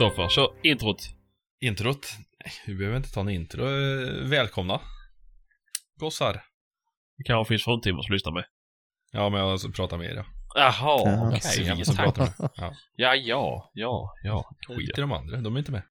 Kristoffer, 0.00 0.28
så 0.28 0.54
introt. 0.62 1.02
Introt? 1.60 2.06
Nej, 2.44 2.52
vi 2.66 2.74
behöver 2.74 2.96
inte 2.96 3.12
ta 3.12 3.20
en 3.20 3.28
intro. 3.28 3.64
Eh, 3.64 4.28
Välkomna. 4.28 4.80
Gossar. 5.96 6.44
Det 7.16 7.24
kanske 7.24 7.48
finns 7.48 7.64
fruntimmer 7.64 8.02
som 8.02 8.12
lyssnar 8.12 8.32
med. 8.32 8.44
Ja, 9.10 9.28
men 9.28 9.40
jag 9.40 9.50
alltså, 9.50 9.70
pratar 9.70 9.98
med 9.98 10.10
er 10.10 10.14
ja. 10.14 10.24
Jaha, 10.54 11.02
Ja, 11.10 11.28
okej. 11.28 11.84
Som 11.84 11.96
tack. 11.96 12.04
pratar 12.04 12.22
med. 12.22 12.50
Ja. 12.56 12.74
Ja, 12.96 13.14
ja, 13.14 13.70
ja, 13.74 14.14
ja. 14.22 14.56
Skit 14.68 14.98
i 14.98 15.00
de 15.00 15.12
andra, 15.12 15.36
de 15.36 15.54
är 15.54 15.58
inte 15.58 15.72
med. 15.72 15.82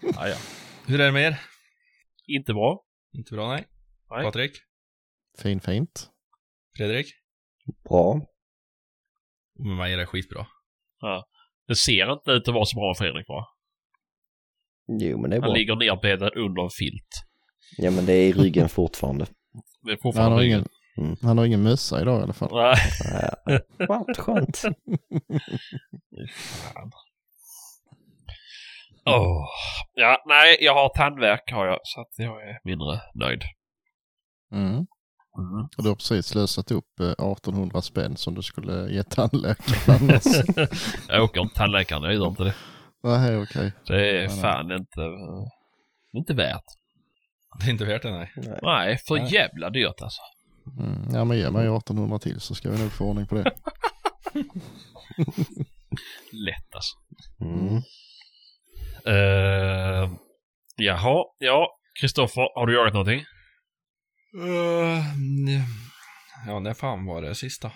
Ja, 0.00 0.28
ja. 0.28 0.36
Hur 0.86 1.00
är 1.00 1.06
det 1.06 1.12
med 1.12 1.22
er? 1.22 1.40
Inte 2.26 2.54
bra. 2.54 2.84
Inte 3.12 3.34
bra, 3.34 3.48
nej. 3.48 3.64
Nej. 4.10 4.24
Patrik? 4.24 4.52
Fin, 5.38 5.60
fint. 5.60 6.10
Fredrik? 6.76 7.06
Bra. 7.88 8.33
Och 9.58 9.66
med 9.66 9.76
mig 9.76 9.92
är 9.92 9.96
det 9.96 10.06
skitbra. 10.06 10.46
Det 11.68 11.74
ser 11.74 12.12
inte 12.12 12.30
ut 12.30 12.48
att 12.48 12.54
vara 12.54 12.64
så 12.64 12.76
bra 12.76 12.88
med 12.88 12.96
Fredrik 12.98 13.26
bara. 13.26 13.44
Jo, 15.00 15.18
men 15.20 15.30
det 15.30 15.36
är 15.36 15.40
Han 15.40 15.48
bra. 15.50 15.54
ligger 15.56 15.76
nerbäddad 15.76 16.36
under 16.36 16.62
en 16.62 16.70
filt. 16.78 17.08
Ja, 17.78 17.90
men 17.90 18.06
det 18.06 18.12
är 18.12 18.28
i 18.28 18.32
ryggen 18.32 18.68
fortfarande. 18.68 19.24
Det 19.82 19.90
är 19.90 19.92
Han 19.92 19.98
fortfarande 20.02 20.34
har, 20.36 20.40
ryggen. 20.42 20.64
ingen, 20.98 21.16
han 21.22 21.38
har 21.38 21.44
ingen 21.44 21.62
mössa 21.62 22.00
idag 22.00 22.20
i 22.20 22.22
alla 22.22 22.32
fall. 22.32 22.50
Nej. 22.52 22.76
Ja, 23.78 24.06
skönt. 24.18 24.58
Fan. 26.32 26.90
Åh. 29.06 29.46
Ja, 29.94 30.22
nej, 30.26 30.56
jag 30.60 30.74
har 30.74 30.88
tandvärk 30.88 31.50
har 31.52 31.66
jag, 31.66 31.78
så 31.82 32.00
att 32.00 32.08
jag 32.16 32.42
är 32.48 32.58
mindre 32.64 33.00
nöjd. 33.14 33.42
Mm. 34.52 34.86
Och 35.76 35.82
du 35.82 35.88
har 35.88 35.94
precis 35.94 36.26
slösat 36.26 36.70
upp 36.70 37.00
eh, 37.00 37.06
1800 37.06 37.82
spänn 37.82 38.16
som 38.16 38.34
du 38.34 38.42
skulle 38.42 38.90
ge 38.92 39.02
tandläkaren 39.02 40.00
annars. 40.00 40.22
Jag 41.08 41.24
åker 41.24 41.40
inte 41.40 41.54
tandläkaren, 41.54 42.02
jag 42.02 42.14
gör 42.14 42.26
inte 42.28 42.44
det. 42.44 42.54
Nej, 43.02 43.42
okej. 43.42 43.72
Det 43.86 44.10
är 44.10 44.18
Nej, 44.18 44.28
nej. 44.28 44.40
fan 44.40 44.72
inte, 44.72 45.02
eh, 45.02 45.46
inte 46.12 46.34
värt. 46.34 46.64
Det 47.60 47.66
är 47.66 47.70
inte 47.70 47.84
värt 47.84 48.02
det, 48.02 48.10
nej. 48.10 48.32
Nej. 48.36 48.58
Nej, 48.62 48.98
för 48.98 49.14
Nej. 49.14 49.32
jävla 49.34 49.70
dyrt 49.70 50.02
alltså. 50.02 50.20
Mm. 50.78 51.14
Ja, 51.14 51.24
men 51.24 51.38
ge 51.38 51.50
mig 51.50 51.66
1800 51.66 52.18
till 52.18 52.40
så 52.40 52.54
ska 52.54 52.70
vi 52.70 52.78
nog 52.78 52.92
få 52.92 53.04
ordning 53.04 53.26
på 53.26 53.34
det. 53.34 53.42
Lätt 56.32 56.74
alltså. 56.74 56.96
Mm. 57.40 57.82
Uh, 59.06 60.10
jaha, 60.76 61.24
ja. 61.38 61.68
Kristoffer, 62.00 62.48
har 62.54 62.66
du 62.66 62.74
jagat 62.74 62.92
någonting? 62.92 63.24
Uh, 64.34 65.02
ja, 66.46 66.60
när 66.60 66.74
fan 66.74 67.06
var 67.06 67.22
det 67.22 67.34
sista? 67.34 67.72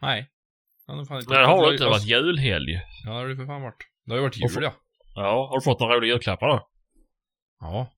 Nej. 0.00 0.30
Ja, 0.86 0.94
det, 0.94 1.06
fan 1.06 1.18
inte. 1.20 1.34
Det 1.34 1.46
har 1.46 1.72
inte. 1.72 1.84
Det 1.84 1.90
har 1.90 1.98
varit 1.98 2.06
julhelg. 2.06 2.72
Ja, 3.04 3.10
det 3.10 3.16
har 3.16 3.28
det 3.28 3.36
för 3.36 3.46
fan 3.46 3.62
varit. 3.62 3.86
Det 4.04 4.12
har 4.12 4.16
ju 4.16 4.22
varit 4.22 4.36
jul, 4.36 4.62
ja. 4.62 4.74
Ja, 5.14 5.48
har 5.48 5.58
du 5.58 5.64
fått 5.64 5.80
några 5.80 5.96
roliga 5.96 6.12
julklappar 6.12 6.48
då? 6.48 6.68
Ja. 7.60 7.92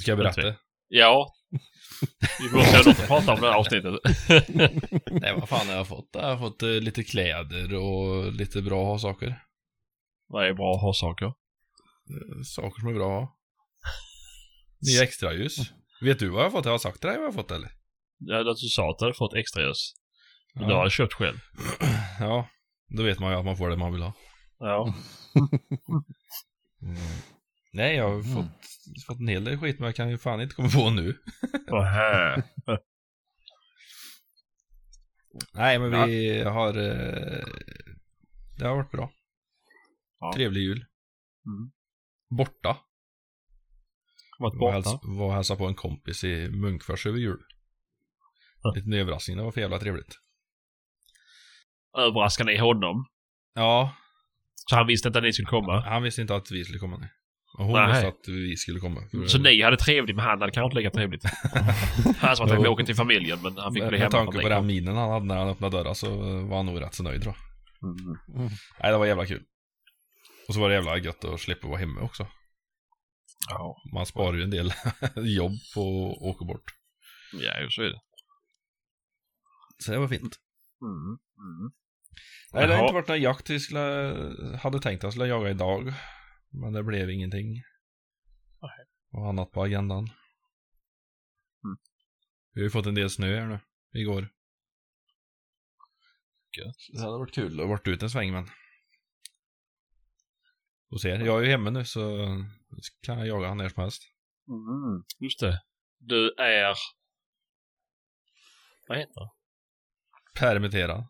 Ska 0.00 0.10
jag 0.10 0.18
berätta? 0.18 0.54
Ja. 0.88 1.34
Vi 2.40 2.56
måste 2.56 2.90
att 2.90 3.06
prata 3.06 3.32
om 3.32 3.40
det 3.40 3.46
här 3.46 3.58
avsnittet. 3.58 3.94
Nej, 5.06 5.34
vad 5.34 5.48
fan 5.48 5.66
har 5.66 5.74
jag 5.74 5.88
fått? 5.88 6.08
Jag 6.12 6.22
har 6.22 6.38
fått 6.38 6.62
eh, 6.62 6.68
lite 6.68 7.04
kläder 7.04 7.74
och 7.74 8.32
lite 8.32 8.62
bra 8.62 8.82
att 8.82 8.88
ha 8.88 8.98
saker. 8.98 9.42
Vad 10.26 10.46
är 10.46 10.54
bra 10.54 10.74
att 10.74 10.82
ha 10.82 10.92
saker? 10.92 11.26
Eh, 11.26 12.42
Saker 12.44 12.80
som 12.80 12.88
är 12.88 12.94
bra 12.94 13.22
att 13.22 13.28
ha. 13.28 13.37
Nya 14.80 15.02
extraljus. 15.02 15.56
Vet 16.00 16.18
du 16.18 16.28
vad 16.28 16.40
jag 16.40 16.44
har 16.46 16.50
fått? 16.50 16.64
Jag 16.64 16.72
har 16.72 16.78
sagt 16.78 17.00
till 17.00 17.08
dig 17.08 17.16
vad 17.16 17.26
jag 17.26 17.32
har 17.32 17.42
fått 17.42 17.50
eller? 17.50 17.70
Ja, 18.18 18.40
att 18.50 18.56
du 18.56 18.68
sa 18.68 18.90
att 18.90 18.98
du 18.98 19.04
hade 19.04 19.14
fått 19.14 19.34
extra 19.34 19.62
ljus. 19.62 19.92
Men 20.54 20.62
Ja. 20.62 20.68
du 20.68 20.74
har 20.74 20.82
jag 20.82 20.92
köpt 20.92 21.12
själv. 21.12 21.38
Ja, 22.20 22.48
då 22.96 23.02
vet 23.02 23.18
man 23.18 23.32
ju 23.32 23.38
att 23.38 23.44
man 23.44 23.56
får 23.56 23.70
det 23.70 23.76
man 23.76 23.92
vill 23.92 24.02
ha. 24.02 24.12
Ja. 24.58 24.94
Nej, 27.72 27.96
jag 27.96 28.08
har 28.10 28.22
fått, 28.22 28.46
fått 29.06 29.18
en 29.20 29.28
hel 29.28 29.44
del 29.44 29.58
skit 29.58 29.78
men 29.78 29.86
jag 29.86 29.96
kan 29.96 30.10
ju 30.10 30.18
fan 30.18 30.40
inte 30.40 30.54
komma 30.54 30.68
på 30.68 30.90
nu. 30.90 31.14
Nej, 35.52 35.78
men 35.78 36.06
vi 36.06 36.42
har... 36.42 36.68
Eh, 36.68 37.44
det 38.58 38.66
har 38.66 38.76
varit 38.76 38.90
bra. 38.90 39.12
Ja. 40.20 40.32
Trevlig 40.34 40.60
jul. 40.60 40.84
Mm. 41.46 41.70
Borta. 42.30 42.76
Varit 44.38 44.58
borta. 44.58 44.76
häls- 44.76 45.00
var 45.02 45.26
och 45.26 45.32
hälsade 45.34 45.58
på 45.58 45.66
en 45.66 45.74
kompis 45.74 46.24
i 46.24 46.48
Munkfors 46.50 47.06
över 47.06 47.18
jul. 47.18 47.40
Ja. 48.62 48.72
Liten 48.76 48.92
överraskning, 48.92 49.36
det 49.36 49.42
var 49.42 49.52
för 49.52 49.60
jävla 49.60 49.78
trevligt. 49.78 50.18
Överraskade 51.98 52.52
ni 52.52 52.58
honom? 52.58 53.06
Ja, 53.54 53.94
Så 54.54 54.76
han 54.76 54.86
visste 54.86 55.08
inte 55.08 55.18
att 55.18 55.24
ni 55.24 55.32
skulle 55.32 55.48
komma? 55.48 55.80
han 55.80 56.02
visste 56.02 56.20
inte 56.20 56.34
att 56.36 56.50
vi 56.50 56.64
skulle 56.64 56.78
komma 56.78 56.96
nu. 56.98 57.08
Och 57.58 57.64
hon 57.64 57.74
Nej. 57.74 57.92
visste 57.92 58.08
att 58.08 58.28
vi 58.28 58.56
skulle 58.56 58.80
komma. 58.80 59.00
För- 59.10 59.26
Så 59.26 59.38
ni 59.38 59.62
hade 59.62 59.76
trevligt, 59.76 60.16
men 60.16 60.24
han 60.24 60.40
hade 60.40 60.52
kanske 60.52 60.64
inte 60.66 60.76
lika 60.76 60.90
trevligt. 60.90 61.22
Han 62.18 62.36
sa 62.36 62.44
att 62.44 62.50
han 62.50 62.66
åka 62.66 62.84
till 62.84 62.94
familjen, 62.94 63.38
men 63.42 63.56
han 63.56 63.72
fick 63.72 63.82
med, 63.82 63.88
bli 63.90 63.98
med 63.98 64.00
hemma. 64.00 64.10
tanke 64.24 64.32
från 64.32 64.42
på 64.42 64.48
den 64.48 64.66
minen 64.66 64.96
han 64.96 65.10
hade 65.10 65.24
när 65.26 65.36
han 65.38 65.48
öppnade 65.48 65.76
dörren 65.76 65.94
så 65.94 66.16
var 66.46 66.56
han 66.56 66.66
nog 66.66 66.80
rätt 66.80 66.94
så 66.94 67.02
nöjd 67.02 67.24
jag. 67.24 67.34
Mm. 67.82 68.48
Nej, 68.82 68.92
det 68.92 68.98
var 68.98 69.06
jävla 69.06 69.26
kul. 69.26 69.42
Och 70.48 70.54
så 70.54 70.60
var 70.60 70.68
det 70.68 70.74
jävla 70.74 70.98
gött 70.98 71.24
att 71.24 71.40
slippa 71.40 71.68
vara 71.68 71.78
hemma 71.78 72.00
också. 72.00 72.26
Ja, 73.48 73.76
Man 73.92 74.06
sparar 74.06 74.36
ju 74.36 74.42
en 74.42 74.50
del 74.50 74.72
jobb 75.16 75.52
på 75.74 76.10
att 76.12 76.22
åka 76.22 76.44
bort. 76.44 76.70
ja 77.32 77.52
jo, 77.62 77.70
så 77.70 77.82
är 77.82 77.88
det. 77.88 78.00
Så 79.78 79.92
det 79.92 79.98
var 79.98 80.08
fint. 80.08 80.36
Mm. 80.82 81.18
Mm. 81.38 81.72
Nej, 82.52 82.66
det 82.66 82.74
har 82.74 82.82
inte 82.82 82.94
varit 82.94 83.08
någon 83.08 83.20
jakt 83.20 83.50
vi 83.50 83.60
skulle, 83.60 83.80
hade 84.62 84.80
tänkt 84.80 84.98
att 84.98 85.02
jag 85.02 85.12
skulle 85.12 85.26
jaga 85.26 85.50
idag. 85.50 85.92
Men 86.50 86.72
det 86.72 86.82
blev 86.82 87.10
ingenting. 87.10 87.52
Nej. 88.62 88.86
Och 89.12 89.28
annat 89.28 89.52
på 89.52 89.62
agendan. 89.62 89.98
Mm. 91.64 91.76
Vi 92.52 92.60
har 92.60 92.64
ju 92.64 92.70
fått 92.70 92.86
en 92.86 92.94
del 92.94 93.10
snö 93.10 93.40
här 93.40 93.46
nu, 93.46 93.60
igår. 94.00 94.28
Gött. 96.58 96.76
Det 96.92 97.00
hade 97.00 97.18
varit 97.18 97.34
kul 97.34 97.60
att 97.60 97.68
varit 97.68 97.88
ute 97.88 98.04
en 98.04 98.10
sväng 98.10 98.32
men. 98.32 98.48
Och 100.90 101.00
ser, 101.00 101.18
jag 101.18 101.38
är 101.40 101.44
ju 101.44 101.50
hemma 101.50 101.70
nu 101.70 101.84
så 101.84 102.00
kan 103.02 103.18
jag 103.18 103.26
jaga 103.26 103.48
han 103.48 103.56
när 103.56 103.68
som 103.68 103.82
helst. 103.82 104.02
Mm. 104.48 105.02
Just 105.18 105.40
det. 105.40 105.62
Du 105.98 106.34
är... 106.38 106.74
Vad 108.88 108.98
heter 108.98 109.20
det? 109.20 109.30
Permitterad. 110.40 111.06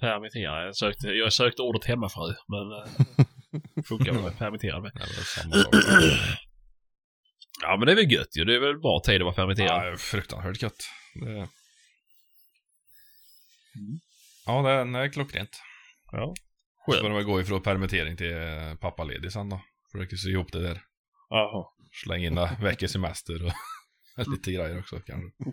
Permitterad. 0.00 0.66
Jag 0.66 0.76
sökte, 0.76 1.08
jag 1.08 1.32
sökte 1.32 1.62
ordet 1.62 1.84
hemmafru, 1.84 2.34
men... 2.48 2.72
eh, 2.72 3.84
funkar 3.88 4.12
väl 4.12 4.22
med 4.22 4.38
permitterad 4.38 4.82
med. 4.82 4.92
Samma 5.24 5.54
sak. 5.54 5.74
Ja, 7.62 7.76
men 7.76 7.86
det 7.86 7.92
är 7.92 7.96
väl 7.96 8.12
gött 8.12 8.36
ju. 8.36 8.44
Det 8.44 8.54
är 8.54 8.60
väl 8.60 8.78
bra 8.78 9.00
tid 9.04 9.16
att 9.16 9.24
vara 9.24 9.34
permitterad. 9.34 9.70
Ja, 9.70 9.84
det 9.84 9.92
är 9.92 9.96
fruktansvärt 9.96 10.62
gött. 10.62 10.84
Det... 11.14 11.48
Mm. 13.76 14.00
Ja, 14.46 14.62
det 14.62 14.70
är, 14.70 14.84
det 14.84 14.98
är 14.98 15.08
klockrent. 15.08 15.60
Ja. 16.12 16.34
Så 16.84 16.92
får 16.92 16.92
Skönt. 16.92 17.04
de 17.04 17.14
väl 17.14 17.24
gå 17.24 17.40
ifrån 17.40 17.62
permittering 17.62 18.16
till 18.16 18.32
eh, 18.36 18.74
pappaledig 18.80 19.32
sen 19.32 19.48
då. 19.48 19.60
Försöker 19.92 20.16
sy 20.16 20.30
ihop 20.30 20.52
det 20.52 20.62
där. 20.62 20.82
Jaha. 21.30 21.66
Släng 22.04 22.24
in 22.24 22.38
veckors 22.60 22.90
semester 22.90 23.46
och 23.46 23.52
lite 24.32 24.52
grejer 24.52 24.78
också 24.78 25.00
kanske. 25.06 25.28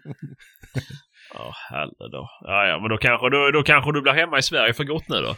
Ja, 1.34 1.54
heller 1.70 2.12
då. 2.12 2.30
Ja, 2.42 2.68
ja, 2.68 2.80
men 2.80 2.90
då 2.90 2.98
kanske, 2.98 3.30
då, 3.30 3.52
då 3.52 3.64
kanske 3.64 3.92
du 3.92 4.02
blir 4.02 4.14
hemma 4.14 4.38
i 4.38 4.42
Sverige 4.42 4.74
för 4.74 4.84
gott 4.84 5.08
nu 5.08 5.16
då? 5.16 5.36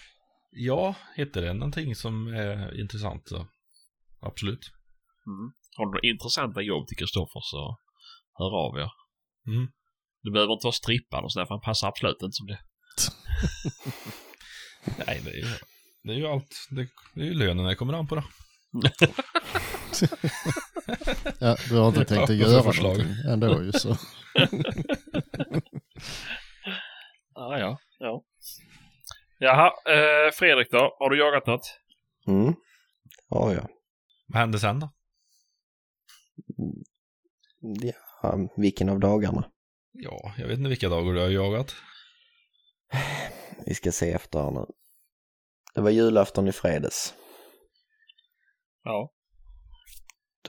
Ja, 0.51 0.95
hittar 1.16 1.42
det 1.42 1.54
någonting 1.54 1.96
som 1.96 2.28
är 2.28 2.80
intressant 2.81 3.28
så 3.28 3.48
absolut. 4.22 4.72
Har 5.78 5.86
du 5.86 5.92
några 5.92 6.10
intressanta 6.10 6.62
jobb 6.62 6.88
till 6.88 6.98
Kristoffer 6.98 7.42
så 7.44 7.78
hör 8.38 8.51
av 8.66 8.78
er. 8.78 8.92
Mm. 9.48 9.68
Du 10.22 10.31
behöver 10.31 10.54
inte 10.54 10.66
vara 10.66 10.74
strippan 10.74 11.24
och 11.24 11.31
sådär 11.31 11.46
för 11.46 11.54
han 11.54 11.62
passar 11.62 11.88
absolut 11.88 12.22
inte 12.22 12.34
som 12.34 12.48
det. 12.48 12.60
Nej, 15.07 15.22
det 15.25 15.31
är 15.31 15.73
det 16.03 16.11
är 16.13 16.17
ju 16.17 16.27
allt. 16.27 16.67
Det, 16.69 16.88
det 17.13 17.21
är 17.21 17.25
ju 17.25 17.33
lönen 17.33 17.65
det 17.65 17.75
kommer 17.75 17.94
an 17.94 18.07
på 18.07 18.15
då. 18.15 18.23
Ja, 21.39 21.57
du 21.69 21.75
har 21.77 21.88
inte 21.88 22.05
tänkt 22.05 22.29
Ja, 22.29 22.35
att 22.35 22.35
göra 22.35 22.63
förslag. 22.63 22.97
någonting 22.97 23.31
ändå 23.31 23.63
ju 23.63 23.71
så. 23.71 23.97
Ja, 27.35 27.59
ja, 27.59 27.79
ja. 28.00 28.23
Jaha, 29.39 29.67
eh, 29.67 30.31
Fredrik 30.33 30.71
då? 30.71 30.95
Har 31.00 31.09
du 31.09 31.19
jagat 31.19 31.47
något? 31.47 31.79
Mm. 32.27 32.53
Ja, 33.29 33.53
ja. 33.53 33.67
Vad 34.27 34.39
hände 34.39 34.59
sen 34.59 34.79
då? 34.79 34.89
ja. 38.21 38.38
Vilken 38.57 38.89
av 38.89 39.00
dagarna? 39.00 39.51
Ja, 39.91 40.33
jag 40.38 40.47
vet 40.47 40.57
inte 40.57 40.69
vilka 40.69 40.89
dagar 40.89 41.13
du 41.13 41.19
har 41.19 41.29
jagat. 41.29 41.75
Vi 43.65 43.73
ska 43.75 43.91
se 43.91 44.11
efter 44.11 44.39
här 44.39 44.51
nu. 44.51 44.65
Det 45.75 45.81
var 45.81 45.90
julafton 45.90 46.48
i 46.48 46.52
fredags. 46.52 47.14
Ja. 48.84 49.12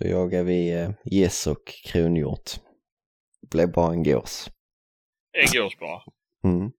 Då 0.01 0.07
jagade 0.09 0.45
vi 0.45 0.73
eh, 0.73 0.91
gäss 1.05 1.47
och 1.47 1.67
kronhjort. 1.85 2.51
Blev 3.51 3.73
bara 3.73 3.93
en 3.93 4.03
gås. 4.03 4.51
Äggås 5.33 5.79
bara. 5.79 6.03
Mm. 6.45 6.71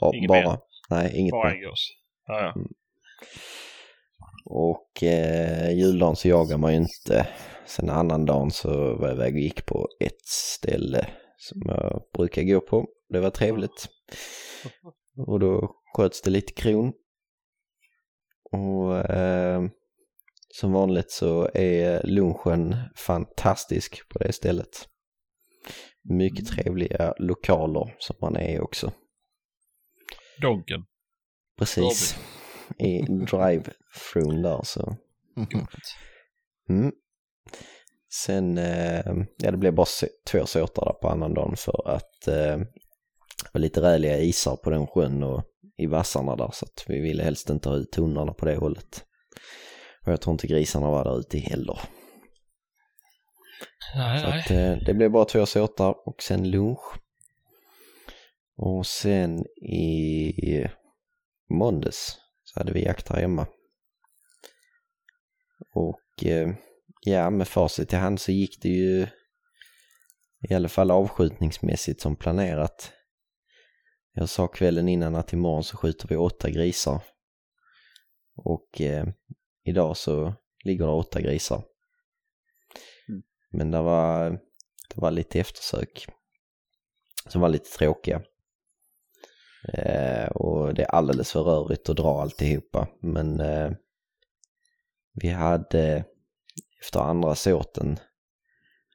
Bra, 0.00 0.10
Inget 0.14 0.28
bara. 0.28 0.40
mer? 0.50 0.58
Nej, 0.90 1.12
inget 1.18 1.32
Bara 1.32 1.48
mer. 1.50 1.56
äggås. 1.56 1.88
Ja, 2.26 2.40
ja. 2.40 2.54
Och 4.44 5.02
eh, 5.02 5.70
juldagen 5.70 6.16
så 6.16 6.28
jagar 6.28 6.56
man 6.58 6.72
ju 6.72 6.78
inte. 6.78 7.28
Sen 7.66 7.90
annan 7.90 8.24
dagen 8.26 8.50
så 8.50 8.94
var 8.96 9.08
jag 9.08 9.16
iväg 9.16 9.34
och 9.34 9.40
gick 9.40 9.66
på 9.66 9.88
ett 10.00 10.26
ställe 10.26 11.06
som 11.36 11.62
jag 11.64 12.02
brukar 12.14 12.42
gå 12.42 12.60
på. 12.60 12.86
Det 13.08 13.20
var 13.20 13.30
trevligt. 13.30 13.88
Och 15.26 15.40
då 15.40 15.74
sköts 15.96 16.22
det 16.22 16.30
lite 16.30 16.52
kron. 16.52 16.92
Och 18.52 19.10
eh, 19.10 19.62
som 20.54 20.72
vanligt 20.72 21.10
så 21.10 21.50
är 21.54 22.06
lunchen 22.06 22.76
fantastisk 22.96 24.08
på 24.08 24.18
det 24.18 24.32
stället. 24.32 24.88
Mycket 26.02 26.46
trevliga 26.46 27.14
lokaler 27.18 27.94
som 27.98 28.16
man 28.20 28.36
är 28.36 28.60
också. 28.60 28.92
Donken. 30.42 30.84
Precis. 31.58 32.18
I 32.78 33.00
drive-thrun 33.02 34.42
där 34.42 34.60
så. 34.64 34.96
Mm. 36.68 36.92
Sen, 38.10 38.58
eh, 38.58 39.14
ja 39.36 39.50
det 39.50 39.56
blev 39.56 39.74
bara 39.74 39.86
två 40.30 40.46
såtar 40.46 40.84
där 40.84 40.92
på 40.92 41.08
annandagen 41.08 41.56
för 41.56 41.88
att 41.88 42.28
eh, 42.28 42.58
det 43.42 43.52
var 43.52 43.60
lite 43.60 43.82
räliga 43.82 44.18
isar 44.18 44.56
på 44.56 44.70
den 44.70 44.86
sjön 44.86 45.22
och 45.22 45.44
i 45.78 45.86
vassarna 45.86 46.36
där 46.36 46.50
så 46.52 46.64
att 46.64 46.84
vi 46.86 47.00
ville 47.00 47.22
helst 47.22 47.50
inte 47.50 47.68
ha 47.68 47.76
ut 47.76 47.94
hundarna 47.94 48.32
på 48.32 48.46
det 48.46 48.56
hållet. 48.56 49.04
Och 50.06 50.12
jag 50.12 50.20
tror 50.20 50.32
inte 50.32 50.46
grisarna 50.46 50.90
var 50.90 51.04
där 51.04 51.18
ute 51.18 51.38
heller. 51.38 51.80
Nej, 53.96 54.20
Så 54.20 54.28
nej. 54.28 54.40
att, 54.40 54.50
eh, 54.50 54.86
det 54.86 54.94
blev 54.94 55.10
bara 55.10 55.24
två 55.24 55.46
såtar 55.46 56.08
och 56.08 56.22
sen 56.22 56.50
lunch. 56.50 56.98
Och 58.56 58.86
sen 58.86 59.46
i 59.62 60.64
måndags 61.50 62.16
så 62.44 62.60
hade 62.60 62.72
vi 62.72 62.84
jakt 62.84 63.08
här 63.08 63.20
hemma. 63.20 63.46
Och 65.74 66.26
eh, 66.26 66.48
ja, 67.00 67.30
med 67.30 67.48
facit 67.48 67.92
i 67.92 67.96
hand 67.96 68.20
så 68.20 68.32
gick 68.32 68.62
det 68.62 68.68
ju 68.68 69.06
i 70.50 70.54
alla 70.54 70.68
fall 70.68 70.90
avskjutningsmässigt 70.90 72.00
som 72.00 72.16
planerat. 72.16 72.92
Jag 74.18 74.28
sa 74.28 74.48
kvällen 74.48 74.88
innan 74.88 75.14
att 75.14 75.32
imorgon 75.32 75.64
så 75.64 75.76
skjuter 75.76 76.08
vi 76.08 76.16
åtta 76.16 76.50
grisar. 76.50 77.02
Och 78.36 78.80
eh, 78.80 79.06
idag 79.64 79.96
så 79.96 80.34
ligger 80.64 80.86
det 80.86 80.92
åtta 80.92 81.20
grisar. 81.20 81.64
Men 83.50 83.70
det 83.70 83.82
var, 83.82 84.30
det 84.94 85.00
var 85.00 85.10
lite 85.10 85.40
eftersök 85.40 86.06
som 87.26 87.40
var 87.40 87.48
lite 87.48 87.70
tråkiga. 87.70 88.22
Eh, 89.72 90.28
och 90.28 90.74
det 90.74 90.82
är 90.82 90.90
alldeles 90.90 91.32
för 91.32 91.42
rörigt 91.42 91.88
att 91.88 91.96
dra 91.96 92.22
alltihopa. 92.22 92.88
Men 93.00 93.40
eh, 93.40 93.70
vi 95.12 95.28
hade 95.28 96.04
efter 96.80 97.00
andra 97.00 97.34
såten 97.34 97.98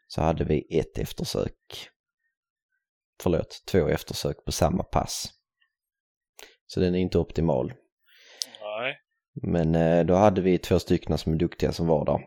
så 0.07 0.21
hade 0.21 0.43
vi 0.43 0.79
ett 0.79 0.97
eftersök. 0.97 1.89
Förlåt, 3.23 3.63
två 3.65 3.87
eftersök 3.87 4.45
på 4.45 4.51
samma 4.51 4.83
pass. 4.83 5.29
Så 6.65 6.79
den 6.79 6.95
är 6.95 6.99
inte 6.99 7.17
optimal. 7.17 7.73
Nej. 8.61 8.97
Men 9.33 9.75
eh, 9.75 10.05
då 10.05 10.15
hade 10.15 10.41
vi 10.41 10.57
två 10.57 10.79
stycken 10.79 11.17
som 11.17 11.33
är 11.33 11.37
duktiga 11.37 11.71
som 11.71 11.87
var 11.87 12.05
där. 12.05 12.19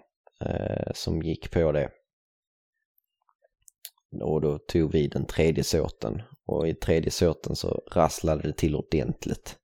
Eh, 0.50 0.92
som 0.94 1.22
gick 1.22 1.50
på 1.50 1.72
det. 1.72 1.90
Och 4.22 4.40
då 4.40 4.58
tog 4.58 4.92
vi 4.92 5.08
den 5.08 5.26
tredje 5.26 5.64
såten. 5.64 6.22
Och 6.46 6.68
i 6.68 6.74
tredje 6.74 7.10
såten 7.10 7.56
så 7.56 7.82
rasslade 7.92 8.42
det 8.42 8.52
till 8.52 8.76
ordentligt. 8.76 9.56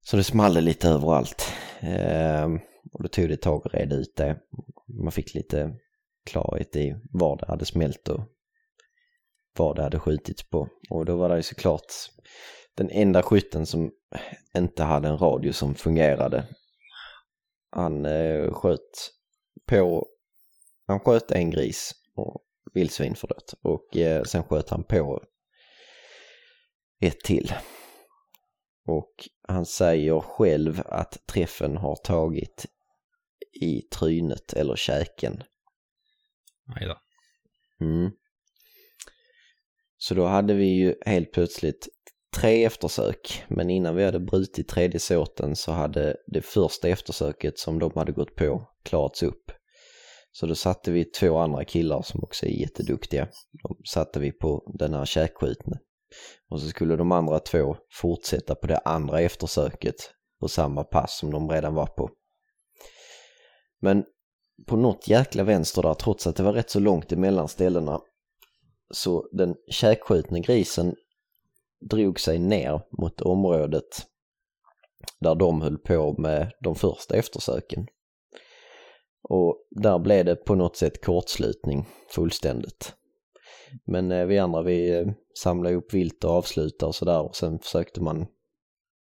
Så 0.00 0.16
det 0.16 0.24
small 0.24 0.60
lite 0.60 0.88
överallt. 0.88 1.52
Eh, 1.80 2.48
och 2.92 3.02
då 3.02 3.08
tog 3.08 3.28
det 3.28 3.34
ett 3.34 3.42
tag 3.42 3.62
att 3.66 3.74
reda 3.74 3.96
ut 3.96 4.16
det. 4.16 4.38
Man 5.02 5.12
fick 5.12 5.34
lite 5.34 5.74
klarhet 6.26 6.76
i 6.76 6.96
var 7.10 7.36
det 7.36 7.46
hade 7.46 7.64
smält 7.64 8.08
och 8.08 8.33
vad 9.56 9.76
det 9.76 9.82
hade 9.82 9.98
skjutits 9.98 10.50
på. 10.50 10.68
Och 10.90 11.04
då 11.04 11.16
var 11.16 11.28
det 11.28 11.36
ju 11.36 11.42
såklart 11.42 11.92
den 12.74 12.90
enda 12.90 13.22
skytten 13.22 13.66
som 13.66 13.90
inte 14.56 14.82
hade 14.82 15.08
en 15.08 15.18
radio 15.18 15.52
som 15.52 15.74
fungerade. 15.74 16.46
Han 17.70 18.04
eh, 18.04 18.52
sköt 18.52 19.10
på, 19.66 20.06
han 20.86 21.00
sköt 21.00 21.30
en 21.30 21.50
gris 21.50 21.92
och 22.14 22.44
vildsvin 22.74 23.14
för 23.14 23.28
det 23.28 23.68
och 23.68 23.96
eh, 23.96 24.22
sen 24.22 24.42
sköt 24.42 24.70
han 24.70 24.84
på 24.84 25.24
ett 27.00 27.20
till. 27.20 27.54
Och 28.86 29.28
han 29.48 29.66
säger 29.66 30.20
själv 30.20 30.82
att 30.86 31.26
träffen 31.26 31.76
har 31.76 31.96
tagit 31.96 32.66
i 33.60 33.80
trynet 33.80 34.52
eller 34.52 34.76
käken. 34.76 35.42
Nej 36.66 36.88
då. 36.88 36.98
Mm. 37.84 38.10
Så 40.08 40.14
då 40.14 40.26
hade 40.26 40.54
vi 40.54 40.64
ju 40.64 40.94
helt 41.06 41.32
plötsligt 41.32 41.88
tre 42.36 42.64
eftersök, 42.64 43.44
men 43.48 43.70
innan 43.70 43.96
vi 43.96 44.04
hade 44.04 44.20
brutit 44.20 44.68
tredje 44.68 45.00
såten 45.00 45.56
så 45.56 45.72
hade 45.72 46.16
det 46.26 46.42
första 46.42 46.88
eftersöket 46.88 47.58
som 47.58 47.78
de 47.78 47.92
hade 47.94 48.12
gått 48.12 48.34
på 48.34 48.68
klarats 48.82 49.22
upp. 49.22 49.52
Så 50.32 50.46
då 50.46 50.54
satte 50.54 50.90
vi 50.90 51.04
två 51.04 51.38
andra 51.38 51.64
killar 51.64 52.02
som 52.02 52.24
också 52.24 52.46
är 52.46 52.50
jätteduktiga. 52.50 53.28
De 53.62 53.76
satte 53.84 54.20
vi 54.20 54.32
på 54.32 54.72
den 54.78 54.94
här 54.94 55.04
käkskjutne. 55.04 55.78
Och 56.50 56.60
så 56.60 56.68
skulle 56.68 56.96
de 56.96 57.12
andra 57.12 57.38
två 57.38 57.76
fortsätta 57.92 58.54
på 58.54 58.66
det 58.66 58.78
andra 58.78 59.20
eftersöket 59.20 59.96
på 60.40 60.48
samma 60.48 60.84
pass 60.84 61.18
som 61.18 61.30
de 61.30 61.50
redan 61.50 61.74
var 61.74 61.86
på. 61.86 62.10
Men 63.80 64.04
på 64.66 64.76
något 64.76 65.08
jäkla 65.08 65.44
vänster 65.44 65.82
där, 65.82 65.94
trots 65.94 66.26
att 66.26 66.36
det 66.36 66.42
var 66.42 66.52
rätt 66.52 66.70
så 66.70 66.80
långt 66.80 67.12
emellan 67.12 67.48
ställena, 67.48 68.00
så 68.90 69.28
den 69.32 69.54
käkskjutne 69.70 70.40
grisen 70.40 70.94
drog 71.90 72.20
sig 72.20 72.38
ner 72.38 72.80
mot 72.98 73.20
området 73.20 74.06
där 75.20 75.34
de 75.34 75.62
höll 75.62 75.78
på 75.78 76.14
med 76.18 76.52
de 76.60 76.74
första 76.74 77.16
eftersöken. 77.16 77.86
Och 79.28 79.66
där 79.70 79.98
blev 79.98 80.24
det 80.24 80.36
på 80.36 80.54
något 80.54 80.76
sätt 80.76 81.04
kortslutning 81.04 81.88
fullständigt. 82.14 82.94
Men 83.86 84.12
eh, 84.12 84.26
vi 84.26 84.38
andra 84.38 84.62
vi 84.62 84.90
eh, 84.90 85.06
samlade 85.38 85.76
upp 85.76 85.94
vilt 85.94 86.24
och 86.24 86.30
avslutade 86.30 86.88
och 86.88 86.94
sådär 86.94 87.22
och 87.22 87.36
sen 87.36 87.58
försökte 87.58 88.02
man 88.02 88.26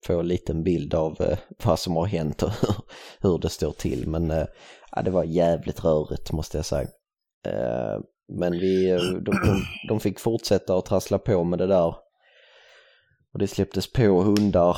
få 0.06 0.20
en 0.20 0.28
liten 0.28 0.64
bild 0.64 0.94
av 0.94 1.22
eh, 1.22 1.38
vad 1.64 1.80
som 1.80 1.96
har 1.96 2.06
hänt 2.06 2.44
och 2.44 2.52
hur, 3.20 3.38
det 3.38 3.50
står 3.50 3.72
till. 3.72 4.08
Men 4.08 4.32
eh, 4.32 4.48
ja, 4.92 5.02
det 5.02 5.12
var 5.12 5.24
jävligt 5.24 5.84
rörigt 5.84 6.32
måste 6.32 6.58
jag 6.58 6.66
säga. 6.66 6.88
Eh, 7.46 8.00
men 8.30 8.52
vi, 8.52 8.90
eh, 8.90 8.98
de, 8.98 9.32
de, 9.32 9.64
de 9.88 10.00
fick 10.00 10.20
fortsätta 10.20 10.78
att 10.78 10.86
trassla 10.86 11.20
på 11.20 11.44
med 11.44 11.60
det 11.60 11.68
där. 11.68 11.96
Och 13.34 13.40
det 13.40 13.48
släpptes 13.48 13.92
på 13.92 14.22
hundar. 14.22 14.78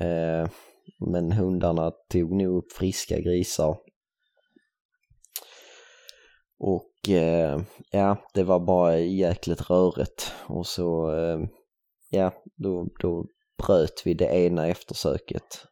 Eh, 0.00 0.48
men 1.10 1.32
hundarna 1.32 1.92
tog 2.10 2.32
nog 2.32 2.56
upp 2.56 2.72
friska 2.72 3.20
grisar. 3.20 3.76
Och 6.58 7.08
eh, 7.08 7.62
ja, 7.90 8.16
det 8.34 8.42
var 8.42 8.60
bara 8.60 8.98
jäkligt 8.98 9.70
rörigt. 9.70 10.32
Och 10.46 10.66
så, 10.66 11.14
eh, 11.14 11.40
ja, 12.10 12.32
då, 12.56 12.88
då 13.00 13.26
bröt 13.66 14.02
vi 14.04 14.14
det 14.14 14.36
ena 14.36 14.66
eftersöket. 14.66 15.66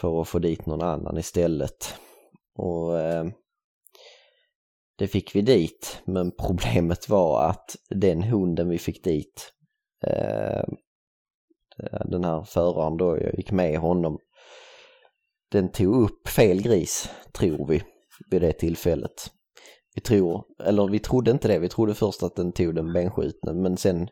För 0.00 0.20
att 0.20 0.28
få 0.28 0.38
dit 0.38 0.66
någon 0.66 0.82
annan 0.82 1.18
istället. 1.18 1.94
Och 2.56 3.00
eh, 3.00 3.24
det 4.98 5.06
fick 5.06 5.34
vi 5.34 5.40
dit, 5.40 6.02
men 6.04 6.32
problemet 6.36 7.08
var 7.08 7.48
att 7.48 7.76
den 7.90 8.22
hunden 8.22 8.68
vi 8.68 8.78
fick 8.78 9.04
dit, 9.04 9.52
eh, 10.06 10.58
eh 11.82 12.06
den 12.06 12.24
här 12.24 12.42
föraren 12.42 12.96
då, 12.96 13.18
jag 13.18 13.34
gick 13.34 13.50
med 13.52 13.78
honom, 13.78 14.18
den 15.52 15.72
tog 15.72 16.02
upp 16.02 16.28
fel 16.28 16.62
gris, 16.62 17.10
tror 17.32 17.66
vi, 17.66 17.82
vid 18.30 18.42
det 18.42 18.52
tillfället. 18.52 19.30
Vi 19.94 20.00
tror, 20.00 20.44
eller 20.64 20.88
vi 20.88 20.98
trodde 20.98 21.30
inte 21.30 21.48
det, 21.48 21.58
vi 21.58 21.68
trodde 21.68 21.94
först 21.94 22.22
att 22.22 22.36
den 22.36 22.52
tog 22.52 22.74
den 22.74 22.92
benskjutna 22.92 23.52
men 23.52 23.76
sen 23.76 24.08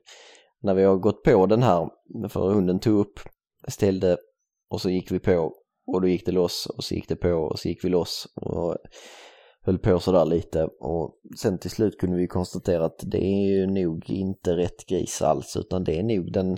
när 0.63 0.75
vi 0.75 0.83
har 0.83 0.97
gått 0.97 1.23
på 1.23 1.47
den 1.47 1.63
här, 1.63 1.89
för 2.29 2.53
hunden 2.53 2.81
tog 2.81 2.99
upp, 2.99 3.21
ställde 3.69 4.17
och 4.71 4.81
så 4.81 4.91
gick 4.91 5.11
vi 5.11 5.19
på 5.19 5.53
och 5.87 6.01
då 6.01 6.09
gick 6.09 6.27
det 6.27 6.33
loss 6.33 6.67
och 6.67 6.85
så 6.85 6.95
gick 6.95 7.09
det 7.09 7.17
på 7.17 7.33
och 7.33 7.59
så 7.59 7.69
gick 7.69 7.85
vi 7.85 7.89
loss 7.89 8.27
och 8.37 8.77
höll 9.65 9.79
på 9.79 10.01
sådär 10.01 10.25
lite 10.25 10.65
och 10.81 11.21
sen 11.39 11.59
till 11.59 11.71
slut 11.71 11.99
kunde 11.99 12.17
vi 12.17 12.27
konstatera 12.27 12.85
att 12.85 13.01
det 13.03 13.25
är 13.25 13.47
ju 13.49 13.67
nog 13.67 14.11
inte 14.11 14.57
rätt 14.57 14.87
gris 14.87 15.23
alls 15.23 15.57
utan 15.57 15.85
det 15.85 15.99
är 15.99 16.03
nog 16.03 16.33
den 16.33 16.57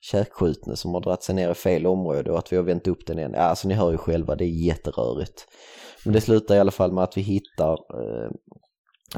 käkskjutne 0.00 0.76
som 0.76 0.94
har 0.94 1.00
dragit 1.00 1.22
sig 1.22 1.34
ner 1.34 1.50
i 1.50 1.54
fel 1.54 1.86
område 1.86 2.30
och 2.30 2.38
att 2.38 2.52
vi 2.52 2.56
har 2.56 2.62
vänt 2.62 2.88
upp 2.88 3.06
den 3.06 3.18
igen. 3.18 3.34
Alltså 3.34 3.68
ni 3.68 3.74
hör 3.74 3.90
ju 3.90 3.96
själva, 3.96 4.36
det 4.36 4.44
är 4.44 4.66
jätterörigt. 4.66 5.46
Men 6.04 6.14
det 6.14 6.20
slutar 6.20 6.54
i 6.54 6.58
alla 6.58 6.70
fall 6.70 6.92
med 6.92 7.04
att 7.04 7.16
vi 7.16 7.20
hittar 7.20 7.72
eh, 7.72 8.30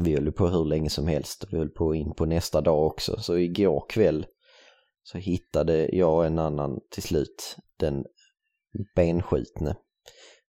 vi 0.01 0.15
höll 0.15 0.33
på 0.33 0.49
hur 0.49 0.65
länge 0.65 0.91
som 0.91 1.07
helst. 1.07 1.47
Vi 1.51 1.59
höll 1.59 1.69
på 1.69 1.95
in 1.95 2.15
på 2.15 2.27
nästa 2.27 2.61
dag 2.61 2.87
också. 2.87 3.17
Så 3.17 3.39
igår 3.39 3.85
kväll 3.89 4.27
så 5.03 5.19
hittade 5.19 5.97
jag 5.97 6.15
och 6.15 6.27
en 6.27 6.39
annan 6.39 6.81
till 6.91 7.03
slut 7.03 7.57
den 7.79 8.05
benskjutne. 8.95 9.77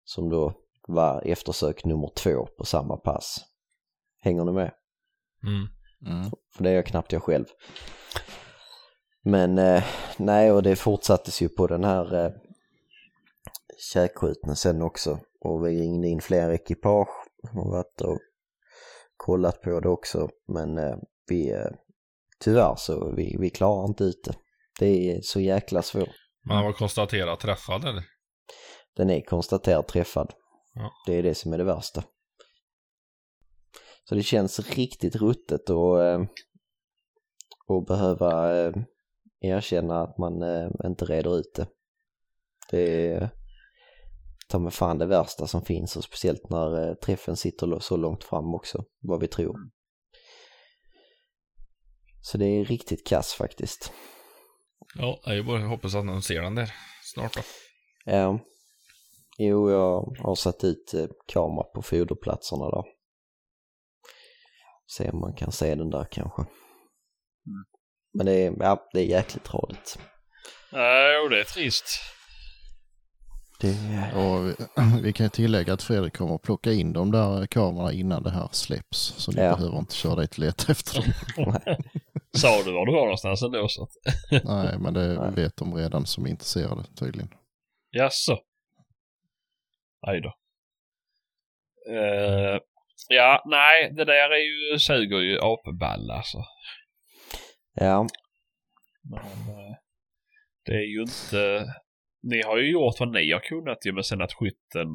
Som 0.05 0.31
då 0.31 0.53
var 0.88 1.23
eftersök 1.26 1.85
nummer 1.85 2.11
två 2.16 2.47
på 2.59 2.64
samma 2.64 2.97
pass. 2.97 3.45
Hänger 4.21 4.45
ni 4.45 4.52
med? 4.52 4.73
Mm. 5.42 5.68
Mm. 6.07 6.30
För 6.54 6.64
det 6.64 6.71
är 6.71 6.75
jag 6.75 6.87
knappt 6.87 7.12
jag 7.12 7.23
själv. 7.23 7.45
Men 9.23 9.59
eh, 9.59 9.85
nej, 10.16 10.52
och 10.52 10.62
det 10.62 10.76
fortsattes 10.76 11.42
ju 11.42 11.49
på 11.49 11.66
den 11.66 11.85
här 11.85 12.25
eh, 12.25 12.33
käkskjutna 13.92 14.54
sen 14.54 14.83
också. 14.83 15.18
Och 15.40 15.66
vi 15.66 15.80
ringde 15.80 16.09
in 16.09 16.21
fler 16.21 16.50
ekipage 16.50 17.26
och 17.54 17.71
varit 17.71 18.00
och 18.00 18.18
kollat 19.16 19.62
på 19.62 19.80
det 19.80 19.88
också. 19.88 20.28
Men 20.49 20.78
eh, 20.78 20.97
vi, 21.28 21.50
eh, 21.52 21.71
tyvärr 22.40 22.75
så 22.76 23.12
vi, 23.16 23.37
vi 23.40 23.50
klarar 23.50 23.88
inte 23.88 24.04
ut 24.04 24.25
det. 24.25 24.35
Det 24.78 25.12
är 25.12 25.21
så 25.23 25.40
jäkla 25.40 25.83
svårt. 25.83 26.14
Man 26.49 26.64
var 26.64 26.73
konstaterat 26.73 27.40
träffad 27.40 27.85
eller? 27.85 28.04
Den 28.97 29.11
är 29.11 29.21
konstaterat 29.21 29.88
träffad. 29.88 30.33
Ja. 30.75 30.93
Det 31.07 31.15
är 31.15 31.23
det 31.23 31.35
som 31.35 31.53
är 31.53 31.59
det 31.59 31.65
värsta. 31.65 32.05
Så 34.05 34.15
det 34.15 34.23
känns 34.23 34.61
riktigt 34.77 35.17
ruttet 35.17 35.71
att, 35.71 36.01
eh, 36.01 36.21
att 37.69 37.87
behöva 37.87 38.59
eh, 38.59 38.73
erkänna 39.41 40.03
att 40.03 40.19
man 40.19 40.43
eh, 40.43 40.71
inte 40.85 41.05
reder 41.05 41.39
ut 41.39 41.55
det. 41.55 41.67
Det 42.71 43.13
är 43.13 43.31
ta 44.49 44.59
mig 44.59 44.73
fan 44.73 44.99
det 44.99 45.07
värsta 45.07 45.47
som 45.47 45.65
finns 45.65 45.97
och 45.97 46.05
speciellt 46.05 46.51
när 46.51 46.95
träffen 46.95 47.37
sitter 47.37 47.79
så 47.79 47.97
långt 47.97 48.25
fram 48.25 48.55
också, 48.55 48.85
vad 49.01 49.21
vi 49.21 49.29
tror. 49.29 49.59
Så 52.21 52.39
det 52.39 52.47
är 52.47 52.65
riktigt 52.65 53.07
kass 53.07 53.35
faktiskt. 53.35 53.93
Ja, 54.95 55.21
jag 55.25 55.47
bara 55.47 55.67
hoppas 55.67 55.95
att 55.95 56.05
någon 56.05 56.23
ser 56.23 56.43
den 56.43 56.55
där 56.55 56.75
snart 57.15 57.37
då. 57.37 57.43
Ja. 58.05 58.39
Jo, 59.38 59.71
jag 59.71 60.16
har 60.18 60.35
satt 60.35 60.64
ut 60.64 60.95
eh, 60.95 61.07
kamera 61.26 61.64
på 61.75 61.83
foderplatserna 61.83 62.71
där. 62.71 62.85
Se 64.97 65.11
om 65.11 65.21
man 65.21 65.35
kan 65.35 65.52
se 65.52 65.75
den 65.75 65.90
där 65.90 66.07
kanske. 66.11 66.45
Men 68.14 68.26
det 68.26 68.33
är, 68.33 68.52
ja, 68.59 68.88
det 68.92 69.00
är 69.00 69.04
jäkligt 69.04 69.45
tradigt. 69.45 69.99
Nej, 70.73 71.16
jo, 71.23 71.28
det 71.28 71.40
är 71.40 71.45
trist. 71.45 71.85
Det, 73.61 73.68
Och 74.16 74.47
vi, 74.47 74.54
vi 75.02 75.12
kan 75.12 75.26
ju 75.26 75.30
tillägga 75.30 75.73
att 75.73 75.83
Fredrik 75.83 76.16
kommer 76.16 76.35
att 76.35 76.42
plocka 76.42 76.73
in 76.73 76.92
de 76.92 77.11
där 77.11 77.47
kamerorna 77.47 77.92
innan 77.92 78.23
det 78.23 78.30
här 78.30 78.49
släpps. 78.52 78.99
Så 78.99 79.33
ni 79.33 79.40
Ja. 79.42 79.57
behöver 79.57 79.78
inte 79.78 79.95
köra 79.95 80.14
dit 80.21 80.30
och 80.33 80.38
leta 80.38 80.64
efter 80.73 80.95
dem. 81.02 81.12
Sa 82.37 82.62
du 82.62 82.73
var 82.73 82.87
du 82.87 82.92
var 82.92 83.00
någonstans 83.02 83.42
ändå? 83.42 83.68
Så 83.68 83.83
att... 83.83 83.90
Nej, 84.45 84.78
men 84.78 84.95
det 84.95 85.21
Nej. 85.21 85.30
vet 85.35 85.57
de 85.57 85.75
redan 85.75 86.07
som 86.07 86.26
är 86.26 86.30
intresserade 86.30 86.85
tydligen. 86.99 87.30
Jaså? 87.90 88.38
Aj 90.00 90.21
då. 90.21 90.33
Eh, 91.93 92.59
ja, 93.09 93.43
nej, 93.47 93.93
det 93.93 94.05
där 94.05 94.31
är 94.31 94.73
ju, 94.73 94.78
suger 94.78 95.19
ju 95.19 95.38
apball 95.43 96.11
alltså. 96.11 96.38
ja, 97.75 98.07
Men 99.11 99.21
eh, 99.59 99.76
det 100.64 100.73
är 100.73 100.87
ju 100.87 101.02
inte... 101.02 101.64
Ni 102.23 102.43
har 102.43 102.59
ju 102.59 102.71
gjort 102.71 103.00
vad 103.00 103.12
ni 103.12 103.33
har 103.33 103.40
kunnat 103.40 103.87
ju, 103.87 103.93
men 103.93 104.05
sen 104.05 104.23
att 104.23 104.33
skytten 104.33 104.88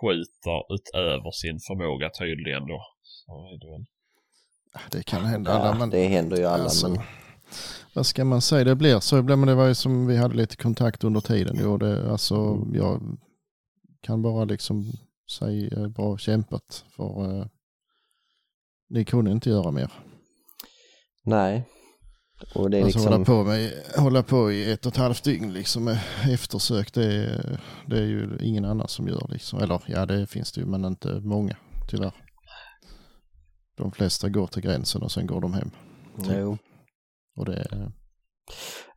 skjuter 0.00 0.74
utöver 0.74 1.30
sin 1.30 1.58
förmåga 1.66 2.10
tydligen 2.10 2.66
då. 2.66 2.82
Så 3.02 3.32
är 3.32 3.58
det 3.58 3.70
väl. 3.70 3.84
Det 4.90 5.04
kan 5.06 5.24
hända 5.24 5.52
alla, 5.52 5.78
men 5.78 5.90
det 5.90 6.06
händer 6.06 6.36
ju 6.36 6.44
alla 6.44 6.62
alltså, 6.62 6.88
men 6.88 7.00
vad 7.94 8.06
ska 8.06 8.24
man 8.24 8.40
säga, 8.40 8.64
det 8.64 8.74
blir 8.74 9.00
så 9.00 9.18
ibland, 9.18 9.40
men 9.40 9.48
det 9.48 9.54
var 9.54 9.66
ju 9.66 9.74
som 9.74 10.06
vi 10.06 10.16
hade 10.16 10.34
lite 10.34 10.56
kontakt 10.56 11.04
under 11.04 11.20
tiden. 11.20 11.56
Jo, 11.60 11.76
det, 11.76 12.10
alltså, 12.10 12.34
jag 12.74 13.18
kan 14.06 14.22
bara 14.22 14.44
liksom 14.44 14.92
säga 15.38 15.76
eh, 15.76 15.88
bra 15.88 16.18
kämpat 16.18 16.84
för 16.96 17.40
eh, 17.40 17.46
ni 18.88 19.04
kunde 19.04 19.30
inte 19.30 19.50
göra 19.50 19.70
mer. 19.70 19.92
nej. 21.24 21.64
Och 22.54 22.70
det 22.70 22.78
är 22.78 22.84
Alltså 22.84 22.98
liksom, 22.98 23.12
hålla, 23.12 23.24
på 23.24 23.44
med, 23.44 23.72
hålla 23.96 24.22
på 24.22 24.52
i 24.52 24.72
ett 24.72 24.86
och 24.86 24.92
ett 24.92 24.96
halvt 24.98 25.24
dygn 25.24 25.52
liksom 25.52 25.84
med 25.84 25.98
eftersök, 26.24 26.94
det 26.94 27.04
är, 27.04 27.60
det 27.86 27.98
är 27.98 28.04
ju 28.04 28.38
ingen 28.40 28.64
annan 28.64 28.88
som 28.88 29.08
gör 29.08 29.26
liksom. 29.30 29.58
Eller 29.58 29.82
ja, 29.86 30.06
det 30.06 30.26
finns 30.26 30.52
det 30.52 30.60
ju, 30.60 30.66
men 30.66 30.84
inte 30.84 31.20
många 31.20 31.56
tyvärr. 31.88 32.14
De 33.76 33.92
flesta 33.92 34.28
går 34.28 34.46
till 34.46 34.62
gränsen 34.62 35.02
och 35.02 35.12
sen 35.12 35.26
går 35.26 35.40
de 35.40 35.54
hem. 35.54 35.70
jo. 36.30 36.58
Och 37.36 37.44
det 37.44 37.56
är, 37.56 37.92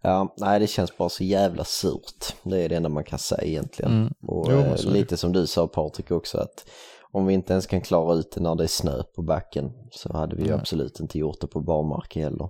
Ja, 0.01 0.35
nej 0.37 0.59
det 0.59 0.67
känns 0.67 0.97
bara 0.97 1.09
så 1.09 1.23
jävla 1.23 1.63
surt. 1.63 2.35
Det 2.43 2.63
är 2.63 2.69
det 2.69 2.75
enda 2.75 2.89
man 2.89 3.03
kan 3.03 3.19
säga 3.19 3.43
egentligen. 3.43 3.91
Mm. 3.91 4.13
Och 4.27 4.47
Jo, 4.49 4.57
eh, 4.57 4.85
lite 4.85 5.17
som 5.17 5.31
du 5.31 5.47
sa 5.47 5.67
Patrik 5.67 6.11
också 6.11 6.37
att 6.37 6.69
om 7.11 7.25
vi 7.25 7.33
inte 7.33 7.53
ens 7.53 7.67
kan 7.67 7.81
klara 7.81 8.15
ut 8.15 8.31
det 8.31 8.41
när 8.41 8.55
det 8.55 8.63
är 8.63 8.67
snö 8.67 9.03
på 9.15 9.21
backen 9.21 9.71
så 9.91 10.13
hade 10.13 10.35
vi 10.35 10.43
ju 10.43 10.53
absolut 10.53 10.99
inte 10.99 11.19
gjort 11.19 11.41
det 11.41 11.47
på 11.47 11.61
barmark 11.61 12.15
heller. 12.15 12.49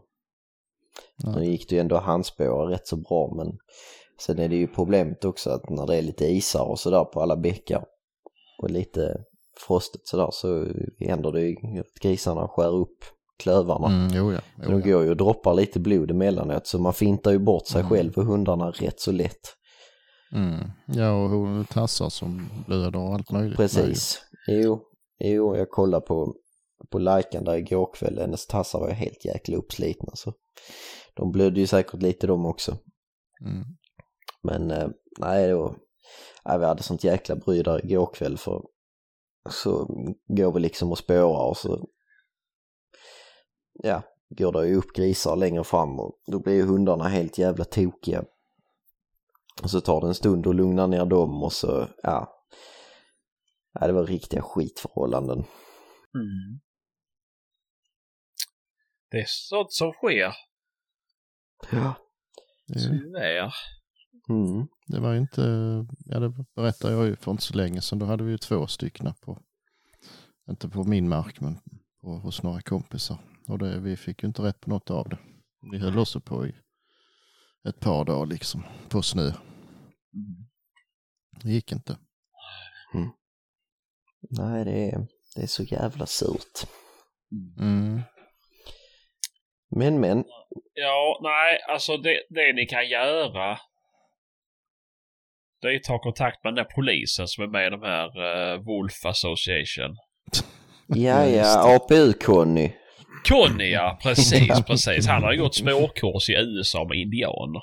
Nej. 1.24 1.36
Nu 1.36 1.46
gick 1.46 1.70
det 1.70 1.76
ju 1.76 1.82
ändå 1.82 1.98
handspåra 1.98 2.72
rätt 2.72 2.88
så 2.88 2.96
bra 2.96 3.34
men 3.36 3.58
sen 4.20 4.40
är 4.40 4.50
det 4.50 4.56
ju 4.56 4.68
problemet 4.68 5.26
också 5.26 5.50
att 5.50 5.70
när 5.70 5.88
det 5.88 5.96
är 5.96 6.02
lite 6.02 6.26
isar 6.26 6.64
och 6.64 6.80
sådär 6.80 7.04
på 7.04 7.22
alla 7.22 7.38
bäckar 7.38 7.86
och 8.62 8.70
lite 8.70 9.24
frostigt 9.68 10.08
sådär 10.08 10.30
så 10.32 10.68
händer 11.00 11.32
det 11.32 11.42
ju 11.42 11.80
att 11.80 11.94
grisarna 12.02 12.48
skär 12.48 12.76
upp 12.76 13.04
klövarna. 13.40 13.88
mm, 13.88 14.10
jo 14.14 14.34
ja. 14.34 14.40
Jo, 14.58 14.64
de 14.64 14.72
ja. 14.74 14.94
går 14.94 15.04
ju 15.04 15.10
och 15.10 15.18
droppar 15.18 15.54
lite 15.54 15.80
blod 15.80 16.12
emellanåt 16.12 16.68
så 16.68 16.80
man 16.80 16.94
fintar 16.94 17.32
ju 17.32 17.40
bort 17.40 17.68
sig 17.68 17.80
Mm. 17.82 17.90
själv 17.90 18.14
och 18.18 18.26
hundarna 18.26 18.72
rätt 18.72 19.00
så 19.00 19.12
lätt. 19.12 19.56
Mm. 20.32 20.72
ja, 20.86 21.12
och 21.26 21.70
tassar 21.70 22.10
som 22.10 22.50
blöder 22.68 23.00
och 23.00 23.14
allt 23.14 23.32
möjligt. 23.32 23.58
Precis. 23.58 24.22
Jo, 24.48 24.82
jo, 25.20 25.56
jag 25.56 25.70
kollade 25.70 26.06
på, 26.06 26.36
på 26.92 27.00
Lajkan 27.00 27.44
där 27.44 27.56
igår 27.56 27.90
kväll. 27.94 28.20
Hennes 28.20 28.48
tassar 28.48 28.80
var 28.80 28.88
ju 28.88 28.94
helt 28.94 29.26
jäkla 29.26 29.58
uppslitna 29.58 30.12
så 30.16 30.34
de 31.16 31.32
blödde 31.32 31.60
ju 31.60 31.68
säkert 31.68 32.02
lite 32.02 32.28
de 32.28 32.46
också. 32.46 32.78
Mm. 33.46 33.64
Men 34.44 34.72
eh, 34.72 34.88
nej, 35.20 35.50
då, 35.50 35.76
nej, 36.46 36.60
vi 36.60 36.66
hade 36.66 36.84
sånt 36.84 37.04
jäkla 37.04 37.36
bry 37.36 37.62
där 37.64 37.86
igår 37.86 38.10
kväll 38.14 38.38
för 38.38 38.62
så 39.50 39.88
går 40.38 40.52
vi 40.52 40.60
liksom 40.60 40.92
och 40.92 40.98
spårar 40.98 41.50
och 41.50 41.58
så 41.58 41.88
ja, 43.84 44.04
går 44.30 44.52
det 44.52 44.68
ju 44.68 44.76
upp 44.76 44.94
grisar 44.94 45.36
längre 45.36 45.64
fram 45.64 46.00
och 46.00 46.20
då 46.28 46.40
blir 46.40 46.54
ju 46.54 46.66
hundarna 46.66 47.08
helt 47.08 47.38
jävla 47.38 47.66
tokiga. 47.66 48.24
Och 49.64 49.72
så 49.72 49.82
tar 49.82 50.02
det 50.02 50.08
en 50.08 50.16
stund 50.16 50.48
att 50.48 50.56
lugna 50.56 50.88
ner 50.88 51.06
dem 51.06 51.44
och 51.44 51.54
så, 51.54 51.88
ja. 52.04 52.46
ja 53.74 53.88
det 53.88 53.94
var 53.94 54.06
riktiga 54.06 54.42
skitförhållanden. 54.42 55.38
Mm. 56.16 56.60
Det 59.12 59.18
är 59.18 59.26
sånt 59.28 59.74
som 59.74 59.92
sker, 59.92 60.34
Ja. 61.72 61.96
Det, 62.68 62.80
tyvärr. 62.80 63.54
Mm. 64.30 64.68
det 64.88 65.00
var 65.00 65.12
ju 65.12 65.18
inte, 65.20 65.42
ja 66.06 66.20
det 66.20 66.34
berättade 66.56 66.94
jag 66.94 67.06
ju 67.06 67.16
för 67.16 67.32
inte 67.32 67.44
så 67.44 67.54
länge 67.54 67.82
sedan. 67.82 68.00
Då 68.00 68.06
hade 68.06 68.24
vi 68.24 68.32
ju 68.32 68.38
två 68.38 68.68
stycken 68.68 69.14
på, 69.22 69.42
inte 70.50 70.70
på 70.70 70.84
min 70.84 71.10
mark 71.10 71.42
men 71.42 71.60
på, 72.02 72.08
hos 72.08 72.44
några 72.44 72.62
kompisar. 72.62 73.18
Och 73.50 73.60
det, 73.60 73.80
vi 73.80 73.98
fick 73.98 74.24
ju 74.24 74.28
inte 74.28 74.42
rätt 74.42 74.60
på 74.62 74.70
något 74.70 74.92
av 74.92 75.10
det. 75.10 75.18
Vi 75.72 75.78
höll 75.78 76.00
också 76.00 76.22
på 76.22 76.48
i 76.48 76.54
ett 77.70 77.80
par 77.80 78.06
dagar 78.06 78.26
liksom 78.26 78.64
på 78.90 79.02
snö. 79.02 79.22
Mm. 79.24 80.46
Det 81.44 81.50
gick 81.50 81.72
inte. 81.72 81.98
Nej, 84.30 84.66
det 84.66 84.90
är, 84.90 85.08
det 85.36 85.42
är 85.42 85.48
så 85.48 85.64
jävla 85.64 86.06
surt. 86.06 86.68
Mm. 87.60 88.02
Men 89.70 90.00
men, 90.00 90.24
Ja, 90.74 91.20
nej, 91.24 91.60
alltså 91.70 91.98
det, 91.98 92.24
det 92.30 92.54
ni 92.54 92.66
kan 92.66 92.90
göra 92.90 93.60
det 95.62 95.68
är 95.68 95.76
att 95.76 95.84
ta 95.84 96.00
kontakt 96.00 96.44
med 96.44 96.54
den 96.54 96.64
där 96.64 96.72
polisen 96.76 97.28
som 97.28 97.44
är 97.44 97.48
med 97.48 97.68
i 97.68 97.70
de 97.70 97.82
här 97.82 98.08
uh, 98.18 98.64
Wolf 98.64 99.06
Association. 99.06 99.96
ja 100.88 101.26
ja, 101.26 101.78
APU-Conny. 101.78 102.72
Conny 103.28 103.72
ja, 103.72 104.00
precis, 104.04 104.62
precis. 104.68 105.08
Han 105.08 105.24
har 105.24 105.32
ju 105.34 105.42
gått 105.42 105.56
småkurs 105.56 106.30
i 106.30 106.34
USA 106.34 106.86
med 106.90 106.98
indianer. 106.98 107.62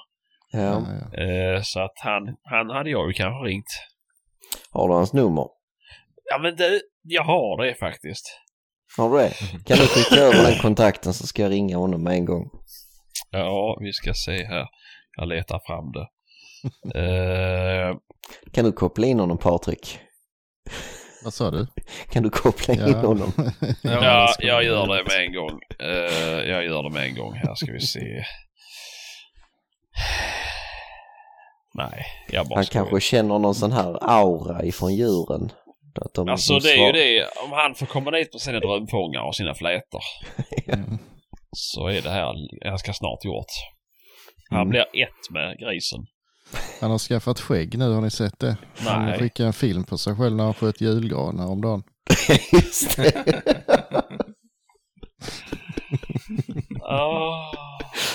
Ja. 0.52 0.76
Eh, 1.22 1.62
så 1.62 1.80
att 1.80 1.94
han, 1.96 2.22
han 2.42 2.70
hade 2.70 2.90
jag 2.90 3.06
ju 3.08 3.12
kanske 3.12 3.48
ringt. 3.48 3.66
Har 4.72 4.88
du 4.88 4.94
hans 4.94 5.12
nummer? 5.12 5.46
Ja 6.30 6.38
men 6.38 6.56
du, 6.56 6.80
jag 7.02 7.22
har 7.22 7.64
det 7.64 7.74
faktiskt. 7.74 8.40
Har 8.96 9.10
du 9.10 9.16
det? 9.16 9.30
Kan 9.64 9.76
du 9.78 9.86
skicka 9.86 10.20
över 10.20 10.50
den 10.50 10.58
kontakten 10.58 11.14
så 11.14 11.26
ska 11.26 11.42
jag 11.42 11.50
ringa 11.52 11.76
honom 11.76 12.02
med 12.02 12.12
en 12.12 12.24
gång. 12.24 12.50
Ja, 13.30 13.78
vi 13.80 13.92
ska 13.92 14.14
se 14.14 14.44
här. 14.44 14.66
Jag 15.16 15.28
letar 15.28 15.60
fram 15.66 15.92
det. 15.92 16.08
Eh, 17.00 17.96
Kan 18.52 18.64
du 18.64 18.72
koppla 18.72 19.06
in 19.06 19.20
honom 19.20 19.38
Patrik? 19.38 19.98
Vad 21.24 21.34
sa 21.34 21.50
du? 21.50 21.66
Kan 22.10 22.22
du 22.22 22.30
koppla 22.30 22.74
in 22.74 22.94
honom? 22.94 23.32
Ja, 23.82 24.34
jag 24.38 24.64
gör 24.64 24.86
det 24.86 25.04
med 25.04 25.26
en 25.26 25.32
gång. 25.34 25.60
Eh, 25.80 26.50
jag 26.50 26.64
gör 26.64 26.82
det 26.82 26.90
med 26.90 27.02
en 27.06 27.14
gång. 27.14 27.34
Här 27.34 27.54
ska 27.54 27.72
vi 27.72 27.80
se. 27.80 28.24
Nej, 31.74 32.04
jag 32.28 32.46
bara 32.48 32.54
Han 32.54 32.64
skojar. 32.64 32.84
kanske 32.84 33.00
känner 33.08 33.38
någon 33.38 33.54
sån 33.54 33.72
här 33.72 33.98
aura 34.02 34.64
ifrån 34.64 34.94
djuren. 34.94 35.52
Att 36.04 36.14
de, 36.14 36.28
Alltså 36.28 36.58
de 36.58 36.60
det 36.68 36.72
är 36.72 36.86
ju 36.86 36.92
det, 36.92 37.26
om 37.44 37.52
han 37.52 37.74
får 37.74 37.86
komma 37.86 38.10
dit 38.10 38.34
med 38.34 38.40
sina 38.40 38.60
drömfångare 38.60 39.22
och 39.26 39.36
sina 39.36 39.54
flätor 39.54 40.00
Mm. 40.72 40.98
så 41.56 41.86
är 41.88 42.02
det 42.02 42.10
här 42.10 42.34
ganska 42.64 42.92
snart 42.92 43.24
gjort. 43.24 43.52
Han 44.50 44.58
Mm. 44.60 44.68
blir 44.70 44.80
ett 44.80 45.30
med 45.30 45.58
grisen. 45.58 45.98
Han 46.80 46.90
har 46.90 46.98
skaffat 46.98 47.40
skägg 47.40 47.78
nu, 47.78 47.92
har 47.92 48.00
ni 48.00 48.10
sett 48.10 48.38
det? 48.38 48.56
Han 48.78 49.04
Nej. 49.04 49.18
skickade 49.18 49.46
en 49.46 49.52
film 49.52 49.84
på 49.84 49.98
sig 49.98 50.16
själv 50.16 50.36
när 50.36 50.44
han 50.44 50.54
sköt 50.54 50.80
julgranar 50.80 51.46
om 51.46 51.60
dagen. 51.60 51.82
Just 52.52 52.96
det. 52.96 53.42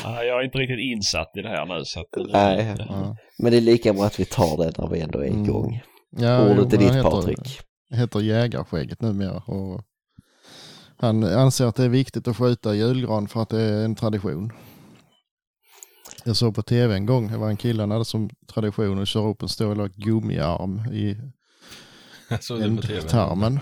Nej, 0.05 0.27
jag 0.27 0.39
är 0.39 0.43
inte 0.45 0.57
riktigt 0.57 0.79
insatt 0.79 1.31
i 1.37 1.41
det 1.41 1.49
här 1.49 1.65
nu 1.65 1.85
så 1.85 1.99
att... 1.99 2.05
Nej. 2.33 2.75
Ja. 2.89 3.15
Men 3.39 3.51
det 3.51 3.57
är 3.57 3.61
lika 3.61 3.93
bra 3.93 4.03
att 4.05 4.19
vi 4.19 4.25
tar 4.25 4.57
det 4.57 4.77
när 4.77 4.87
vi 4.89 4.99
ändå 5.01 5.19
är 5.19 5.27
Mm. 5.27 5.43
igång. 5.43 5.81
Ja, 6.17 6.45
jo, 6.47 6.51
Ordet 6.61 6.73
är 6.73 6.77
han 6.77 6.85
ditt 6.87 6.95
heter- 6.95 7.09
Patrik. 7.09 7.59
heter 7.93 8.19
Jägarskägget 8.19 9.01
numera. 9.01 9.37
Och 9.37 9.81
han 10.97 11.23
anser 11.23 11.65
att 11.65 11.75
det 11.75 11.83
är 11.83 11.89
viktigt 11.89 12.27
att 12.27 12.37
skjuta 12.37 12.73
julgran 12.75 13.27
för 13.27 13.41
att 13.41 13.49
det 13.49 13.61
är 13.61 13.85
en 13.85 13.95
tradition. 13.95 14.51
Jag 16.23 16.35
såg 16.35 16.55
på 16.55 16.61
tv 16.61 16.93
en 16.95 17.05
gång, 17.05 17.31
det 17.31 17.37
var 17.37 17.49
en 17.49 17.57
kille 17.57 17.83
han 17.83 17.91
hade 17.91 18.05
som 18.05 18.29
tradition 18.53 19.01
att 19.01 19.07
köra 19.07 19.27
upp 19.29 19.41
en 19.41 19.49
stor 19.49 19.87
gummiarm 19.87 20.79
i 20.93 21.17
ändtarmen. 22.63 23.59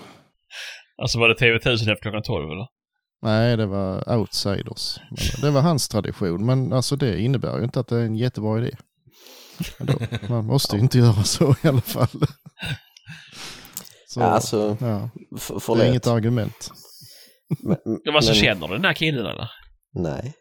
Alltså 1.02 1.20
var 1.20 1.30
det 1.30 1.36
TV1000 1.36 1.74
efter 1.74 1.96
klockan 2.02 2.24
12 2.24 2.52
eller? 2.52 2.68
Nej, 3.22 3.58
det 3.58 3.66
var 3.66 4.18
outsiders. 4.18 5.00
Men 5.10 5.42
det 5.42 5.52
var 5.52 5.62
hans 5.62 5.88
tradition, 5.88 6.46
men 6.46 6.74
alltså 6.74 6.96
det 6.96 7.22
innebär 7.22 7.58
ju 7.58 7.64
inte 7.64 7.80
att 7.80 7.88
det 7.88 7.96
är 7.98 8.06
en 8.06 8.16
jättebra 8.16 8.58
idé. 8.60 8.72
Ändå. 9.80 9.94
Man 10.34 10.46
måste 10.46 10.76
ju 10.76 10.82
inte 10.82 10.98
göra 10.98 11.24
så 11.24 11.56
i 11.64 11.68
alla 11.68 11.82
fall. 11.82 12.08
Så, 14.08 14.22
alltså, 14.22 14.78
ja, 14.80 15.10
det 15.76 15.84
är 15.84 15.90
inget 15.90 16.08
argument. 16.08 16.72
Men, 17.64 17.78
Det 18.04 18.12
var 18.12 18.22
så 18.22 18.32
men- 18.32 18.36
känner 18.42 18.68
du 18.68 18.74
den 18.74 18.86
här 18.86 18.94
killen 18.94 19.26
eller? 19.26 19.50
Nej. 19.94 20.34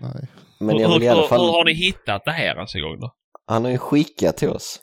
Nej. 0.00 0.28
Men 0.60 0.76
hur, 0.76 0.82
jag 0.82 0.92
vill 0.92 1.02
i 1.02 1.08
alla 1.08 1.20
hur, 1.20 1.28
fall... 1.28 1.40
hur 1.40 1.52
har 1.52 1.64
ni 1.64 1.72
hittat 1.72 2.24
det 2.24 2.30
här 2.30 2.54
ens 2.56 2.74
en 2.74 2.82
gång 2.82 3.00
då? 3.00 3.14
Han 3.46 3.64
har 3.64 3.70
ju 3.70 3.78
skickat 3.78 4.36
till 4.36 4.48
oss. 4.48 4.80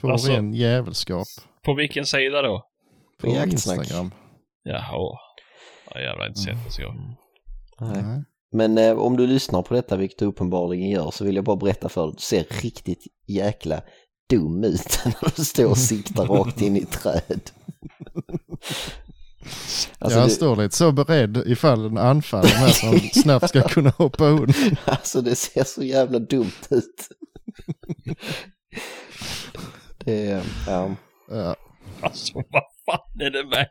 På 0.00 0.10
Alltså- 0.10 0.32
ren 0.32 0.54
jävelskap. 0.54 1.26
På 1.64 1.74
vilken 1.74 2.06
sida 2.06 2.42
då? 2.42 2.62
På 3.20 3.26
På 3.26 3.34
jaktsnack. 3.34 3.78
Instagram. 3.78 4.10
Jaha. 4.62 5.18
Ja, 5.94 6.00
jävlar 6.00 6.26
inte 6.28 6.40
sett 6.40 6.64
det 6.64 6.70
så. 6.70 6.94
Nej. 7.80 8.02
Nej. 8.02 8.24
Men 8.52 8.78
eh, 8.78 8.98
om 8.98 9.16
du 9.16 9.26
lyssnar 9.26 9.62
på 9.62 9.74
detta, 9.74 9.96
vilket 9.96 10.18
du 10.18 10.24
uppenbarligen 10.24 10.90
gör, 10.90 11.10
så 11.10 11.24
vill 11.24 11.36
jag 11.36 11.44
bara 11.44 11.56
berätta 11.56 11.88
för 11.88 12.06
dig. 12.06 12.12
Du 12.16 12.20
ser 12.22 12.44
riktigt 12.62 13.04
jäkla 13.26 13.82
dum 14.30 14.64
ut 14.64 15.00
när 15.04 15.36
du 15.36 15.44
står 15.44 15.70
och 15.70 15.78
siktar 15.78 16.26
rakt 16.26 16.60
in 16.62 16.76
i 16.76 16.84
träd. 16.84 17.40
Alltså, 19.98 20.16
ja, 20.16 20.20
han 20.20 20.28
det, 20.28 20.34
står 20.34 20.56
lite 20.56 20.76
så 20.76 20.92
beredd 20.92 21.42
ifall 21.46 21.86
en 21.86 21.98
anfaller 21.98 22.60
med 22.60 22.70
han 22.82 23.00
snabbt 23.22 23.48
ska 23.48 23.62
kunna 23.62 23.90
hoppa 23.90 24.24
undan. 24.24 24.76
alltså 24.84 25.20
det 25.20 25.36
ser 25.36 25.64
så 25.64 25.82
jävla 25.82 26.18
dumt 26.18 26.52
ut. 26.70 27.08
Det 30.04 30.26
är, 30.30 30.42
ja. 30.66 30.94
Ja. 31.30 31.56
Alltså 32.00 32.32
vad 32.34 32.62
fan 32.86 33.20
är 33.20 33.30
det 33.30 33.44
med? 33.46 33.68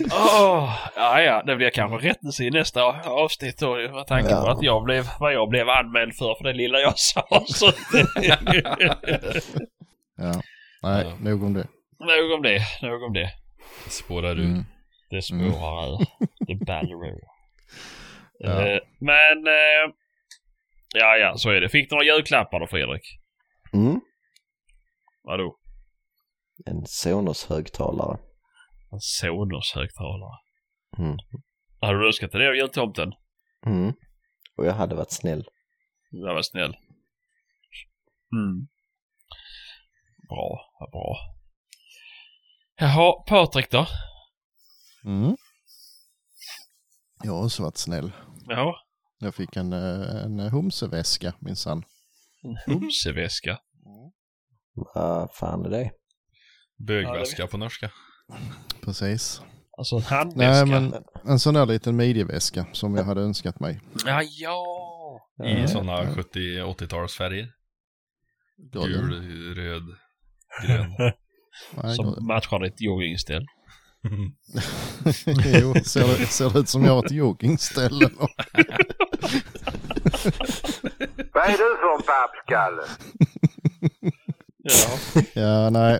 Åh, 0.12 0.76
ja, 0.96 1.20
ja, 1.22 1.42
det 1.46 1.56
blir 1.56 1.70
kanske 1.70 2.08
rättelse 2.08 2.44
i 2.44 2.50
nästa 2.50 2.82
avsnitt 3.10 3.58
då 3.58 3.74
med 3.74 4.06
tanke 4.06 4.28
på 4.28 4.34
Ja. 4.34 4.52
att 4.52 4.62
jag 4.62 4.84
blev, 4.84 5.06
vad 5.20 5.32
jag 5.34 5.48
blev 5.48 5.68
anmäld 5.68 6.14
för 6.14 6.34
för 6.34 6.44
det 6.44 6.52
lilla 6.52 6.78
jag 6.78 6.98
sa. 6.98 7.44
Så 7.48 7.72
ja. 8.22 8.36
Nej, 10.82 10.82
Ja. 10.82 11.12
nog 11.20 11.42
om 11.42 11.54
det. 11.54 11.66
Nog 12.00 12.32
om 12.36 12.42
det, 12.42 12.60
nog 12.82 13.02
om 13.02 13.12
det. 13.12 13.30
Spårar 13.88 14.38
ur. 14.38 14.44
Mm. 14.44 14.64
Det 15.10 15.22
spårar 15.22 16.00
ur. 16.00 16.06
Det 16.46 16.64
ballar 16.64 17.06
ur. 17.14 17.20
Ja. 18.38 18.66
Eh, 18.66 18.80
Men, 18.98 19.46
eh, 19.46 19.94
ja 20.94 21.16
ja, 21.16 21.36
så 21.36 21.50
är 21.50 21.60
det. 21.60 21.68
Fick 21.68 21.90
du 21.90 21.94
några 21.96 22.04
julklappar 22.04 22.60
då 22.60 22.66
Fredrik? 22.66 23.02
Mm. 23.72 24.00
Vadå? 25.22 25.56
En 26.66 26.86
Sonos 26.86 27.46
högtalare. 27.48 28.18
En 28.92 29.00
Sonos 29.00 29.72
högtalare. 29.74 30.38
Mm. 30.98 31.16
Hade 31.80 31.98
du 31.98 32.06
önskat 32.06 32.32
dig 32.32 32.40
det 32.40 32.48
av 32.48 32.54
jultomten? 32.56 33.12
Mm. 33.66 33.92
Och 34.56 34.66
jag 34.66 34.72
hade 34.72 34.94
varit 34.94 35.12
snäll. 35.12 35.44
Jag 36.10 36.34
var 36.34 36.42
snäll. 36.42 36.76
Mm. 38.36 38.68
Bra, 40.28 40.60
vad 40.80 40.90
bra. 40.90 41.16
Jaha, 42.80 43.12
Patrik 43.26 43.70
då? 43.70 43.86
Mm. 45.04 45.36
Jag 47.24 47.32
har 47.32 47.44
också 47.44 47.62
varit 47.62 47.76
snäll. 47.76 48.12
Jaha, 48.48 48.74
Jag 49.18 49.34
fick 49.34 49.56
en, 49.56 49.72
eh, 49.72 50.24
en 50.24 50.40
humseväska 50.40 51.32
minsann. 51.40 51.82
en 52.42 52.72
humseväska. 52.74 53.58
Vad 54.94 55.34
fan 55.34 55.64
är 55.66 55.70
det? 55.70 55.90
Bögväska 56.86 57.46
på 57.46 57.58
norska. 57.58 57.90
Precis. 58.82 59.42
Alltså 59.78 59.96
en 59.96 60.02
handväska. 60.02 60.64
Nej, 60.64 60.80
men 60.80 61.04
en 61.24 61.38
sån 61.38 61.54
där 61.54 61.66
liten 61.66 61.96
midjeväska 61.96 62.66
som 62.72 62.94
jag 62.96 63.04
hade 63.04 63.20
önskat 63.20 63.60
mig. 63.60 63.80
Ja, 64.06 64.22
ja. 64.22 64.64
I 65.44 65.60
Ja. 65.60 65.68
sådana 65.68 66.04
70-80-talsfärger. 66.04 67.46
Gul. 68.72 68.88
Gul, 68.88 69.54
röd, 69.54 69.82
grön. 70.66 70.90
Nej, 71.82 71.94
Som 71.96 72.26
matchar 72.26 72.58
ditt 72.58 72.80
joggingställ. 72.80 73.46
jo, 75.60 75.74
ser 75.84 76.18
det, 76.18 76.26
ser 76.26 76.50
det 76.50 76.58
ut 76.58 76.68
som 76.68 76.84
jag 76.84 76.92
har 76.92 77.04
ett 77.04 77.10
joggingställe? 77.10 78.10
Vad 81.32 81.44
är 81.44 81.52
du 81.52 81.76
för 81.80 81.94
en 81.94 82.02
pappskalle? 82.06 82.82
Ja. 84.62 84.98
Ja, 85.42 85.70
nej. 85.70 85.98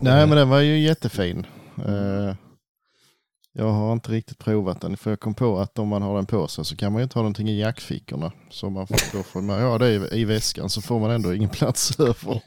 Nej, 0.00 0.26
men 0.26 0.36
den 0.36 0.48
var 0.48 0.60
ju 0.60 0.78
jättefin. 0.78 1.46
Eh, 1.78 2.34
jag 3.58 3.72
har 3.72 3.92
inte 3.92 4.12
riktigt 4.12 4.38
provat 4.38 4.80
den, 4.80 4.96
för 4.96 5.10
jag 5.10 5.20
kom 5.20 5.34
på 5.34 5.58
att 5.58 5.78
om 5.78 5.88
man 5.88 6.02
har 6.02 6.16
den 6.16 6.26
på 6.26 6.48
sig 6.48 6.64
så 6.64 6.76
kan 6.76 6.92
man 6.92 7.00
ju 7.00 7.02
inte 7.02 7.18
ha 7.18 7.22
någonting 7.22 7.48
i 7.48 7.60
jackfickorna. 7.60 8.32
Så 8.50 8.70
man 8.70 8.86
får, 8.86 9.16
då 9.16 9.22
får 9.22 9.42
man 9.42 9.62
ha 9.62 9.78
det 9.78 9.90
i, 9.90 10.20
i 10.20 10.24
väskan 10.24 10.70
så 10.70 10.82
får 10.82 11.00
man 11.00 11.10
ändå 11.10 11.34
ingen 11.34 11.48
plats 11.50 12.00
över. 12.00 12.40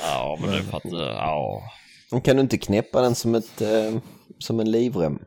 ja, 0.00 0.38
men 0.40 0.50
det 0.50 0.62
fattar 0.62 0.98
Ja. 0.98 1.62
Kan 2.24 2.36
du 2.36 2.42
inte 2.42 2.58
knäppa 2.58 3.00
den 3.02 3.14
som, 3.14 3.34
ett, 3.34 3.60
eh, 3.60 3.98
som 4.38 4.60
en 4.60 4.70
livrem 4.70 5.18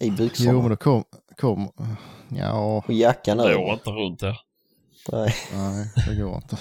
i 0.00 0.10
byxorna? 0.10 0.52
Jo, 0.52 0.60
men 0.60 0.70
då 0.70 0.76
kom, 0.76 1.04
kom 1.40 1.72
ja, 2.28 2.82
Och 2.86 2.92
jackan 2.92 3.36
Det 3.36 3.42
går 3.42 3.50
över? 3.50 3.72
inte 3.72 3.90
runt 3.90 4.20
det. 4.20 4.36
Nej. 5.12 5.34
nej, 5.54 5.90
det 6.08 6.22
går 6.22 6.34
inte. 6.36 6.58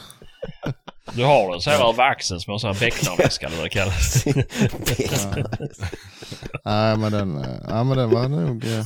Du 1.16 1.24
har 1.24 1.52
den 1.52 1.62
så 1.62 1.70
här 1.70 1.90
över 1.90 2.04
axeln 2.04 2.40
som 2.40 2.54
en 2.54 2.60
sån 2.60 2.74
här 2.74 2.80
becknarväska 2.80 3.46
eller 3.48 3.56
vad 3.58 3.66
det 3.66 3.70
kallas. 3.70 4.26
Nej, 6.66 6.98
men 6.98 7.12
den, 7.12 7.38
eh, 7.38 7.50
ja, 7.70 7.84
men 7.84 7.98
den 7.98 8.10
var 8.10 8.28
nog... 8.30 8.66
eh, 8.66 8.86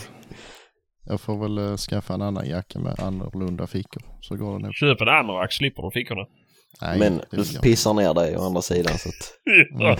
Jag 1.06 1.22
får 1.22 1.38
väl 1.41 1.58
eh, 1.72 1.78
skaffa 1.78 2.13
en 2.13 2.22
annan 2.22 2.48
jacka 2.50 2.80
med 2.80 3.00
annorlunda 3.00 3.68
fickor. 3.68 4.02
Så 4.22 4.36
går 4.36 4.60
det 4.60 4.65
nog. 4.65 4.74
Köp 4.74 5.02
en 5.02 5.10
anorak 5.10 5.54
slipper 5.54 5.84
du 5.84 5.91
fickorna. 5.91 6.22
Nej, 6.82 7.00
Men 7.00 7.22
du 7.32 7.60
pissar 7.60 7.94
ner 7.94 8.13
dig 8.13 8.38
å 8.38 8.46
andra 8.46 8.62
sidan 8.62 8.98
så 8.98 9.10
att... 9.10 9.34
inte. 9.72 9.98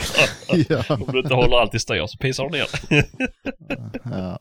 ja, 0.74 0.84
Om 0.96 1.06
du 1.12 1.20
inte 1.20 1.34
håller 1.34 1.58
allt 1.58 1.76
i 1.76 1.80
styr 1.80 2.06
så 2.08 2.18
pissar 2.18 2.44
du 2.44 2.50
ner 2.50 2.68
ja. 4.20 4.40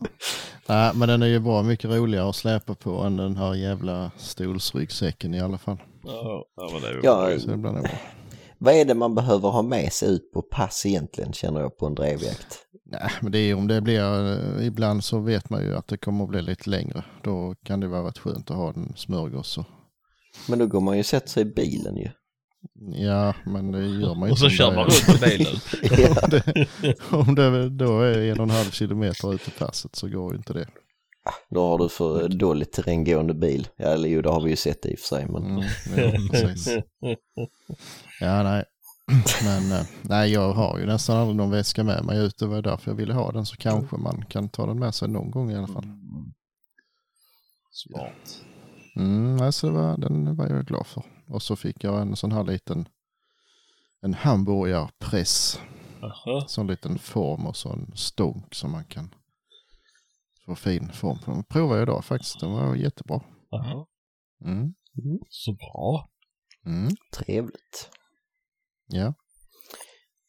Nej, 0.68 0.90
men 0.94 1.08
den 1.08 1.22
är 1.22 1.26
ju 1.26 1.38
bra 1.40 1.62
mycket 1.62 1.90
roligare 1.90 2.28
att 2.28 2.36
släpa 2.36 2.74
på 2.74 2.90
än 3.00 3.16
den 3.16 3.36
här 3.36 3.54
jävla 3.54 4.10
stolsryggsäcken 4.18 5.34
i 5.34 5.40
alla 5.40 5.58
fall. 5.58 5.78
Ja, 6.06 6.44
ja, 6.56 6.68
men 6.72 6.82
det 6.82 6.88
är 6.88 6.92
ju 6.92 7.00
Ja, 7.02 7.38
Så 7.38 7.56
bra. 7.56 7.82
vad 8.58 8.74
är 8.74 8.84
det 8.84 8.94
man 8.94 9.14
behöver 9.14 9.48
ha 9.48 9.62
med 9.62 9.92
sig 9.92 10.08
ut 10.08 10.32
på 10.32 10.42
pass 10.42 10.86
egentligen 10.86 11.32
känner 11.32 11.60
jag 11.60 11.76
på 11.78 11.86
en 11.86 11.94
drevjakt? 11.94 12.58
Nej, 12.86 13.10
men 13.22 13.32
det 13.32 13.38
är 13.38 13.54
om 13.54 13.68
det 13.68 13.80
blir, 13.80 14.32
eh, 14.60 14.66
ibland 14.66 15.04
så 15.04 15.18
vet 15.18 15.50
man 15.50 15.62
ju 15.62 15.76
att 15.76 15.88
det 15.88 15.96
kommer 15.96 16.24
att 16.24 16.30
bli 16.30 16.42
lite 16.42 16.70
längre. 16.70 17.04
Då 17.22 17.54
kan 17.64 17.80
det 17.80 17.88
vara 17.88 18.08
rätt 18.08 18.18
skönt 18.18 18.50
att 18.50 18.56
ha 18.56 18.68
en 18.68 18.92
smörgås. 18.96 19.58
Och, 19.58 19.64
Men 20.48 20.58
då 20.58 20.66
går 20.66 20.80
man 20.80 20.94
ju 20.94 21.00
och 21.00 21.06
sätter 21.06 21.28
sig 21.28 21.42
i 21.42 21.46
bilen 21.54 21.96
ju. 21.96 22.08
ja, 23.04 23.34
men 23.46 23.72
det 23.72 23.86
gör 23.86 24.14
man 24.14 24.28
ju 24.28 24.32
Och 24.32 24.38
så 24.38 24.48
kör 24.48 24.68
om 24.68 24.74
man 24.74 24.84
runt 24.84 25.22
i 25.22 25.26
bilen. 25.38 25.54
Ja. 26.14 26.26
det, 26.28 26.56
om 27.12 27.34
det 27.34 27.68
då 27.68 28.00
är 28.00 28.18
en 28.32 28.40
och 28.40 28.44
en 28.44 28.50
halv 28.50 28.70
kilometer 28.70 29.34
ut 29.34 29.48
i 29.48 29.50
passet 29.50 29.96
så 29.96 30.08
går 30.08 30.32
ju 30.32 30.36
inte 30.38 30.52
det. 30.52 30.66
Då 31.50 31.68
har 31.68 31.78
du 31.78 31.88
för 31.88 32.28
dåligt 32.28 32.72
terränggående 32.72 33.34
bil. 33.34 33.68
Ja, 33.76 33.86
eller 33.86 34.08
jo, 34.08 34.22
det 34.22 34.30
har 34.30 34.40
vi 34.40 34.50
ju 34.50 34.56
sett 34.56 34.86
i 34.86 34.94
och 34.94 34.98
för 34.98 35.06
sig. 35.06 35.26
Men 35.26 35.44
Mm, 35.44 35.64
ja. 37.00 37.14
Ja, 38.20 38.42
nej. 38.42 38.64
Men 39.44 39.72
eh, 39.72 39.86
nej, 40.02 40.32
jag 40.32 40.52
har 40.52 40.78
ju 40.78 40.86
nästan 40.86 41.16
aldrig 41.16 41.36
någon 41.36 41.50
väska 41.50 41.84
med 41.84 42.04
mig 42.04 42.18
ut. 42.18 42.38
Det 42.38 42.46
var 42.46 42.62
därför 42.62 42.90
jag 42.90 42.96
ville 42.96 43.14
ha 43.14 43.32
den. 43.32 43.46
Så 43.46 43.56
kanske 43.56 43.96
man 43.96 44.24
kan 44.28 44.48
ta 44.48 44.66
den 44.66 44.78
med 44.78 44.94
sig 44.94 45.08
någon 45.08 45.30
gång 45.30 45.50
i 45.50 45.56
alla 45.56 45.66
fall. 45.66 45.84
Smart. 47.72 48.40
Mm, 48.96 49.40
alltså 49.42 49.66
det 49.66 49.72
var, 49.72 49.96
den 49.96 50.36
var 50.36 50.48
jag 50.48 50.66
glad 50.66 50.86
för. 50.86 51.02
Och 51.28 51.42
så 51.42 51.56
fick 51.56 51.84
jag 51.84 52.00
en 52.02 52.16
sån 52.16 52.32
här 52.32 52.44
liten 52.44 52.88
en 54.02 54.14
hamburgarpress. 54.14 55.60
Sån 56.46 56.66
liten 56.66 56.98
form 56.98 57.46
och 57.46 57.56
sån 57.56 57.92
stånk 57.94 58.54
som 58.54 58.70
man 58.72 58.84
kan 58.84 59.14
få 60.46 60.54
fin 60.54 60.92
form 60.92 61.18
på. 61.18 61.30
Den 61.30 61.44
provade 61.44 61.78
jag 61.80 61.82
idag 61.88 62.04
faktiskt. 62.04 62.40
Den 62.40 62.52
var 62.52 62.74
jättebra. 62.74 63.20
Jaha. 63.50 63.86
Mm. 64.44 64.74
Så 65.28 65.52
bra. 65.52 66.10
Mm. 66.66 66.88
Trevligt. 67.16 67.90
Ja. 68.86 69.14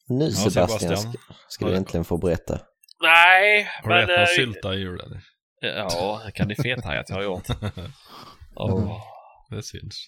Nu 0.08 0.32
Sebastian, 0.32 0.80
Sebastian. 0.80 0.98
ska, 1.14 1.34
ska 1.50 1.66
du 1.66 1.76
äntligen 1.76 2.06
få 2.06 2.18
berätta. 2.18 2.60
Nej, 3.04 3.70
Har 3.84 3.90
du 3.90 3.96
men... 3.96 4.04
ätit 4.04 4.16
någon 4.16 4.20
eh, 4.24 4.26
sylta 4.36 4.76
i 4.76 4.78
jul 4.78 5.00
eller? 5.00 5.24
Ja, 5.62 6.22
det 6.26 6.32
kan 6.32 6.48
ni 6.48 6.56
fethaja 6.56 7.00
att 7.00 7.10
jag 7.10 7.16
har 7.16 7.24
gjort. 7.24 7.48
Åh, 8.56 9.02
Det 9.50 9.64
syns. 9.64 10.08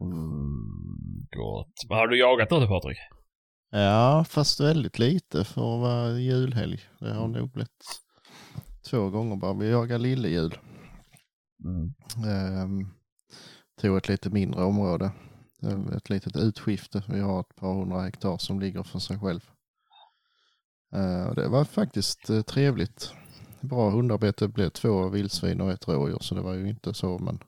mm, 0.00 1.26
gott. 1.36 1.72
Men 1.88 1.98
har 1.98 2.06
du 2.08 2.18
jagat 2.18 2.50
något 2.50 2.68
Patrik? 2.68 2.98
ja, 3.70 4.24
fast 4.28 4.60
väldigt 4.60 4.98
lite 4.98 5.44
för 5.44 5.74
att 5.74 5.80
vara 5.80 6.18
julhelg. 6.18 6.80
Det 7.00 7.14
har 7.14 7.28
nog 7.28 7.52
blivit 7.52 7.84
två 8.84 9.10
gånger 9.10 9.36
bara. 9.36 9.52
Vi 9.54 9.70
jagar 9.70 9.98
lillejul. 9.98 10.58
Ehm, 12.26 12.88
tog 13.80 13.96
ett 13.96 14.08
lite 14.08 14.30
mindre 14.30 14.64
område. 14.64 15.12
Ehm, 15.62 15.88
Ett 15.92 16.10
litet 16.10 16.36
utskifte. 16.36 17.02
Vi 17.08 17.20
har 17.20 17.40
ett 17.40 17.56
par 17.56 17.74
hundra 17.74 18.00
hektar 18.00 18.38
som 18.38 18.60
ligger 18.60 18.82
för 18.82 18.98
sig 18.98 19.18
själv. 19.18 19.50
Ehm, 20.92 21.34
det 21.34 21.48
var 21.48 21.64
faktiskt 21.64 22.30
eh, 22.30 22.42
trevligt. 22.42 23.12
Bra 23.60 23.90
hundarbete. 23.90 24.44
Det 24.44 24.52
blev 24.52 24.68
två 24.70 25.08
vildsvin 25.08 25.60
och 25.60 25.70
ett 25.70 25.88
rådjur 25.88 26.18
så 26.20 26.34
det 26.34 26.40
var 26.42 26.54
ju 26.54 26.68
inte 26.68 26.94
så 26.94 27.18
men 27.18 27.38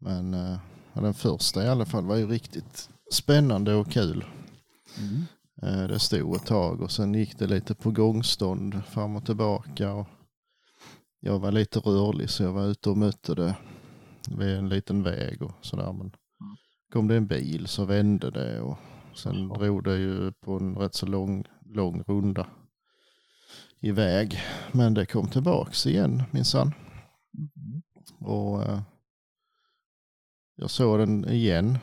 men 0.00 0.34
eh, 0.34 0.58
den 0.94 1.14
första 1.14 1.64
i 1.64 1.68
alla 1.68 1.86
fall 1.86 2.04
var 2.06 2.16
ju 2.16 2.26
riktigt 2.26 2.90
spännande 3.12 3.74
och 3.74 3.90
kul. 3.90 4.24
Eh, 5.62 5.82
Det 5.88 5.98
stod 5.98 6.36
ett 6.36 6.46
tag 6.46 6.80
och 6.80 6.90
sen 6.90 7.14
gick 7.14 7.38
det 7.38 7.46
lite 7.46 7.74
på 7.74 7.90
gångstånd 7.90 8.84
fram 8.84 9.16
och 9.16 9.26
tillbaka. 9.26 9.92
Och 9.92 10.06
jag 11.20 11.38
var 11.38 11.52
lite 11.52 11.78
rörlig 11.78 12.30
så 12.30 12.42
jag 12.42 12.52
var 12.52 12.66
ute 12.66 12.90
och 12.90 12.96
mötte 12.96 13.34
det 13.34 13.56
vid 14.38 14.56
en 14.56 14.68
liten 14.68 15.02
väg 15.02 15.42
och 15.42 15.54
sådär. 15.60 15.92
Men 15.92 16.12
kom 16.92 17.08
det 17.08 17.16
en 17.16 17.26
bil 17.26 17.66
så 17.66 17.84
vände 17.84 18.30
det 18.30 18.60
och 18.60 18.78
sen 19.14 19.48
drog 19.48 19.84
det 19.84 19.96
ju 19.96 20.32
på 20.32 20.56
en 20.56 20.76
rätt 20.76 20.94
så 20.94 21.06
lång, 21.06 21.44
lång 21.66 22.02
runda 22.02 22.46
iväg. 23.80 24.40
Men 24.72 24.94
det 24.94 25.06
kom 25.06 25.28
tillbaks 25.28 25.86
igen 25.86 26.22
minsann. 26.30 26.72
Och 28.20 28.62
eh, 28.62 28.80
jag 30.56 30.70
såg 30.70 30.98
den 30.98 31.28
igen. 31.28 31.78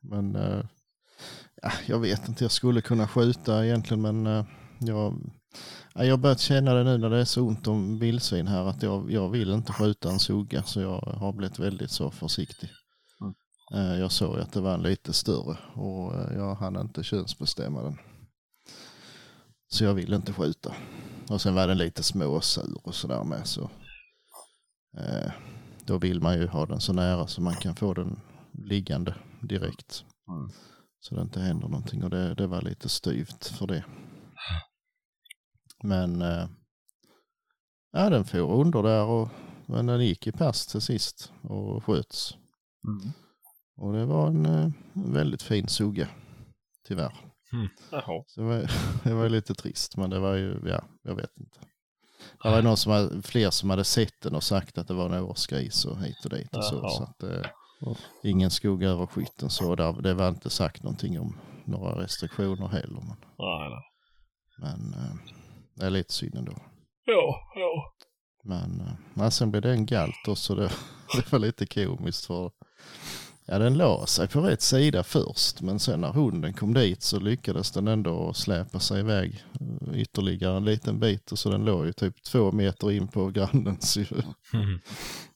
Men 0.00 0.36
eh, 0.36 0.64
ja, 1.62 1.70
jag 1.86 1.98
vet 1.98 2.28
inte, 2.28 2.44
jag 2.44 2.50
skulle 2.50 2.80
kunna 2.80 3.08
skjuta 3.08 3.66
egentligen 3.66 4.02
men 4.02 4.26
eh, 4.26 4.44
jag, 4.78 5.14
ja, 5.14 5.14
jag 5.94 6.10
har 6.10 6.16
börjat 6.16 6.40
känna 6.40 6.74
det 6.74 6.84
nu 6.84 6.98
när 6.98 7.10
det 7.10 7.20
är 7.20 7.24
så 7.24 7.42
ont 7.42 7.66
om 7.66 7.98
vildsvin 7.98 8.46
här 8.46 8.64
att 8.64 8.82
jag, 8.82 9.10
jag 9.10 9.28
vill 9.30 9.50
inte 9.50 9.72
skjuta 9.72 10.10
en 10.10 10.18
sugga 10.18 10.62
så 10.62 10.80
jag 10.80 11.00
har 11.00 11.32
blivit 11.32 11.58
väldigt 11.58 11.90
så 11.90 12.10
försiktig. 12.10 12.70
Eh, 13.74 13.98
Jag 14.00 14.12
såg 14.12 14.38
att 14.38 14.52
det 14.52 14.60
var 14.60 14.74
en 14.74 14.82
lite 14.82 15.12
större 15.12 15.56
och 15.74 16.14
eh, 16.14 16.36
jag 16.36 16.54
hann 16.54 16.80
inte 16.80 17.02
könsbestämma 17.04 17.82
den. 17.82 17.98
Så 19.68 19.84
jag 19.84 19.94
vill 19.94 20.12
inte 20.12 20.32
skjuta. 20.32 20.74
Och 21.28 21.40
sen 21.40 21.54
var 21.54 21.68
den 21.68 21.78
lite 21.78 22.02
småsur 22.02 22.76
och 22.82 22.94
sådär 22.94 23.24
med 23.24 23.46
så 23.46 23.70
eh, 24.98 25.32
då 25.84 25.98
vill 25.98 26.20
man 26.20 26.38
ju 26.38 26.46
ha 26.46 26.66
den 26.66 26.80
så 26.80 26.92
nära 26.92 27.26
så 27.26 27.42
man 27.42 27.54
kan 27.56 27.76
få 27.76 27.94
den 27.94 28.20
liggande 28.52 29.14
direkt. 29.42 30.04
Så 31.00 31.14
det 31.14 31.22
inte 31.22 31.40
händer 31.40 31.68
någonting 31.68 32.04
och 32.04 32.10
det, 32.10 32.34
det 32.34 32.46
var 32.46 32.62
lite 32.62 32.88
styvt 32.88 33.46
för 33.46 33.66
det. 33.66 33.84
Men 35.84 36.22
äh, 36.22 36.48
ja, 37.92 38.10
den 38.10 38.24
får 38.24 38.52
under 38.52 38.82
där 38.82 39.04
och 39.04 39.28
men 39.66 39.86
den 39.86 40.06
gick 40.06 40.26
i 40.26 40.32
pass 40.32 40.66
till 40.66 40.80
sist 40.80 41.32
och 41.42 41.84
sköts. 41.84 42.36
Och 43.76 43.92
det 43.92 44.04
var 44.04 44.26
en 44.26 44.46
äh, 44.46 44.70
väldigt 44.92 45.42
fin 45.42 45.68
sugga, 45.68 46.08
tyvärr. 46.86 47.12
Jaha. 47.90 48.24
Så 48.26 48.40
det 48.40 48.46
var, 48.46 48.70
det 49.04 49.14
var 49.14 49.28
lite 49.28 49.54
trist 49.54 49.96
men 49.96 50.10
det 50.10 50.18
var 50.18 50.34
ju, 50.34 50.60
ja, 50.66 50.84
jag 51.02 51.14
vet 51.14 51.38
inte. 51.40 51.58
Det 52.42 52.50
var 52.50 52.62
någon 52.62 52.76
som 52.76 52.92
hade, 52.92 53.22
fler 53.22 53.50
som 53.50 53.70
hade 53.70 53.84
sett 53.84 54.20
den 54.22 54.34
och 54.34 54.42
sagt 54.42 54.78
att 54.78 54.88
det 54.88 54.94
var 54.94 55.10
en 55.10 55.24
årsgris 55.24 55.84
och 55.84 55.98
hit 55.98 56.24
och 56.24 56.30
dit 56.30 56.56
och 56.56 56.64
så. 56.64 56.74
Jaha. 56.74 56.90
så 56.90 57.02
att, 57.02 57.22
eh, 57.22 57.50
ingen 58.22 58.50
skog 58.50 58.82
över 58.82 59.06
skytten 59.06 59.50
så 59.50 59.74
där, 59.74 60.02
det 60.02 60.14
var 60.14 60.28
inte 60.28 60.50
sagt 60.50 60.82
någonting 60.82 61.20
om 61.20 61.36
några 61.64 62.02
restriktioner 62.02 62.68
heller. 62.68 63.00
Men, 63.00 63.16
Nej, 63.38 63.70
nej. 63.70 63.82
men 64.58 64.94
eh, 64.94 65.43
det 65.74 65.86
är 65.86 65.90
lite 65.90 66.12
synd 66.12 66.34
ändå. 66.34 66.52
Ja, 67.04 67.40
ja. 67.54 67.94
Men 68.44 68.80
eh, 68.80 68.94
ja, 69.14 69.30
sen 69.30 69.50
blev 69.50 69.62
det 69.62 69.70
en 69.70 69.86
galt 69.86 70.28
och 70.28 70.38
så 70.38 70.54
det, 70.54 70.70
det 71.16 71.32
var 71.32 71.38
lite 71.38 71.66
komiskt 71.66 72.24
för 72.26 72.50
ja, 73.46 73.58
den 73.58 73.74
la 73.74 74.06
sig 74.06 74.28
på 74.28 74.40
rätt 74.40 74.62
sida 74.62 75.02
först 75.04 75.60
men 75.60 75.78
sen 75.78 76.00
när 76.00 76.12
hunden 76.12 76.52
kom 76.52 76.74
dit 76.74 77.02
så 77.02 77.20
lyckades 77.20 77.70
den 77.70 77.88
ändå 77.88 78.34
släpa 78.34 78.80
sig 78.80 79.00
iväg 79.00 79.44
eh, 79.60 80.00
ytterligare 80.00 80.56
en 80.56 80.64
liten 80.64 81.00
bit 81.00 81.32
och 81.32 81.38
så 81.38 81.50
den 81.50 81.64
låg 81.64 81.86
ju 81.86 81.92
typ 81.92 82.22
två 82.22 82.52
meter 82.52 82.90
in 82.92 83.08
på 83.08 83.30
grannens 83.30 83.96
ju. 83.96 84.06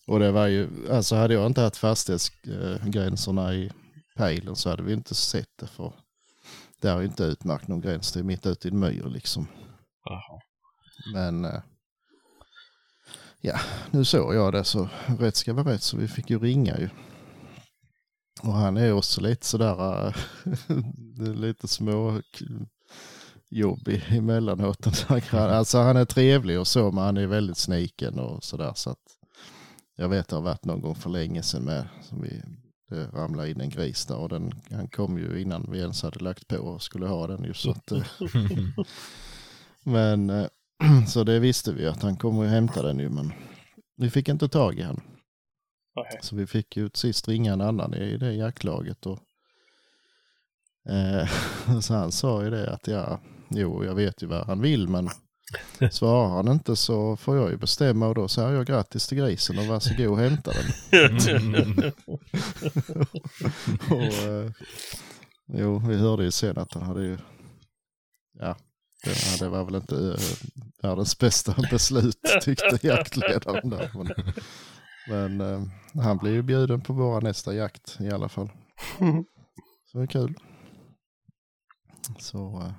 Och 0.07 0.19
det 0.19 0.31
var 0.31 0.47
ju, 0.47 0.69
alltså 0.91 1.17
hade 1.17 1.35
jag 1.35 1.47
inte 1.47 1.61
haft 1.61 1.77
fastighetsgränserna 1.77 3.55
i 3.55 3.71
pejlen 4.17 4.57
så 4.57 4.71
hade 4.71 4.83
vi 4.83 4.93
inte 4.93 5.15
sett 5.15 5.59
det 5.61 5.67
för 5.67 5.93
det 6.81 6.89
är 6.89 6.99
ju 6.99 7.05
inte 7.05 7.25
utmärkt 7.25 7.69
någon 7.69 7.81
gräns, 7.81 8.13
det 8.13 8.21
är 8.21 8.25
mitt 8.25 8.47
ute 8.47 8.69
i 8.69 8.71
en 8.71 8.79
myr 8.79 9.05
liksom. 9.09 9.47
Jaha. 10.09 10.41
Men 11.13 11.45
eh, 11.45 11.61
ja, 13.41 13.61
nu 13.91 14.05
såg 14.05 14.35
jag 14.35 14.53
det 14.53 14.65
så 14.65 14.89
rätt 15.19 15.37
ska 15.37 15.53
vara 15.53 15.73
rätt 15.73 15.83
så 15.83 15.97
vi 15.97 16.09
fick 16.09 16.31
ju 16.31 16.39
ringa 16.39 16.79
ju. 16.79 16.89
Och 18.43 18.53
han 18.53 18.77
är 18.77 18.93
också 18.93 19.21
lite 19.21 19.47
sådär, 19.47 20.07
eh, 20.07 20.15
lite 21.35 21.69
små 21.69 22.23
jobbig 23.51 24.05
emellanåt. 24.09 24.87
Alltså 25.33 25.79
han 25.79 25.97
är 25.97 26.05
trevlig 26.05 26.61
och 26.61 26.67
så 26.67 26.93
men 26.93 27.05
han 27.05 27.17
är 27.17 27.27
väldigt 27.27 27.59
sniken 27.59 28.19
och 28.19 28.45
sådär 28.45 28.73
så 28.75 28.91
att 28.91 29.19
jag 29.97 30.09
vet 30.09 30.29
det 30.29 30.37
har 30.37 30.43
varit 30.43 30.65
någon 30.65 30.81
gång 30.81 30.95
för 30.95 31.11
länge 31.11 31.43
sedan 31.43 31.65
med 31.65 31.89
som 32.03 32.23
vi 32.23 32.43
det 32.89 33.07
ramlade 33.07 33.51
in 33.51 33.61
en 33.61 33.71
gris 33.71 34.07
där 34.07 34.17
och 34.17 34.29
den, 34.29 34.53
han 34.71 34.89
kom 34.89 35.19
ju 35.19 35.41
innan 35.41 35.69
vi 35.73 35.79
ens 35.79 36.03
hade 36.03 36.19
lagt 36.19 36.49
på 36.49 36.57
och 36.57 36.83
skulle 36.83 37.07
ha 37.07 37.27
den 37.27 37.45
ju 37.45 37.55
så 37.55 37.71
att 37.71 37.93
eh, 37.93 38.03
men 39.89 40.31
eh, 40.31 40.47
så 41.09 41.25
det 41.25 41.39
visste 41.39 41.73
vi 41.73 41.87
att 41.87 42.03
han 42.03 42.17
kommer 42.17 42.45
att 42.45 42.51
hämta 42.51 42.83
den 42.83 42.99
ju 42.99 43.09
men 43.09 43.33
vi 43.97 44.11
fick 44.11 44.29
inte 44.29 44.49
tag 44.49 44.79
i 44.79 44.83
han. 44.83 45.01
Nej. 45.97 46.19
Så 46.23 46.37
vi 46.37 46.47
fick 46.47 46.77
ju 46.77 46.89
till 46.89 47.01
sist 47.01 47.29
ringa 47.29 47.53
en 47.53 47.61
annan 47.61 47.95
i 47.95 48.17
det 48.17 48.33
jaktlaget 48.33 49.07
och 49.07 49.19
eh, 50.89 51.29
så 51.81 51.95
han 51.95 52.13
sa 52.13 52.45
ju 52.45 52.51
det 52.51 52.73
att 52.73 52.87
ja, 52.87 53.21
jo 53.49 53.85
jag 53.85 53.95
vet 53.95 54.23
ju 54.23 54.27
vad 54.27 54.47
han 54.47 54.61
vill 54.61 54.89
men 54.89 55.09
svarar 55.91 56.29
han 56.29 56.49
inte 56.49 56.77
så 56.77 57.17
får 57.17 57.37
jag 57.37 57.51
ju 57.51 57.57
bestämma 57.57 58.07
och 58.07 58.15
då 58.15 58.29
säger 58.29 58.53
jag 58.53 58.67
grattis 58.67 59.09
till 59.09 59.19
grisen 59.19 59.59
och 59.59 59.67
varsågod 59.67 60.07
och 60.07 60.19
hämta 60.19 60.53
den. 60.53 60.67
och, 63.91 64.03
eh, 64.03 64.51
jo, 65.47 65.83
vi 65.89 65.97
hörde 65.97 66.25
ju 66.25 66.31
sen 66.31 66.59
att 66.59 66.75
han 66.75 66.83
hade 66.83 67.05
ju, 67.05 67.19
ja, 68.39 68.57
ja, 69.05 69.37
det 69.39 69.49
var 69.49 69.65
väl 69.65 69.75
inte 69.75 69.97
eh, 69.97 70.49
världens 70.83 71.19
bästa 71.19 71.55
beslut 71.71 72.21
tyckte 72.43 72.87
jaktledaren 72.87 73.71
där. 73.71 73.91
Men, 73.95 74.35
men 75.09 75.41
eh, 75.41 75.63
han 76.03 76.19
blir 76.19 76.33
ju 76.33 76.43
bjuden 76.43 76.81
på 76.81 76.93
våra 76.93 77.21
nästa 77.21 77.55
jakt 77.55 77.97
i 78.01 78.11
alla 78.11 78.29
fall. 78.29 78.51
Så 79.93 79.99
det 79.99 80.05
är 80.05 80.07
kul. 80.07 80.35
Så, 82.19 82.61
eh, 82.61 82.73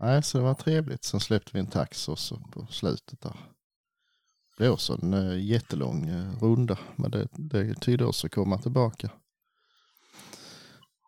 nej, 0.00 0.22
så 0.22 0.38
det 0.38 0.44
var 0.44 0.54
trevligt. 0.54 1.04
Sen 1.04 1.20
släppte 1.20 1.50
vi 1.54 1.60
en 1.60 1.66
tax 1.66 2.08
också 2.08 2.40
på 2.52 2.66
slutet 2.66 3.20
där. 3.20 3.36
Det 4.58 4.64
är 4.64 4.70
också 4.70 4.98
en 5.02 5.14
eh, 5.14 5.44
jättelång 5.44 6.08
eh, 6.08 6.38
runda, 6.40 6.78
men 6.96 7.10
det, 7.10 7.28
det 7.32 7.74
tyder 7.74 8.06
också 8.06 8.28
komma 8.28 8.58
tillbaka. 8.58 9.10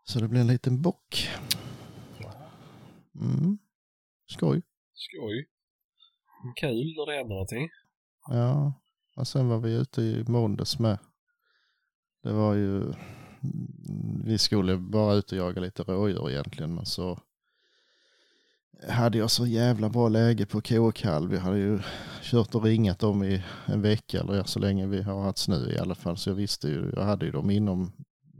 Så 0.04 0.20
det 0.20 0.28
blir 0.28 0.40
en 0.40 0.46
liten 0.46 0.82
bock. 0.82 1.28
Mm. 3.20 3.58
Skoj. 4.26 4.62
Skoj. 4.94 5.46
Kul 6.56 6.94
när 6.96 7.06
det 7.06 7.16
händer 7.16 7.34
någonting. 7.34 7.68
Ja, 8.28 8.72
och 9.16 9.28
sen 9.28 9.48
var 9.48 9.58
vi 9.58 9.74
ute 9.74 10.02
i 10.02 10.24
måndags 10.28 10.78
med. 10.78 10.98
Det 12.22 12.32
var 12.32 12.54
ju, 12.54 12.92
vi 14.24 14.38
skulle 14.38 14.76
bara 14.76 15.14
ut 15.14 15.32
och 15.32 15.38
jaga 15.38 15.60
lite 15.60 15.82
rådjur 15.82 16.30
egentligen 16.30 16.74
men 16.74 16.86
så 16.86 17.18
hade 18.88 19.18
jag 19.18 19.30
så 19.30 19.46
jävla 19.46 19.88
bra 19.88 20.08
läge 20.08 20.46
på 20.46 20.60
K-kall. 20.60 21.28
Vi 21.28 21.38
hade 21.38 21.58
ju 21.58 21.78
kört 22.22 22.54
och 22.54 22.64
ringat 22.64 22.98
dem 22.98 23.24
i 23.24 23.42
en 23.66 23.82
vecka 23.82 24.20
eller 24.20 24.44
så 24.44 24.58
länge 24.58 24.86
vi 24.86 25.02
har 25.02 25.22
haft 25.22 25.38
snö 25.38 25.70
i 25.70 25.78
alla 25.78 25.94
fall. 25.94 26.16
Så 26.16 26.30
jag 26.30 26.34
visste 26.34 26.68
ju, 26.68 26.92
jag 26.96 27.02
hade 27.02 27.26
ju 27.26 27.32
dem 27.32 27.50
inom 27.50 27.92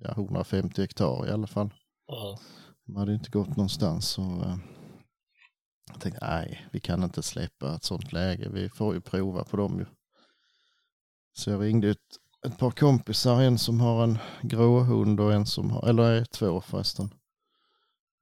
ja, 0.02 0.10
150 0.10 0.80
hektar 0.80 1.28
i 1.28 1.30
alla 1.30 1.46
fall. 1.46 1.70
Ja. 2.06 2.38
De 2.86 2.96
hade 2.96 3.14
inte 3.14 3.30
gått 3.30 3.48
någonstans. 3.48 4.08
Så, 4.08 4.22
eh, 4.22 4.56
jag 5.94 6.00
tänkte 6.00 6.26
nej, 6.26 6.66
vi 6.72 6.80
kan 6.80 7.02
inte 7.02 7.22
släppa 7.22 7.74
ett 7.74 7.84
sånt 7.84 8.12
läge. 8.12 8.48
Vi 8.48 8.68
får 8.68 8.94
ju 8.94 9.00
prova 9.00 9.44
på 9.44 9.56
dem 9.56 9.78
ju. 9.78 9.86
Så 11.32 11.50
jag 11.50 11.62
ringde 11.62 11.90
ett, 11.90 12.18
ett 12.46 12.58
par 12.58 12.70
kompisar, 12.70 13.42
en 13.42 13.58
som 13.58 13.80
har 13.80 14.04
en 14.04 14.18
gråhund 14.42 15.20
och 15.20 15.32
en 15.32 15.46
som 15.46 15.70
har, 15.70 15.88
eller 15.88 16.24
två 16.24 16.60
förresten. 16.60 17.14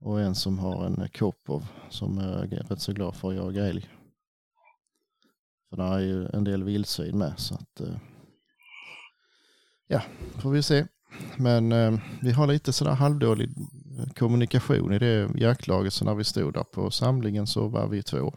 Och 0.01 0.21
en 0.21 0.35
som 0.35 0.59
har 0.59 0.87
en 0.87 1.09
Kopov 1.09 1.67
som 1.91 2.19
jag 2.19 2.53
är 2.53 2.63
rätt 2.63 2.81
så 2.81 2.93
glad 2.93 3.17
för 3.17 3.29
att 3.29 3.37
jaga 3.37 3.67
älg. 3.67 3.89
För 5.71 5.77
där 5.77 5.93
är 5.93 6.01
ju 6.01 6.29
en 6.29 6.45
del 6.45 6.65
vildsvin 6.65 7.19
med 7.19 7.35
så 7.37 7.55
att 7.55 7.81
eh, 7.81 7.97
ja, 9.87 10.03
får 10.39 10.51
vi 10.51 10.63
se. 10.63 10.87
Men 11.37 11.73
eh, 11.73 11.99
vi 12.23 12.33
har 12.33 12.47
lite 12.47 12.73
sådär 12.73 12.93
halvdålig 12.93 13.51
kommunikation 14.17 14.93
i 14.93 14.99
det 14.99 15.31
jaktlaget 15.35 15.93
så 15.93 16.05
när 16.05 16.15
vi 16.15 16.25
stod 16.25 16.55
där 16.55 16.65
på 16.65 16.91
samlingen 16.91 17.47
så 17.47 17.69
var 17.69 17.89
vi 17.89 18.03
två. 18.03 18.35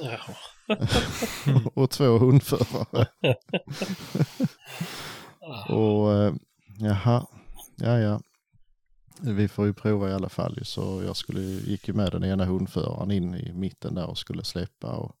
Ja. 0.00 0.18
och 1.74 1.90
två 1.90 2.18
hundförare. 2.18 3.06
och 5.68 6.12
eh, 6.12 6.34
jaha, 6.78 7.26
ja 7.76 7.98
ja. 7.98 8.20
Vi 9.20 9.48
får 9.48 9.66
ju 9.66 9.74
prova 9.74 10.10
i 10.10 10.12
alla 10.12 10.28
fall 10.28 10.58
så 10.62 11.02
jag 11.06 11.16
skulle, 11.16 11.40
gick 11.40 11.88
ju 11.88 11.94
med 11.94 12.12
den 12.12 12.24
ena 12.24 12.44
hundföraren 12.44 13.10
in 13.10 13.34
i 13.34 13.52
mitten 13.52 13.94
där 13.94 14.06
och 14.06 14.18
skulle 14.18 14.44
släppa. 14.44 14.96
Och 14.96 15.16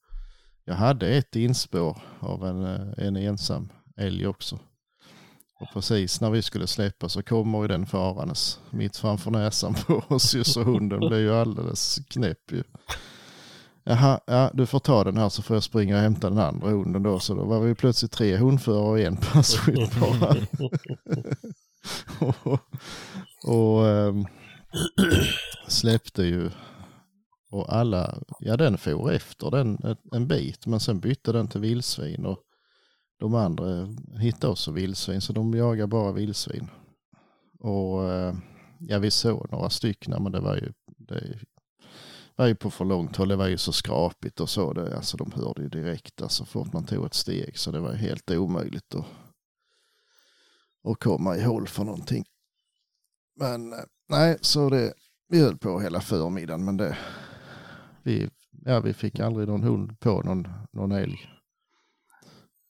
jag 0.64 0.74
hade 0.74 1.08
ett 1.08 1.36
inspår 1.36 2.02
av 2.20 2.46
en, 2.46 2.64
eh, 2.64 3.06
en 3.06 3.16
ensam 3.16 3.72
älg 3.96 4.26
också. 4.26 4.58
Och 5.62 5.68
precis 5.72 6.20
när 6.20 6.30
vi 6.30 6.42
skulle 6.42 6.66
släppa 6.66 7.08
så 7.08 7.22
kommer 7.22 7.62
ju 7.62 7.68
den 7.68 7.86
farandes 7.86 8.60
mitt 8.70 8.96
framför 8.96 9.30
näsan 9.30 9.74
på 9.86 10.02
oss 10.08 10.34
ju 10.34 10.44
så 10.44 10.62
hunden 10.62 11.00
blir 11.00 11.18
ju 11.18 11.34
alldeles 11.34 11.98
knäpp 12.08 12.52
ju. 12.52 12.62
Jaha, 13.84 14.20
ja 14.26 14.50
du 14.54 14.66
får 14.66 14.78
ta 14.78 15.04
den 15.04 15.16
här 15.16 15.28
så 15.28 15.42
får 15.42 15.56
jag 15.56 15.62
springa 15.62 15.96
och 15.96 16.02
hämta 16.02 16.30
den 16.30 16.38
andra 16.38 16.70
hunden 16.70 17.02
då. 17.02 17.20
Så 17.20 17.34
då 17.34 17.44
var 17.44 17.60
vi 17.60 17.74
plötsligt 17.74 18.12
tre 18.12 18.36
hundförare 18.36 18.90
och 18.90 19.00
en 19.00 19.16
passkytt 19.16 20.00
bara. 20.00 20.36
och 22.44 22.60
och 23.44 23.88
ähm, 23.88 24.26
släppte 25.68 26.22
ju 26.22 26.50
och 27.50 27.74
alla, 27.74 28.18
ja 28.40 28.56
den 28.56 28.78
for 28.78 29.12
efter 29.12 29.50
den 29.50 29.96
en 30.12 30.28
bit 30.28 30.66
men 30.66 30.80
sen 30.80 31.00
bytte 31.00 31.32
den 31.32 31.48
till 31.48 31.60
vildsvin 31.60 32.26
och 32.26 32.38
de 33.22 33.34
andra 33.34 33.88
hittade 34.18 34.52
också 34.52 34.70
vildsvin 34.72 35.20
så 35.20 35.32
de 35.32 35.54
jagar 35.54 35.86
bara 35.86 36.12
vildsvin. 36.12 36.68
Och 37.58 38.10
eh, 38.10 38.34
ja 38.78 38.98
vi 38.98 39.10
såg 39.10 39.52
några 39.52 39.70
stycken 39.70 40.22
men 40.22 40.32
det 40.32 40.40
var 40.40 40.56
ju, 40.56 40.72
det 40.86 41.38
var 42.36 42.46
ju 42.46 42.54
på 42.54 42.70
för 42.70 42.84
långt 42.84 43.16
håll, 43.16 43.28
det 43.28 43.36
var 43.36 43.48
ju 43.48 43.58
så 43.58 43.72
skrapigt 43.72 44.40
och 44.40 44.50
så. 44.50 44.72
Det, 44.72 44.96
alltså 44.96 45.16
de 45.16 45.32
hörde 45.32 45.62
ju 45.62 45.68
direkt 45.68 46.22
alltså 46.22 46.44
fort 46.44 46.72
man 46.72 46.84
tog 46.84 47.06
ett 47.06 47.14
steg 47.14 47.58
så 47.58 47.70
det 47.70 47.80
var 47.80 47.92
helt 47.92 48.30
omöjligt 48.30 48.94
att, 48.94 49.06
att 50.90 51.00
komma 51.00 51.36
i 51.36 51.42
håll 51.42 51.66
för 51.66 51.84
någonting. 51.84 52.24
Men 53.40 53.72
eh, 53.72 53.78
nej, 54.08 54.38
så 54.40 54.70
det, 54.70 54.94
vi 55.28 55.40
höll 55.40 55.58
på 55.58 55.80
hela 55.80 56.00
förmiddagen 56.00 56.64
men 56.64 56.76
det, 56.76 56.98
vi, 58.02 58.30
ja, 58.64 58.80
vi 58.80 58.92
fick 58.92 59.20
aldrig 59.20 59.48
någon 59.48 59.62
hund 59.62 60.00
på 60.00 60.22
någon, 60.22 60.48
någon 60.72 60.92
älg. 60.92 61.31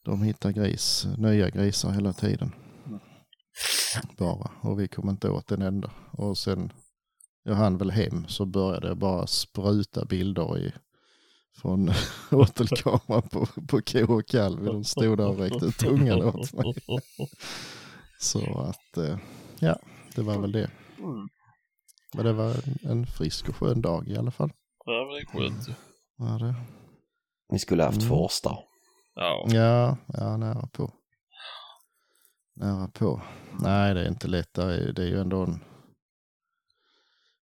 De 0.04 0.22
hittar 0.22 0.52
gris, 0.52 1.06
nya 1.18 1.50
grisar 1.50 1.90
hela 1.90 2.12
tiden. 2.12 2.52
Bara, 4.18 4.50
och 4.60 4.80
vi 4.80 4.88
kom 4.88 5.08
inte 5.08 5.30
åt 5.30 5.52
en 5.52 5.62
enda. 5.62 5.90
Och 6.12 6.38
sen, 6.38 6.72
jag 7.42 7.54
hann 7.54 7.78
väl 7.78 7.90
hem 7.90 8.28
så 8.28 8.46
började 8.46 8.88
jag 8.88 8.96
bara 8.98 9.26
spruta 9.26 10.04
bilder 10.04 10.58
i, 10.58 10.72
från 11.56 11.90
åtelkameran 12.30 13.22
på, 13.22 13.46
på 13.68 13.80
ko 13.80 14.14
och 14.18 14.26
kalv. 14.26 14.64
De 14.64 14.84
stod 14.84 15.18
där 15.18 15.28
och 15.28 15.38
räckte 15.38 15.70
tungan 15.70 16.22
åt 16.22 16.52
mig. 16.52 16.74
Så 18.20 18.60
att, 18.60 18.96
eh, 18.96 19.18
ja, 19.60 19.78
det 20.14 20.22
var 20.22 20.38
väl 20.38 20.52
det. 20.52 20.70
Mm. 20.98 21.28
Men 22.14 22.24
det 22.24 22.32
var 22.32 22.56
en, 22.82 23.06
frisk 23.06 23.48
och 23.48 23.56
skön 23.56 23.80
dag 23.80 24.08
i 24.08 24.16
alla 24.16 24.30
fall. 24.30 24.52
Ja, 24.84 25.06
men 25.06 25.14
det 25.14 25.20
är 25.20 25.26
skönt. 25.26 25.78
Var 26.16 26.38
det? 26.38 26.54
Ni 27.52 27.58
skulle 27.58 27.82
haft 27.84 28.02
Mm. 28.02 28.08
Forsta. 28.08 28.58
Ja. 29.14 29.46
Ja, 29.48 29.96
ja, 30.06 30.36
nära 30.36 30.66
på. 30.72 30.92
Nära 32.56 32.88
på. 32.88 33.22
Nej, 33.60 33.94
det 33.94 34.00
är 34.00 34.08
inte 34.08 34.28
lätt. 34.28 34.54
Det 34.54 34.62
är, 34.62 34.92
det 34.92 35.02
är 35.02 35.06
ju 35.06 35.20
ändå 35.20 35.42
en 35.42 35.60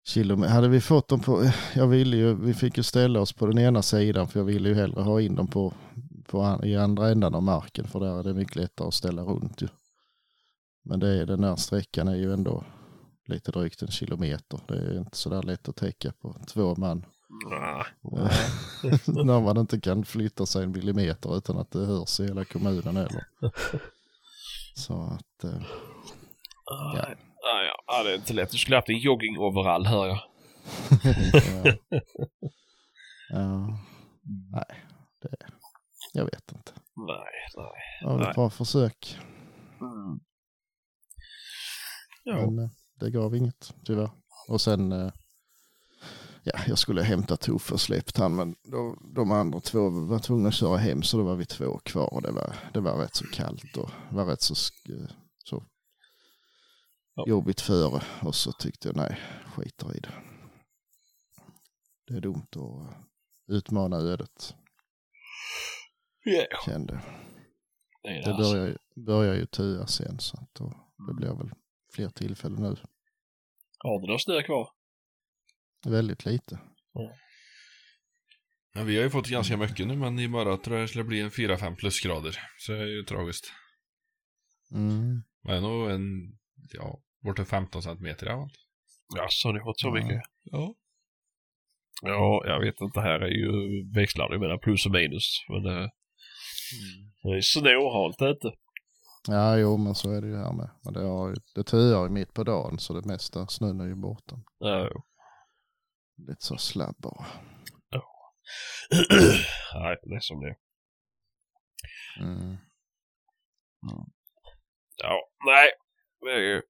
kilometer. 0.08 0.54
Hade 0.54 0.68
vi 0.68 0.82
fått 0.82 1.08
dem 1.08 1.20
på, 1.20 1.52
jag 1.76 1.88
ville 1.88 2.18
ju, 2.18 2.34
vi 2.34 2.54
fick 2.54 2.78
ju 2.78 2.84
ställa 2.84 3.22
oss 3.22 3.34
på 3.34 3.48
den 3.48 3.60
ena 3.60 3.82
sidan 3.82 4.28
för 4.28 4.40
jag 4.40 4.46
ville 4.46 4.70
ju 4.70 4.76
hellre 4.76 5.02
ha 5.02 5.22
in 5.22 5.36
dem 5.36 5.48
på, 5.48 5.74
på 6.28 6.60
i 6.64 6.76
andra 6.76 7.10
änden 7.10 7.36
av 7.36 7.44
marken 7.44 7.88
för 7.88 8.00
där 8.00 8.20
är 8.20 8.24
det 8.24 8.34
mycket 8.34 8.56
lättare 8.56 8.88
att 8.88 8.94
ställa 8.94 9.22
runt 9.22 9.62
ju. 9.62 9.68
Men 10.84 11.00
det 11.00 11.10
är, 11.10 11.26
den 11.26 11.44
här 11.44 11.56
sträckan 11.56 12.08
är 12.08 12.16
ju 12.16 12.34
ändå 12.34 12.64
lite 13.26 13.52
drygt 13.52 13.82
en 13.82 13.88
kilometer. 13.88 14.60
Det 14.68 14.78
är 14.78 14.98
inte 14.98 15.18
så 15.18 15.30
där 15.30 15.44
lätt 15.44 15.70
att 15.70 15.76
täcka 15.76 16.12
på 16.22 16.36
två 16.48 16.76
man. 16.78 17.06
När 19.08 19.42
man 19.42 19.58
inte 19.58 19.80
kan 19.80 20.06
flytta 20.06 20.46
sig 20.46 20.64
en 20.64 20.72
millimeter 20.72 21.38
utan 21.38 21.58
att 21.58 21.72
det 21.72 21.86
hörs 21.86 22.20
i 22.20 22.24
hela 22.24 22.46
kommunen 22.46 22.96
heller. 22.96 23.26
Så 24.76 24.94
att, 25.04 25.44
eh, 25.44 25.62
Ja. 26.66 27.06
Ja, 27.42 27.64
ja. 27.64 27.84
ja, 27.88 28.04
det 28.04 28.12
är 28.12 28.16
inte 28.16 28.34
lätt. 28.34 28.52
Du 28.52 28.58
skulle 28.58 28.76
haft 28.76 28.90
en 28.90 29.00
jogging-overall 29.00 29.86
hör 29.86 30.08
jag. 30.08 30.20
ja. 31.64 31.74
ja. 33.30 33.78
Nej, 34.52 34.84
det, 35.22 35.36
jag 36.14 36.26
vet 36.26 36.52
inte. 36.52 36.72
Nej, 36.96 37.18
nej. 37.58 37.72
Det 38.02 38.06
var 38.08 38.18
Nej. 38.18 38.30
ett 38.30 38.36
bra 38.36 38.50
försök, 38.50 39.18
Mm. 39.82 40.20
Ja. 42.24 42.36
men 42.36 42.60
eh, 42.60 42.70
det 43.00 43.10
gav 43.12 43.36
inget 43.36 43.74
tyvärr. 43.86 44.10
Och 44.48 44.62
sen, 44.62 44.92
eh, 44.92 45.12
ja, 46.54 46.60
jag 46.68 46.78
skulle 46.78 47.02
hämta 47.04 47.38
Toffe 47.38 47.74
och 47.74 47.82
släppt 47.82 48.18
han, 48.18 48.36
men 48.36 48.56
då, 48.64 48.98
de 49.16 49.32
andra 49.32 49.60
två 49.60 49.90
var 49.90 50.20
tvungna 50.20 50.48
att 50.50 50.56
köra 50.56 50.78
hem, 50.78 51.04
så 51.04 51.18
då 51.18 51.24
var 51.24 51.36
vi 51.36 51.46
två 51.46 51.78
kvar 51.78 52.14
och 52.14 52.22
det 52.22 52.32
var, 52.32 52.56
det 52.74 52.80
var 52.80 52.98
rätt 52.98 53.16
så 53.16 53.26
kallt 53.28 53.78
och 53.78 53.90
var 54.12 54.26
rätt 54.26 54.42
så, 54.42 54.56
så 55.44 55.64
Ja. 57.16 57.24
jobbigt 57.28 57.62
före. 57.62 58.02
Och 58.22 58.36
så 58.36 58.52
tyckte 58.52 58.88
jag, 58.88 58.96
nej, 58.96 59.20
skiter 59.56 59.96
i 59.98 60.00
det. 60.00 60.14
Det 62.08 62.14
är 62.14 62.22
dumt 62.22 62.48
att 62.56 62.96
utmana 63.48 63.98
ödet, 63.98 64.56
Ja, 66.24 66.46
kände. 66.66 66.94
det 68.04 68.10
det 68.10 68.22
Det 68.22 68.34
alltså. 68.34 68.52
börjar, 68.54 68.68
ju- 68.68 69.04
börjar 69.06 69.36
ju 69.36 69.46
tua 69.46 69.88
sen, 69.88 70.20
så 70.20 70.38
att 70.38 70.56
då, 70.56 70.74
det 71.08 71.14
blir 71.14 71.34
väl 71.38 71.52
fler 71.94 72.10
tillfällen 72.10 72.62
nu. 72.62 72.76
Har 73.78 74.02
du 74.02 74.08
någon 74.08 74.20
snö 74.20 74.42
kvar? 74.44 74.70
Väldigt 75.86 76.26
lite. 76.26 76.60
Ja, 78.74 78.84
vi 78.84 78.96
har 78.98 79.04
ju 79.04 79.10
fått 79.10 79.28
ganska 79.28 79.58
mycket 79.58 79.88
nu, 79.88 79.96
men 79.96 80.20
imorgon 80.20 80.62
tror 80.62 80.78
jag 80.78 80.84
det 80.84 80.88
skulle 80.88 81.04
bli 81.04 81.22
en 81.22 81.30
4-5 81.30 81.76
plusgrader. 81.76 82.38
Så 82.58 82.72
det 82.72 82.78
är 82.80 82.86
ju 82.86 83.04
tragiskt. 83.04 83.46
Mm. 84.76 85.24
Men 85.44 85.64
nog 85.64 85.90
en, 85.92 86.04
ja, 86.74 87.00
bortåt 87.24 87.48
15 87.48 87.82
centimeter 87.84 88.26
i 88.28 88.30
alla 88.30 88.40
fall. 88.42 88.50
Ja, 89.16 89.28
så 89.30 89.48
har 89.48 89.54
ni 89.54 89.60
fått 89.60 89.80
så 89.80 89.92
mycket? 89.92 90.22
Ja. 90.44 90.76
Ja, 92.02 92.44
jag 92.46 92.60
vet 92.60 92.82
inte. 92.82 93.00
Här 93.02 93.20
är 93.20 93.28
ju 93.30 93.52
växlar 93.94 94.30
det 94.30 94.40
mellan 94.40 94.60
plus 94.60 94.86
och 94.86 94.92
minus. 94.92 95.26
Men 95.50 95.64
det, 95.64 95.92
det 97.24 97.38
är 97.38 97.42
snåhalt 97.42 98.22
ute. 98.22 98.52
Ja, 99.28 99.58
jo, 99.58 99.78
men 99.78 99.96
så 99.96 100.12
är 100.12 100.22
det 100.22 100.28
ju 100.28 100.36
här 100.38 100.54
med. 100.54 100.70
Men 100.84 100.94
det, 100.94 101.00
har, 101.04 101.30
ju- 101.30 101.36
det 101.56 101.64
tuar 101.64 102.04
ju 102.04 102.10
mitt 102.10 102.34
på 102.34 102.44
dagen 102.44 102.80
så 102.80 102.94
det 102.94 103.06
mesta 103.08 103.48
snön 103.48 103.80
är 103.80 103.86
ju 103.88 103.96
borta. 103.96 104.36
Ja. 104.60 104.90
Lite 106.28 106.46
så 106.46 106.58
slabb 106.58 106.96
bara. 106.98 107.26
Nej, 109.76 109.98
det 110.04 110.16
är 110.16 110.20
som 110.20 110.40
det 110.42 110.48
är. 110.48 110.56
Mm. 112.26 112.58
Ja, 114.98 115.30
nej. 115.46 115.70
Det 116.22 116.32
är 116.32 116.40
ju... 116.40 116.62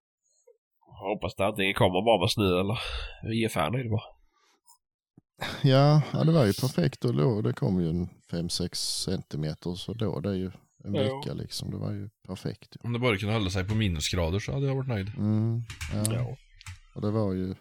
Hoppas 1.01 1.35
det 1.35 1.45
antingen 1.45 1.73
kommer 1.73 2.01
bara 2.05 2.19
med 2.19 2.31
snö 2.31 2.59
eller 2.59 2.77
ge 3.33 3.49
fan 3.49 3.75
i 3.75 3.83
det 3.83 3.89
bara. 3.89 4.03
Ja, 5.63 6.01
ja, 6.13 6.23
det 6.23 6.31
var 6.31 6.45
ju 6.45 6.53
perfekt 6.53 7.05
och 7.05 7.15
då 7.15 7.41
det 7.41 7.53
kom 7.53 7.81
ju 7.81 7.89
en 7.89 8.09
5-6 8.31 8.73
centimeter 9.05 9.75
så 9.75 9.93
då 9.93 10.19
det 10.19 10.29
är 10.29 10.33
ju 10.33 10.51
en 10.83 10.93
Ja. 10.95 11.01
vecka 11.03 11.33
liksom. 11.33 11.71
Det 11.71 11.77
var 11.77 11.91
ju 11.91 12.09
perfekt. 12.27 12.75
Om 12.83 12.93
det 12.93 12.99
bara 12.99 13.17
kunde 13.17 13.33
hålla 13.33 13.49
sig 13.49 13.67
på 13.67 13.75
minusgrader 13.75 14.39
så 14.39 14.53
hade 14.53 14.67
jag 14.67 14.75
varit 14.75 14.87
nöjd. 14.87 15.09
Mm, 15.17 15.61
ja. 15.93 16.13
Ja. 16.13 16.37
Och 16.95 17.01
det 17.01 17.11
var 17.11 17.33
ju... 17.33 17.55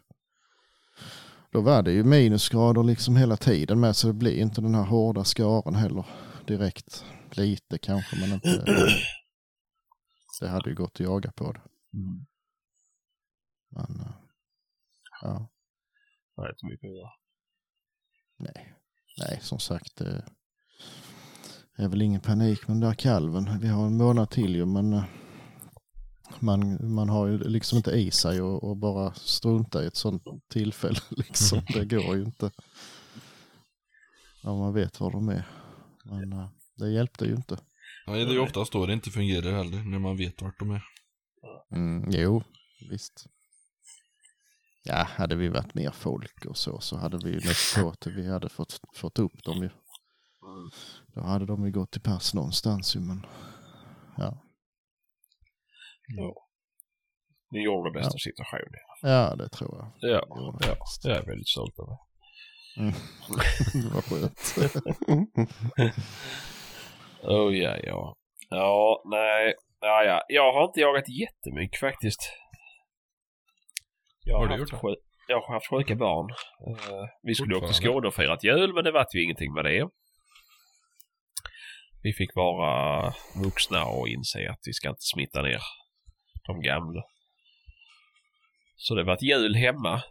Då 1.51 1.61
var 1.61 1.83
det 1.83 1.93
ju 1.93 2.05
minusgrader 2.05 2.83
liksom 2.83 3.17
hela 3.17 3.37
tiden 3.37 3.81
med 3.81 3.97
så 3.97 4.07
det 4.07 4.13
blir 4.13 4.41
inte 4.41 4.61
den 4.61 4.75
här 4.75 4.85
hårda 4.85 5.25
skaren 5.25 5.75
heller 5.75 6.05
direkt. 6.47 7.05
Lite 7.31 7.79
kanske 7.79 8.21
men 8.21 8.33
inte... 8.33 8.65
Det 10.41 10.49
hade 10.49 10.71
ju 10.71 10.77
gått 10.77 10.93
att 10.93 11.01
jaga 11.01 11.33
på 11.33 11.53
det. 11.53 11.61
Mm. 11.95 12.27
Men 13.71 14.01
eh, 14.01 14.13
ja, 15.23 15.49
Det 16.37 16.43
är 16.43 16.51
inte 16.51 16.67
mycket 16.67 16.89
att 16.89 16.97
göra. 16.97 17.11
nej. 18.39 18.75
Nej, 19.19 19.39
som 19.43 19.59
sagt 19.59 19.97
det 19.97 20.25
är 21.77 21.89
väl 21.89 22.03
ingen 22.03 22.21
panik 22.21 22.69
med 22.69 22.75
den 22.75 22.81
där 22.89 22.95
kalven. 22.95 23.61
Vi 23.61 23.69
har 23.69 23.87
en 23.87 23.97
månad 23.97 24.31
till 24.31 24.57
ju 24.57 24.67
men 24.67 24.93
eh, 24.93 25.05
man, 26.41 26.79
man 26.95 27.09
har 27.09 27.27
ju 27.27 27.39
liksom 27.39 27.77
inte 27.77 27.91
i 27.91 28.11
sig 28.11 28.41
och, 28.43 28.65
och 28.65 28.77
bara 28.77 29.15
strunta 29.15 29.85
i 29.85 29.87
ett 29.87 29.97
sånt 29.97 30.23
tillfälle 30.53 31.01
liksom. 31.11 31.61
Det 31.75 31.85
går 31.85 32.17
ju 32.17 32.23
inte. 32.23 32.51
Ja, 34.43 34.57
man 34.57 34.75
vet 34.75 35.01
var 35.01 35.11
de 35.11 35.29
är. 35.29 35.49
Men 36.05 36.33
eh, 36.33 36.49
det 36.77 36.91
hjälpte 36.91 37.25
ju 37.25 37.35
inte. 37.35 37.59
Nej, 38.07 38.25
det 38.25 38.31
är 38.31 38.35
ju 38.35 38.41
oftast 38.41 38.73
då 38.73 38.87
det 38.87 38.93
inte 38.93 39.11
fungerar 39.11 39.53
heller, 39.53 39.79
när 39.79 39.99
man 39.99 40.17
vet 40.17 40.43
vart 40.43 40.59
de 40.59 40.71
är. 40.71 40.83
Mm, 41.71 42.11
jo, 42.11 42.43
visst. 42.91 43.27
Ja, 44.85 45.07
hade 45.11 45.37
vi 45.37 45.49
varit 45.49 45.75
mer 45.75 45.91
folk 45.91 46.45
och 46.47 46.57
så 46.57 46.81
så 46.81 46.97
hade 46.97 47.19
vi 47.19 47.31
ju 47.31 47.41
lätt 47.41 47.75
på 47.77 47.89
att 47.89 48.07
vi 48.07 48.31
hade 48.31 48.49
fått, 48.49 48.81
fått 48.95 49.19
upp 49.19 49.45
dem 49.45 49.63
ju. 49.63 49.71
Då 51.15 51.21
hade 51.21 51.47
de 51.47 51.67
ju 51.67 51.73
gått 51.73 51.91
till 51.91 52.01
pass 52.01 52.35
någonstans 52.35 52.97
ju 52.97 53.01
men 53.01 53.27
ja. 54.17 54.39
Ja. 56.17 56.35
Ni 57.51 57.63
gjorde 57.63 57.91
det 57.91 57.99
bästa 57.99 58.15
av 58.15 58.19
situationen. 58.19 58.81
Ja, 59.03 59.35
det 59.37 59.49
tror 59.49 59.77
jag. 59.77 60.11
Ja, 60.11 60.23
Jo, 60.29 60.59
ja. 60.61 60.77
Jag 61.03 61.17
är 61.17 61.27
väldigt 61.27 61.49
stolt 61.49 61.75
över. 61.79 61.97
Mm. 62.79 62.93
det 63.83 63.95
var 63.95 64.03
skönt. 64.03 64.55
Oh 67.23 67.57
ja, 67.57 67.77
ja. 67.83 68.17
Ja, 68.51 69.03
nej. 69.05 69.55
Ja, 69.81 70.05
ja. 70.05 70.23
Jag 70.29 70.53
har 70.53 70.65
inte 70.65 70.81
jagat 70.81 71.09
jättemycket 71.09 71.81
faktiskt. 71.81 72.33
Jag 74.25 74.39
Har 74.39 74.47
har, 74.47 74.55
du 74.55 74.61
gjort 74.61 74.71
sjuk, 74.71 74.99
jag 75.29 75.41
har 75.41 75.55
haft 75.55 75.71
sjuka 75.71 75.95
barn. 75.95 76.31
Eh, 76.67 77.09
vi 77.23 77.35
skulle 77.35 77.57
åka 77.57 77.67
till? 77.67 77.77
Skåne 77.77 78.09
och 78.09 78.15
firat 78.15 78.45
jul 78.45 78.75
men 78.75 78.85
det 78.85 78.93
vart 78.93 79.15
ju 79.15 79.23
ingenting 79.23 79.53
med 79.53 79.65
det. 79.65 79.89
Vi 82.03 82.13
fick 82.13 82.37
vara 82.37 83.15
vuxna 83.45 83.85
och 83.85 84.09
inse 84.09 84.51
att 84.51 84.61
vi 84.65 84.73
ska 84.73 84.89
inte 84.89 85.03
smitta 85.15 85.43
ner 85.43 85.61
de 86.49 86.61
gamla. 86.63 87.03
Så 88.77 88.95
det 88.95 89.05
var 89.05 89.15
ett 89.15 89.23
jul 89.23 89.55
hemma. 89.55 90.03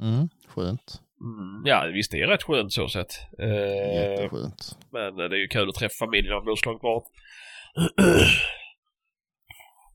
Mm, 0.00 0.28
skönt. 0.48 1.00
Mm, 1.20 1.62
ja, 1.64 1.90
visst 1.94 2.10
det 2.10 2.22
är 2.22 2.26
rätt 2.26 2.42
skönt 2.42 2.72
så 2.72 2.88
sett. 2.88 3.12
Eh, 3.38 3.94
Jätteskönt. 3.94 4.78
Men 4.92 5.16
det 5.16 5.24
är 5.24 5.40
ju 5.40 5.48
kul 5.48 5.68
att 5.68 5.74
träffa 5.74 5.94
familjen 6.04 6.34
man 6.34 6.44
bor 6.44 6.56
så 6.56 6.70
långt 6.70 6.82
bort. 6.82 7.04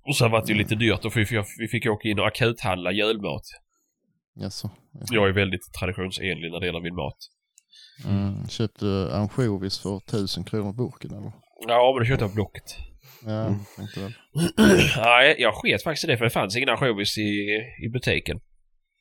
Och 0.08 0.16
sen 0.18 0.32
var 0.32 0.42
det 0.46 0.52
ju 0.54 0.58
lite 0.58 0.76
dyrt 0.76 1.06
och 1.06 1.18
vi 1.18 1.26
fick, 1.26 1.40
vi 1.60 1.68
fick 1.68 1.86
åka 1.86 2.10
in 2.10 2.20
och 2.20 2.28
akuthandla 2.28 2.92
julmat. 2.92 3.44
Jaså? 4.36 4.70
Jag 5.12 5.28
är 5.30 5.34
väldigt 5.34 5.74
traditionsenlig 5.80 6.52
när 6.52 6.60
det 6.60 6.66
gäller 6.66 6.82
min 6.82 6.96
mat. 6.96 7.18
Mm, 8.06 8.48
köpte 8.48 9.10
ansjovis 9.14 9.80
för 9.80 10.00
tusen 10.00 10.44
kronor 10.44 10.74
burken 10.74 11.12
eller? 11.12 11.32
Ja, 11.68 11.92
men 11.94 12.00
det 12.04 12.08
köpte 12.08 12.24
jag 12.24 12.32
på 12.32 12.36
Blocket. 12.36 12.78
Ja, 13.26 13.56
tänkte 13.76 14.00
väl. 14.00 14.14
Nej, 14.98 15.36
jag 15.40 15.54
sket 15.54 15.84
faktiskt 15.84 16.04
i 16.04 16.08
det 16.08 16.18
för 16.18 16.26
det 16.26 16.32
fanns 16.32 16.56
ingen 16.56 16.70
ansjovis 16.70 17.18
i, 17.18 17.62
i 17.86 17.90
butiken. 17.94 18.40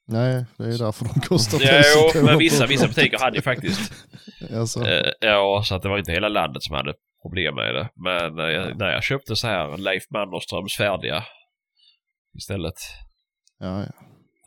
Nej, 0.07 0.45
det 0.57 0.65
är 0.65 0.71
ju 0.71 0.77
därför 0.77 1.05
de 1.05 1.21
kostar 1.21 1.59
Ja, 1.63 1.83
jo, 2.15 2.25
men 2.25 2.39
vissa, 2.39 2.67
vissa 2.67 2.89
butiker 2.89 3.19
hade 3.19 3.37
ju 3.37 3.43
faktiskt. 3.43 3.93
Alltså, 4.53 4.87
Eh, 4.89 5.13
ja, 5.21 5.63
så 5.65 5.75
att 5.75 5.83
det 5.83 5.89
var 5.89 5.99
inte 5.99 6.13
hela 6.13 6.29
landet 6.29 6.63
som 6.63 6.77
hade 6.77 6.95
problem 7.23 7.55
med 7.55 7.75
det. 7.75 7.89
Men 7.95 8.39
eh, 8.39 8.77
när 8.77 8.93
jag 8.93 9.03
köpte 9.03 9.37
så 9.37 9.47
här 9.47 9.77
Leif 9.77 10.05
Mannerströms 10.11 10.77
färdiga 10.77 11.25
istället. 12.37 12.75
ja, 13.59 13.81
ja. 13.81 13.93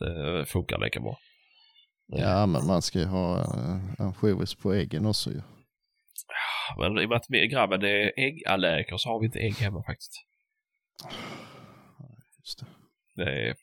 Det 0.00 0.46
funkar 0.46 0.78
lika 0.78 1.00
bra. 1.00 1.18
ja, 2.06 2.46
men 2.46 2.66
man 2.66 2.82
ska 2.82 2.98
ju 2.98 3.04
ha 3.04 3.38
uh, 3.38 3.80
ansjovis 3.98 4.54
på 4.54 4.72
äggen 4.72 5.06
också 5.06 5.30
ju. 5.30 5.40
Men 6.76 6.98
i 6.98 7.04
och 7.04 7.08
med 7.08 7.16
att 7.16 7.50
grabben 7.50 7.84
är 7.84 8.12
äggallergiker 8.16 8.96
så 8.96 9.08
har 9.08 9.20
vi 9.20 9.26
inte 9.26 9.38
ägg 9.38 9.54
hemma 9.54 9.82
faktiskt. 9.86 10.12
Just 12.38 12.58
det. 12.60 12.66
Det 13.24 13.48
är, 13.48 13.54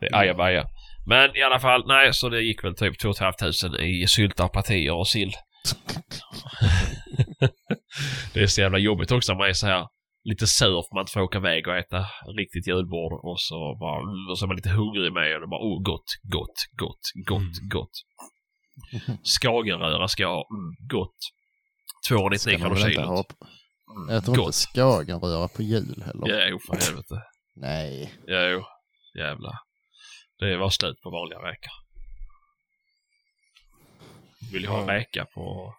det 0.00 0.06
är 0.06 0.16
ajabaja. 0.16 0.66
Men 1.06 1.36
i 1.36 1.42
alla 1.42 1.60
fall, 1.60 1.84
nej, 1.86 2.14
så 2.14 2.28
det 2.28 2.42
gick 2.42 2.64
väl 2.64 2.76
typ 2.76 2.98
2 2.98 3.14
500 3.14 3.78
i 3.78 4.06
sylta, 4.06 4.48
partier 4.48 4.94
och 4.94 5.08
sill. 5.08 5.32
det 8.34 8.40
är 8.40 8.46
så 8.46 8.60
jävla 8.60 8.78
jobbigt 8.78 9.12
också 9.12 9.32
när 9.32 9.38
man 9.38 9.48
är 9.48 9.52
så 9.52 9.66
här 9.66 9.86
lite 10.24 10.46
sur 10.46 10.82
för 10.82 10.94
man 10.94 11.02
inte 11.02 11.12
får 11.12 11.20
åka 11.20 11.38
iväg 11.38 11.68
och 11.68 11.76
äta 11.76 12.06
riktigt 12.38 12.66
julbord 12.66 13.12
och 13.12 13.40
så 13.40 13.76
bara, 13.80 14.30
och 14.30 14.38
så 14.38 14.44
är 14.44 14.46
man 14.46 14.56
lite 14.56 14.70
hungrig 14.70 15.12
med 15.12 15.34
och 15.34 15.40
det 15.40 15.46
bara, 15.46 15.64
oh 15.68 15.82
gott, 15.82 16.10
gott, 16.22 16.58
gott, 16.72 17.04
gott, 17.30 17.56
gott. 17.70 17.96
Skagenröra 19.24 20.08
ska 20.08 20.22
jag 20.22 20.30
ha, 20.30 20.46
mm, 20.50 20.74
gott. 20.88 21.18
299 22.10 22.38
Ska 22.58 22.68
man 22.68 22.76
kronor 22.76 22.90
inte 22.90 23.02
kilot. 23.02 23.26
Mm, 23.96 24.14
jag 24.14 24.24
tror 24.24 24.36
inte 24.36 24.46
gott. 24.46 24.54
skagenröra 24.54 25.48
på 25.48 25.62
jul 25.62 26.02
heller. 26.06 26.48
Jo 26.50 26.58
för 26.66 26.76
helvete. 26.86 27.22
Nej. 27.56 28.14
Jo, 28.26 28.64
jävlar. 29.18 29.54
Det 30.38 30.56
var 30.56 30.70
slut 30.70 31.00
på 31.02 31.10
vanliga 31.10 31.38
räkor. 31.38 31.72
Vill 34.52 34.64
jag 34.64 34.70
ha 34.70 34.80
Ja. 34.80 34.92
räka 34.98 35.24
på, 35.34 35.74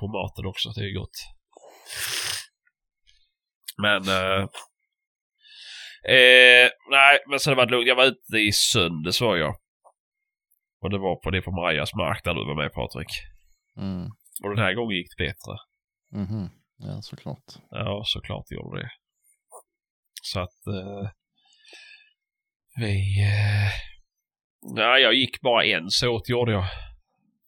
på 0.00 0.06
maten 0.06 0.46
också, 0.46 0.68
det 0.70 0.80
är 0.80 0.94
gott. 0.98 1.16
Men... 3.82 4.08
Eh, 4.08 4.42
eh, 6.14 6.70
nej, 6.90 7.18
men 7.28 7.40
så 7.40 7.50
det 7.50 7.56
var 7.56 7.66
lugnt. 7.66 7.86
Jag 7.88 7.96
var 7.96 8.04
ute 8.04 8.36
i 8.36 8.52
söndags 8.52 9.20
var 9.20 9.36
jag. 9.36 9.54
Och 10.82 10.90
det 10.90 10.98
var 10.98 11.16
på 11.16 11.30
det 11.30 11.42
på 11.42 11.50
Majas 11.50 11.94
mark 11.94 12.24
där 12.24 12.34
du 12.34 12.44
var 12.46 12.62
med 12.62 12.72
Patrik. 12.72 13.08
Mm. 13.76 14.08
Och 14.42 14.56
den 14.56 14.64
här 14.64 14.74
gången 14.74 14.96
gick 14.96 15.16
det 15.16 15.24
bättre. 15.24 15.58
Mhm. 16.12 16.50
Ja, 16.78 17.02
såklart. 17.02 17.44
Ja, 17.70 18.02
såklart 18.04 18.50
gjorde 18.50 18.80
det. 18.82 18.90
Så 20.22 20.40
att... 20.40 20.66
Eh, 20.66 21.10
vi... 22.76 23.22
Eh, 23.22 23.70
nej, 24.74 25.02
jag 25.02 25.14
gick 25.14 25.40
bara 25.40 25.64
en 25.64 25.90
såt 25.90 26.28
gjorde 26.28 26.52
jag. 26.52 26.64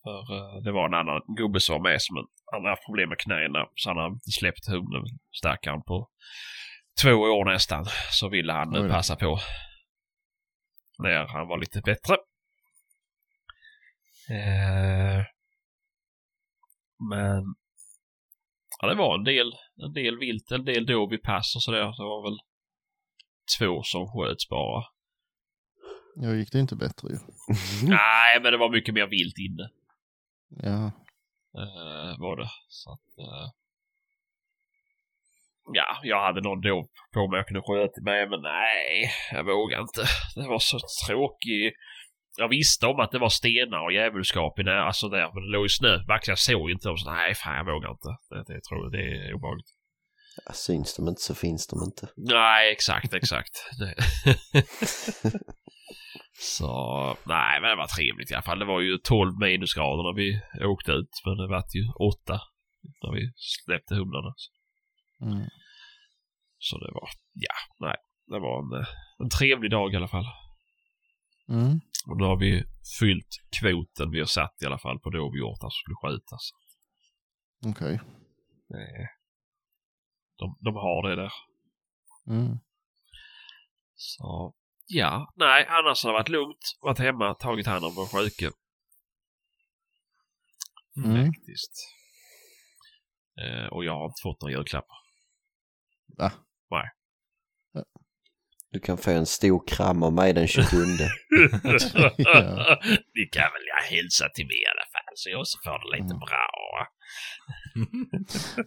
För 0.02 0.36
eh, 0.36 0.62
det 0.62 0.72
var 0.72 0.86
en 0.86 0.94
annan 0.94 1.22
gubbe 1.36 1.60
som 1.60 1.72
var 1.72 1.90
med 1.90 2.02
som 2.02 2.16
en, 2.16 2.24
han 2.52 2.60
hade 2.60 2.72
haft 2.72 2.86
problem 2.86 3.08
med 3.08 3.18
knäna. 3.18 3.68
Så 3.74 3.90
han 3.90 3.96
har 3.96 4.18
släppt 4.38 4.68
hunden, 4.68 5.04
stackaren, 5.32 5.82
på 5.82 6.08
två 7.02 7.10
år 7.10 7.44
nästan. 7.52 7.84
Så 8.10 8.28
ville 8.28 8.52
han 8.52 8.70
nu 8.70 8.88
passa 8.88 9.16
på. 9.16 9.38
När 10.98 11.26
han 11.26 11.48
var 11.48 11.58
lite 11.58 11.80
bättre. 11.80 12.14
Eh, 14.30 15.24
men 16.98 17.54
Ja, 18.80 18.88
det 18.88 18.94
var 18.94 19.14
en 19.14 19.24
del, 19.24 19.52
en 19.82 19.92
del 19.92 20.18
vilt, 20.18 20.50
en 20.50 20.64
del 20.64 20.90
i 21.14 21.18
pass 21.18 21.56
och 21.56 21.62
sådär. 21.62 21.78
Det 21.78 22.04
var 22.04 22.22
väl 22.30 22.38
två 23.58 23.82
som 23.82 24.06
sköts 24.08 24.48
bara. 24.48 24.84
Jag 26.16 26.36
gick 26.36 26.52
det 26.52 26.58
inte 26.60 26.76
bättre 26.76 27.08
ju. 27.08 27.18
Nej, 27.88 28.40
men 28.42 28.52
det 28.52 28.58
var 28.58 28.70
mycket 28.70 28.94
mer 28.94 29.06
vilt 29.06 29.38
inne. 29.38 29.70
Ja. 30.48 30.86
eh, 31.60 32.18
var 32.18 32.36
det. 32.36 32.50
Så 32.68 32.92
att... 32.92 33.18
eh, 33.18 33.50
ja, 35.72 36.00
jag 36.02 36.22
hade 36.22 36.40
någon 36.40 36.60
dov 36.60 36.88
på 37.12 37.28
mig 37.28 37.38
jag 37.38 37.46
kunde 37.46 37.62
skjuta 37.62 38.00
med, 38.00 38.30
men 38.30 38.40
nej, 38.42 39.10
jag 39.32 39.44
vågade 39.44 39.82
inte. 39.82 40.04
Det 40.34 40.48
var 40.48 40.58
så 40.58 40.78
tråkigt. 41.06 41.74
Jag 42.36 42.48
visste 42.48 42.86
om 42.86 43.00
att 43.00 43.10
det 43.10 43.18
var 43.18 43.28
stenar 43.28 43.84
och 43.84 43.92
djävulskap 43.92 44.58
i 44.58 44.62
när, 44.62 44.76
alltså 44.76 45.08
där, 45.08 45.30
men 45.34 45.42
det 45.42 45.50
låg 45.50 45.64
ju 45.64 45.68
snö. 45.68 46.04
Max, 46.08 46.28
jag 46.28 46.38
såg 46.38 46.70
inte 46.70 46.88
dem, 46.88 46.98
så 46.98 47.10
nej, 47.12 47.34
fan 47.34 47.56
jag 47.56 47.64
vågar 47.64 47.90
inte. 47.90 48.08
Det, 48.30 48.54
det 48.54 48.60
tror 48.60 48.82
jag, 48.82 48.92
det 48.92 48.98
är 48.98 49.34
obehagligt. 49.34 49.70
Ja, 50.46 50.52
syns 50.52 50.96
de 50.96 51.08
inte 51.08 51.20
så 51.20 51.34
finns 51.34 51.66
de 51.66 51.82
inte. 51.84 52.08
Nej, 52.16 52.72
exakt, 52.72 53.14
exakt. 53.14 53.52
Så, 56.38 56.70
nej, 57.26 57.60
men 57.60 57.70
det 57.70 57.76
var 57.76 57.86
trevligt 57.86 58.30
i 58.30 58.34
alla 58.34 58.42
fall. 58.42 58.58
Det 58.58 58.64
var 58.64 58.80
ju 58.80 58.98
12 58.98 59.38
minusgrader 59.38 60.02
när 60.02 60.16
vi 60.22 60.40
åkte 60.66 60.92
ut, 60.92 61.10
men 61.24 61.36
det 61.36 61.48
var 61.48 61.64
ju 61.74 61.88
8 62.22 62.40
när 63.02 63.12
vi 63.12 63.32
släppte 63.36 63.94
humlarna. 63.94 64.34
Mm. 65.22 65.48
Så 66.58 66.78
det 66.78 66.92
var, 66.92 67.08
ja, 67.32 67.86
nej, 67.86 67.96
det 68.26 68.38
var 68.38 68.58
en, 68.62 68.80
eh, 68.80 68.88
en 69.18 69.30
trevlig 69.30 69.70
dag 69.70 69.92
i 69.92 69.96
alla 69.96 70.08
fall. 70.08 70.26
Mm. 71.48 71.80
Och 72.06 72.16
nu 72.16 72.24
har 72.24 72.36
vi 72.36 72.64
fyllt 72.98 73.28
kvoten 73.60 74.10
vi 74.10 74.18
har 74.18 74.26
satt 74.26 74.62
i 74.62 74.66
alla 74.66 74.78
fall 74.78 74.98
på 74.98 75.10
dovhjortar 75.10 75.68
som 75.68 75.70
skulle 75.70 75.96
skjutas. 76.02 76.50
Okej. 77.66 78.00
Det, 78.68 79.08
de, 80.36 80.58
de 80.60 80.74
har 80.74 81.08
det 81.08 81.16
där. 81.16 81.32
Mm. 82.26 82.58
Så 83.94 84.54
ja, 84.86 85.32
nej, 85.36 85.66
annars 85.68 86.04
har 86.04 86.10
det 86.10 86.18
varit 86.18 86.28
lugnt. 86.28 86.76
Varit 86.80 86.98
hemma, 86.98 87.34
tagit 87.34 87.66
hand 87.66 87.84
om 87.84 87.94
vår 87.94 88.06
sjuke. 88.06 88.50
Mm. 90.96 91.26
Faktiskt. 91.26 91.72
Eh, 93.40 93.66
och 93.66 93.84
jag 93.84 93.92
har 93.92 94.04
inte 94.04 94.22
fått 94.22 94.42
några 94.42 94.52
julklappar. 94.52 94.96
Va? 96.18 96.32
Du 98.72 98.80
kan 98.80 98.98
få 98.98 99.10
en 99.10 99.26
stor 99.26 99.66
kram 99.68 100.02
av 100.02 100.12
mig 100.12 100.32
den 100.32 100.46
27. 100.46 100.76
Ja. 102.16 102.78
Ni 103.14 103.28
kan 103.32 103.42
väl 103.42 103.66
jag 103.68 103.96
hälsa 103.96 104.28
till 104.34 104.46
mig 104.46 104.56
i 104.56 104.66
alla 104.66 104.86
fall 104.92 105.12
så 105.14 105.30
jag 105.30 105.40
också 105.40 105.58
får 105.64 105.78
det 105.78 105.96
lite 105.96 106.14
Mm. 106.14 106.18
bra. 106.18 106.48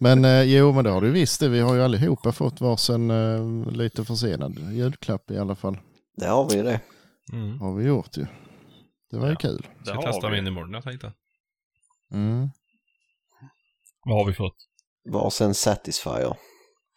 Men 0.00 0.24
eh, 0.24 0.42
jo, 0.42 0.72
men 0.72 0.84
det 0.84 0.90
har 0.90 1.00
du 1.00 1.10
visst 1.10 1.40
det. 1.40 1.48
Vi 1.48 1.60
har 1.60 1.74
ju 1.74 1.82
allihopa 1.82 2.32
fått 2.32 2.60
varsin 2.60 3.10
eh, 3.10 3.70
lite 3.72 4.04
försenad 4.04 4.58
julklapp 4.72 5.30
i 5.30 5.38
alla 5.38 5.54
fall. 5.56 5.78
Det 6.16 6.26
har 6.26 6.50
vi 6.50 6.56
ju 6.56 6.62
det. 6.62 6.80
Mm. 7.32 7.58
Har 7.60 7.74
vi 7.74 7.84
gjort 7.84 8.16
ju. 8.16 8.26
Det 9.10 9.16
var 9.18 9.26
ju 9.26 9.32
Ja. 9.32 9.38
kul. 9.38 9.66
Det 9.78 9.84
Ska 9.84 9.94
har 9.94 10.02
testa 10.02 10.28
vi. 10.28 10.36
min 10.36 10.46
imorgon 10.46 10.72
jag 10.74 10.82
tänkte. 10.84 11.12
Mm. 12.12 12.48
Vad 14.04 14.16
har 14.18 14.24
vi 14.26 14.32
fått? 14.32 14.56
Varsin 15.10 15.54
Satisfyer. 15.54 16.36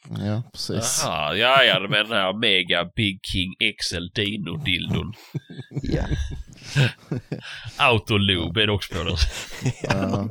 Ja, 0.10 0.43
precis. 0.54 1.01
Jaha, 1.04 1.36
ja, 1.36 1.64
ja, 1.64 1.80
med 1.80 2.06
den 2.06 2.18
här 2.18 2.34
Mega 2.34 2.86
Big 2.95 3.20
King 3.24 3.54
XL 3.82 4.08
Dino 4.16 4.58
Dildon. 4.58 5.14
Ja. 5.84 6.04
Autolube 7.78 8.64
är 8.64 8.68
det 8.68 8.74
också 8.74 8.93
på 8.93 9.04
den. 9.04 9.18
Ja. 9.84 10.30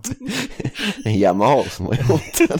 En 1.04 1.14
Yamaha 1.14 1.64
som 1.64 1.86
har 1.86 1.94
gjort 1.94 2.38
den. 2.48 2.58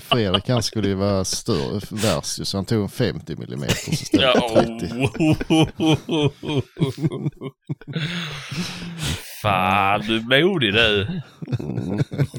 Fredrik 0.00 0.48
han 0.48 0.62
skulle 0.62 0.88
ju 0.88 0.94
vara 0.94 1.24
större, 1.24 1.80
värst 1.90 2.40
ju, 2.40 2.44
så 2.44 2.56
han 2.58 2.64
tog 2.64 2.82
en 2.82 2.88
50 2.88 3.32
mm 3.32 3.64
istället 3.86 4.34
Ja, 4.34 4.48
för 4.48 4.62
30. 4.78 5.10
Fan, 9.42 10.00
du 10.00 10.16
är 10.16 10.44
modig 10.44 10.72
du. 10.72 11.20
Mm. 11.58 11.98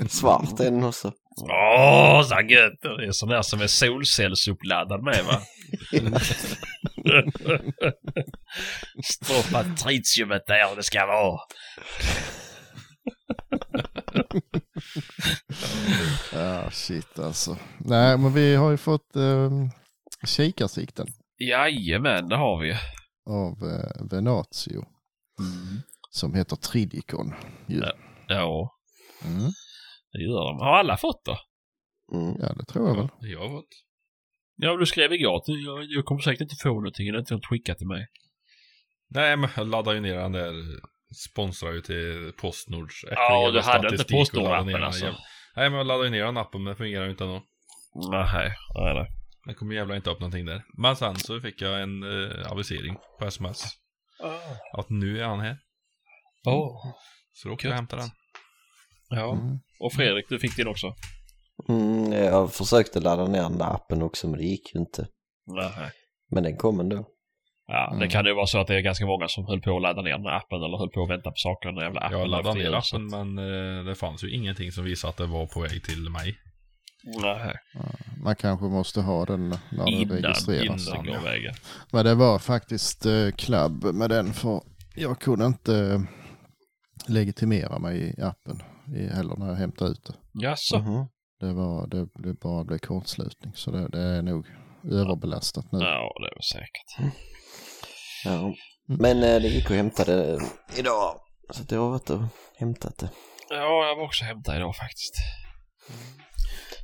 Svart 0.10 0.60
är 0.60 0.64
den 0.64 0.84
också. 0.84 1.12
Åh, 1.38 2.24
så 2.24 2.36
gött! 2.50 2.82
Det 2.82 3.06
är 3.08 3.12
sån 3.12 3.30
där 3.30 3.42
som 3.42 3.62
är 3.62 3.68
solcellsuppladdad 3.68 5.04
med 5.04 5.26
va? 5.26 5.42
Stoppa 9.04 9.64
tritiumet 9.64 10.48
där 10.48 10.76
det 10.76 10.84
ska 10.84 11.06
vara. 11.06 11.40
Ja, 16.34 16.72
shit 16.72 17.20
alltså. 17.20 17.58
Nej, 17.78 18.18
men 18.18 18.34
vi 18.34 18.56
har 18.56 18.72
ju 18.72 18.78
fått 18.78 19.16
eh, 19.16 19.50
kikarsikten 20.26 21.08
Jajamän, 21.40 22.30
det 22.30 22.36
har 22.36 22.62
vi. 22.62 22.72
av 23.30 23.70
eh, 23.70 24.06
Venatio. 24.12 24.86
Som 26.10 26.34
heter 26.36 26.56
Tridicon. 26.56 27.34
Ja. 27.68 27.92
Ja, 28.28 28.78
Mm. 29.26 29.52
Det 30.12 30.24
gör 30.24 30.46
de. 30.46 30.60
Har 30.60 30.78
alla 30.78 30.98
fått 30.98 31.26
då? 31.26 31.38
Mm. 32.14 32.36
Ja, 32.40 32.54
det 32.54 32.66
tror 32.66 32.88
jag 32.88 32.96
väl. 32.96 33.08
Jag 33.20 33.40
har 33.40 33.50
fått. 33.50 33.70
Ja, 34.56 34.78
du 34.78 34.86
skrev 34.86 35.14
igår 35.14 35.38
att 35.38 35.44
jag, 35.48 35.84
jag 35.84 36.06
kommer 36.06 36.22
säkert 36.22 36.42
inte 36.42 36.56
få 36.64 36.70
någonting. 36.70 37.12
Det 37.12 37.18
är 37.18 37.34
inte 37.34 37.48
skickat 37.48 37.78
till 37.78 37.88
mig. 37.88 38.08
Nej, 39.10 39.38
men 39.38 39.50
jag 39.58 39.68
laddade 39.68 39.96
ju 39.98 40.02
ner 40.02 40.16
den 40.16 40.32
där. 40.32 40.54
Sponsrar 41.30 41.72
ju 41.72 41.82
till 41.82 42.34
Postnords. 42.42 43.06
Ja, 43.10 43.52
du 43.52 43.62
hade 43.62 43.88
inte 43.88 44.04
Postnord-appen 44.14 44.86
alltså. 44.86 45.06
jävla- 45.06 45.20
Nej, 45.56 45.70
men 45.70 45.78
jag 45.78 45.88
laddade 45.88 46.06
ju 46.06 46.12
ner 46.12 46.24
den 46.26 46.38
appen, 46.38 46.64
men 46.64 46.72
det 46.72 46.78
fungerar 46.78 47.06
ju 47.06 47.12
inte 47.12 47.24
ändå. 47.24 47.44
Nej, 48.12 48.56
nej, 48.76 48.94
nej. 48.94 49.08
Det 49.48 49.54
kommer 49.54 49.76
jävla 49.76 49.96
inte 49.96 50.10
upp 50.10 50.20
någonting 50.20 50.46
där. 50.46 50.64
Men 50.78 50.96
sen 50.96 51.16
så 51.16 51.40
fick 51.40 51.62
jag 51.62 51.82
en 51.82 52.04
eh, 52.04 52.52
avisering 52.52 52.98
på 53.20 53.26
sms. 53.26 53.64
Att 54.78 54.90
nu 54.90 55.20
är 55.22 55.26
han 55.26 55.40
här. 55.40 55.58
Åh. 56.48 56.86
Så 57.34 57.48
då 57.48 57.54
åkte 57.54 57.68
jag 57.68 57.72
och 57.72 57.76
hämtade 57.76 58.02
den. 58.02 58.12
Ja. 59.12 59.34
Mm. 59.34 59.60
Och 59.80 59.94
Fredrik, 59.94 60.26
du 60.30 60.40
fick 60.40 60.56
din 60.58 60.68
också? 60.68 60.94
Mm, 61.70 62.12
jag 62.14 62.54
försökte 62.54 63.00
ladda 63.00 63.26
ner 63.28 63.42
den 63.42 63.58
där 63.58 63.74
appen 63.76 64.02
också 64.02 64.28
men 64.28 64.40
det 64.40 64.46
gick 64.46 64.76
ju 64.76 64.80
inte. 64.80 65.08
Nej. 65.48 65.92
Men 66.32 66.44
den 66.44 66.58
kom 66.58 66.80
ändå. 66.80 67.08
Ja, 67.68 67.90
det 67.90 67.96
Mm. 67.96 68.10
kan 68.10 68.26
ju 68.26 68.34
vara 68.34 68.46
så 68.46 68.60
att 68.60 68.68
det 68.68 68.76
är 68.76 68.82
ganska 68.82 69.06
många 69.06 69.28
som 69.28 69.46
höll 69.46 69.62
på 69.62 69.76
att 69.76 69.82
ladda 69.82 70.02
ner 70.02 70.12
den 70.12 70.26
här 70.26 70.38
appen 70.38 70.58
eller 70.64 70.78
höll 70.78 70.90
på 70.90 71.04
att 71.04 71.10
vänta 71.10 71.30
på 71.30 71.36
saker 71.36 71.72
den 71.72 71.84
jävla 71.84 72.02
appen. 72.02 72.20
Jag 72.20 72.28
laddade 72.28 72.60
ner 72.60 72.72
appen, 72.74 73.06
men 73.08 73.38
eh, 73.38 73.86
det 73.86 73.96
fanns 73.96 74.24
ju 74.24 74.36
ingenting 74.36 74.72
som 74.72 74.84
visade 74.84 75.10
att 75.10 75.18
det 75.18 75.26
var 75.26 75.46
på 75.48 75.62
väg 75.62 75.84
till 75.84 76.10
mig. 76.10 76.36
Nej, 77.22 77.56
Man 78.24 78.36
kanske 78.36 78.66
måste 78.66 79.02
ha 79.02 79.26
den 79.26 79.50
när 79.50 79.58
den 79.72 79.88
innan, 79.88 80.18
registreras. 80.18 80.88
innan 80.88 81.06
går 81.06 81.20
vägen. 81.24 81.54
Men 81.92 82.06
det 82.06 82.16
var 82.16 82.40
faktiskt 82.40 83.06
eh, 83.06 83.32
klabb 83.38 83.84
med 83.84 84.10
den 84.10 84.34
för 84.34 84.62
jag 84.96 85.20
kunde 85.20 85.46
inte 85.46 85.76
eh, 85.78 86.02
legitimera 87.08 87.80
mig 87.80 88.16
i 88.18 88.22
appen 88.22 88.62
heller 89.00 89.36
när 89.36 89.48
jag 89.48 89.56
hämtade 89.56 89.92
ut 89.92 90.04
det. 90.06 90.44
Jaså? 90.46 90.80
Mhm. 90.80 91.06
Det, 91.40 91.54
var, 91.54 91.88
det, 91.88 92.08
det 92.16 92.34
bara 92.34 92.64
blev 92.64 92.78
kortslutning 92.78 93.54
så 93.56 93.72
det, 93.72 93.88
det 93.88 94.00
är 94.02 94.22
nog 94.22 94.48
överbelastat 94.84 95.72
nu. 95.72 95.80
Ja, 95.80 96.14
det 96.22 96.28
är 96.28 96.36
väl 96.36 96.44
säkert. 96.44 97.16
Ja. 98.26 98.54
Men 98.86 99.18
eh, 99.24 99.42
det 99.42 99.48
gick 99.48 99.66
att 99.66 99.78
hämta 99.78 100.04
det 100.04 100.40
idag. 100.78 101.16
Så 101.50 101.62
att 101.64 101.72
jag 101.72 101.80
har 101.82 101.90
varit 101.90 102.10
och 102.10 102.22
hämtat 102.58 102.98
det. 102.98 103.10
Ja, 103.50 103.86
jag 103.88 103.96
var 103.96 104.04
också 104.06 104.24
hämta 104.26 104.56
idag 104.58 104.76
faktiskt. 104.76 105.14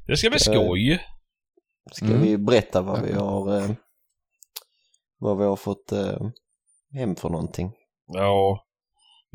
Det 0.07 0.17
ska 0.17 0.29
bli 0.29 0.39
Ska- 0.39 0.51
skoj. 0.53 0.99
Ska 1.91 2.05
Mm. 2.05 2.21
vi 2.21 2.37
berätta 2.37 2.81
vad 2.81 3.01
vi 3.01 3.13
har 3.13 3.57
eh, 3.57 3.69
vad 5.19 5.37
vi 5.37 5.43
har 5.43 5.55
fått 5.55 5.91
eh, 5.91 6.17
hem 6.93 7.15
för 7.15 7.29
någonting? 7.29 7.71
Ja, 8.07 8.63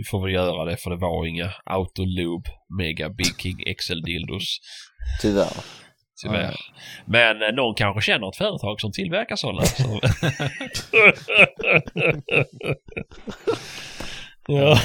vi 0.03 0.07
får 0.11 0.23
väl 0.23 0.35
göra 0.35 0.65
det 0.65 0.77
för 0.77 0.91
det 0.91 0.97
var 0.97 1.27
inga 1.27 1.51
Autolube 1.65 2.51
Mega 2.79 3.09
Big 3.09 3.41
King 3.41 3.57
XL 3.79 4.01
Dildos. 4.05 4.59
Tyvärr. 5.21 5.57
Tyvärr. 6.23 6.57
Men 7.07 7.43
eh, 7.43 7.53
någon 7.55 7.75
kanske 7.75 8.03
känner 8.03 8.29
ett 8.29 8.37
företag 8.37 8.81
som 8.81 8.93
tillverkar 8.93 9.37
sådana. 9.37 9.63
Så. 9.65 10.01
ja. 14.47 14.79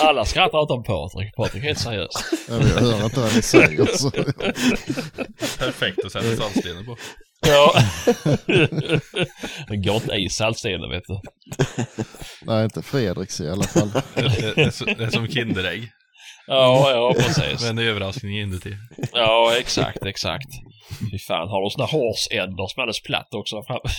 Alla 0.00 0.24
skrattar 0.24 0.64
utom 0.64 0.82
Patrik. 0.82 1.34
Patrik 1.36 1.62
är 1.62 1.66
helt 1.66 1.78
seriös. 1.78 2.10
Jag 2.48 2.54
hör 2.54 3.04
inte 3.04 3.20
vad 3.20 3.34
ni 3.34 3.42
säger. 3.42 3.84
Perfekt 5.58 6.04
att 6.04 6.12
sätta 6.12 6.36
saltstenen 6.36 6.86
på. 6.86 6.96
Ja. 7.46 7.74
Det 9.68 9.76
går 9.76 9.94
inte 9.94 10.14
i 10.14 10.28
saltstenen 10.28 10.90
vet 10.90 11.04
du. 11.06 11.20
Nej, 12.42 12.64
inte 12.64 12.82
Fredriks 12.82 13.40
i 13.40 13.48
alla 13.48 13.64
fall. 13.64 13.90
Det, 13.92 14.02
det, 14.14 14.54
det, 14.54 14.62
är 14.62 14.94
det 14.94 15.04
är 15.04 15.10
som 15.10 15.28
Kinderägg. 15.28 15.90
Ja, 16.46 16.90
ja 16.90 17.14
precis. 17.16 17.62
Med 17.62 17.70
en 17.70 17.78
överraskning 17.78 18.38
inuti. 18.40 18.76
Ja, 19.12 19.56
exakt, 19.58 20.04
exakt. 20.04 20.48
Fy 21.10 21.18
fan, 21.18 21.48
har 21.48 21.62
de 21.62 21.70
såna 21.70 21.86
horsänder 21.86 22.66
som 22.66 22.80
är 22.80 22.82
alldeles 22.82 23.02
platt 23.02 23.34
också 23.34 23.56
där 23.56 23.62
framme? 23.66 23.90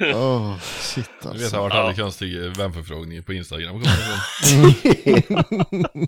Åh, 0.14 0.58
shit 0.58 1.10
Du 1.22 1.28
vet 1.28 1.42
alltså. 1.42 1.60
vart 1.60 1.74
Ja. 1.74 1.80
alla 1.80 1.94
konstiga 1.94 2.48
vänförfrågningar 2.48 3.22
på 3.22 3.32
Instagram 3.32 3.72
kommer 3.72 3.86
ifrån. 3.86 5.92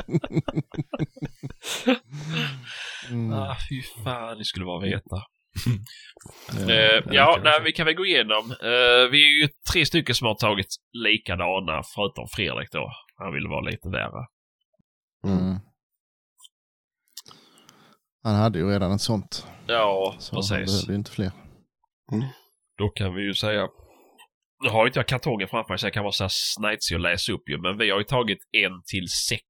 Mm. 3.11 3.33
Ah, 3.33 3.57
fy 3.69 3.83
fan, 4.05 4.39
det 4.39 4.45
skulle 4.45 4.65
bara 4.65 4.81
veta. 4.81 5.17
Ja. 6.53 6.61
Eh, 6.61 6.67
det 6.67 7.03
ja, 7.15 7.35
kan 7.35 7.45
nej, 7.45 7.61
vi 7.65 7.73
kan 7.73 7.87
väl 7.87 7.95
gå 7.95 8.07
igenom. 8.07 8.51
Eh, 8.51 9.11
vi 9.11 9.25
är 9.25 9.43
ju 9.43 9.49
tre 9.73 9.87
stycken 9.87 10.15
som 10.15 10.27
har 10.27 10.35
tagit 10.35 10.67
likadana, 10.93 11.83
förutom 11.95 12.27
Fredrik 12.37 12.69
då. 12.73 12.91
Han 13.17 13.33
ville 13.35 13.49
vara 13.49 13.61
lite 13.61 13.89
värre. 13.89 14.27
Mm. 15.27 15.59
Han 18.23 18.35
hade 18.35 18.59
ju 18.59 18.71
redan 18.71 18.93
ett 18.93 19.01
sånt. 19.01 19.47
Ja, 19.67 20.15
Så 20.19 20.35
han 20.35 20.41
precis. 20.43 20.73
behövde 20.73 20.93
ju 20.93 20.97
inte 20.99 21.11
fler. 21.11 21.33
Då 22.79 22.89
kan 22.89 23.15
vi 23.15 23.23
ju 23.23 23.35
säga... 23.35 23.69
Nu 24.65 24.71
har 24.71 24.87
inte 24.87 24.99
jag 24.99 25.09
kartongen 25.09 25.49
framför 25.49 25.73
mig 25.73 25.79
så 25.79 25.87
jag 25.87 25.93
kan 25.95 26.03
vara 26.03 26.13
så 26.13 26.25
här 26.25 26.31
snajtsig 26.33 26.97
och 26.97 27.01
läsa 27.01 27.33
upp 27.33 27.49
ju, 27.49 27.59
men 27.59 27.79
vi 27.79 27.91
har 27.91 27.99
ju 27.99 28.05
tagit 28.05 28.39
en 28.53 28.83
till 28.87 29.09
sex 29.29 29.43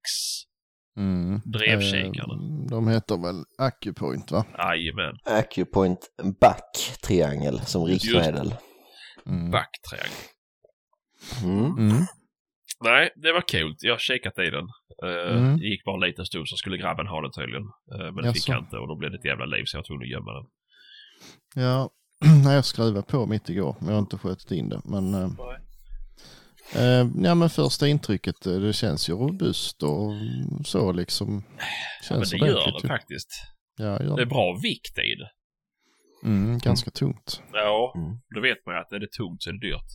Mm. 0.97 1.41
drevkikarna. 1.45 2.35
Eh, 2.35 2.71
De 2.71 2.89
heter 2.89 3.17
väl 3.23 3.45
Acupoint 3.59 4.31
va? 4.31 4.45
Jajamän. 4.59 5.17
Acupoint 5.25 6.01
back 6.41 6.97
triangel 7.03 7.61
som 7.61 7.85
riktmedel. 7.85 8.55
Mm. 9.27 9.51
Backtriangel. 9.51 10.11
Mm. 11.45 11.79
Mm. 11.91 12.03
Nej, 12.81 13.11
det 13.17 13.33
var 13.33 13.41
kul. 13.49 13.75
Jag 13.79 13.93
har 13.93 13.99
kikat 13.99 14.39
i 14.39 14.51
den. 14.51 14.65
Uh, 15.05 15.37
Mm. 15.37 15.59
Det 15.59 15.65
gick 15.67 15.85
bara 15.85 15.95
en 15.95 16.09
liten 16.11 16.27
stund 16.27 16.49
så 16.49 16.57
skulle 16.57 16.77
grabben 16.79 17.07
ha 17.07 17.21
den 17.23 17.33
tydligen. 17.33 17.63
Eh, 17.95 18.13
men 18.13 18.25
det 18.25 18.33
fick 18.35 18.49
han 18.49 18.59
inte 18.65 18.77
och 18.77 18.89
då 18.89 18.97
blev 18.97 19.11
det 19.11 19.17
ett 19.19 19.25
jävla 19.25 19.45
liv 19.45 19.65
så 19.67 19.77
jag 19.77 19.85
tvungen 19.87 20.03
att 20.03 20.09
gömma 20.11 20.33
den. 20.33 20.47
Ja, 21.55 21.91
jag 22.45 22.65
skruvade 22.65 23.03
på 23.03 23.27
mitt 23.27 23.49
igår 23.49 23.77
men 23.79 23.89
jag 23.89 23.95
har 23.95 24.01
inte 24.01 24.19
skjutit 24.19 24.51
in 24.51 24.69
det. 24.69 24.81
Men 24.85 25.15
eh, 25.15 25.31
Eh, 26.77 27.07
ja 27.23 27.35
men 27.35 27.51
första 27.51 27.89
intrycket, 27.89 28.47
eh, 28.47 28.53
det 28.53 28.73
känns 28.73 29.09
ju 29.09 29.13
robust 29.15 29.83
och 29.83 30.13
så 30.67 30.93
liksom. 30.93 31.45
Ja, 31.59 31.65
Känns 32.09 32.33
men 32.33 32.41
det 32.41 32.47
gör 32.47 32.73
det 32.73 32.81
ju. 32.83 32.89
faktiskt. 32.89 33.29
Ja, 33.77 33.85
gör 33.85 33.99
Det 33.99 34.05
är 34.13 34.17
det. 34.17 34.27
bra 34.27 34.59
vikt 34.63 34.99
i 34.99 35.15
det. 35.15 35.31
Mm, 36.29 36.59
ganska 36.59 36.91
tungt. 36.91 37.43
Ja, 37.53 37.93
Mm. 37.97 38.19
då 38.35 38.41
vet 38.41 38.67
man 38.67 38.75
ju 38.75 38.81
att 38.81 38.93
är 38.93 38.99
det 38.99 39.13
tungt 39.19 39.43
så 39.43 39.51
är 39.51 39.55
det 39.55 39.67
dyrt. 39.71 39.91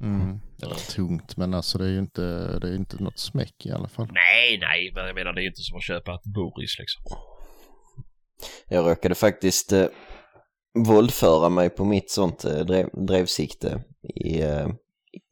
Mm. 0.00 0.40
Eller 0.62 0.74
tungt, 0.74 1.36
men 1.36 1.54
alltså 1.54 1.78
det 1.78 1.84
är 1.84 1.90
ju 1.90 1.98
inte, 1.98 2.58
det 2.58 2.68
är 2.68 2.74
inte 2.76 3.02
något 3.02 3.18
smäck 3.18 3.66
i 3.66 3.70
alla 3.70 3.88
fall. 3.88 4.06
Nej, 4.12 4.58
nej, 4.58 4.92
men 4.94 5.06
jag 5.06 5.14
menar 5.14 5.32
det 5.32 5.40
är 5.40 5.42
ju 5.42 5.48
inte 5.48 5.62
som 5.62 5.76
att 5.76 5.82
köpa 5.86 6.14
ett 6.14 6.24
Boris 6.34 6.76
liksom. 6.78 7.02
Jag 8.68 8.86
råkade 8.90 9.14
faktiskt 9.14 9.72
eh, 9.72 9.86
våldföra 10.84 11.48
mig 11.48 11.70
på 11.70 11.84
mitt 11.84 12.10
sånt 12.10 12.44
eh, 12.44 12.58
drev, 12.58 12.88
drevsikte 12.92 13.84
i, 14.14 14.42
eh, 14.42 14.68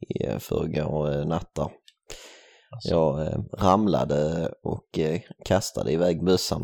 i 0.09 0.25
eh, 0.25 0.37
förrgår 0.39 1.25
nattar. 1.25 1.71
Alltså, 2.71 2.89
Jag 2.89 3.43
ramlade 3.57 4.51
och 4.63 4.99
kastade 5.45 5.91
iväg 5.91 6.23
bössan. 6.25 6.63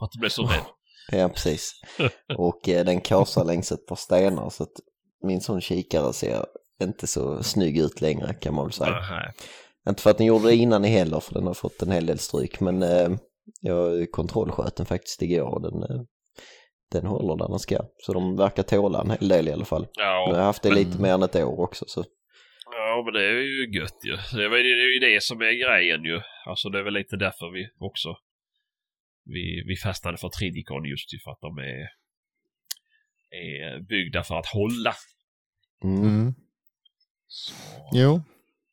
Att 0.00 0.12
du 0.12 0.18
blev 0.18 0.28
så 0.28 0.42
rädd. 0.42 0.60
Ja, 1.12 1.28
precis. 1.28 1.72
Och 2.38 2.60
den 2.64 3.00
kasar 3.00 3.44
längs 3.44 3.72
ett 3.72 3.86
par 3.86 3.96
stenar 3.96 4.50
så 4.50 4.62
att 4.62 4.72
min 5.22 5.40
sån 5.40 5.60
kikare 5.60 6.12
ser 6.12 6.46
inte 6.82 7.06
så 7.06 7.42
snygg 7.42 7.78
ut 7.78 8.00
längre 8.00 8.34
kan 8.34 8.54
man 8.54 8.64
väl 8.64 8.72
säga. 8.72 8.90
Nej. 9.10 9.32
Inte 9.88 10.02
för 10.02 10.10
att 10.10 10.18
den 10.18 10.26
gjorde 10.26 10.48
det 10.48 10.56
innan 10.56 10.84
i 10.84 10.88
heller 10.88 11.20
för 11.20 11.34
den 11.34 11.46
har 11.46 11.54
fått 11.54 11.82
en 11.82 11.90
hel 11.90 12.06
del 12.06 12.18
stryk 12.18 12.60
men 12.60 12.82
jag 13.60 14.10
kontrollsköt 14.12 14.76
den 14.76 14.86
faktiskt 14.86 15.22
igår 15.22 15.54
och 15.54 15.62
den, 15.62 16.06
den 17.00 17.06
håller 17.06 17.36
där 17.36 17.48
den 17.48 17.58
ska. 17.58 17.78
Så 17.98 18.12
de 18.12 18.36
verkar 18.36 18.62
tåla 18.62 19.00
en 19.00 19.10
hel 19.10 19.28
del 19.28 19.48
i 19.48 19.52
alla 19.52 19.64
fall. 19.64 19.86
Nu 19.96 20.02
har 20.02 20.26
jag 20.28 20.38
Ja, 20.38 20.42
haft 20.42 20.62
det 20.62 20.70
lite 20.74 20.90
Mm. 20.90 21.02
mer 21.02 21.14
än 21.14 21.22
ett 21.22 21.36
år 21.36 21.60
också 21.60 21.84
så 21.88 22.04
ja, 22.64 23.02
men 23.04 23.14
det 23.14 23.24
är 23.24 23.32
ju 23.32 23.78
gött 23.80 23.98
ju. 24.04 24.16
Det 24.38 24.44
är 24.44 24.50
är 24.52 24.92
ju 24.94 25.14
det 25.14 25.22
som 25.22 25.40
är 25.40 25.52
grejen 25.52 26.04
ju. 26.04 26.20
Alltså 26.46 26.68
det 26.68 26.78
är 26.78 26.82
väl 26.82 26.94
lite 26.94 27.16
därför 27.16 27.50
vi 27.52 27.68
också 27.78 28.16
vi, 29.24 29.62
vi 29.66 29.76
fastnade 29.76 30.16
för 30.18 30.28
Tridicon 30.28 30.84
just 30.84 31.14
ju 31.14 31.18
för 31.18 31.30
att 31.30 31.40
de 31.40 31.58
är, 31.58 31.88
är 33.30 33.80
byggda 33.80 34.22
för 34.22 34.34
att 34.38 34.46
hålla. 34.46 34.94
mm. 35.84 36.02
Mm. 36.04 36.34
Jo, 37.92 38.22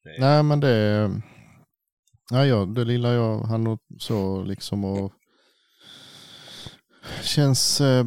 Det, 0.03 0.15
nej 0.19 0.43
men 0.43 0.59
det, 0.59 1.09
ja, 2.31 2.45
ja, 2.45 2.65
det 2.65 2.85
lilla 2.85 3.13
jag 3.13 3.39
hann 3.39 3.67
och 3.67 3.79
så 3.99 4.43
liksom 4.43 4.85
och 4.85 5.13
känns 7.23 7.81
eh, 7.81 8.03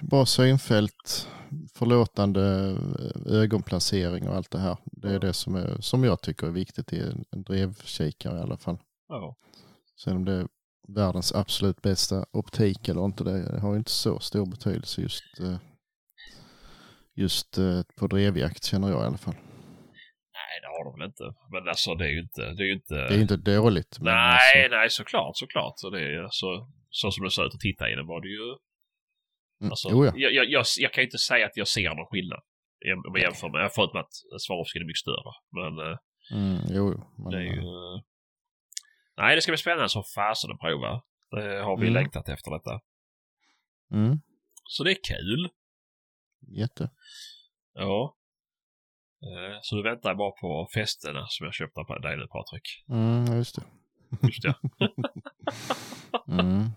bra 0.00 0.26
synfält, 0.26 1.28
förlåtande 1.74 2.76
eh, 3.26 3.32
ögonplacering 3.32 4.28
och 4.28 4.36
allt 4.36 4.50
det 4.50 4.58
här. 4.58 4.76
Det 4.84 5.08
är 5.08 5.18
det 5.18 5.32
som, 5.32 5.54
är, 5.54 5.80
som 5.80 6.04
jag 6.04 6.20
tycker 6.20 6.46
är 6.46 6.50
viktigt 6.50 6.92
i 6.92 7.00
en, 7.00 7.42
drevkikare 7.42 8.38
i 8.38 8.42
alla 8.42 8.56
fall. 8.56 8.78
ja. 9.08 9.36
Sen 10.04 10.16
om 10.16 10.24
det 10.24 10.32
är 10.32 10.46
världens 10.88 11.34
absolut 11.34 11.82
bästa 11.82 12.26
optik 12.32 12.88
eller 12.88 13.04
inte, 13.04 13.24
det 13.24 13.60
har 13.60 13.76
inte 13.76 13.90
så 13.90 14.18
stor 14.18 14.46
betydelse 14.46 15.00
just, 15.00 15.40
eh, 15.40 15.56
just 17.14 17.58
eh, 17.58 17.82
på 17.98 18.06
drevjakt 18.06 18.64
känner 18.64 18.88
jag 18.88 19.02
i 19.02 19.06
alla 19.06 19.18
fall. 19.18 19.34
Nej, 19.34 20.60
det 20.62 20.66
har 20.66 20.84
de 20.84 20.98
väl 20.98 21.08
inte. 21.08 21.24
Men 21.52 21.68
alltså 21.68 21.94
det 21.94 22.04
är 22.04 22.08
ju 22.08 22.20
inte... 22.22 22.42
Det 22.42 22.62
är 22.62 22.66
ju 22.66 22.72
inte... 22.72 22.94
Det 22.94 23.14
är 23.14 23.20
inte 23.20 23.36
dåligt. 23.36 23.98
Nej, 24.00 24.64
alltså, 24.64 24.76
nej, 24.76 24.90
såklart, 24.90 25.36
såklart. 25.36 25.72
Så 25.76 25.90
det 25.90 25.98
är 25.98 26.10
ju 26.10 26.28
så, 26.90 27.10
som 27.10 27.24
du 27.24 27.30
sa 27.30 27.44
ut 27.46 27.54
och 27.54 27.60
titta 27.60 27.90
i 27.90 27.94
den 27.94 28.06
var 28.06 28.20
det 28.20 28.28
ju... 28.28 28.44
mm, 29.60 29.70
Alltså, 29.72 29.88
ja. 29.88 30.12
jag, 30.16 30.32
jag, 30.32 30.46
jag, 30.50 30.64
jag 30.78 30.92
kan 30.92 31.04
inte 31.04 31.18
säga 31.18 31.46
att 31.46 31.56
jag 31.56 31.68
ser 31.68 31.94
någon 31.94 32.06
skillnad. 32.06 32.40
Om 33.08 33.12
jag 33.14 33.22
jämför 33.22 33.48
med, 33.48 33.70
förutom 33.74 34.00
att 34.00 34.12
Swarovski 34.40 34.78
är 34.78 34.84
mycket 34.84 34.98
större. 35.06 35.32
Men 35.50 35.86
eh, 35.92 35.98
Mm, 36.32 36.58
jo, 36.68 36.92
jo. 36.92 37.14
Men, 37.22 37.30
det 37.32 37.38
är 37.38 37.42
ju... 37.42 37.58
eh, 37.58 38.00
Nej, 39.16 39.34
det 39.36 39.42
ska 39.42 39.52
bli 39.52 39.58
spännande 39.58 39.88
som 39.88 40.02
fasen 40.14 40.50
att 40.52 40.60
prova. 40.60 41.02
Det 41.30 41.60
har 41.62 41.76
vi 41.76 41.82
Mm. 41.88 41.94
längtat 41.94 42.28
efter 42.28 42.50
detta. 42.50 42.80
Mm, 43.92 44.20
Så 44.64 44.84
det 44.84 44.90
är 44.90 44.98
kul. 45.04 45.48
jätte. 46.58 46.90
Ja. 47.74 48.16
Eh, 49.22 49.58
Så 49.62 49.76
du 49.76 49.82
väntar 49.82 50.14
bara 50.14 50.30
på 50.30 50.68
festerna 50.74 51.26
som 51.28 51.44
jag 51.44 51.54
köpte 51.54 51.80
på 51.86 51.98
dig 51.98 52.16
nu 52.16 52.26
Patrik. 52.26 52.84
Mm, 52.88 53.36
just 53.36 53.56
det. 53.56 53.62
Just 54.22 54.42
det. 54.42 54.54
Mm, 56.28 56.70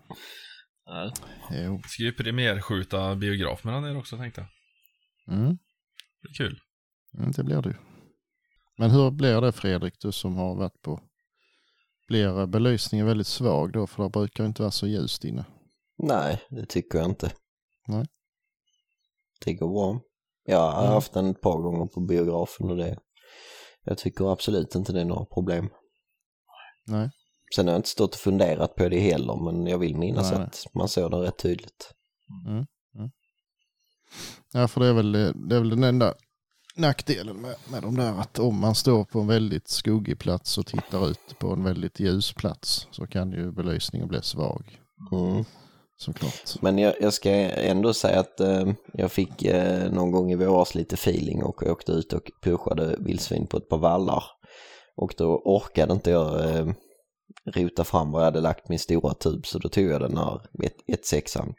Ja. 0.86 1.14
jo. 1.52 1.82
Ska 1.88 2.04
ju 2.04 2.12
premiärskjuta 2.14 3.16
biograf 3.16 3.64
mellan 3.64 3.86
er 3.86 3.98
också 3.98 4.18
tänkte 4.18 4.42
jag. 5.28 5.38
Mm, 5.38 5.58
Det 6.22 6.30
är 6.30 6.34
kul. 6.34 6.60
mm, 7.18 7.32
det 7.32 7.44
blir 7.44 7.62
det 7.62 7.70
ju. 7.70 7.76
Men 8.78 8.92
hur 8.92 9.12
blir 9.12 9.42
det 9.42 9.52
Fredrik, 9.52 9.94
du 10.00 10.12
som 10.12 10.36
har 10.36 10.56
varit 10.56 10.82
på? 10.82 11.00
Blir 12.08 12.46
belysningen 12.46 13.06
väldigt 13.06 13.28
svag 13.28 13.72
då? 13.74 13.88
För 13.88 14.04
det 14.04 14.10
brukar 14.10 14.46
inte 14.46 14.62
vara 14.62 14.72
så 14.72 14.88
ljust 14.88 15.24
inne. 15.26 15.46
Nej, 15.98 16.42
det 16.50 16.66
tycker 16.66 16.98
jag 16.98 17.10
inte. 17.10 17.32
Nej. 17.88 18.06
Det 19.46 19.54
går 19.54 19.68
bra. 19.74 20.02
Jag 20.46 20.72
har 20.72 20.82
Mm. 20.82 20.94
haft 20.94 21.14
den 21.14 21.30
ett 21.30 21.42
par 21.42 21.58
gånger 21.62 21.86
på 21.86 22.00
biografen 22.02 22.70
och 22.70 22.78
det 22.78 22.98
jag 23.84 23.98
tycker 23.98 24.32
absolut 24.34 24.76
inte 24.76 24.94
det 24.94 25.02
är 25.02 25.06
några 25.06 25.26
problem. 25.26 25.70
Nej. 26.88 27.10
Sen 27.56 27.68
har 27.68 27.74
jag 27.74 27.80
inte 27.80 27.90
stått 27.90 28.14
och 28.14 28.20
funderat 28.20 28.76
på 28.76 28.90
det 28.90 29.00
heller 29.00 29.36
men 29.36 29.68
jag 29.68 29.78
vill 29.78 29.96
minnas 29.96 30.32
Nej, 30.32 30.40
nej. 30.40 30.48
att 30.48 30.66
man 30.74 30.88
såg 30.88 31.12
den 31.12 31.22
rätt 31.22 31.38
tydligt. 31.38 31.94
Ja, 34.54 34.68
för 34.68 34.82
det 34.82 34.88
är 34.88 34.94
väl, 34.94 35.12
det 35.50 35.56
är 35.56 35.60
väl 35.60 35.70
den 35.70 35.84
enda 35.84 36.14
nackdelen 36.76 37.42
med, 37.42 37.56
med 37.72 37.82
de 37.82 37.96
där 37.96 38.20
att 38.20 38.40
om 38.40 38.60
man 38.60 38.76
står 38.76 39.04
på 39.04 39.20
en 39.20 39.28
väldigt 39.28 39.68
skuggig 39.68 40.20
plats 40.20 40.58
och 40.58 40.66
tittar 40.66 41.10
ut 41.10 41.40
på 41.40 41.48
en 41.54 41.64
väldigt 41.64 42.00
ljus 42.00 42.34
plats 42.34 42.88
så 42.92 43.08
kan 43.08 43.32
ju 43.32 43.52
belysningen 43.52 44.08
bli 44.08 44.22
svag. 44.22 44.80
Mm. 45.12 45.46
Såklart. 45.98 46.62
Men 46.62 46.78
jag, 46.78 46.94
jag 47.02 47.14
ska 47.14 47.30
ändå 47.30 47.94
säga 47.94 48.20
att 48.20 48.40
eh, 48.40 48.72
jag 48.94 49.12
fick 49.12 49.44
eh, 49.44 49.92
någon 49.92 50.12
gång 50.12 50.32
i 50.32 50.36
våras 50.36 50.76
lite 50.76 50.94
feeling 50.94 51.44
och 51.44 51.64
åkte 51.64 51.92
ut 51.92 52.14
och 52.14 52.32
pushade 52.42 52.96
vildsvin 53.00 53.48
på 53.48 53.58
ett 53.58 53.70
par 53.70 53.78
vallar. 53.78 54.24
Och 54.96 55.14
då 55.18 55.42
orkade 55.46 55.94
inte 55.94 56.12
jag 56.12 56.56
eh, 56.56 56.68
rota 57.46 57.84
fram 57.84 58.12
var 58.12 58.20
jag 58.20 58.26
hade 58.26 58.42
lagt 58.42 58.70
min 58.70 58.80
stora 58.80 59.14
tub 59.14 59.46
så 59.46 59.60
då 59.60 59.70
tog 59.70 59.86
jag 59.86 60.02
den 60.02 60.18
här 60.18 60.42
1.6an. 60.88 61.54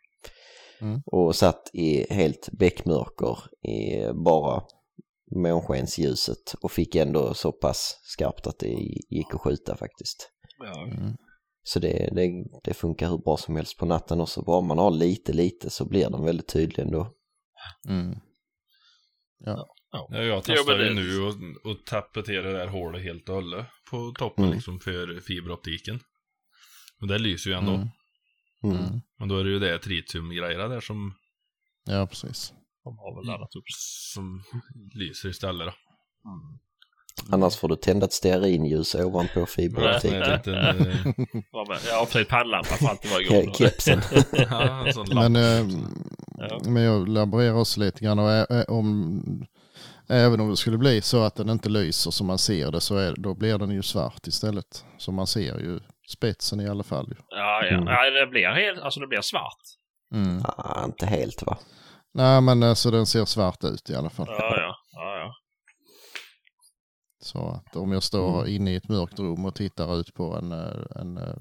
Mm. 0.81 1.03
Och 1.07 1.37
satt 1.37 1.71
i 1.73 2.15
helt 2.15 2.49
bäckmörker 2.53 3.39
i 3.69 4.07
bara 4.25 4.63
månskensljuset 5.37 6.55
och 6.63 6.73
fick 6.73 6.95
ändå 6.95 7.35
så 7.35 7.53
pass 7.53 8.01
skarpt 8.03 8.47
att 8.47 8.59
det 8.59 8.69
gick 9.11 9.35
att 9.35 9.41
skjuta 9.41 9.77
faktiskt. 9.77 10.31
Mm. 10.87 11.17
Så 11.65 11.79
det, 11.79 12.09
det, 12.13 12.45
det 12.65 12.75
funkar 12.75 13.09
hur 13.09 13.19
bra 13.19 13.37
som 13.37 13.57
helst 13.57 13.79
på 13.79 13.87
natten 13.87 14.21
också. 14.21 14.43
Bara 14.43 14.61
man 14.61 14.79
har 14.79 14.91
lite 14.91 15.33
lite 15.33 15.71
så 15.71 15.85
blir 15.85 16.11
den 16.11 16.25
väldigt 16.25 16.49
tydlig 16.49 16.85
ändå. 16.85 17.15
Mm. 17.89 18.19
Ja, 19.39 19.67
jag 19.93 20.27
Jo, 20.27 20.43
testar 20.45 20.79
ju 20.79 20.95
nu 20.95 21.21
och, 21.21 21.35
och 21.71 21.85
tapetera 21.87 22.43
det 22.43 22.59
där 22.59 22.67
hålet 22.67 23.03
helt 23.03 23.29
och 23.29 23.35
hållet 23.35 23.67
på 23.91 24.13
toppen 24.19 24.45
Mm. 24.45 24.55
liksom 24.57 24.81
för 24.81 25.21
fiberoptiken. 25.21 26.01
Och 27.01 27.07
det 27.09 27.19
lyser 27.19 27.51
ju 27.51 27.57
ändå. 27.57 27.73
Mm. 27.75 27.89
Mm. 28.65 28.77
Mm. 28.77 29.01
Men 29.19 29.29
då 29.29 29.39
är 29.39 29.45
det 29.45 29.51
ju 29.51 29.59
det 29.59 29.79
tritiumgrejerna 29.79 30.69
där 30.69 30.81
som, 30.81 31.15
Ja, 31.85 32.07
precis. 32.07 32.53
De 32.85 32.99
har 32.99 33.17
väl 33.17 33.27
laddat 33.27 33.57
upp. 33.57 33.65
som 34.15 34.43
lyser 34.95 35.29
istället 35.29 35.67
då. 35.67 35.73
Annars 37.31 37.57
får 37.57 37.69
du 37.69 37.77
tända 37.77 38.07
ett 38.07 38.13
stearinljus 38.13 38.95
ovanpå 38.95 39.47
fiberoptiken. 39.47 40.23
eh, 40.23 40.37
Ja, 41.53 41.77
Jag 41.89 41.99
har 41.99 42.05
precis 42.07 42.29
pannlampa 42.29 42.69
för 42.69 42.87
allt 42.87 43.03
det 43.03 43.09
var 43.09 43.21
igång. 43.21 43.55
Kepsen. 43.55 44.01
ja. 44.33 44.87
Men, 45.15 45.37
eh, 45.37 45.67
Ja. 46.39 46.61
men 46.67 46.83
jag 46.83 47.09
laborerar 47.09 47.55
också 47.55 47.81
lite 47.81 48.05
grann 48.05 48.19
och 48.19 48.31
ä- 48.31 48.65
om, 48.69 49.23
även 50.09 50.41
om 50.41 50.51
det 50.51 50.57
skulle 50.57 50.79
bli 50.79 51.03
så 51.03 51.23
att 51.23 51.35
den 51.35 51.49
inte 51.49 51.69
lyser 51.69 52.11
som 52.11 52.27
man 52.27 52.39
ser 52.39 52.71
det 52.71 52.81
så 52.81 52.97
är, 52.97 53.15
då 53.17 53.35
blir 53.35 53.59
den 53.59 53.71
ju 53.71 53.83
svart 53.83 54.27
istället. 54.27 54.85
Så 54.99 55.13
man 55.13 55.27
ser 55.27 55.59
ju 55.59 55.81
spetsen 56.09 56.61
i 56.61 56.69
alla 56.69 56.83
fall. 56.83 57.15
Ja, 57.29 57.65
ja. 57.65 57.77
Mm. 57.77 57.87
ja 57.87 58.11
det, 58.11 58.27
blir 58.27 58.49
helt, 58.49 58.81
alltså 58.81 59.01
det 59.01 59.07
blir 59.07 59.21
svart. 59.21 59.63
Mm. 60.15 60.43
Ah, 60.45 60.85
inte 60.85 61.07
helt 61.07 61.43
va? 61.43 61.59
Nej 62.15 62.41
men 62.41 62.63
alltså 62.63 62.91
den 62.91 63.07
ser 63.07 63.25
svart 63.25 63.65
ut 63.65 63.91
i 63.91 63.95
alla 63.95 64.11
fall. 64.11 64.27
Ja, 64.29 64.57
ja. 64.57 64.77
ja, 64.93 65.19
ja. 65.19 65.35
Så 67.23 67.49
att 67.49 67.77
om 67.77 67.93
jag 67.93 68.03
står 68.03 68.49
inne 68.49 68.73
i 68.73 68.77
ett 68.77 68.89
mörkt 68.89 69.19
rum 69.19 69.45
och 69.45 69.55
tittar 69.55 70.01
ut 70.01 70.15
på 70.15 70.37
en, 70.37 70.53
eh, 70.53 71.01
en 71.01 71.17
eh, 71.17 71.35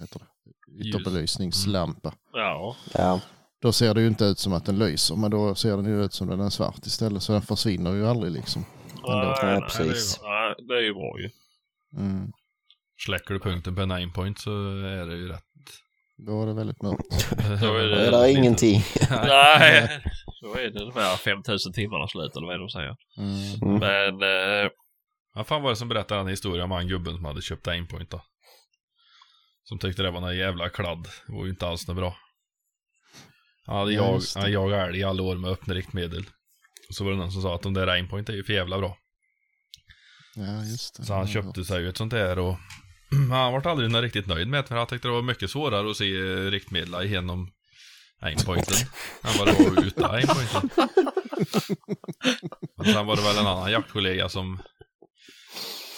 heter 0.00 0.18
det? 0.20 0.88
ytterbelysningslampa. 0.88 2.12
ja. 2.32 2.76
Ja, 2.94 3.20
Då 3.62 3.72
ser 3.72 3.94
det 3.94 4.00
ju 4.00 4.06
inte 4.06 4.24
ut 4.24 4.38
som 4.38 4.52
att 4.52 4.64
den 4.66 4.78
lyser 4.78 5.16
men 5.16 5.30
då 5.30 5.54
ser 5.54 5.76
den 5.76 5.84
ju 5.84 6.04
ut 6.04 6.12
som 6.12 6.28
den 6.28 6.40
är 6.40 6.50
svart 6.50 6.86
istället. 6.86 7.22
Så 7.22 7.32
den 7.32 7.42
försvinner 7.42 7.92
ju 7.92 8.06
aldrig 8.06 8.32
liksom. 8.32 8.64
Ja 9.02 9.38
nej, 9.42 9.60
precis. 9.60 10.20
Ja, 10.22 10.54
det 10.68 10.74
är 10.74 10.80
ju 10.82 10.94
bra 10.94 11.20
ju. 11.20 11.30
Mm. 11.96 12.32
Släcker 13.06 13.34
du 13.34 13.40
punkten 13.40 13.74
på 13.74 13.80
en 13.80 13.88
nine 13.88 14.12
point 14.12 14.38
så 14.38 14.50
är 14.84 15.06
det 15.06 15.16
ju 15.16 15.28
rätt 15.28 15.42
Då 16.26 16.42
är 16.42 16.46
det 16.46 16.54
väldigt 16.54 16.82
mörkt. 16.82 17.30
Då 17.60 17.74
är 17.74 17.88
Då 17.88 17.94
det, 17.94 18.06
är 18.06 18.10
det 18.22 18.30
ingenting. 18.30 18.82
Nej, 19.10 20.02
då 20.42 20.54
är 20.54 20.70
det 20.70 20.78
de 20.84 20.92
här 20.94 21.16
5000 21.16 21.72
timmarna 21.72 22.08
slut 22.08 22.36
eller 22.36 22.46
vad 22.46 22.54
är 22.54 22.58
det 22.58 22.64
de 22.64 22.70
säger. 22.70 22.96
Mm. 23.18 23.62
Mm. 23.62 23.78
Men 23.80 24.62
eh, 24.64 24.70
Vad 25.34 25.46
fan 25.46 25.62
var 25.62 25.70
det 25.70 25.76
som 25.76 25.88
berättade 25.88 26.20
den 26.20 26.28
historien 26.28 26.64
om 26.64 26.70
han 26.70 26.88
gubben 26.88 27.14
som 27.14 27.24
hade 27.24 27.42
köpt 27.42 27.68
Aimpoint 27.68 28.10
då? 28.10 28.22
Som 29.64 29.78
tyckte 29.78 30.02
det 30.02 30.10
var 30.10 30.20
någon 30.20 30.36
jävla 30.36 30.68
kladd. 30.68 31.08
Det 31.26 31.32
var 31.32 31.44
ju 31.44 31.50
inte 31.50 31.66
alls 31.68 31.88
något 31.88 31.96
bra. 31.96 32.16
Han 33.68 33.76
hade 33.78 33.92
Ja, 33.92 34.10
jag, 34.12 34.20
det. 34.20 34.40
han 34.40 34.52
jagat 34.52 34.88
älg 34.88 34.98
i 34.98 35.04
alla 35.04 35.22
år 35.22 35.36
med 35.36 35.50
öppna 35.50 35.74
riktmedel. 35.74 36.24
Och 36.88 36.94
så 36.94 37.04
var 37.04 37.10
det 37.10 37.16
någon 37.16 37.32
som 37.32 37.42
sa 37.42 37.54
att 37.54 37.62
de 37.62 37.74
där 37.74 37.86
Aimpoint 37.86 38.28
är 38.28 38.32
ju 38.32 38.44
för 38.44 38.52
jävla 38.52 38.78
bra. 38.78 38.96
Ja, 40.34 40.64
just 40.64 40.96
det. 40.96 41.04
Så 41.04 41.12
han 41.12 41.26
Ja, 41.26 41.32
köpte 41.32 41.64
sig 41.64 41.82
ju 41.82 41.88
ett 41.88 41.96
sånt 41.96 42.10
där 42.10 42.38
och 42.38 42.56
han 43.30 43.52
var 43.52 43.66
aldrig 43.66 44.02
riktigt 44.04 44.26
nöjd 44.26 44.48
med 44.48 44.64
det 44.64 44.68
för 44.68 44.76
han 44.76 44.86
tyckte 44.86 45.08
det 45.08 45.12
var 45.12 45.22
mycket 45.22 45.50
svårare 45.50 45.90
att 45.90 45.96
se 45.96 46.16
eh, 46.16 46.50
riktmedel 46.50 47.06
igenom 47.06 47.50
aimpointen 48.20 48.76
än 49.24 49.38
vad 49.38 49.46
det 49.48 49.52
var 49.64 49.84
utan 49.86 50.10
aimpointen. 50.10 50.70
Men 52.76 52.86
sen 52.94 53.06
var 53.06 53.16
det 53.16 53.22
väl 53.22 53.38
en 53.38 53.46
annan 53.46 53.72
jaktkollega 53.72 54.28
som 54.28 54.62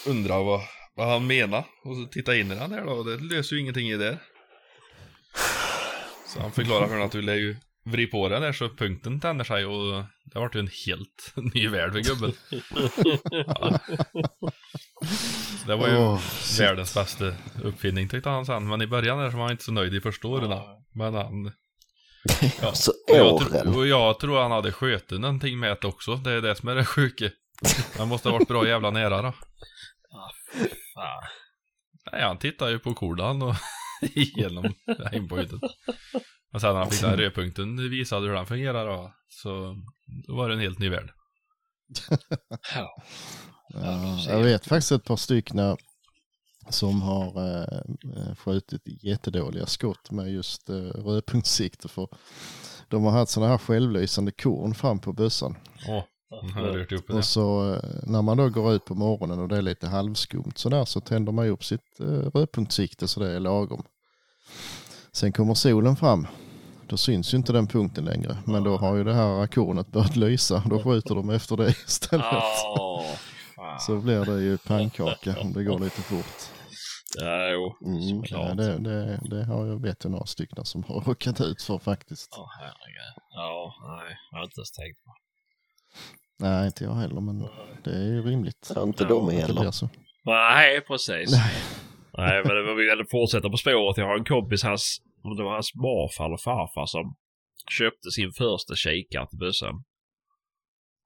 undrade 0.06 0.44
vad, 0.44 0.60
vad 0.94 1.08
han 1.08 1.26
menade 1.26 1.64
och 1.84 1.96
så 1.96 2.04
tittade 2.12 2.38
in 2.40 2.52
i 2.52 2.54
den 2.54 2.70
där 2.70 2.84
då 2.84 2.92
och 2.92 3.04
det 3.04 3.16
löser 3.16 3.56
ju 3.56 3.62
ingenting 3.62 3.90
i 3.90 3.96
det. 3.96 4.18
Så 6.34 6.40
han 6.40 6.52
förklarade 6.52 6.86
för 6.86 6.94
honom 6.94 7.06
att 7.06 7.12
du 7.12 7.22
lär 7.22 7.34
ju 7.34 7.56
vrid 7.84 8.10
på 8.10 8.28
den 8.28 8.42
där 8.42 8.52
så 8.52 8.68
punkten 8.68 9.20
tänder 9.20 9.44
sig 9.44 9.66
och 9.66 10.04
det 10.24 10.38
vart 10.38 10.54
ju 10.54 10.60
en 10.60 10.70
helt 10.86 11.32
ny 11.54 11.68
värld 11.68 11.92
för 11.92 12.00
gubben. 12.00 12.32
Ja. 13.30 13.78
Så 15.60 15.66
det 15.66 15.76
var 15.76 15.88
ju 15.88 15.96
Åh, 15.96 16.20
världens 16.58 16.94
bästa 16.94 17.32
uppfinning 17.62 18.08
tyckte 18.08 18.28
han 18.28 18.46
sen. 18.46 18.68
Men 18.68 18.82
i 18.82 18.86
början 18.86 19.18
där 19.18 19.30
så 19.30 19.36
var 19.36 19.42
han 19.44 19.52
inte 19.52 19.64
så 19.64 19.72
nöjd 19.72 19.94
i 19.94 20.00
första 20.00 20.28
åren. 20.28 20.60
Men 20.94 21.14
han... 21.14 21.44
Ja. 22.62 22.72
Så 22.72 22.92
Och 23.08 23.16
jag, 23.16 23.38
tro, 23.38 23.78
och 23.78 23.86
jag 23.86 24.20
tror 24.20 24.40
han 24.42 24.50
hade 24.50 24.72
skjutit 24.72 25.20
någonting 25.20 25.58
med 25.58 25.76
det 25.80 25.88
också. 25.88 26.14
Det 26.14 26.30
är 26.30 26.40
det 26.40 26.54
som 26.54 26.68
är 26.68 26.74
det 26.74 26.84
sjuka. 26.84 27.30
Han 27.98 28.08
måste 28.08 28.28
ha 28.28 28.38
varit 28.38 28.48
bra 28.48 28.68
jävla 28.68 28.90
nära 28.90 29.22
då. 29.22 29.32
fan. 30.94 31.22
Nej, 32.12 32.22
han 32.22 32.38
tittar 32.38 32.68
ju 32.68 32.78
på 32.78 32.94
kolan 32.94 33.42
och 33.42 33.54
igenom 34.14 34.74
aimpointen. 35.12 35.60
Och 36.52 36.60
sen 36.60 36.72
när 36.72 36.80
han 36.80 36.90
fick 36.90 37.00
den 37.00 37.10
här 37.10 37.16
rödpunkten 37.16 37.90
visade 37.90 38.26
hur 38.26 38.34
den 38.34 38.46
fungerar 38.46 38.86
då. 38.86 39.14
Så 39.28 39.76
då 40.26 40.36
var 40.36 40.48
det 40.48 40.54
en 40.54 40.60
helt 40.60 40.78
ny 40.78 40.88
värld. 40.88 41.12
Ja. 42.74 43.02
Ja, 43.74 44.20
jag 44.28 44.42
vet 44.42 44.66
faktiskt 44.66 44.92
ett 44.92 45.04
par 45.04 45.16
stycken 45.16 45.76
som 46.68 47.02
har 47.02 47.26
eh, 47.62 48.34
skjutit 48.36 48.82
jättedåliga 49.02 49.66
skott 49.66 50.10
med 50.10 50.32
just 50.32 50.68
eh, 50.68 50.74
rödpunktssikte 50.76 51.88
för 51.88 52.08
de 52.88 53.04
har 53.04 53.10
haft 53.10 53.32
sådana 53.32 53.50
här 53.50 53.58
självlysande 53.58 54.32
korn 54.32 54.74
fram 54.74 54.98
på 54.98 55.12
bössan. 55.12 55.56
Åh, 55.88 56.04
det. 57.08 57.14
Och 57.14 57.24
så 57.24 57.74
eh, 57.74 57.80
när 58.02 58.22
man 58.22 58.36
då 58.36 58.48
går 58.48 58.72
ut 58.72 58.84
på 58.84 58.94
morgonen 58.94 59.38
och 59.38 59.48
det 59.48 59.56
är 59.56 59.62
lite 59.62 59.86
halvskumt 59.86 60.52
sådär 60.54 60.84
så 60.84 61.00
tänder 61.00 61.32
man 61.32 61.44
ju 61.44 61.50
upp 61.50 61.64
sitt 61.64 62.00
eh, 62.00 62.06
rödpunktssikte 62.06 63.08
så 63.08 63.20
det 63.20 63.30
är 63.30 63.40
lagom. 63.40 63.82
Sen 65.12 65.32
kommer 65.32 65.54
solen 65.54 65.96
fram. 65.96 66.26
Då 66.86 66.96
syns 66.96 67.34
ju 67.34 67.36
inte 67.36 67.52
den 67.52 67.66
punkten 67.66 68.04
längre. 68.04 68.36
Men 68.46 68.64
då 68.64 68.76
har 68.76 68.96
ju 68.96 69.04
det 69.04 69.14
här 69.14 69.42
akornet 69.42 69.86
börjat 69.86 70.16
lysa. 70.16 70.62
Då 70.66 70.82
skjuter 70.82 71.14
de 71.14 71.30
efter 71.30 71.56
det 71.56 71.68
istället. 71.86 72.26
Så 73.80 73.96
blir 73.96 74.24
det 74.24 74.40
ju 74.42 74.58
pannkaka 74.58 75.36
om 75.40 75.52
det 75.52 75.64
går 75.64 75.78
lite 75.78 76.02
fort. 76.02 76.50
Ja, 77.18 77.48
jo. 77.48 77.76
Mm, 77.86 78.22
ja, 78.30 78.54
det, 78.54 78.78
det, 78.78 79.20
det 79.30 79.44
har 79.44 79.66
jag 79.66 79.82
vet 79.82 80.04
jag 80.04 80.10
några 80.10 80.26
stycken 80.26 80.64
som 80.64 80.82
har 80.82 81.00
råkat 81.00 81.40
ut 81.40 81.62
för 81.62 81.78
faktiskt. 81.78 82.36
Åh 82.38 82.46
herregud. 82.58 83.14
Ja, 83.30 83.74
nej. 83.88 84.16
Jag 84.30 84.38
har 84.38 84.44
inte 84.44 84.60
ens 84.60 84.70
tänkt 84.70 85.04
på. 85.04 85.19
Nej, 86.38 86.66
inte 86.66 86.84
jag 86.84 86.94
heller, 86.94 87.20
men 87.20 87.38
det 87.84 87.90
är 87.90 88.04
ju 88.04 88.22
rimligt. 88.22 88.72
Ja, 88.74 88.82
inte 88.82 89.04
de 89.04 89.28
heller. 89.30 89.54
Nej, 90.24 90.80
precis. 90.80 91.32
Nej. 91.32 91.54
Nej, 92.18 92.42
men 92.44 92.56
det- 92.56 92.74
vi 92.74 92.90
vill 92.96 93.04
fortsätta 93.10 93.50
på 93.50 93.56
spåret. 93.56 93.96
Jag 93.96 94.06
har 94.06 94.18
en 94.18 94.24
kompis, 94.24 94.62
hans, 94.64 95.02
om 95.24 95.36
det 95.36 95.42
var 95.42 95.52
hans 95.52 95.74
morfar 95.74 96.24
eller 96.26 96.36
farfar 96.36 96.86
som 96.86 97.16
köpte 97.78 98.10
sin 98.10 98.32
första 98.32 98.74
kikare 98.74 99.26
till 99.28 99.38
bössan. 99.38 99.84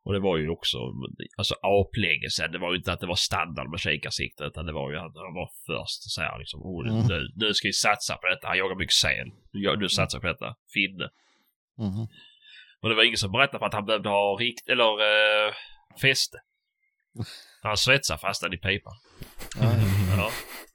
Och 0.04 0.12
det 0.12 0.20
var 0.20 0.36
ju 0.36 0.48
också, 0.50 0.78
alltså 1.38 1.54
aplänge 1.54 2.30
sedan. 2.30 2.52
Det 2.52 2.58
var 2.58 2.70
ju 2.72 2.76
inte 2.78 2.92
att 2.92 3.00
det 3.00 3.06
var 3.06 3.14
standard 3.30 3.70
med 3.70 3.80
kikarsikte 3.80 4.44
utan 4.44 4.66
det 4.66 4.72
var 4.72 4.90
ju 4.90 4.96
att 4.96 5.02
han 5.26 5.34
var 5.40 5.48
först 5.66 6.00
så 6.14 6.20
här 6.20 6.38
liksom. 6.38 6.60
Oh, 6.62 6.88
Mm. 6.88 7.06
nu, 7.06 7.18
nu 7.36 7.54
ska 7.54 7.68
vi 7.68 7.72
satsa 7.72 8.16
på 8.16 8.26
detta. 8.28 8.48
Han 8.48 8.58
jagar 8.58 8.76
mycket 8.76 8.94
säl. 9.04 9.28
Nu, 9.52 9.76
nu 9.76 9.88
satsar 9.88 10.20
på 10.20 10.26
detta. 10.26 10.54
Finne. 10.74 11.06
Mhm. 11.78 12.06
Men 12.84 12.90
det 12.90 12.96
var 12.96 13.04
ingen 13.04 13.16
som 13.16 13.32
berättade 13.32 13.58
för 13.58 13.66
att 13.66 13.74
han 13.74 13.86
behövde 13.86 14.08
ha 14.08 14.36
rikt, 14.40 14.68
eller 14.68 14.90
eh, 15.00 15.54
fäste. 16.00 16.38
Han 17.62 17.76
svetsade 17.76 18.18
fast 18.18 18.42
den 18.42 18.52
i 18.52 18.56
pipan. 18.56 18.94
Ja, 19.60 19.72
Ja. 20.16 20.30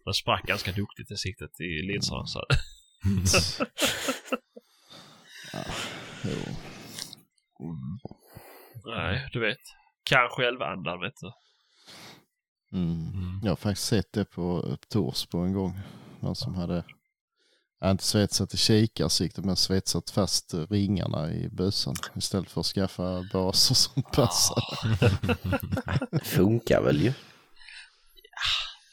Den 0.06 0.14
sprack 0.14 0.44
ganska 0.44 0.72
duktigt 0.72 1.12
i 1.12 1.16
siktet 1.16 1.62
i 1.62 1.82
linserna. 1.82 2.26
Så. 2.26 2.46
jo. 6.24 6.56
Nej, 8.86 9.30
du 9.34 9.40
vet. 9.40 9.58
Kan 10.04 10.30
självandan 10.30 11.00
vet 11.00 11.14
du. 11.22 11.32
Mm. 12.78 13.40
Jag 13.44 13.52
har 13.52 13.56
faktiskt 13.56 13.88
sett 13.88 14.14
det 14.14 14.26
på, 14.26 14.62
på 14.62 14.78
Tors 14.90 15.26
på 15.26 15.38
en 15.38 15.54
gång. 15.54 15.80
Någon 16.20 16.36
som 16.36 16.56
hade, 16.56 16.84
ja, 17.80 17.92
inte 17.92 18.04
svetsat 18.04 18.54
i 18.54 18.58
kikarsikte 18.58 19.42
men 19.42 19.56
svetsat 19.56 20.10
fast 20.10 20.54
ringarna 20.70 21.32
i 21.32 21.50
bössan 21.50 21.96
istället 22.16 22.52
för 22.52 22.62
att 22.62 22.68
skaffa 22.68 23.24
baser 23.34 23.76
som 23.76 24.04
passar. 24.04 24.64
Det 26.12 26.20
funkar 26.24 26.82
väl 26.82 27.02
ju. 27.02 27.14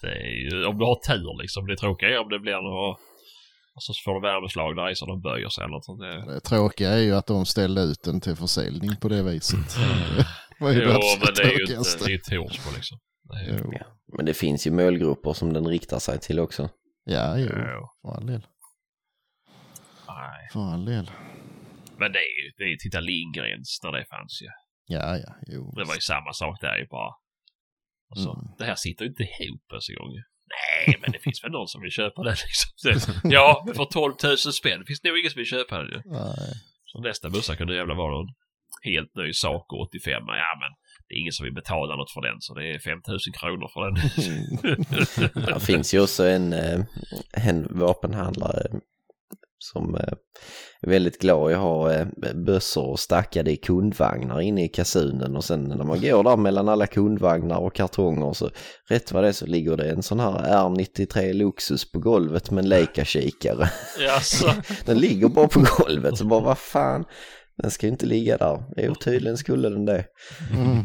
Det 0.03 0.09
är 0.09 0.53
ju, 0.53 0.65
om 0.67 0.79
du 0.79 0.85
har 0.85 0.95
tur 0.95 1.43
liksom. 1.43 1.67
Det 1.67 1.77
tråkiga 1.77 2.09
är 2.09 2.19
om 2.19 2.29
det 2.29 2.39
blir 2.39 2.53
något... 2.53 2.99
Och 3.75 3.83
så 3.83 3.93
får 4.05 4.15
du 4.15 4.21
värmeslag 4.21 4.77
där 4.77 4.91
i 4.91 4.95
så 4.97 5.07
de 5.07 5.21
böjer 5.23 5.49
sig 5.49 5.65
eller 5.65 5.75
något 5.75 5.85
sånt. 5.85 6.01
Det... 6.01 6.35
Det 6.35 6.41
tråkiga 6.41 6.91
är 6.91 6.99
ju 7.03 7.15
att 7.15 7.27
de 7.27 7.47
ställde 7.47 7.81
ut 7.81 8.03
den 8.03 8.21
till 8.21 8.37
försäljning 8.37 8.97
på 9.01 9.09
det 9.09 9.23
viset. 9.23 9.77
Det 10.59 10.65
var 10.65 10.71
ju 10.73 10.83
Jo, 10.83 10.91
det 10.91 11.19
men 11.25 11.35
det 11.35 11.43
är 11.43 11.59
ju 11.59 11.77
inte... 11.77 12.05
Det 12.07 12.13
är 12.13 12.19
Torsbo 12.19 12.71
liksom. 12.77 12.99
Det 13.29 13.37
är 13.37 13.45
ju... 13.45 13.65
Ja. 13.73 13.87
Men 14.17 14.27
det 14.27 14.35
finns 14.35 14.67
ju 14.67 14.71
målgrupper 14.71 15.33
som 15.33 15.53
den 15.53 15.67
riktar 15.67 15.99
sig 15.99 16.19
till 16.19 16.41
också. 16.41 16.69
Ja, 17.05 17.39
jo, 17.39 17.49
Jo. 17.49 17.89
för 18.03 18.17
all 18.17 18.27
del. 18.27 18.47
Nej. 20.19 20.49
För 20.53 20.61
all 20.73 20.85
del. 20.85 21.11
Men 21.99 22.13
det 22.13 22.19
är 22.19 22.33
ju... 22.45 22.53
Det 22.57 22.63
är 22.65 22.69
ju 22.69 22.77
titta 22.77 23.01
Lindgrens 23.01 23.81
när 23.85 23.93
det 23.93 24.05
fanns 24.15 24.43
ju. 24.43 24.49
Ja, 24.97 25.17
ja, 25.25 25.33
jo. 25.47 25.73
Det 25.77 25.85
var 25.85 25.95
ju 25.95 26.01
samma 26.01 26.33
sak 26.33 26.61
där 26.61 26.77
ju 26.79 26.87
bara. 26.87 27.13
Alltså, 28.11 28.31
Mm. 28.31 28.55
det 28.59 28.65
här 28.65 28.75
sitter 28.75 29.05
ju 29.05 29.09
inte 29.11 29.23
ihop 29.23 29.67
ens 29.73 29.89
en 29.91 29.95
gång. 29.97 30.11
Nej, 30.57 30.97
men 31.03 31.13
det 31.13 31.19
finns 31.19 31.45
väl 31.45 31.51
någon 31.51 31.69
som 31.69 31.81
vill 31.83 31.91
köpa 31.91 32.23
den 32.23 32.37
liksom. 32.87 33.15
Ja, 33.37 33.63
men 33.67 33.75
för 33.75 33.85
12 33.85 34.15
000 34.25 34.37
spänn 34.39 34.85
finns 34.87 35.01
det 35.01 35.09
nog 35.09 35.19
ingen 35.19 35.31
som 35.31 35.39
vill 35.39 35.47
köpa 35.57 35.79
den 35.79 35.89
ju. 35.95 36.01
Nej. 36.05 36.53
Så 36.85 37.01
nästa 37.01 37.31
bussar 37.31 37.55
kunde 37.55 37.77
jävla 37.77 37.95
vara 37.95 38.13
någon 38.17 38.29
helt 38.83 39.15
ny 39.15 39.33
sak 39.33 39.73
85. 39.73 40.13
Ja, 40.27 40.53
men 40.63 40.71
det 41.09 41.15
är 41.15 41.19
ingen 41.21 41.33
som 41.33 41.45
vill 41.45 41.55
betala 41.55 41.97
något 41.97 42.11
för 42.11 42.21
den 42.29 42.37
så 42.41 42.55
det 42.55 42.65
är 42.75 42.79
5 42.79 42.99
000 43.09 43.19
kronor 43.41 43.69
för 43.75 43.81
den. 43.87 43.95
Det 45.55 45.61
finns 45.61 45.95
ju 45.95 46.01
också 46.03 46.25
en, 46.27 46.53
eh, 46.53 46.81
en 47.33 47.79
vapenhandlare 47.79 48.63
som 49.59 49.95
eh, 49.95 50.13
är 50.81 50.91
väldigt 50.91 51.21
glad 51.21 51.51
i 51.51 51.55
att 51.55 51.61
ha 51.61 51.93
eh, 51.93 52.07
bössor 52.35 52.97
stackade 52.97 53.51
i 53.53 53.57
kundvagnar 53.57 54.41
inne 54.41 54.65
i 54.65 54.69
kasunen 54.69 55.37
och 55.37 55.45
sen 55.45 55.65
när 55.65 55.85
man 55.85 56.01
går 56.01 56.25
där 56.25 56.37
mellan 56.37 56.69
alla 56.69 56.87
kundvagnar 56.87 57.59
och 57.59 57.75
kartonger 57.75 58.33
så 58.33 58.51
rätt 58.89 59.13
vad 59.13 59.25
det 59.25 59.29
är 59.29 59.33
så 59.33 59.47
ligger 59.47 59.77
det 59.77 59.91
en 59.91 60.03
sån 60.03 60.21
här 60.21 60.33
R93 60.33 61.33
Luxus 61.33 61.93
på 61.93 61.99
golvet 61.99 62.51
med 62.51 62.65
en 62.65 62.69
Leica-kikare. 62.69 63.71
Jaså? 64.01 64.53
Den 64.85 64.99
ligger 64.99 65.29
bara 65.29 65.49
på 65.49 65.65
golvet 65.79 66.19
så 66.19 66.25
bara 66.25 66.41
vad 66.41 66.59
fan, 66.59 67.05
den 67.57 67.71
ska 67.71 67.87
ju 67.87 67.93
inte 67.93 68.07
ligga 68.07 68.37
där. 68.37 68.65
Jo, 68.77 68.95
tydligen 68.95 69.37
skulle 69.37 69.69
den 69.69 69.85
det. 69.85 70.05
Mm. 70.53 70.85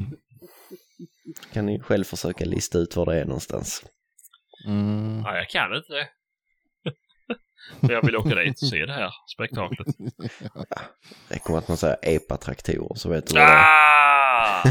Kan 1.53 1.65
ni 1.65 1.79
själv 1.79 2.03
försöka 2.03 2.45
lista 2.45 2.77
ut 2.77 2.95
var 2.95 3.05
det 3.05 3.21
är 3.21 3.25
någonstans. 3.25 3.83
Mm. 4.67 5.21
Ja, 5.25 5.37
jag 5.37 5.49
kan 5.49 5.75
inte 5.75 5.93
det. 5.93 6.07
Men 7.79 7.89
jag 7.89 8.05
vill 8.05 8.15
åka 8.15 8.35
dit 8.35 8.61
och 8.61 8.67
se 8.67 8.85
det 8.85 8.93
här 8.93 9.11
spektaklet. 9.35 9.87
Räcker 11.29 11.49
med 11.49 11.59
att 11.59 11.67
man 11.67 11.77
säger 11.77 11.97
epa-traktorer 12.01 12.95
så 12.95 13.09
vet 13.09 13.27
du 13.27 13.33
vad 13.33 13.43
det 13.43 13.51
är. 13.51 13.55
Ah! 13.55 14.63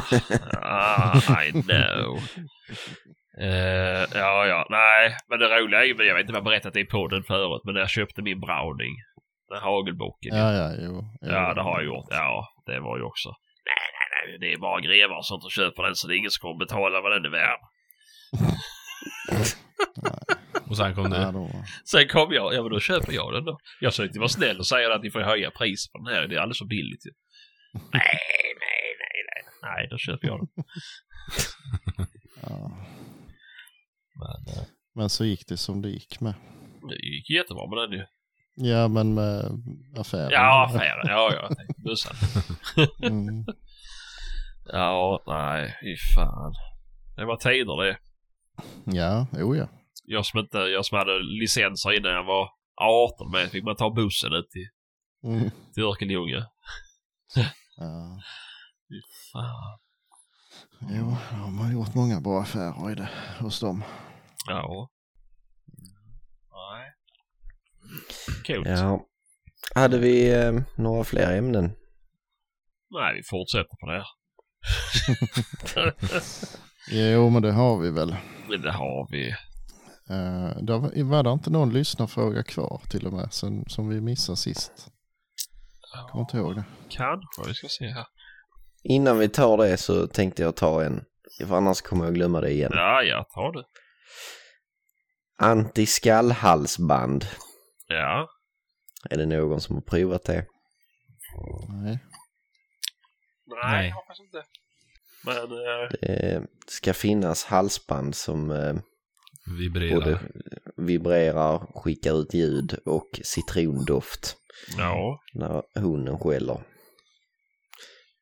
ah 0.63 1.45
I 1.45 1.53
know. 1.53 2.21
Eh, 3.41 4.07
ja, 4.15 4.47
ja, 4.47 4.67
nej, 4.71 5.17
men 5.29 5.39
det 5.39 5.61
roliga 5.61 5.81
är 5.81 5.85
ju, 5.85 6.05
jag 6.05 6.15
vet 6.15 6.21
inte 6.21 6.33
om 6.33 6.35
jag 6.35 6.43
har 6.43 6.51
berättat 6.51 6.75
det 6.75 6.81
i 6.81 6.87
podden 6.87 7.23
förut, 7.23 7.63
men 7.65 7.75
när 7.75 7.81
jag 7.81 7.91
köpte 7.91 8.23
min 8.23 8.41
Browning, 8.41 8.95
den 9.49 9.63
hagelbocken. 9.63 10.37
Ja, 10.37 10.53
ja, 10.53 10.73
jo. 10.79 11.05
Ja, 11.21 11.55
det 11.55 11.63
har 11.63 11.81
jag 11.81 11.85
gjort. 11.85 12.07
Ja, 12.11 12.49
det 12.67 12.81
var 12.81 12.97
ju 12.99 13.03
också. 13.03 13.29
Nej, 13.69 13.87
nej, 13.97 14.07
nej, 14.15 14.39
det 14.41 14.53
är 14.53 14.59
bara 14.59 14.81
grevar 14.81 15.17
och 15.17 15.27
sånt 15.27 15.45
och 15.45 15.53
köper 15.53 15.83
den 15.83 15.95
så 15.95 16.09
det 16.09 16.15
är 16.15 16.19
ingen 16.19 16.31
som 16.31 16.43
kommer 16.43 16.59
betala 16.65 17.01
vad 17.01 17.13
den 17.13 17.25
är 17.25 17.31
värd. 17.31 17.61
Och 20.69 20.77
sen 20.77 20.95
kom 20.95 21.11
du. 21.11 21.17
då, 21.33 21.51
Sen 21.91 22.09
kom 22.09 22.33
jag, 22.33 22.55
ja 22.55 22.63
men 22.63 22.71
då 22.73 22.81
köper 22.81 23.13
jag 23.13 23.33
den 23.35 23.45
då. 23.45 23.59
Jag 23.81 23.93
försökte 23.93 24.19
vara 24.19 24.29
snäll 24.29 24.59
och 24.59 24.67
säga 24.67 24.95
att 24.95 25.03
ni 25.03 25.11
får 25.11 25.21
höja 25.21 25.51
priset 25.51 25.93
på 25.93 25.99
den 25.99 26.15
här, 26.15 26.29
det 26.29 26.35
är 26.35 26.39
alldeles 26.41 26.59
för 26.59 26.65
billigt 26.67 27.07
ju. 27.07 27.11
Nej, 27.73 27.83
nej, 28.61 28.87
nej, 29.03 29.17
nej. 29.31 29.53
Nej, 29.63 29.89
då 29.91 29.99
köper 29.99 30.27
jag 30.27 30.39
den. 30.39 30.65
ja. 32.43 32.71
Men 34.15 34.55
eh, 34.57 34.63
Men 34.95 35.09
så 35.11 35.25
gick 35.25 35.47
det 35.49 35.57
som 35.57 35.83
det 35.83 35.89
gick 35.89 36.21
med. 36.21 36.35
det 36.89 36.95
gick 36.97 37.31
jättebra 37.31 37.67
med 37.71 37.79
den 37.79 37.99
ju. 37.99 38.05
Ja, 38.55 38.89
men 38.89 39.15
med 39.15 39.45
affären. 39.99 40.29
Ja, 40.31 40.65
affären. 40.67 41.07
Ja, 41.07 41.33
ja, 41.35 41.51
bussen. 41.85 42.17
Mm. 43.03 43.45
Ja, 44.73 45.23
nej, 45.27 45.77
fy 45.83 45.97
fan. 46.15 46.55
Det 47.17 47.25
var 47.25 47.37
tider 47.37 47.85
det. 47.85 47.99
Ja, 48.85 49.27
jo 49.33 49.57
ja. 49.57 49.69
Jag 50.05 50.27
som, 50.27 50.41
inte, 50.41 50.59
jag 50.59 50.85
som 50.87 50.99
hade 50.99 51.19
licenser 51.23 51.97
innan 51.99 52.13
jag 52.13 52.25
var 52.25 52.49
18 52.83 53.31
med 53.31 53.51
fick 53.51 53.65
man 53.65 53.77
ta 53.77 53.91
bussen 53.91 54.33
ut 54.33 54.51
till, 54.51 54.69
Mm. 55.25 55.51
till 55.75 55.83
Örkelljunga. 55.83 56.47
ja. 57.77 58.21
Fy 58.89 59.01
fan. 59.33 59.79
Jo, 60.81 61.17
de 61.31 61.59
har 61.59 61.73
gjort 61.73 61.95
många 61.95 62.21
bra 62.21 62.41
affärer 62.43 62.91
i 62.93 62.95
det 62.95 63.09
hos 63.41 63.61
dem. 63.61 63.85
Ja. 64.47 64.89
Nej. 66.53 66.93
Coolt. 68.47 68.69
Ja. 68.69 69.07
Hade 69.75 69.99
vi 69.99 70.33
eh, 70.35 70.53
några 70.77 71.05
fler 71.05 71.39
ämnen? 71.39 71.65
Nej, 72.91 73.15
vi 73.15 73.23
fortsätter 73.31 73.77
på 73.81 73.87
det 73.87 73.93
här. 73.93 74.07
Jo, 76.89 77.31
men 77.31 77.43
det 77.43 77.53
har 77.53 77.79
vi 77.79 77.91
väl. 77.91 78.17
Det 78.63 78.73
har 78.73 79.11
vi. 79.11 79.29
Uh, 80.11 80.63
det 80.63 80.79
var, 80.79 81.05
var 81.05 81.23
det 81.23 81.31
inte 81.31 81.51
någon 81.51 81.73
lyssnarfråga 81.73 82.43
kvar 82.43 82.83
till 82.91 83.07
och 83.07 83.13
med 83.13 83.33
sen, 83.33 83.65
som 83.69 83.89
vi 83.89 84.01
missade 84.01 84.37
sist? 84.37 84.73
Kommer 86.11 86.25
inte 86.25 86.37
ihåg 86.37 86.55
det. 86.55 86.65
Kanske. 86.89 87.49
Vi 87.49 87.55
ska 87.55 87.69
se 87.69 87.89
här. 87.89 88.07
Innan 88.83 89.19
vi 89.19 89.29
tar 89.29 89.57
det 89.57 89.77
så 89.77 90.07
tänkte 90.07 90.43
jag 90.43 90.57
ta 90.57 90.85
en, 90.85 91.05
för 91.47 91.57
annars 91.57 91.81
kommer 91.81 92.05
jag 92.05 92.15
glömma 92.15 92.41
det 92.41 92.51
igen. 92.51 92.71
Ja, 92.75 93.03
ja, 93.03 93.27
ta 93.35 93.53
det. 93.53 93.65
Antiskallhalsband. 95.39 97.25
Ja. 97.87 98.29
Är 99.11 99.17
det 99.17 99.27
någon 99.27 99.61
som 99.61 99.77
har 99.77 99.83
provat 99.83 100.25
det? 100.25 100.47
Nej. 101.69 101.99
Nej, 103.47 103.59
Nej. 103.63 103.89
jag 103.89 103.95
hoppas 103.95 104.21
inte. 104.21 104.43
Men 105.25 105.37
eh, 105.37 106.41
Det 106.41 106.47
ska 106.67 106.95
finnas 106.95 107.45
halsband 107.45 108.15
som 108.15 108.51
eh, 108.51 108.75
Vibrerar. 109.59 109.95
både 109.95 110.21
vibrerar, 110.77 111.81
skickar 111.83 112.21
ut 112.21 112.35
ljud 112.35 112.79
och 112.85 113.21
citrondoft 113.25 114.37
ja. 114.79 115.21
när 115.35 115.81
hunden 115.81 116.19
skäller. 116.19 116.61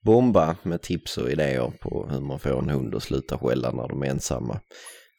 Bomba 0.05 0.57
med 0.63 0.83
tips 0.83 1.19
och 1.19 1.31
idéer 1.31 1.73
på 1.81 2.09
hur 2.11 2.21
man 2.21 2.39
får 2.39 2.59
en 2.59 2.71
hund 2.71 2.95
att 2.95 3.03
sluta 3.03 3.39
skälla 3.39 3.71
när 3.71 3.89
de 3.89 4.03
är 4.03 4.07
ensamma. 4.07 4.61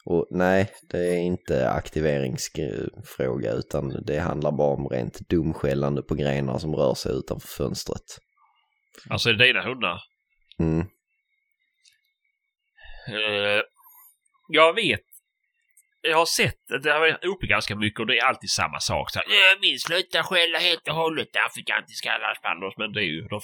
Och 0.05 0.27
nej, 0.31 0.71
det 0.89 0.97
är 0.97 1.17
inte 1.17 1.69
aktiveringsfråga 1.69 3.53
utan 3.53 4.03
det 4.05 4.19
handlar 4.19 4.51
bara 4.51 4.73
om 4.73 4.87
rent 4.87 5.29
dumskällande 5.29 6.01
på 6.01 6.15
grenar 6.15 6.57
som 6.59 6.75
rör 6.75 6.93
sig 6.93 7.11
utanför 7.11 7.47
fönstret. 7.47 8.03
Alltså 9.09 9.29
är 9.29 9.33
det 9.33 9.45
dina 9.45 9.63
hundar? 9.63 10.01
Mm. 10.59 10.85
Eh, 13.13 13.61
jag 14.47 14.73
vet. 14.73 15.01
Jag 16.01 16.17
har 16.17 16.25
sett, 16.25 16.59
det 16.83 16.91
har 16.91 16.99
varit 16.99 17.25
uppe 17.25 17.47
ganska 17.47 17.75
mycket 17.75 17.99
och 17.99 18.07
det 18.07 18.19
är 18.19 18.25
alltid 18.25 18.49
samma 18.49 18.79
sak. 18.79 19.11
Så 19.11 19.19
här, 19.19 19.25
"Ja, 19.29 19.57
min 19.61 19.79
slutar 19.79 20.23
skälla 20.23 20.59
helt 20.59 20.87
och 20.87 20.95
hållet, 20.95 21.27
inte 21.79 21.93
skallarspand 21.93 22.73
Men 22.77 22.93
det 22.93 23.01
är 23.01 23.05
ju 23.05 23.21
de 23.21 23.41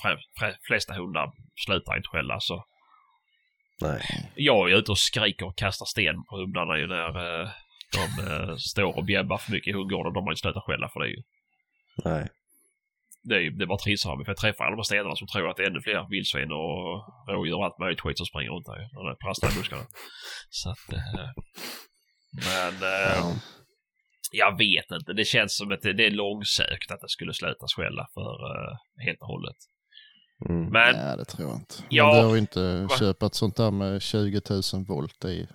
flesta 0.68 0.94
hundar 0.94 1.32
slutar 1.66 1.98
inte 1.98 2.10
skälla 2.10 2.40
så. 2.40 2.66
Nej. 3.82 4.02
Jag 4.36 4.72
är 4.72 4.76
ute 4.76 4.92
och 4.92 5.00
skriker 5.00 5.46
och 5.46 5.58
kastar 5.58 5.86
sten 5.86 6.24
på 6.26 6.38
hundarna 6.38 6.78
ju 6.78 6.88
när 6.88 7.42
eh, 7.42 7.50
de 7.94 8.28
eh, 8.28 8.56
står 8.56 8.98
och 8.98 9.06
bjäbbar 9.06 9.38
för 9.38 9.52
mycket 9.52 9.68
i 9.68 9.74
hundgården. 9.74 10.14
De 10.14 10.24
har 10.24 10.32
ju 10.32 10.36
slutat 10.36 10.64
skälla 10.64 10.90
för 10.94 11.00
det 11.00 11.10
ju. 11.10 11.22
Nej. 12.04 12.30
Det 13.30 13.36
är, 13.36 13.52
det 13.58 13.64
är 13.64 13.68
bara 13.68 13.78
trissar 13.86 14.16
för 14.26 14.32
jag 14.32 14.38
träffar 14.38 14.66
alla 14.66 14.76
de 14.76 14.84
stenarna 14.84 15.16
som 15.16 15.28
tror 15.28 15.50
att 15.50 15.58
det 15.58 15.64
är 15.64 15.70
ännu 15.70 15.82
fler 15.82 16.10
vildsvin 16.10 16.52
och 16.52 16.80
rådjur 17.34 17.56
och 17.58 17.66
allt 17.66 17.80
möjligt 17.80 18.02
skit 18.02 18.18
som 18.18 18.26
springer 18.26 18.52
runt 18.52 18.66
där 18.66 18.78
ju. 18.82 18.86
De 18.98 19.06
där 19.10 19.16
prasslar 19.16 19.52
i 19.52 19.56
buskarna. 19.58 19.86
Så 20.50 20.70
att... 20.70 20.94
Eh, 20.94 21.30
men... 22.50 22.74
Eh, 22.94 23.18
Ja. 23.18 23.34
Jag 24.32 24.58
vet 24.58 24.92
inte. 24.92 25.14
Det 25.14 25.26
känns 25.26 25.58
som 25.58 25.72
att 25.72 25.82
det, 25.82 25.94
det 25.94 26.06
är 26.06 26.12
långsökt 26.12 26.92
att 26.92 27.02
det 27.02 27.10
skulle 27.10 27.34
sluta 27.34 27.66
skälla 27.76 28.08
för 28.14 28.22
uh, 28.22 28.78
helt 29.06 29.22
och 29.22 29.28
hållet. 29.28 29.56
Mm. 30.50 30.70
Men 30.72 30.96
Nej, 30.96 31.18
det 31.18 31.26
tror 31.26 31.50
jag 31.50 31.58
inte. 31.58 31.76
Ja. 31.90 32.14
behöver 32.14 32.38
inte 32.38 32.82
Va? 32.90 32.98
köpa 33.00 33.26
ett 33.26 33.36
sånt 33.36 33.56
där 33.56 33.72
med 33.72 34.02
20 34.02 34.42
000 34.50 34.62
volt 34.88 35.26
i. 35.26 35.48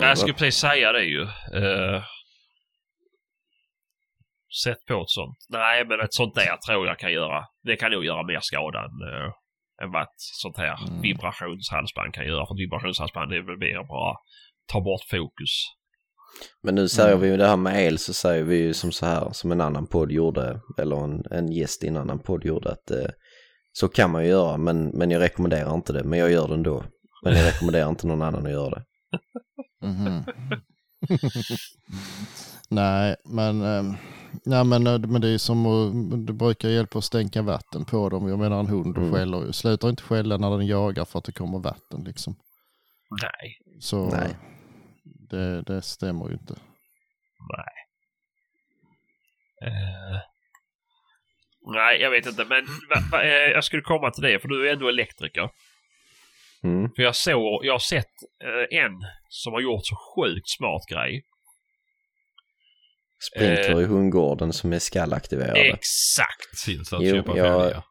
Jag 0.00 0.18
skulle 0.18 0.34
precis 0.34 0.60
säga 0.60 0.92
det 0.92 1.04
ju. 1.04 1.22
Uh, 1.22 2.02
sätt 4.64 4.78
på 4.88 4.94
ett 5.02 5.10
sånt. 5.10 5.36
Nej, 5.48 5.84
men 5.88 6.00
ett 6.00 6.14
sånt 6.14 6.34
där 6.34 6.56
tror 6.66 6.86
jag 6.86 6.98
kan 6.98 7.12
göra. 7.12 7.44
Det 7.62 7.76
kan 7.76 7.90
nog 7.92 8.04
göra 8.04 8.22
mer 8.26 8.40
skada 8.42 8.78
än, 8.78 9.08
uh, 9.14 9.30
än 9.82 9.92
vad 9.92 10.02
ett 10.02 10.18
sånt 10.42 10.56
här 10.58 10.88
Mm. 10.88 11.00
vibrationshalsband 11.00 12.14
kan 12.14 12.26
göra. 12.26 12.46
För 12.46 12.54
ett 12.54 12.60
vibrationshalsband 12.60 13.30
det 13.30 13.36
är 13.36 13.42
väl 13.42 13.58
mer 13.58 13.88
bara 13.88 14.16
ta 14.72 14.80
bort 14.80 15.04
fokus. 15.10 15.50
Men 16.62 16.74
nu 16.74 16.88
säger 16.88 17.08
Mm. 17.16 17.20
vi 17.22 17.28
ju 17.28 17.36
det 17.36 17.46
här 17.46 17.56
med 17.56 17.86
el 17.86 17.98
så 17.98 18.12
säger 18.14 18.42
vi 18.44 18.56
ju 18.56 18.74
som 18.74 18.92
så 18.92 19.06
här 19.06 19.28
som 19.32 19.52
en 19.52 19.60
annan 19.60 19.86
podd 19.86 20.12
gjorde 20.12 20.60
eller 20.78 20.96
en, 21.04 21.22
en 21.30 21.52
gäst 21.52 21.84
i 21.84 21.88
en 21.88 21.96
annan 21.96 22.18
podd 22.18 22.44
gjorde 22.44 22.70
att 22.72 22.90
eh, 22.90 23.10
så 23.72 23.88
kan 23.88 24.10
man 24.10 24.22
ju 24.24 24.28
göra 24.30 24.56
men, 24.56 24.88
men 24.88 25.10
jag 25.10 25.20
rekommenderar 25.20 25.74
inte 25.74 25.92
det 25.92 26.04
men 26.04 26.18
jag 26.18 26.30
gör 26.32 26.48
det 26.48 26.54
ändå. 26.54 26.84
Men 27.24 27.36
jag 27.36 27.46
rekommenderar 27.46 27.88
inte 27.88 28.06
någon 28.06 28.22
annan 28.22 28.46
att 28.46 28.52
göra 28.52 28.70
det. 28.70 28.84
Mhm. 29.86 30.24
nej, 32.74 33.16
men, 33.24 33.62
ehm, 33.62 33.94
nej 34.44 34.64
men, 34.64 34.86
eh, 34.86 34.98
men 34.98 35.20
det 35.20 35.28
är 35.28 35.38
som 35.38 35.66
att, 35.66 36.26
det 36.26 36.32
brukar 36.32 36.68
hjälpa 36.68 36.98
att 36.98 37.04
stänka 37.04 37.42
vatten 37.42 37.84
på 37.84 38.08
dem. 38.08 38.28
Jag 38.28 38.38
menar 38.38 38.60
en 38.60 38.66
hund 38.66 38.98
Mm. 38.98 39.12
skäller 39.12 39.46
ju. 39.46 39.52
Slutar 39.52 39.88
inte 39.88 40.02
skälla 40.02 40.36
när 40.36 40.50
den 40.50 40.66
jagar 40.66 41.04
för 41.04 41.18
att 41.18 41.24
det 41.24 41.32
kommer 41.32 41.58
vatten 41.58 42.04
liksom. 42.04 42.34
Nej. 43.22 43.58
Så 43.80 44.06
Nej. 44.10 44.36
Det, 45.04 45.62
det 45.62 45.82
stämmer 45.82 46.28
ju 46.28 46.32
inte. 46.32 46.54
Nej. 47.56 47.74
Eh, 49.72 50.18
nej, 51.74 52.00
jag 52.00 52.10
vet 52.10 52.26
inte. 52.26 52.44
Men 52.44 52.64
va, 52.64 52.96
va, 53.12 53.22
eh, 53.22 53.30
jag 53.50 53.64
skulle 53.64 53.82
komma 53.82 54.10
till 54.10 54.22
det, 54.22 54.38
för 54.40 54.48
du 54.48 54.68
är 54.68 54.72
ändå 54.72 54.88
elektriker. 54.88 55.50
Mm. 56.64 56.90
För 56.96 57.02
jag 57.02 57.16
såg, 57.16 57.64
jag 57.64 57.74
har 57.74 57.78
sett 57.78 58.12
eh, 58.44 58.78
en 58.78 58.92
som 59.28 59.52
har 59.52 59.60
gjort 59.60 59.86
så 59.86 59.96
sjukt 59.96 60.48
smart 60.50 60.82
grej. 60.88 61.22
Sprinkler 63.30 63.74
Eh. 63.76 63.80
i 63.80 63.84
hundgården 63.84 64.52
som 64.52 64.72
är 64.72 64.78
skallaktiverade. 64.78 65.60
Exakt! 65.60 66.60
Finns 66.64 66.92
att 66.92 67.02
Jo, 67.02 67.14
köpa 67.16 67.36
jag- 67.36 67.60
färdiga. 67.60 67.82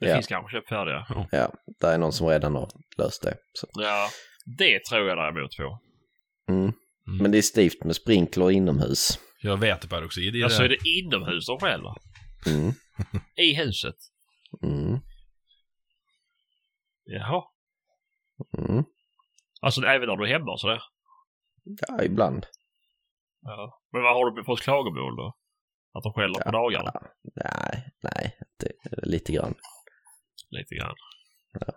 Det 0.00 0.08
Ja. 0.08 0.14
finns 0.14 0.26
kanske 0.26 0.56
köpt 0.56 0.68
färdiga. 0.68 1.26
Ja, 1.32 1.52
där 1.80 1.94
är 1.94 1.98
någon 1.98 2.12
som 2.12 2.26
redan 2.28 2.54
har 2.54 2.70
löst 2.98 3.22
det. 3.22 3.36
Så. 3.52 3.66
Ja, 3.72 4.08
det 4.58 4.84
tror 4.84 5.08
jag 5.08 5.16
däremot 5.18 5.56
på. 5.56 5.78
Mm. 6.48 6.62
Mm. 6.62 6.74
Men 7.22 7.30
det 7.30 7.38
är 7.38 7.42
stivt 7.42 7.84
med 7.84 7.96
sprinkler 7.96 8.50
inomhus. 8.50 9.18
Jag 9.42 9.56
väteperoxid 9.56 10.36
i 10.36 10.44
Alltså 10.44 10.58
det. 10.58 10.64
är 10.64 10.68
det 10.68 10.88
inomhus 10.88 11.46
de 11.46 11.58
skäller? 11.60 11.94
Mm. 12.46 12.72
I 13.36 13.54
huset? 13.54 13.94
Mm. 14.62 14.98
Jaha. 17.04 17.42
Mm. 18.58 18.84
Alltså 19.60 19.80
även 19.82 20.08
när 20.08 20.16
du 20.16 20.24
är 20.24 20.32
hemma 20.38 20.52
och 20.52 20.60
sådär? 20.60 20.82
Ja, 21.88 22.02
ibland. 22.04 22.46
Ja. 23.42 23.77
Men 23.92 24.02
vad 24.02 24.14
har 24.14 24.30
du 24.30 24.44
fått 24.44 24.60
klagomål 24.60 25.16
då? 25.16 25.34
Att 25.92 26.02
de 26.02 26.12
skäller 26.12 26.34
på 26.34 26.42
Ja. 26.44 26.50
dagarna? 26.50 26.92
Nej, 27.34 27.84
nej, 28.02 28.38
det, 28.60 28.72
lite 29.06 29.32
grann. 29.32 29.54
Lite 30.50 30.74
grann. 30.74 30.94
Ja. 31.60 31.72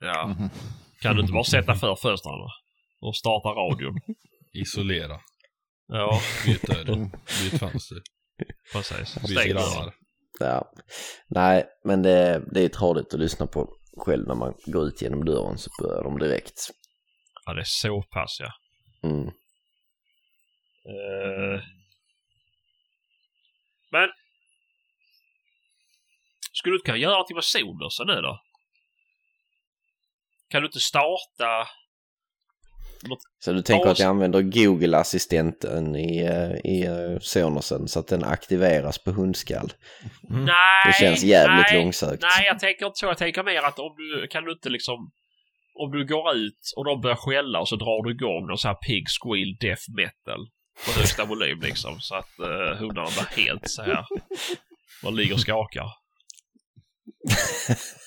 Ja. 0.00 0.26
Mhm. 0.26 0.50
Kan 1.00 1.14
du 1.16 1.20
inte 1.20 1.32
bara 1.32 1.44
sätta 1.44 1.74
för 1.74 1.96
fönstren 1.96 2.34
och 3.00 3.16
starta 3.16 3.48
radion? 3.48 4.00
Isolera. 4.52 5.20
Ja, 5.86 6.20
Byt 6.46 6.62
dörr. 6.62 6.96
Byt 7.42 7.60
fönster. 7.60 7.98
precis. 8.72 9.08
Stäng 9.08 9.48
grannar. 9.48 9.94
Ja. 10.40 10.72
Nej, 11.28 11.64
men 11.84 12.02
det, 12.02 12.44
det 12.52 12.60
är 12.64 12.68
tradigt 12.68 13.14
att 13.14 13.20
lyssna 13.20 13.46
på 13.46 13.76
själv 13.96 14.26
när 14.28 14.34
man 14.34 14.54
går 14.66 14.86
ut 14.86 15.02
genom 15.02 15.24
dörren 15.24 15.58
så 15.58 15.70
börjar 15.82 16.02
de 16.04 16.18
direkt. 16.18 16.60
Ja, 17.46 17.52
det 17.54 17.60
är 17.60 17.64
så 17.66 18.02
pass 18.02 18.36
ja. 18.40 18.50
Mm. 19.08 19.30
Eh. 20.88 21.62
Men. 23.90 24.08
Skulle 26.52 26.72
du 26.72 26.76
inte 26.76 26.86
kunna 26.86 26.98
göra 26.98 27.12
någonting 27.12 27.34
med 27.34 27.44
Sonos 27.44 28.00
nu 28.06 28.20
då? 28.20 28.40
Kan 30.48 30.62
du 30.62 30.66
inte 30.66 30.80
starta? 30.80 31.68
något 33.08 33.18
Så 33.38 33.52
du 33.52 33.62
tänker 33.62 33.90
att 33.90 33.98
jag 33.98 34.08
använder 34.08 34.42
Google-assistenten 34.42 35.96
i, 35.96 36.22
eh, 36.22 36.72
i 36.72 36.88
uh, 36.88 37.18
Sonosen 37.18 37.88
så 37.88 38.00
att 38.00 38.08
den 38.08 38.24
aktiveras 38.24 38.98
på 38.98 39.10
hundskall? 39.10 39.72
Mm. 40.30 40.44
Nej, 40.44 40.54
Det 40.86 40.92
känns 40.92 41.22
jävligt 41.22 41.66
nej, 41.70 41.82
långsökt. 41.82 42.22
Nej, 42.22 42.46
jag 42.46 42.58
tänker 42.58 42.86
inte 42.86 42.98
så. 42.98 43.06
Jag 43.06 43.18
tänker 43.18 43.42
mer 43.42 43.62
att 43.62 43.78
om 43.78 43.94
du 43.96 44.26
kan 44.30 44.44
du 44.44 44.52
inte 44.52 44.68
liksom... 44.68 45.10
Om 45.76 45.90
du 45.90 46.06
går 46.06 46.34
ut 46.34 46.72
och 46.76 46.84
de 46.84 47.00
börjar 47.00 47.16
skälla 47.16 47.60
och 47.60 47.68
så 47.68 47.76
drar 47.76 48.04
du 48.04 48.10
igång 48.10 48.46
någon 48.46 48.58
sån 48.58 48.68
här 48.68 48.74
pig 48.86 49.04
squeal 49.08 49.56
death 49.60 49.82
metal 49.96 50.48
på 50.84 51.00
högsta 51.00 51.24
volym 51.24 51.60
liksom. 51.60 52.00
Så 52.00 52.14
att 52.14 52.30
uh, 52.40 52.76
hundarna 52.76 53.08
blir 53.10 53.44
helt 53.44 53.70
så 53.70 53.82
här. 53.82 54.06
Man 55.02 55.16
ligger 55.16 55.34
och 55.34 55.40
skakar. 55.40 55.90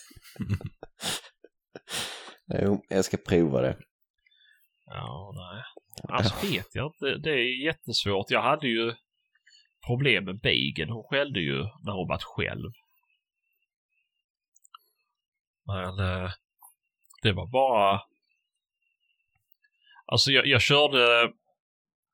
Jo, 2.53 2.86
jag 2.89 3.05
ska 3.05 3.18
prova 3.18 3.61
det. 3.61 3.78
Ja, 4.86 5.34
nej. 5.36 5.63
Alltså 6.18 6.47
vet 6.47 6.76
jag 6.76 6.88
inte. 6.88 7.18
Det 7.18 7.32
är 7.32 7.65
jättesvårt. 7.65 8.32
Jag 8.32 8.41
hade 8.41 8.68
ju 8.68 8.95
problem 9.88 10.26
med 10.26 10.39
Bacon. 10.39 10.93
Hon 10.93 11.03
skällde 11.03 11.39
ju 11.39 11.57
när 11.57 11.93
hon 11.93 12.07
varit 12.07 12.24
själv. 12.24 12.72
Men 15.65 15.99
eh, 15.99 16.32
det 17.22 17.32
var 17.32 17.47
bara... 17.47 18.01
Alltså 20.05 20.32
jag, 20.32 20.47
jag 20.47 20.61
körde 20.61 21.34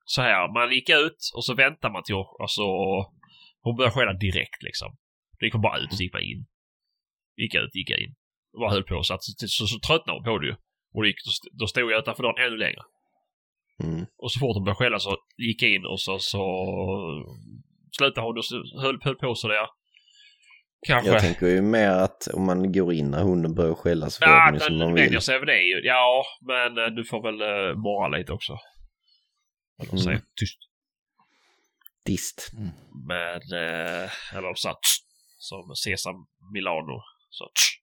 så 0.05 0.21
här. 0.21 0.53
Man 0.53 0.71
gick 0.71 0.89
ut 0.89 1.19
och 1.35 1.45
så 1.45 1.53
väntar 1.55 1.89
man 1.89 2.03
till 2.03 2.15
alltså, 2.15 2.63
hon 3.61 3.75
började 3.75 3.95
skälla 3.95 4.13
direkt 4.13 4.63
liksom. 4.63 4.97
Det 5.39 5.49
kom 5.49 5.61
bara 5.61 5.79
ut 5.79 5.93
så 5.93 6.03
gick 6.03 6.13
man 6.13 6.21
in. 6.21 6.45
Gick 7.37 7.55
ut, 7.55 7.75
gick 7.75 7.89
in. 7.89 8.15
Och 8.53 8.59
bara 8.59 8.71
höll 8.71 8.83
på 8.83 9.03
så 9.03 9.13
att 9.13 9.23
så, 9.23 9.31
så, 9.47 9.67
så 9.67 9.79
tröttnade 9.87 10.17
hon 10.17 10.23
på 10.23 10.37
det 10.39 10.47
ju. 10.47 10.55
Och 10.93 11.01
då, 11.01 11.05
gick, 11.07 11.15
då 11.59 11.67
stod 11.67 11.91
jag 11.91 11.99
utanför 11.99 12.23
dörren 12.23 12.45
ännu 12.47 12.57
längre. 12.57 12.81
Mm. 13.83 14.05
Och 14.17 14.31
så 14.31 14.39
fort 14.39 14.55
hon 14.55 14.63
började 14.63 14.77
skälla 14.77 14.99
så 14.99 15.17
gick 15.37 15.63
jag 15.63 15.71
in 15.71 15.85
och 15.85 16.01
så, 16.01 16.19
så 16.19 16.43
slutade 17.97 18.27
hon 18.27 18.37
och 18.37 18.45
så 18.45 18.55
höll, 18.81 18.99
höll 19.01 19.15
på 19.15 19.35
så 19.35 19.47
där. 19.47 19.67
Kanske. 20.87 21.11
Jag 21.11 21.21
tänker 21.21 21.47
ju 21.47 21.61
mer 21.61 21.89
att 21.89 22.27
om 22.33 22.45
man 22.45 22.71
går 22.71 22.93
in 22.93 23.11
när 23.11 23.23
hunden 23.23 23.55
börjar 23.55 23.73
skälla 23.73 24.09
så 24.09 24.19
får 24.19 24.33
ja, 24.33 24.45
den 24.45 24.53
ju 24.53 24.59
som 24.59 24.77
den 24.77 24.87
de 24.87 24.93
vänjer 24.93 25.09
vill. 25.09 25.21
sig 25.21 25.35
över 25.35 25.45
det 25.45 25.61
ju. 25.61 25.81
Ja, 25.83 26.23
men 26.47 26.77
eh, 26.77 26.85
du 26.85 27.05
får 27.05 27.21
väl 27.23 27.41
uh, 27.41 27.75
morra 27.77 28.17
lite 28.17 28.33
också. 28.33 28.57
Eller 29.83 29.93
Mm. 29.93 30.03
säga 30.03 30.21
tyst. 30.35 30.59
Dist. 32.05 32.51
Med, 33.07 33.41
uh, 33.53 34.35
eller 34.37 34.55
så 34.55 34.67
här, 34.67 34.75
tsch, 34.75 35.03
som 35.37 35.75
Sesam 35.75 36.15
Milano. 36.53 37.01
Så 37.29 37.45
tsch, 37.45 37.79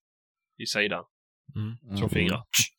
i 0.62 0.66
sidan. 0.66 1.04
Mm. 1.56 2.00
Två 2.00 2.08
fingrar. 2.08 2.42
tsch. 2.56 2.70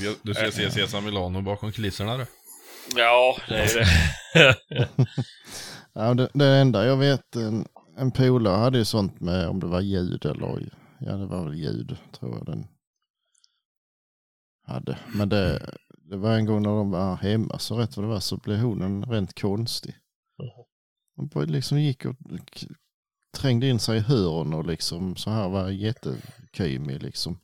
Du- 0.00 0.16
Du 0.22 0.34
ska 0.34 0.50
se 0.50 0.70
Cesar 0.70 1.00
Milano 1.00 1.40
bakom 1.42 1.72
kulisserna 1.72 2.16
du. 2.16 2.26
Ja, 2.96 3.36
det 3.48 3.54
är 3.58 3.74
det. 3.74 4.56
Ja, 5.96 6.14
det, 6.14 6.28
det 6.34 6.46
enda 6.46 6.86
jag 6.86 6.96
vet, 6.96 7.36
en, 7.36 7.66
en 7.98 8.12
polare 8.12 8.56
hade 8.56 8.78
ju 8.78 8.84
sånt 8.84 9.20
med 9.20 9.48
om 9.48 9.60
det 9.60 9.66
var 9.66 9.80
ljud 9.80 10.26
eller, 10.26 10.68
ja 11.00 11.12
det 11.12 11.26
var 11.26 11.44
väl 11.44 11.54
ljud 11.54 11.96
tror 12.12 12.36
jag 12.36 12.46
den 12.46 12.66
hade. 14.66 14.98
Men 15.14 15.28
det, 15.28 15.74
det 16.10 16.16
var 16.16 16.32
en 16.32 16.46
gång 16.46 16.62
när 16.62 16.70
de 16.70 16.90
var 16.90 17.16
hemma 17.16 17.58
så 17.58 17.78
rätt 17.78 17.96
vad 17.96 18.04
det 18.04 18.10
var 18.10 18.20
så 18.20 18.36
blev 18.36 18.58
honen 18.58 19.04
rent 19.04 19.40
konstig. 19.40 19.94
Hon 21.16 21.28
bara 21.28 21.44
liksom 21.44 21.80
gick 21.80 22.04
och 22.04 22.16
trängde 23.36 23.68
in 23.68 23.78
sig 23.78 23.96
i 23.96 24.00
hörn 24.00 24.54
och 24.54 24.66
liksom 24.66 25.16
så 25.16 25.30
här 25.30 25.48
var 25.48 25.70
jättekymig 25.70 27.02
liksom. 27.02 27.38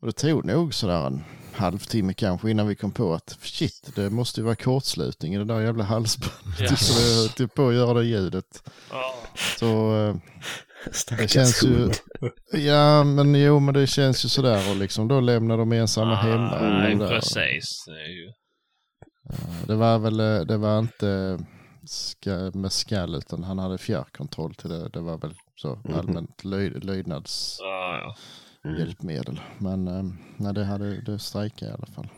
Och 0.00 0.06
det 0.06 0.12
tog 0.12 0.44
nog 0.44 0.74
sådär 0.74 1.06
en 1.06 1.24
halvtimme 1.52 2.14
kanske 2.14 2.50
innan 2.50 2.68
vi 2.68 2.74
kom 2.74 2.92
på 2.92 3.14
att 3.14 3.38
shit, 3.40 3.92
det 3.94 4.10
måste 4.10 4.40
ju 4.40 4.44
vara 4.44 4.56
kortslutning 4.56 5.34
i 5.34 5.38
det 5.38 5.44
där 5.44 5.60
jävla 5.60 5.84
halsbandet. 5.84 6.60
Ja. 6.70 6.76
Så 6.76 7.00
jag 7.00 7.16
höll 7.16 7.28
till 7.28 7.48
på 7.48 7.68
att 7.68 7.74
göra 7.74 7.94
det 7.94 8.04
ljudet. 8.04 8.62
Ja. 8.90 9.14
Så 9.58 9.92
Stackars 10.92 11.30
känns 11.30 11.62
ju- 11.62 11.90
ja, 12.52 13.04
men 13.04 13.34
jo, 13.34 13.60
men 13.60 13.74
det 13.74 13.86
känns 13.86 14.24
ju 14.24 14.28
sådär 14.28 14.70
och 14.70 14.76
liksom 14.76 15.08
då 15.08 15.20
lämnar 15.20 15.58
de 15.58 15.72
ensamma 15.72 16.14
hemma. 16.14 16.54
och 16.58 16.62
Nej, 16.66 16.94
där. 16.96 17.08
precis. 17.08 17.84
Det 17.86 17.92
Det 19.66 19.74
var 19.74 19.98
väl, 19.98 20.20
eh, 20.20 20.40
det 20.40 20.56
var 20.56 20.78
inte 20.78 21.38
med 22.54 22.72
skall 22.72 23.14
utan 23.14 23.42
han 23.44 23.58
hade 23.58 23.78
fjärrkontroll 23.78 24.54
till 24.54 24.70
det. 24.70 24.88
Det 24.88 25.00
var 25.00 25.18
väl 25.18 25.34
så 25.56 25.74
Mhm. 25.84 25.94
allmänt 25.94 26.44
löj, 26.44 26.70
ja. 28.04 28.16
Mm. 28.64 28.76
Men 29.58 29.88
eh, 29.88 30.02
nej, 30.36 30.54
det 30.54 30.64
hade 30.64 31.00
det 31.00 31.18
strejkat 31.18 31.62
i 31.68 31.72
alla 31.72 31.86
fall. 31.86 32.08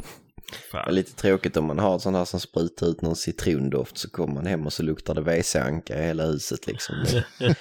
Det 0.73 0.79
är 0.79 0.93
lite 0.93 1.15
tråkigt 1.15 1.57
om 1.57 1.65
man 1.65 1.79
har 1.79 1.99
sån 1.99 2.15
här 2.15 2.25
som 2.25 2.41
sprutar 2.41 2.87
ut 2.87 3.03
någon 3.03 3.17
citrondoft 3.17 3.99
så 3.99 4.11
kommer 4.11 4.35
man 4.35 4.47
hem 4.47 4.67
och 4.67 4.73
så 4.73 4.83
luktar 4.83 5.15
det 5.15 5.21
WC-anka 5.21 5.99
i 5.99 6.07
hela 6.07 6.25
huset 6.25 6.67
liksom. 6.67 6.95
Det- 7.11 7.25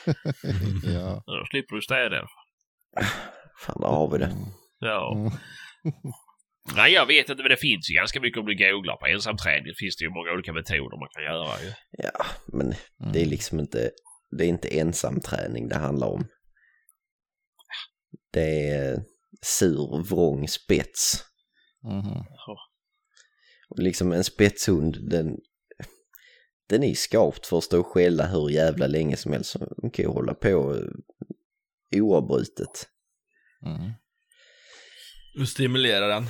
ja. 0.93 1.23
Då 1.25 1.45
slipper 1.49 1.75
du 1.75 1.81
städa. 1.81 2.27
Fan, 3.59 3.81
där 3.81 3.87
har 3.87 4.09
vi 4.11 4.17
det. 4.17 4.35
Ja. 4.79 5.13
Mm. 5.15 5.31
Nej, 6.75 6.93
jag 6.93 7.05
vet 7.05 7.29
inte, 7.29 7.43
men 7.43 7.49
det 7.49 7.57
finns 7.57 7.89
ju 7.91 7.93
ganska 7.95 8.19
mycket 8.21 8.39
om 8.39 8.45
du 8.45 8.55
googlar 8.71 8.95
på 8.97 9.05
ensamträning. 9.07 9.73
finns 9.79 9.95
det 9.97 10.03
ju 10.05 10.09
många 10.09 10.31
olika 10.31 10.53
metoder 10.53 10.99
man 10.99 11.09
kan 11.13 11.23
göra 11.23 11.61
ju. 11.63 11.71
Ja, 11.91 12.25
men 12.47 12.73
det 13.13 13.21
är 13.21 13.25
liksom 13.25 13.59
inte, 13.59 13.91
det 14.37 14.43
är 14.45 14.47
inte 14.47 14.79
ensamträning 14.79 15.67
det 15.67 15.75
handlar 15.75 16.07
om. 16.07 16.27
Det 18.33 18.69
är 18.69 19.03
sur, 19.41 20.03
vrång 20.09 20.47
spets. 20.47 21.23
Mhm. 21.83 22.23
Och 23.73 23.79
liksom 23.79 24.11
en 24.11 24.23
spetshund, 24.23 25.09
den, 25.09 25.37
den 26.69 26.83
är 26.83 26.93
skapt 26.93 27.45
för 27.45 27.57
att 27.57 27.63
stå 27.63 27.79
och 27.79 27.87
skälla 27.87 28.25
hur 28.27 28.49
jävla 28.49 28.87
länge 28.87 29.17
som 29.17 29.31
helst. 29.33 29.55
Den 29.77 29.91
kan 29.91 30.05
ju 30.05 30.09
hålla 30.11 30.33
på 30.33 30.75
eh, 31.91 32.01
oavbrutet. 32.03 32.89
Mm. 33.65 33.91
Du 35.35 35.45
stimulerar 35.45 36.07
den. 36.07 36.25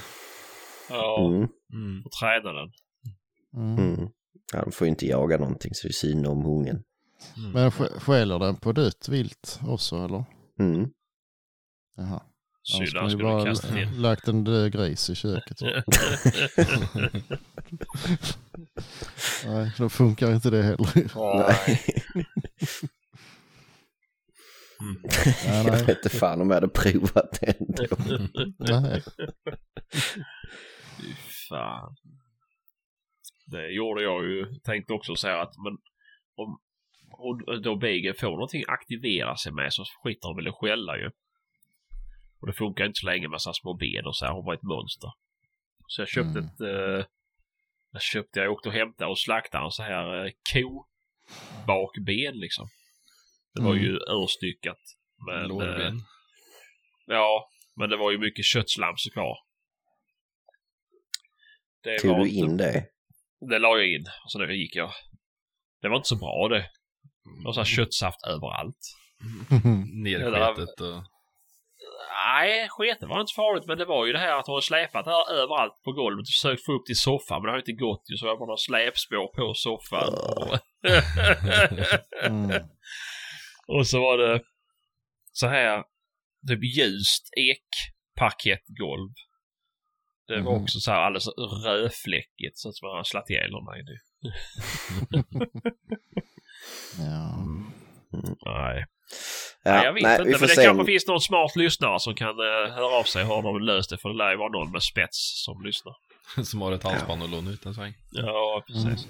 Ja, 0.89 1.25
Mm, 1.27 1.47
Mm. 1.73 2.05
och 2.05 2.11
träna 2.11 2.53
den. 2.53 2.71
Mm. 3.55 3.93
mm. 3.93 4.09
Ja, 4.53 4.61
de 4.63 4.71
får 4.71 4.87
ju 4.87 4.89
inte 4.89 5.07
jaga 5.07 5.37
någonting 5.37 5.73
så 5.73 5.87
det 5.87 5.91
är 5.91 5.93
synd 5.93 6.27
om 6.27 6.45
ungen. 6.45 6.83
Men 7.53 7.69
sk- 7.71 7.99
skäller 7.99 8.39
den 8.39 8.55
på 8.55 8.71
dött 8.71 9.09
vilt 9.09 9.59
också 9.67 9.95
eller? 9.95 10.25
Mm. 10.59 10.89
Jaha. 11.95 12.21
Annars 12.75 12.95
han 12.95 13.09
skulle 13.09 13.23
bara 13.23 13.45
kasta 13.45 13.73
ner. 13.73 13.85
lagt 13.85 14.27
en 14.27 14.43
död 14.43 14.71
gris 14.71 15.09
i 15.09 15.15
köket. 15.15 15.57
Nej, 19.45 19.71
då 19.77 19.89
funkar 19.89 20.33
inte 20.35 20.49
det 20.49 20.63
heller. 20.63 20.87
Nej. 20.95 21.83
Ja, 25.45 25.55
Jag 25.55 25.65
nej. 25.65 25.85
vet 25.85 25.89
inte 26.05 26.09
fan 26.09 26.41
om 26.41 26.47
jag 26.49 26.55
hade 26.55 26.67
provat 26.67 27.39
det 27.41 27.47
ändå. 27.59 27.95
Nej. 28.57 29.01
Fy 30.97 31.13
fan. 31.49 31.95
Det 33.45 33.67
gjorde 33.73 34.03
jag 34.03 34.23
ju. 34.23 34.45
Tänkte 34.63 34.93
också 34.93 35.15
säga 35.15 35.41
att 35.41 35.53
men 35.57 35.77
om 36.35 36.59
och 37.17 37.61
då 37.61 37.75
Beagle 37.75 38.13
får 38.13 38.29
någonting 38.31 38.63
aktivera 38.67 39.37
sig 39.37 39.51
med 39.51 39.73
så 39.73 39.83
skiter 40.03 40.27
hon 40.27 40.35
väl 40.35 40.47
i 40.47 40.49
att 40.49 40.55
skälla 40.55 40.97
ju. 40.97 41.09
Och 42.43 42.47
det 42.47 42.53
funkar 42.53 42.85
inte 42.85 42.99
så 42.99 43.05
länge 43.05 43.27
med 43.27 43.41
så 43.41 43.49
här 43.49 43.53
små 43.53 43.73
ben 43.73 44.05
och 44.05 44.15
så 44.15 44.25
här. 44.25 44.33
Hon 44.33 44.45
var 44.45 44.53
ett 44.53 44.63
monster. 44.63 45.11
Så 45.87 46.01
jag 46.01 46.07
köpte 46.09 46.39
Mm. 46.39 46.45
ett... 46.45 46.61
Eh, 46.61 47.05
jag 47.91 48.01
köpte, 48.01 48.39
jag 48.39 48.51
åkte 48.51 48.69
och 48.69 48.75
hämtade 48.75 49.09
och 49.11 49.19
slaktade 49.19 49.65
en 49.65 49.71
så 49.71 49.83
här 49.83 50.25
eh, 50.25 50.31
ko 50.53 50.85
bakben 51.67 52.39
liksom. 52.39 52.67
Det 53.53 53.61
var 53.63 53.71
Mm. 53.71 53.83
ju 53.83 53.91
urstyckat. 54.23 54.79
Men, 55.27 55.41
eh, 55.41 55.47
Lårben. 55.47 56.01
ja, 57.05 57.49
men 57.75 57.89
det 57.89 57.97
var 57.97 58.11
ju 58.11 58.17
mycket 58.17 58.45
köttslamsor 58.45 59.11
kvar. 59.11 59.37
Det 61.83 61.99
Tog 61.99 62.17
du 62.17 62.29
inte- 62.29 62.35
in 62.35 62.57
det? 62.57 62.85
det 63.49 63.59
la 63.59 63.77
jag 63.77 63.87
in 63.87 64.05
och 64.25 64.31
så 64.31 64.39
där 64.39 64.47
gick 64.47 64.75
jag. 64.75 64.91
Det 65.81 65.89
var 65.89 65.95
inte 65.97 66.07
så 66.09 66.15
bra 66.15 66.47
det. 66.49 66.69
Det 67.39 67.45
var 67.45 67.53
så 67.53 67.59
här 67.59 67.65
köttsaft 67.65 68.23
överallt. 68.27 68.77
Nersketet 70.03 70.81
och... 70.81 71.03
Nej, 72.25 72.67
sketen 72.69 73.09
var 73.09 73.21
inte 73.21 73.33
farligt 73.35 73.65
men 73.67 73.77
det 73.77 73.85
var 73.85 74.05
ju 74.05 74.13
det 74.13 74.19
här 74.19 74.39
att 74.39 74.47
hon 74.47 74.61
släpat 74.61 75.05
här 75.05 75.31
överallt 75.33 75.81
på 75.83 75.91
golvet 75.91 76.23
och 76.23 76.27
försökt 76.27 76.65
få 76.65 76.71
upp 76.73 76.85
till 76.85 76.97
soffan 76.99 77.41
men 77.41 77.45
det 77.45 77.51
har 77.51 77.57
inte 77.59 77.71
gått 77.71 78.03
ju 78.11 78.17
så 78.17 78.25
jag 78.25 78.39
bara 78.39 78.57
släpspår 78.57 79.27
på 79.35 79.53
soffan. 79.53 80.13
Mm. 82.25 82.61
och 83.67 83.87
så 83.87 83.99
var 83.99 84.17
det 84.17 84.41
så 85.31 85.47
här 85.47 85.83
typ 86.47 86.63
ljust 86.63 87.29
ekparkettgolv. 87.37 89.09
Det 90.27 90.41
var 90.41 90.53
Mhm. 90.53 90.63
också 90.63 90.79
så 90.79 90.91
här 90.91 90.99
alldeles 91.01 91.27
rödfläckigt 91.65 92.57
så 92.57 92.69
att 92.69 92.81
man 92.81 92.97
har 92.97 93.03
slagit 93.03 93.29
ihjäl 93.29 93.51
nu. 93.51 93.97
Ja. 96.99 97.37
Nej. 98.45 98.85
Ja, 99.63 99.71
nej, 99.71 99.85
jag 99.85 99.93
vet 99.93 100.03
nej, 100.03 100.13
inte. 100.13 100.31
Men 100.31 100.41
det 100.41 100.47
se 100.47 100.63
kanske 100.63 100.85
finns 100.85 101.07
någon 101.07 101.21
smart 101.21 101.55
lyssnare 101.55 101.99
som 101.99 102.15
kan 102.15 102.39
uh, 102.39 102.73
höra 102.75 102.99
av 102.99 103.03
sig. 103.03 103.23
Har 103.23 103.41
de 103.41 103.59
löst 103.59 103.89
det? 103.89 103.97
För 103.97 104.09
det 104.09 104.15
lär 104.15 104.31
ju 104.31 104.37
vara 104.37 104.49
någon 104.49 104.71
med 104.71 104.83
spets 104.83 105.43
som 105.45 105.61
lyssnar. 105.65 105.93
Som 106.43 106.61
har 106.61 106.71
ett 106.71 106.83
halsband 106.83 107.23
och 107.23 107.29
låna 107.29 107.51
ut 107.51 107.65
en 107.65 107.73
sväng. 107.73 107.93
Ja, 108.11 108.63
precis. 108.67 109.07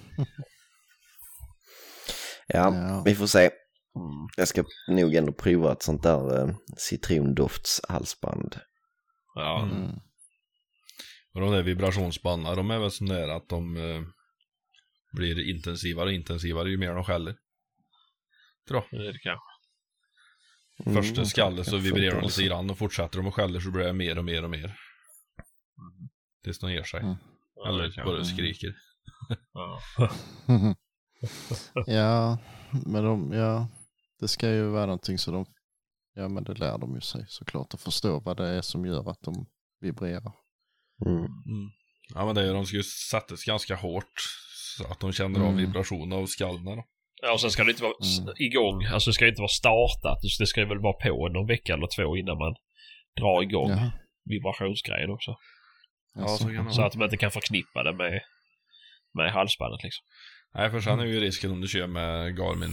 Ja, 2.47 2.75
Ja. 2.75 3.01
vi 3.05 3.15
får 3.15 3.27
se. 3.27 3.39
Mm. 3.95 4.27
Jag 4.37 4.47
ska 4.47 4.63
nog 4.87 5.15
ändå 5.15 5.33
prova 5.33 5.71
ett 5.71 5.83
sånt 5.83 6.03
där 6.03 6.39
eh, 6.39 6.55
citrondoftshalsband. 6.77 8.55
Ja. 9.35 9.63
Mm. 9.63 9.91
Och 11.33 11.41
de 11.41 11.51
där 11.51 11.63
vibrationsbandarna, 11.63 12.55
de 12.55 12.71
är 12.71 12.79
väl 12.79 12.91
sån 12.91 13.07
där 13.07 13.27
att 13.27 13.49
de 13.49 13.77
eh, 13.77 14.01
blir 15.13 15.49
intensivare 15.49 16.05
och 16.05 16.13
intensivare 16.13 16.69
ju 16.69 16.77
mer 16.77 16.93
de 16.93 17.03
skäller. 17.03 17.35
Tror 18.67 18.83
jag. 18.91 18.99
Det 19.01 19.07
är 19.07 19.13
det 19.13 19.19
kanske. 19.19 19.52
Mm, 20.85 21.03
Första 21.03 21.25
skallet 21.25 21.67
så 21.67 21.77
vibrerar 21.77 22.15
de 22.21 22.25
lite 22.25 22.43
grann 22.43 22.69
och 22.69 22.77
fortsätter 22.77 23.17
de 23.17 23.27
och 23.27 23.35
skäller 23.35 23.59
så 23.59 23.71
blir 23.71 23.83
det 23.85 23.93
mer 23.93 24.17
och 24.17 24.25
mer 24.25 24.43
och 24.43 24.49
mer. 24.49 24.75
Tills 26.43 26.59
de 26.59 26.71
ger 26.71 26.83
sig. 26.83 26.99
Mm. 27.01 27.15
Eller 27.67 28.05
bara 28.05 28.23
skriker. 28.25 28.75
Ja. 31.85 32.37
men 32.85 33.03
de, 33.03 33.31
ja, 33.33 33.67
det 34.19 34.27
ska 34.27 34.49
ju 34.49 34.63
vara 34.63 34.85
någonting 34.85 35.17
så 35.17 35.31
de, 35.31 35.45
ja 36.13 36.27
men 36.29 36.43
det 36.43 36.53
lär 36.53 36.77
de 36.77 36.95
ju 36.95 37.01
sig 37.01 37.25
såklart 37.27 37.73
att 37.73 37.81
förstå 37.81 38.19
vad 38.19 38.37
det 38.37 38.47
är 38.47 38.61
som 38.61 38.85
gör 38.85 39.09
att 39.11 39.21
de 39.21 39.45
vibrerar. 39.79 40.33
Mm. 41.05 41.17
Mm. 41.17 41.69
Ja 42.13 42.25
men 42.25 42.35
det 42.35 42.41
är, 42.49 42.53
de 42.53 42.65
ska 42.65 42.77
ju 42.77 42.83
sättas 42.83 43.43
ganska 43.43 43.75
hårt. 43.75 44.13
Så 44.77 44.87
att 44.87 44.99
de 44.99 45.11
känner 45.11 45.39
av 45.39 45.45
Mm. 45.45 45.57
vibration 45.57 46.13
av 46.13 46.25
skallen 46.25 46.65
då. 46.65 46.83
Ja, 47.25 47.33
och 47.33 47.41
sen 47.41 47.51
ska 47.51 47.63
det 47.63 47.71
inte 47.71 47.83
vara 47.83 47.93
Mm. 48.21 48.33
igång. 48.39 48.85
Alltså 48.85 49.09
det 49.09 49.13
ska 49.13 49.27
inte 49.27 49.41
vara 49.41 49.47
startat. 49.63 50.17
Det 50.39 50.45
ska 50.47 50.65
väl 50.65 50.79
vara 50.79 50.93
på 50.93 51.29
någon 51.29 51.47
vecka 51.47 51.73
eller 51.73 51.87
två 51.95 52.17
innan 52.17 52.37
man 52.37 52.55
drar 53.19 53.41
igång 53.43 53.69
Jaha. 53.69 53.91
vibrationsgrejen 54.25 55.09
också. 55.11 55.35
Ja, 56.15 56.27
så 56.27 56.37
Så 56.37 56.77
vara. 56.77 56.87
att 56.87 56.95
man 56.95 57.03
inte 57.05 57.17
kan 57.17 57.31
förknippa 57.31 57.83
det 57.83 57.93
med, 57.93 58.21
med 59.13 59.31
halsbandet 59.31 59.83
liksom. 59.83 60.05
Nej 60.55 60.71
för 60.71 60.79
sen 60.79 60.99
är 60.99 61.05
ju 61.05 61.19
risken 61.19 61.51
om 61.51 61.61
du 61.61 61.67
kör 61.67 61.87
med 61.87 62.37
Garmin 62.37 62.71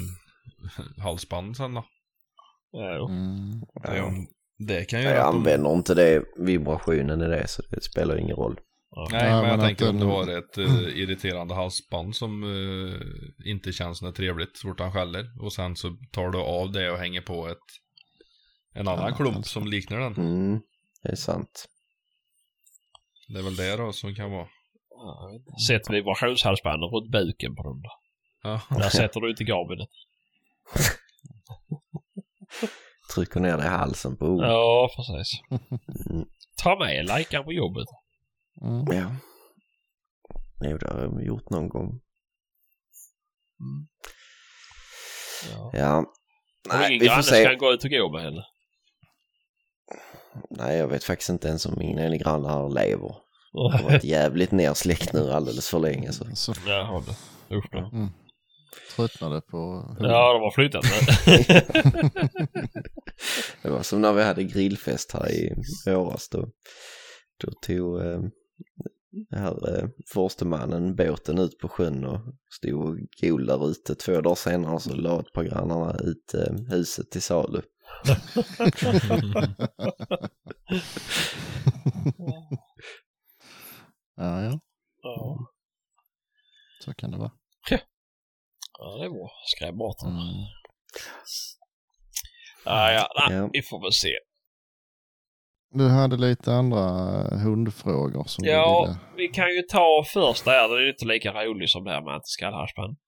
halsband 1.03 1.57
sen 1.57 1.75
då. 1.75 1.85
Ja, 2.73 2.97
jo. 2.97 3.09
Mm. 3.09 4.05
Om- 4.05 4.27
det 4.67 4.85
kan 4.85 5.01
ju 5.03 5.07
Jag 5.09 5.27
använder 5.35 5.73
inte 5.73 5.95
det, 5.95 6.23
vibrationen 6.39 7.23
i 7.23 7.29
det, 7.29 7.49
så 7.49 7.63
det 7.71 7.83
spelar 7.83 8.19
ingen 8.19 8.37
roll. 8.37 8.61
Nej, 8.97 9.07
Ja, 9.13 9.41
men 9.41 9.51
jag 9.51 9.59
men 9.59 9.61
tänker 9.67 9.85
att 9.85 9.91
om 9.91 9.99
det 10.01 10.07
var 10.07 10.39
ett 10.39 10.59
eh, 10.59 10.99
irriterande 10.99 11.55
halsband 11.55 12.17
som 12.17 12.43
eh, 12.45 13.51
inte 13.51 13.73
känns 13.73 14.03
något 14.03 14.17
trevligt 14.17 14.57
så 14.57 14.69
fort 14.69 14.81
han 14.81 14.93
skäller. 14.93 15.43
Och 15.43 15.53
sen 15.53 15.77
så 15.77 15.97
tar 16.13 16.31
du 16.31 16.39
av 16.39 16.73
det 16.73 16.91
och 16.91 16.99
hänger 16.99 17.21
på 17.21 17.49
ett 17.49 17.59
en 18.75 18.89
annan 18.89 19.11
Ja, 19.11 19.17
klump 19.17 19.37
alltså. 19.37 19.53
som 19.53 19.67
liknar 19.67 20.01
den. 20.01 20.15
Mm, 20.15 20.61
det 21.03 21.09
är 21.09 21.17
sant. 21.17 21.69
Det 23.29 23.39
är 23.39 23.43
väl 23.43 23.57
det 23.57 23.77
då 23.77 23.93
som 23.93 24.15
kan 24.15 24.31
vara. 24.31 24.49
Sätt 25.67 25.91
vibrationshalsbandet 25.91 26.91
runt 26.93 27.11
buken 27.13 27.55
på 27.57 27.63
den 27.63 27.83
då. 27.83 27.91
Ja, 28.43 28.61
Där 28.71 28.89
sätter 28.99 29.21
du 29.21 29.31
inte 29.31 29.45
garbinet. 29.45 29.89
Trycker 33.15 33.41
ner 33.41 33.57
det 33.57 33.65
i 33.65 33.69
halsen 33.69 34.17
på 34.17 34.27
ord. 34.27 34.45
Ja, 34.45 34.91
precis. 34.97 35.41
Mm. 36.11 36.27
Ta 36.63 36.79
med 36.79 37.07
lajkan 37.07 37.45
på 37.45 37.53
jobbet. 37.53 37.87
Mm. 38.63 38.85
Ja. 38.93 39.17
Jo, 40.65 40.79
det 40.79 40.89
har 40.93 41.01
jag 41.01 41.25
gjort 41.25 41.51
någon 41.51 41.69
gång. 41.69 42.01
Ja. 45.53 45.71
Ja. 45.73 45.97
Om 45.99 46.07
Nej, 46.79 46.89
ingen 46.89 47.01
vi 47.01 47.07
får 47.09 47.13
granne 47.15 47.23
se. 47.23 47.45
ska 47.45 47.55
gå 47.55 47.73
ut 47.73 47.85
och 47.85 47.91
gå 47.91 48.13
med 48.13 48.23
henne. 48.23 48.45
Nej, 50.51 50.77
jag 50.79 50.89
vet 50.89 51.05
faktiskt 51.05 51.31
inte 51.31 51.49
ens 51.49 51.67
om 51.67 51.75
min 51.79 51.99
ena 51.99 52.17
granne 52.17 52.49
här 52.49 52.69
lever. 52.69 53.17
Jag 53.53 53.69
har 53.71 53.83
varit 53.83 54.05
jävligt 54.05 54.53
nersläckt 54.53 55.13
nu 55.13 55.33
alldeles 55.33 55.69
för 55.71 55.79
länge. 55.79 56.13
Så. 56.13 56.27
Så 56.35 56.55
Jaha. 56.67 57.03
Usch 57.51 57.71
då. 57.73 58.09
tröttnade 58.97 59.41
på 59.41 59.59
Ja, 60.01 60.33
de 60.33 60.43
har 60.43 60.51
flyttat 60.51 60.85
med. 60.85 61.03
Det 63.63 63.71
var 63.71 63.83
som 63.83 64.01
när 64.01 64.13
vi 64.13 64.23
hade 64.23 64.45
grillfest 64.45 65.13
här 65.13 65.31
i 65.31 65.55
våras. 65.87 66.29
Då, 66.29 66.49
då 67.45 67.53
tog 67.67 68.01
eh, 68.01 68.21
här 69.31 69.79
eh, 69.79 69.89
forstemannen 70.13 70.97
båten 70.97 71.39
ut 71.39 71.59
på 71.59 71.69
sjön 71.69 72.05
och 72.05 72.21
stod 72.51 72.85
och 72.89 72.97
gol 73.21 73.47
där 73.47 73.71
ute. 73.71 73.95
Två 73.95 74.21
dagar 74.21 74.35
senare 74.35 74.81
så 74.81 74.95
la 74.95 75.21
ett 75.21 75.33
par 75.33 75.45
grannarna 75.45 75.97
ut 76.01 76.35
eh, 76.35 76.53
huset 76.69 77.11
till 77.11 77.23
salu. 77.23 77.63
Ja, 84.17 84.43
ja, 84.43 84.61
Ja, 85.03 85.39
så 86.85 86.95
kan 86.95 87.11
det 87.11 87.19
vara. 87.19 87.33
ja 88.79 88.97
det 88.99 89.05
är 89.05 89.11
bra. 89.11 89.31
Skräm 89.47 89.79
bort. 89.79 90.03
Mm. 90.03 90.17
Ja, 92.65 92.93
ja, 92.93 93.09
nej, 93.29 93.37
Ja. 93.39 93.51
vi 93.53 93.63
får 93.63 93.83
väl 93.83 93.93
se. 93.93 94.19
Du 95.73 95.89
hade 95.89 96.17
lite 96.17 96.53
andra 96.53 96.81
hundfrågor 97.45 98.25
som 98.25 98.45
du 98.45 98.51
Ja, 98.51 98.85
ville... 98.87 98.99
vi 99.17 99.29
kan 99.29 99.49
ju 99.55 99.63
ta 99.63 100.05
första 100.13 100.51
här. 100.51 100.69
Den 100.69 100.77
är 100.79 100.83
ju 100.83 100.91
inte 100.91 101.05
lika 101.07 101.45
rolig 101.45 101.71
som 101.71 101.85
det 101.85 101.91
här 101.91 102.03
med 102.03 102.15
antiskallhalsband. 102.15 102.99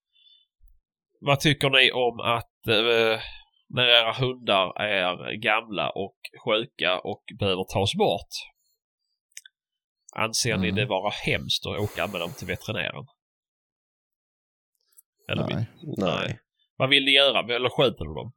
Vad 1.21 1.41
tycker 1.41 1.71
ni 1.71 1.93
om 1.93 2.21
att 2.21 2.67
eh, 2.69 3.21
när 3.69 3.85
era 3.87 4.13
hundar 4.13 4.81
är 4.81 5.33
gamla 5.43 5.91
och 5.91 6.17
sjuka 6.45 6.99
och 6.99 7.23
behöver 7.39 7.65
tas 7.65 7.95
bort? 7.95 8.29
Anser 10.15 10.57
ni 10.57 10.69
Mm. 10.69 10.77
det 10.77 10.87
vara 10.87 11.11
hemskt 11.27 11.67
att 11.67 11.79
åka 11.81 12.07
med 12.07 12.21
dem 12.21 12.33
till 12.39 12.47
veterinären? 12.47 13.07
Eller 15.29 15.47
vill, 15.47 15.57
Nej, 15.57 15.67
Nej, 15.99 16.41
vad 16.77 16.89
vill 16.89 17.05
ni 17.05 17.11
göra? 17.11 17.55
Eller 17.55 17.69
sköter 17.69 18.05
du 18.05 18.15
dem? 18.15 18.33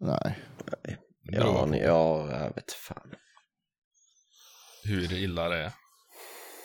nej. 0.00 0.36
Ja, 1.22 1.66
ni, 1.66 1.78
ja, 1.78 2.28
jag 2.30 2.54
vet 2.54 2.72
fan. 2.72 3.14
Hur 4.84 5.12
illa 5.12 5.48
det 5.48 5.56
är. 5.56 5.72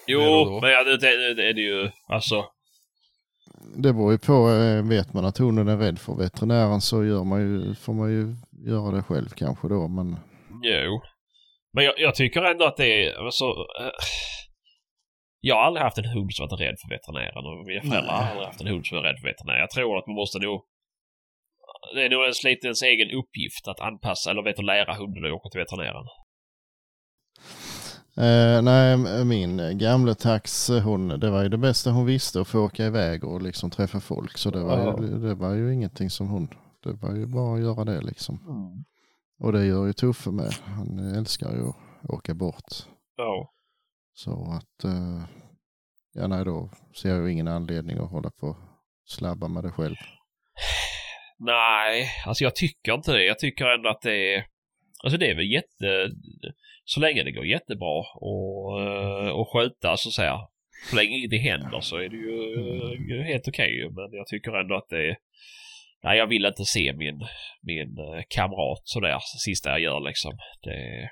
Jo, 0.08 0.60
men 0.62 0.70
ja, 0.72 0.84
det, 0.84 0.98
det, 0.98 1.34
det 1.34 1.50
är 1.50 1.54
det 1.54 1.62
ju. 1.62 1.92
Alltså, 2.08 2.46
Det 3.76 3.94
beror 3.94 4.12
ju 4.12 4.18
på, 4.18 4.50
eh, 4.50 4.84
vet 4.90 5.14
man 5.14 5.26
att 5.26 5.38
hunden 5.38 5.68
är 5.68 5.78
rädd 5.78 6.00
för 6.00 6.16
veterinären 6.16 6.82
så 6.82 7.06
gör 7.06 7.24
man 7.24 7.42
ju, 7.42 7.76
får 7.76 7.94
man 7.94 8.10
ju 8.12 8.36
göra 8.72 8.92
det 8.92 9.04
själv 9.04 9.30
kanske 9.30 9.68
då. 9.68 9.88
Men 9.88 10.20
Jo. 10.64 11.02
Men 11.74 11.84
jag, 11.86 11.94
jag 11.98 12.16
tycker 12.16 12.42
ändå 12.42 12.66
att 12.66 12.78
det 12.78 13.06
är 13.06 13.26
alltså, 13.26 13.46
eh, 13.80 13.92
Jag 15.40 15.56
har 15.56 15.64
aldrig 15.64 15.84
haft 15.84 15.98
en 15.98 16.06
hund 16.06 16.34
som 16.34 16.48
varit 16.48 16.62
rädd 16.62 16.76
för 16.82 16.90
veterinären 16.96 17.46
och 17.46 17.66
mina 17.68 17.82
föräldrar 17.82 18.14
har 18.14 18.30
aldrig 18.30 18.48
haft 18.48 18.62
en 18.62 18.68
hund 18.68 18.86
som 18.86 18.98
är 18.98 19.02
rädd 19.02 19.20
för 19.22 19.28
veterinären. 19.28 19.60
Jag 19.60 19.70
tror 19.70 19.98
att 19.98 20.08
man 20.08 20.16
måste 20.16 20.40
nog 20.40 20.62
Det 21.94 22.06
är 22.06 22.10
nog 22.10 22.22
ens 22.24 22.44
lite 22.44 22.68
ens 22.68 22.82
egen 22.82 23.12
uppgift 23.20 23.68
att 23.68 23.80
anpassa 23.80 24.32
eller 24.32 24.44
vet 24.44 24.60
att 24.60 24.66
lära 24.66 24.94
hunden 24.94 25.26
att 25.26 25.32
åka 25.32 25.50
till 25.50 25.60
veterinären. 25.60 26.06
Eh, 28.18 28.62
nej, 28.62 29.26
min 29.26 29.78
gamla 29.78 30.16
tax, 30.16 30.70
hon, 30.84 31.08
det 31.08 31.30
var 31.30 31.44
ju 31.44 31.50
det 31.50 31.58
bästa 31.58 31.92
hon 31.92 32.06
visste 32.06 32.42
att 32.42 32.48
få 32.48 32.60
åka 32.60 32.86
iväg 32.86 33.24
och 33.24 33.42
liksom 33.42 33.70
träffa 33.70 34.00
folk. 34.00 34.38
Så 34.38 34.50
det 34.50 34.64
var, 34.64 35.02
ju, 35.02 35.08
det 35.20 35.36
var 35.36 35.54
ju 35.54 35.74
ingenting 35.74 36.10
som 36.10 36.28
hon, 36.28 36.48
det 36.84 36.94
var 36.94 37.16
ju 37.16 37.26
bara 37.26 37.56
att 37.56 37.62
göra 37.62 37.84
det 37.84 38.02
liksom. 38.02 38.40
Och 39.40 39.52
det 39.52 39.66
gör 39.66 39.86
ju 39.86 39.94
Tuffe 39.94 40.30
med. 40.32 40.54
Han 40.64 41.16
älskar 41.16 41.52
ju 41.52 41.68
att 41.68 42.10
åka 42.10 42.34
bort. 42.34 42.74
Ja. 43.18 43.54
Så 44.14 44.32
att, 44.52 44.84
eh, 44.84 45.24
ja 46.14 46.28
nej 46.28 46.46
då 46.46 46.70
ser 47.02 47.10
jag 47.10 47.26
ju 47.26 47.32
ingen 47.32 47.48
anledning 47.48 47.98
att 47.98 48.12
hålla 48.12 48.30
på 48.30 48.48
och 48.48 48.58
slabba 49.06 49.48
med 49.48 49.64
det 49.64 49.72
själv. 49.72 49.96
Nej, 51.40 52.08
alltså 52.26 52.44
jag 52.44 52.56
tycker 52.56 52.94
inte 52.94 53.12
det. 53.12 53.24
Jag 53.24 53.40
tycker 53.40 53.66
ändå 53.66 53.90
att 53.90 54.02
det 54.02 54.34
är... 54.36 54.46
Alltså 55.04 55.18
det 55.18 55.30
är 55.30 55.36
väl 55.36 55.52
jätte... 55.52 56.10
Så 56.84 57.00
länge 57.00 57.24
det 57.24 57.32
går 57.32 57.46
jättebra 57.46 58.04
och, 58.16 58.82
eh, 58.82 59.30
och 59.30 59.50
sköta 59.52 59.98
så 59.98 60.10
att 60.10 60.14
säga. 60.14 60.40
Så 60.90 60.96
länge 60.96 61.18
ingenting 61.18 61.42
händer 61.42 61.80
så 61.82 61.98
är 61.98 62.10
det 62.10 62.16
ju 62.16 63.20
eh, 63.20 63.24
helt 63.26 63.48
okej 63.48 63.76
ju. 63.78 63.90
Men 63.90 64.12
jag 64.12 64.28
tycker 64.28 64.52
ändå 64.52 64.76
att 64.76 64.90
det 64.90 65.10
är... 65.10 65.18
Nej, 66.04 66.18
jag 66.18 66.28
vill 66.28 66.46
inte 66.46 66.66
se 66.66 66.94
min, 66.94 67.28
min 67.62 67.98
eh, 67.98 68.24
kamrat 68.30 68.82
sådär 68.84 69.18
sista 69.46 69.70
jag 69.70 69.80
gör 69.80 70.00
liksom. 70.00 70.38
Det... 70.62 71.10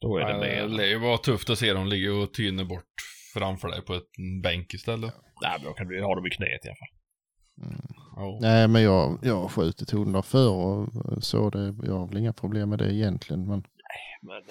Då 0.00 0.16
är 0.16 0.24
det 0.24 0.38
Nej, 0.38 0.56
Det 0.56 0.68
mer... 0.68 0.76
lär 0.76 0.84
ju 0.86 0.98
vara 0.98 1.18
tufft 1.18 1.50
att 1.50 1.58
se 1.58 1.72
dem 1.72 1.88
ligga 1.88 2.12
och 2.14 2.34
tyna 2.34 2.64
bort 2.64 2.94
framför 3.34 3.68
dig 3.68 3.82
på 3.82 3.94
en 3.94 4.40
bänk 4.42 4.74
istället. 4.74 5.14
Nej, 5.42 5.52
men 5.58 5.66
då 5.66 5.72
kan 5.72 5.88
du 5.88 6.02
ha 6.02 6.14
dem 6.14 6.26
i 6.26 6.30
knät 6.30 6.64
i 6.64 6.68
alla 6.68 6.76
fall. 6.76 6.88
Ja. 8.16 8.38
Nej 8.40 8.68
men 8.68 8.82
jag, 8.82 9.18
jag 9.22 9.36
har 9.36 9.48
skjutit 9.48 9.90
hundar 9.90 10.22
förr 10.22 10.50
och 10.50 10.88
så 11.24 11.50
det, 11.50 11.74
jag 11.82 11.98
har 11.98 12.06
väl 12.06 12.18
inga 12.18 12.32
problem 12.32 12.68
med 12.70 12.78
det 12.78 12.94
egentligen. 12.94 13.46
Men 13.46 13.64
Men, 14.22 14.42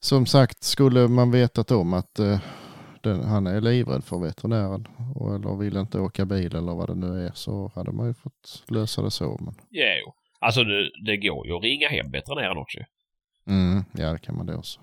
som 0.00 0.26
sagt, 0.26 0.62
skulle 0.62 1.08
man 1.08 1.30
vetat 1.30 1.70
om 1.70 1.92
att 1.92 2.18
eh, 2.18 2.40
den, 3.02 3.20
han 3.24 3.46
är 3.46 3.60
livrädd 3.60 4.04
för 4.04 4.18
veterinären 4.18 4.88
och, 5.14 5.34
eller 5.34 5.56
vill 5.56 5.76
inte 5.76 6.00
åka 6.00 6.24
bil 6.24 6.56
eller 6.56 6.74
vad 6.74 6.88
det 6.88 6.94
nu 6.94 7.26
är 7.26 7.32
så 7.34 7.72
hade 7.74 7.92
man 7.92 8.06
ju 8.06 8.14
fått 8.14 8.64
lösa 8.68 9.02
det 9.02 9.10
så. 9.10 9.38
Men, 9.40 9.54
Jo. 9.70 10.14
Alltså 10.40 10.64
det, 10.64 10.90
det 11.04 11.16
går 11.16 11.46
ju 11.46 11.56
att 11.56 11.62
ringa 11.62 11.88
hem 11.88 12.10
veterinären 12.10 12.56
också. 12.56 12.78
mm, 13.46 13.84
ja, 13.94 14.12
det 14.12 14.18
kan 14.18 14.36
man 14.36 14.46
det 14.46 14.56
också. 14.56 14.80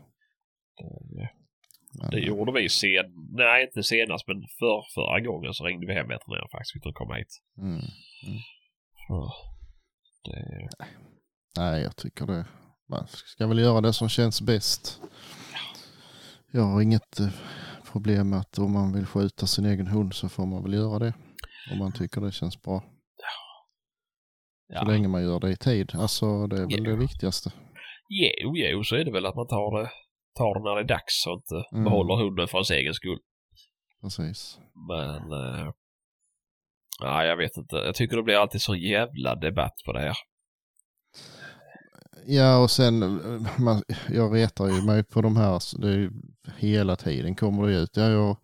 Det, 0.78 1.30
Men, 2.02 2.10
det 2.12 2.20
gjorde 2.20 2.52
vi 2.52 2.70
sen, 2.70 3.06
nej 3.32 3.64
inte 3.66 3.84
senast 3.84 4.28
men 4.28 4.42
för, 4.60 4.84
förra 4.96 5.20
gången 5.20 5.54
så 5.54 5.66
ringde 5.66 5.88
vi 5.88 5.94
hem 5.94 6.08
veterinären 6.08 6.48
faktiskt. 6.52 6.74
Fick 6.74 6.84
de 6.84 6.94
komma 6.94 7.16
hit. 7.16 7.42
mm. 7.58 7.82
Så, 9.08 9.32
det, 10.24 10.70
Nej, 11.58 11.82
jag 11.82 11.96
tycker 11.96 12.26
det. 12.26 12.46
Man 12.90 13.08
ska 13.08 13.48
väl 13.48 13.60
göra 13.60 13.82
det 13.82 13.94
som 13.94 14.10
känns 14.10 14.42
bäst. 14.42 15.02
Jag 16.52 16.62
har 16.64 16.82
inget 16.82 17.20
eh, 17.20 17.28
problem 17.92 18.30
med 18.30 18.40
att 18.40 18.60
om 18.60 18.72
man 18.72 18.94
vill 18.94 19.06
skjuta 19.06 19.48
sin 19.48 19.66
egen 19.66 19.88
hund 19.88 20.14
så 20.14 20.30
får 20.30 20.46
man 20.46 20.64
väl 20.64 20.74
göra 20.74 21.00
det. 21.00 21.14
Om 21.72 21.78
man 21.78 21.92
tycker 21.92 22.22
det 22.22 22.32
känns 22.32 22.62
bra. 22.62 22.80
Så 24.68 24.74
ja. 24.74 24.84
länge 24.84 25.08
man 25.08 25.24
gör 25.24 25.40
det 25.40 25.50
i 25.52 25.56
tid. 25.58 25.92
Alltså 25.96 26.48
det 26.48 26.56
är 26.56 26.62
väl 26.66 26.86
Ja. 26.86 26.92
det 26.92 26.96
viktigaste. 26.96 27.52
Jo, 28.10 28.54
jo, 28.56 28.84
så 28.84 28.96
är 28.96 29.06
det 29.06 29.12
väl 29.12 29.26
att 29.26 29.36
man 29.36 29.48
tar 29.48 29.80
det, 29.82 29.90
tar 30.38 30.54
det 30.54 30.64
när 30.64 30.76
det 30.76 30.82
är 30.82 30.88
dags 30.98 31.26
och 31.28 31.34
inte 31.34 31.68
Mm. 31.72 31.84
behåller 31.84 32.16
hunden 32.16 32.48
för 32.48 32.64
sin 32.64 32.76
egen 32.78 32.94
skull. 32.94 33.20
Precis. 34.02 34.60
Men... 34.90 35.32
Eh, 35.32 35.72
nej, 37.02 37.28
jag 37.28 37.38
vet 37.38 37.58
inte. 37.58 37.76
Jag 37.76 37.96
tycker 37.96 38.18
det 38.18 38.24
blir 38.24 38.42
alltid 38.42 38.62
så 38.62 38.76
jävla 38.76 39.36
debatt 39.36 39.74
på 39.86 39.94
det 39.94 40.00
här. 40.00 40.14
Ja 42.26 42.58
och 42.58 42.72
sen, 42.72 43.00
man, 43.58 43.84
jag 44.10 44.36
retar 44.36 44.68
ju 44.68 44.82
mig 44.82 45.04
på 45.04 45.22
de 45.22 45.38
här, 45.38 45.62
det 45.82 45.88
är 45.90 46.10
hela 46.58 46.96
tiden 46.96 47.36
kommer 47.36 47.68
det 47.68 47.74
ut. 47.74 47.90
Ja, 47.98 48.10
jag 48.10 48.24
har 48.28 48.38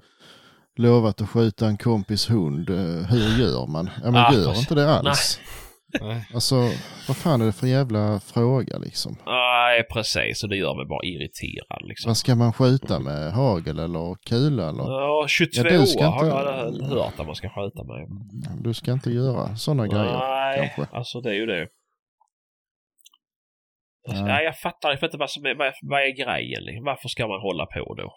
lovat 0.76 1.22
att 1.22 1.30
skjuta 1.30 1.68
en 1.68 1.78
kompis 1.78 2.30
hund, 2.30 2.70
eh, 2.70 2.76
hur 3.10 3.40
gör 3.44 3.68
man? 3.68 3.90
Ja 4.04 4.12
men 4.12 4.16
Ah, 4.26 4.34
gör 4.34 4.58
inte 4.60 4.76
det 4.76 4.92
alls. 4.92 5.40
Nej. 5.40 5.48
Alltså 6.34 6.56
vad 7.08 7.18
fan 7.18 7.42
är 7.42 7.46
det 7.46 7.52
för 7.52 7.68
jävla 7.68 8.20
fråga 8.20 8.78
liksom? 8.78 9.18
Nej, 9.26 9.84
precis. 9.94 10.44
Och 10.44 10.50
det 10.50 10.56
gör 10.56 10.76
mig 10.76 10.86
bara 10.86 11.04
irriterad 11.06 11.82
liksom. 11.88 12.10
Vad 12.10 12.18
ska 12.18 12.36
man 12.36 12.54
skjuta 12.54 13.00
med? 13.00 13.32
Hagel 13.34 13.80
eller 13.80 14.16
kula 14.26 14.70
eller? 14.70 14.84
Ja, 14.84 15.26
22 15.30 15.62
Ja, 15.64 15.80
du 15.80 15.86
ska 15.88 16.06
har 16.06 16.68
inte- 16.68 16.84
jag 16.84 16.90
hört 16.90 17.20
att 17.20 17.26
man 17.26 17.36
ska 17.36 17.50
skjuta 17.50 17.84
med. 17.84 18.08
Du 18.64 18.74
ska 18.74 18.92
inte 18.92 19.12
göra 19.12 19.56
sådana 19.56 19.88
grejer 19.88 20.18
Nej, 20.20 20.74
kanske. 20.76 20.96
alltså 20.98 21.22
det 21.22 21.30
är 21.30 21.34
ju 21.36 21.46
det. 21.46 21.68
Ja. 24.08 24.30
Ja. 24.30 24.42
jag 24.42 24.60
fattar 24.60 25.04
inte 25.06 25.18
vad 25.18 25.30
som 25.30 25.46
är, 25.46 25.56
vad, 25.56 25.74
vad 25.82 26.00
är 26.02 26.12
grejen 26.26 26.64
liksom? 26.64 26.84
Varför 26.86 27.08
ska 27.10 27.28
man 27.28 27.42
hålla 27.42 27.66
på 27.66 27.94
då? 27.96 28.14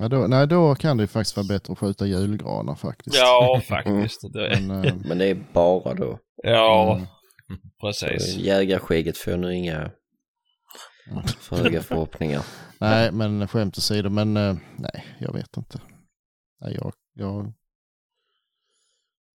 Ja, 0.00 0.08
då, 0.08 0.16
nej, 0.28 0.46
då 0.46 0.74
kan 0.74 0.96
det 0.96 1.02
ju 1.02 1.06
faktiskt 1.06 1.36
vara 1.36 1.46
bättre 1.46 1.72
att 1.72 1.78
skjuta 1.78 2.06
julgranar 2.06 2.74
faktiskt. 2.74 3.16
Ja, 3.16 3.60
faktiskt. 3.68 4.20
Men, 4.34 4.84
eh, 4.84 4.94
Men 5.04 5.18
det 5.18 5.26
är 5.30 5.36
bara 5.52 5.94
då. 5.94 6.18
Ja, 6.42 6.94
mm, 6.96 7.06
precis. 7.80 8.36
Jägarskägget 8.36 9.18
får 9.18 9.36
nu 9.36 9.54
inga 9.54 9.90
för 11.40 11.56
höga 11.56 11.82
förhoppningar. 11.88 12.42
nej, 12.80 13.12
men 13.12 13.48
skämt 13.48 13.78
åsido, 13.78 14.10
men 14.10 14.36
eh, 14.36 14.56
nej, 14.78 15.04
jag 15.18 15.32
vet 15.32 15.56
inte. 15.56 15.80
Nej, 16.60 16.74
jag, 16.80 16.92
jag, 17.14 17.52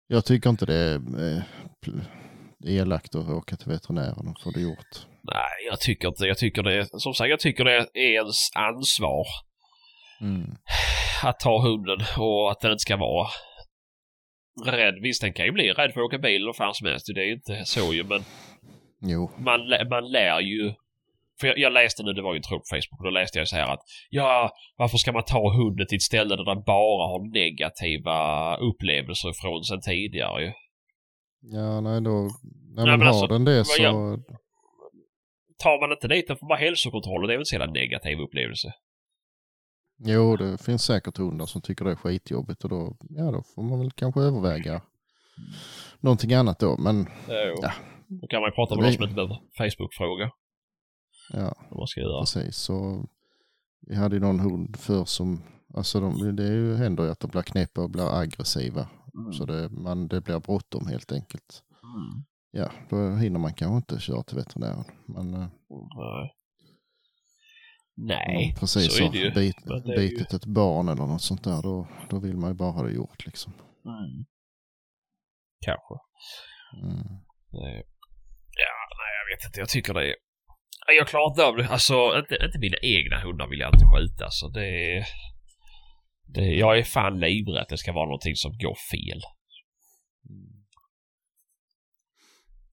jag 0.06 0.24
tycker 0.24 0.50
inte 0.50 0.66
det 0.66 0.74
är 0.74 0.94
eh, 1.36 1.42
elakt 2.64 3.14
att 3.14 3.28
åka 3.28 3.56
till 3.56 3.68
veterinären 3.68 4.28
och 4.28 4.40
få 4.44 4.50
det 4.50 4.60
gjort. 4.60 5.06
Nej, 5.22 5.66
jag 5.70 5.80
tycker 5.80 6.08
inte 6.08 6.24
Jag 6.24 6.38
tycker 6.38 6.62
det 6.62 7.00
som 7.00 7.14
sagt, 7.14 7.30
jag 7.30 7.40
tycker 7.40 7.64
det 7.64 7.76
är 7.94 8.12
ens 8.12 8.50
ansvar 8.54 9.26
Mm. 10.20 10.56
att 11.22 11.40
ta 11.40 11.62
hunden 11.62 12.06
och 12.18 12.50
att 12.50 12.60
den 12.60 12.72
inte 12.72 12.82
ska 12.82 12.96
vara 12.96 13.28
rädd. 14.66 14.94
Visst, 15.02 15.20
den 15.22 15.32
kan 15.32 15.46
ju 15.46 15.52
bli 15.52 15.70
rädd 15.72 15.92
för 15.92 16.00
att 16.00 16.04
åka 16.06 16.18
bil 16.18 16.42
eller 16.42 16.52
fan 16.52 16.74
som 16.74 16.86
helst. 16.86 17.06
Det 17.14 17.20
är 17.20 17.24
ju 17.24 17.32
inte 17.32 17.64
så 17.64 17.92
ju, 17.94 18.04
men 18.04 18.20
Jo, 19.04 19.30
man, 19.38 19.60
man 19.90 20.10
lär 20.12 20.40
ju... 20.40 20.72
För 21.40 21.46
jag, 21.46 21.58
jag 21.58 21.72
läste 21.72 22.02
nu, 22.02 22.12
det 22.12 22.22
var 22.22 22.32
ju 22.32 22.36
en 22.36 22.42
tråd 22.42 22.58
på 22.60 22.66
Facebook, 22.76 22.98
och 23.00 23.04
då 23.04 23.10
läste 23.10 23.38
jag 23.38 23.48
så 23.48 23.56
här 23.56 23.72
att 23.72 23.80
ja, 24.10 24.50
varför 24.76 24.98
ska 24.98 25.12
man 25.12 25.24
ta 25.24 25.52
hunden 25.52 25.86
till 25.86 25.96
ett 25.96 26.02
ställe 26.02 26.36
där 26.36 26.44
den 26.44 26.62
bara 26.66 27.06
har 27.08 27.32
negativa 27.32 28.56
upplevelser 28.56 29.32
från 29.42 29.64
sen 29.64 29.80
tidigare 29.80 30.42
ju? 30.44 30.52
ja 31.42 31.80
nej 31.80 32.00
då, 32.00 32.10
när 32.10 32.28
Nej, 32.84 32.86
man 32.86 32.98
men 32.98 33.00
har 33.00 33.06
alltså, 33.06 33.26
den 33.26 33.44
det 33.44 33.64
så, 33.64 33.82
jag- 33.82 34.22
Tar 35.62 35.80
man 35.80 35.92
inte 35.92 36.08
dit 36.08 36.28
den 36.28 36.36
för 36.36 36.46
bara 36.46 36.58
hälsokontroll, 36.58 37.26
det 37.26 37.32
är 37.32 37.36
väl 37.36 37.40
en 37.40 37.46
så 37.46 37.54
jävla 37.54 37.72
negativ 37.72 38.18
upplevelse? 38.20 38.72
Jo 40.04 40.36
det 40.36 40.58
finns 40.58 40.82
säkert 40.82 41.18
hundar 41.18 41.46
som 41.46 41.60
tycker 41.60 41.84
det 41.84 41.90
är 41.90 41.96
skitjobbigt 41.96 42.64
och 42.64 42.70
då, 42.70 42.96
ja 43.08 43.30
då 43.30 43.42
får 43.42 43.62
man 43.62 43.78
väl 43.78 43.90
kanske 43.90 44.20
överväga 44.20 44.82
någonting 46.00 46.34
annat 46.34 46.58
då, 46.58 46.76
men 46.78 47.06
Jo. 47.28 47.58
Ja. 47.62 47.72
Då 48.20 48.26
kan 48.26 48.40
man 48.40 48.50
ju 48.50 48.54
prata 48.54 48.74
med 48.74 48.84
någon 48.84 48.92
som 48.92 49.02
inte 49.02 49.14
behöver 49.14 49.40
Facebook-fråga 49.58 50.30
ja. 51.32 51.54
man 51.70 51.86
ska 51.86 52.00
göra. 52.00 52.20
Precis, 52.20 52.56
så 52.56 53.04
vi 53.80 53.94
hade 53.94 54.16
ju 54.16 54.20
någon 54.20 54.40
hund 54.40 54.76
för 54.76 55.04
som, 55.04 55.42
alltså 55.74 56.00
de, 56.00 56.36
det 56.36 56.44
är 56.44 56.52
ju, 56.52 56.76
händer 56.76 57.04
ju 57.04 57.10
att 57.10 57.20
de 57.20 57.30
blir 57.30 57.42
knäppa 57.42 57.80
och 57.80 57.90
blir 57.90 58.18
aggressiva. 58.20 58.88
Mm. 59.14 59.32
Så 59.32 59.44
det, 59.44 59.68
man, 59.68 60.08
det 60.08 60.20
blir 60.20 60.38
bråttom 60.38 60.86
helt 60.86 61.12
enkelt. 61.12 61.62
Mm. 61.82 62.24
Ja, 62.50 62.70
då 62.90 63.16
hinner 63.16 63.38
man 63.38 63.54
kanske 63.54 63.76
inte 63.76 64.00
köra 64.00 64.22
till 64.22 64.36
veterinären. 64.36 64.84
Men 65.06 65.34
eh, 65.34 65.48
Nej. 65.96 66.34
Nej, 67.96 68.54
precis 68.60 68.96
så 68.96 69.04
är 69.04 69.12
det 69.12 69.18
ju. 69.18 69.30
bit, 69.30 69.56
det 69.66 69.94
är 69.94 70.00
ju- 70.02 70.08
bitit 70.08 70.32
ett 70.32 70.46
barn 70.46 70.88
eller 70.88 71.06
något 71.06 71.22
sånt 71.22 71.44
där, 71.44 71.62
då, 71.62 71.88
då 72.10 72.18
vill 72.18 72.36
man 72.36 72.50
ju 72.50 72.54
bara 72.54 72.70
ha 72.70 72.82
det 72.82 72.92
gjort 72.92 73.26
liksom. 73.26 73.52
Mm. 73.84 74.24
Kanske. 75.66 75.94
Mm. 76.82 77.06
Ja, 78.62 78.74
nej 79.00 79.12
jag 79.20 79.36
vet 79.36 79.44
inte. 79.46 79.60
Jag 79.60 79.68
tycker 79.68 79.94
det 79.94 80.08
är... 80.08 80.14
Jag 80.98 81.08
klarar 81.08 81.28
inte 81.30 81.44
av 81.44 81.56
det. 81.56 81.68
Alltså, 81.68 81.94
inte, 82.18 82.34
inte 82.46 82.58
mina 82.58 82.76
egna 82.82 83.20
hundar 83.20 83.46
vill 83.48 83.60
jag 83.60 83.74
inte 83.74 83.86
skjuta. 83.86 84.26
Så 84.30 84.48
det 84.48 84.66
är... 84.96 85.04
Det, 86.34 86.44
jag 86.44 86.78
är 86.78 86.82
fan 86.82 87.20
livrädd 87.20 87.62
att 87.62 87.68
det 87.68 87.78
ska 87.78 87.92
vara 87.92 88.04
någonting 88.06 88.36
som 88.36 88.52
går 88.52 88.76
fel. 88.92 89.20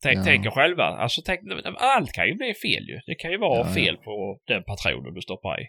Tänk, 0.01 0.17
Ja. 0.17 0.23
tänk 0.23 0.45
er 0.45 0.49
själva. 0.51 0.83
Alltså, 0.83 1.21
tänk, 1.25 1.39
allt 1.77 2.11
kan 2.11 2.27
ju 2.27 2.35
bli 2.35 2.53
fel 2.53 2.83
ju. 2.87 2.99
Det 3.05 3.15
kan 3.15 3.31
ju 3.31 3.37
vara 3.37 3.59
Ja, 3.59 3.67
ja. 3.67 3.73
fel 3.73 3.97
på 3.97 4.39
den 4.47 4.63
patronen 4.63 5.13
du 5.13 5.21
stoppar 5.21 5.61
i. 5.61 5.65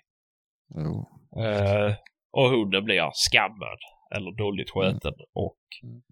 Jo. 0.75 1.07
Eh, 1.45 1.95
och 2.33 2.51
hunden 2.51 2.85
blir 2.85 3.11
skammad 3.13 3.79
eller 4.17 4.37
dåligt 4.39 4.71
sköten 4.71 5.13
och 5.35 5.57
Mm. 5.83 6.03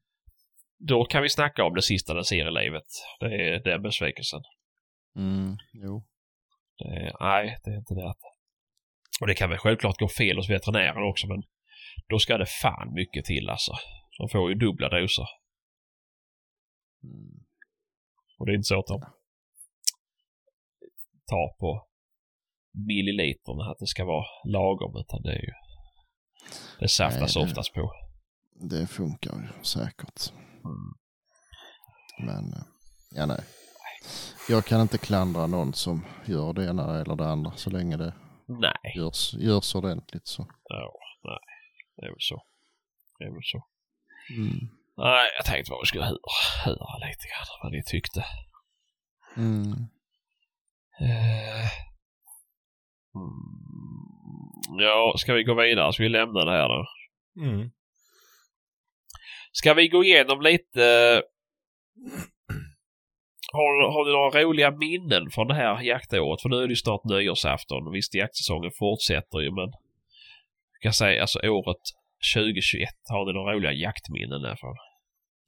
då 0.78 1.04
kan 1.04 1.22
vi 1.22 1.28
snacka 1.28 1.64
om 1.64 1.74
det 1.74 1.82
sista 1.82 2.14
den 2.14 2.24
ser 2.24 2.48
i 2.48 2.64
livet. 2.64 2.84
Det 3.20 3.26
är 3.26 3.64
den 3.64 3.82
besvikelsen. 3.82 4.40
Mm. 5.16 5.56
Jo. 5.72 6.04
Det 6.78 7.12
nej, 7.20 7.56
det 7.64 7.70
är 7.70 7.76
inte 7.78 7.94
det. 7.94 8.14
Och 9.20 9.26
det 9.26 9.34
kan 9.34 9.48
väl 9.50 9.58
självklart 9.58 9.98
gå 9.98 10.08
fel 10.08 10.36
hos 10.36 10.50
veterinären 10.50 11.02
också 11.10 11.26
men 11.26 11.42
då 12.08 12.18
ska 12.18 12.38
det 12.38 12.46
fan 12.62 12.92
mycket 12.94 13.24
till 13.24 13.50
alltså. 13.50 13.72
De 14.18 14.28
får 14.28 14.48
ju 14.50 14.54
dubbla 14.58 14.88
doser. 14.88 15.26
Mm. 17.04 17.37
Och 18.38 18.46
det 18.46 18.52
är 18.52 18.56
inte 18.56 18.66
så 18.66 18.78
att 18.78 18.86
de 18.86 19.00
tar 21.26 21.58
på 21.58 21.86
milliliterna 22.86 23.70
att 23.70 23.78
det 23.78 23.86
ska 23.86 24.04
vara 24.04 24.24
lagom 24.44 24.96
utan 24.96 25.22
det 25.22 25.32
är 25.32 25.42
ju 25.42 25.52
det 26.80 26.88
saftas 26.88 27.36
Nej, 27.36 27.44
det- 27.44 27.50
oftast 27.50 27.74
på. 27.74 27.92
Det 28.70 28.86
funkar 28.86 29.52
säkert. 29.62 30.32
Mm. 30.64 30.94
Men, 32.26 32.52
eh, 32.52 32.62
ja 33.10 33.26
nej. 33.26 33.40
Jag 34.48 34.64
kan 34.64 34.80
inte 34.80 34.98
klandra 34.98 35.46
någon 35.46 35.74
som 35.74 36.04
gör 36.26 36.52
det 36.52 36.64
ena 36.64 37.00
eller 37.00 37.16
det 37.16 37.26
andra 37.28 37.52
så 37.56 37.70
länge 37.70 37.96
det 37.96 38.14
Nej. 38.46 38.96
görs, 38.96 39.34
görs 39.34 39.74
ordentligt 39.74 40.26
så. 40.26 40.46
Ja, 40.64 40.92
nej. 41.24 41.38
Det 41.96 42.06
är 42.06 42.10
väl 42.10 42.16
så. 42.18 42.42
Det 43.18 43.24
är 43.24 43.30
väl 43.30 43.40
så. 43.44 43.66
Mm. 44.36 44.77
Nej, 44.98 45.26
jag 45.36 45.46
tänkte 45.46 45.70
bara 45.70 45.80
vi 45.82 45.86
skulle 45.86 46.04
höra, 46.04 46.18
höra 46.64 46.98
lite 47.06 47.24
grann 47.28 47.58
vad 47.62 47.72
ni 47.72 47.82
tyckte. 47.84 48.24
Mm. 49.36 49.72
Eh, 51.00 51.70
Mm. 53.18 54.80
Ja, 54.80 55.14
ska 55.16 55.34
vi 55.34 55.42
gå 55.42 55.54
vidare? 55.54 55.92
Ska 55.92 56.02
vi 56.02 56.08
lämna 56.08 56.44
det 56.44 56.50
här 56.50 56.68
då? 56.68 56.84
Mm. 57.42 57.70
Ska 59.52 59.74
vi 59.74 59.88
gå 59.88 60.04
igenom 60.04 60.40
lite... 60.40 60.82
Har, 63.52 63.92
har 63.92 64.04
ni 64.06 64.12
några 64.12 64.42
roliga 64.42 64.70
minnen 64.70 65.30
från 65.30 65.46
det 65.46 65.54
här 65.54 65.82
jaktåret? 65.82 66.42
För 66.42 66.48
nu 66.48 66.56
är 66.56 66.66
det 66.66 66.72
ju 66.72 66.76
snart 66.76 67.04
nyårsafton. 67.04 67.92
Visst, 67.92 68.14
jaktsäsongen 68.14 68.70
fortsätter 68.78 69.38
ju 69.40 69.50
men... 69.50 69.68
Jag 70.72 70.82
kan 70.82 70.92
säga 70.92 71.20
alltså 71.20 71.38
året 71.38 71.82
2021. 72.34 72.88
Har 73.08 73.26
ni 73.26 73.32
några 73.32 73.54
roliga 73.54 73.72
jaktminnen 73.72 74.42
därifrån? 74.42 74.76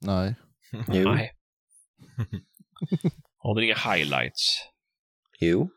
Nej. 0.01 0.35
Jo, 0.87 1.11
Nej. 1.13 1.31
har 3.37 3.55
ni 3.55 3.65
inga 3.65 3.75
highlights? 3.75 4.57
jo. 5.39 5.69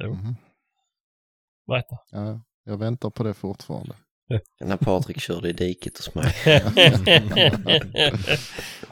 Jo. 0.00 0.14
Mhm. 0.14 0.34
Berätta. 1.66 1.96
Ja, 2.10 2.44
jag 2.64 2.78
väntar 2.78 3.10
på 3.10 3.22
det 3.22 3.34
fortfarande. 3.34 3.96
När 4.60 4.76
Patrik 4.76 5.20
körde 5.20 5.48
i 5.48 5.52
diket 5.52 5.96
hos 5.96 6.14
mig. 6.14 6.32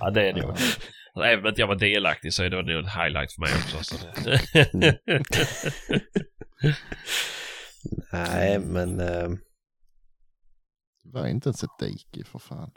ja, 0.00 0.10
det 0.10 0.28
är 0.28 0.32
det 0.32 0.42
nog. 0.46 0.56
Även 1.24 1.40
om 1.44 1.46
inte 1.48 1.60
jag 1.60 1.68
var 1.68 1.76
delaktig 1.76 2.32
så 2.34 2.42
är 2.42 2.50
det 2.50 2.56
nog 2.62 2.70
en 2.70 2.88
highlight 2.88 3.32
för 3.32 3.40
mig 3.40 3.52
också. 3.54 3.84
Så 3.84 3.96
det... 4.24 4.98
Nej, 8.12 8.58
men... 8.58 9.00
eh, 9.00 9.28
Det 11.04 11.10
var 11.12 11.26
inte 11.26 11.48
ens 11.48 11.62
ett 11.64 11.78
dike 11.80 12.24
för 12.24 12.38
fan. 12.38 12.70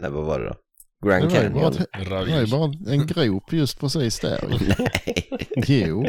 nej, 0.00 0.10
vad 0.10 0.24
var 0.26 0.40
det 0.40 0.48
då? 0.48 0.54
Det 1.02 1.08
Grand 1.08 1.30
Canyon? 1.30 1.72
det 1.92 2.10
var 2.10 2.40
ju 2.40 2.46
bara 2.46 2.72
en 2.92 3.06
grop 3.06 3.52
just 3.52 3.80
precis 3.80 4.20
där. 4.20 4.44
Nej. 4.78 5.28
Jo, 5.66 6.06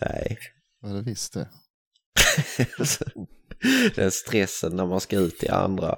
Nej. 0.00 0.38
var 0.80 0.94
det 0.94 1.02
visst 1.02 1.32
det. 1.32 1.48
Den 3.94 4.10
stressen 4.10 4.76
när 4.76 4.86
man 4.86 5.00
ska 5.00 5.18
ut 5.18 5.44
i 5.44 5.48
andra 5.48 5.96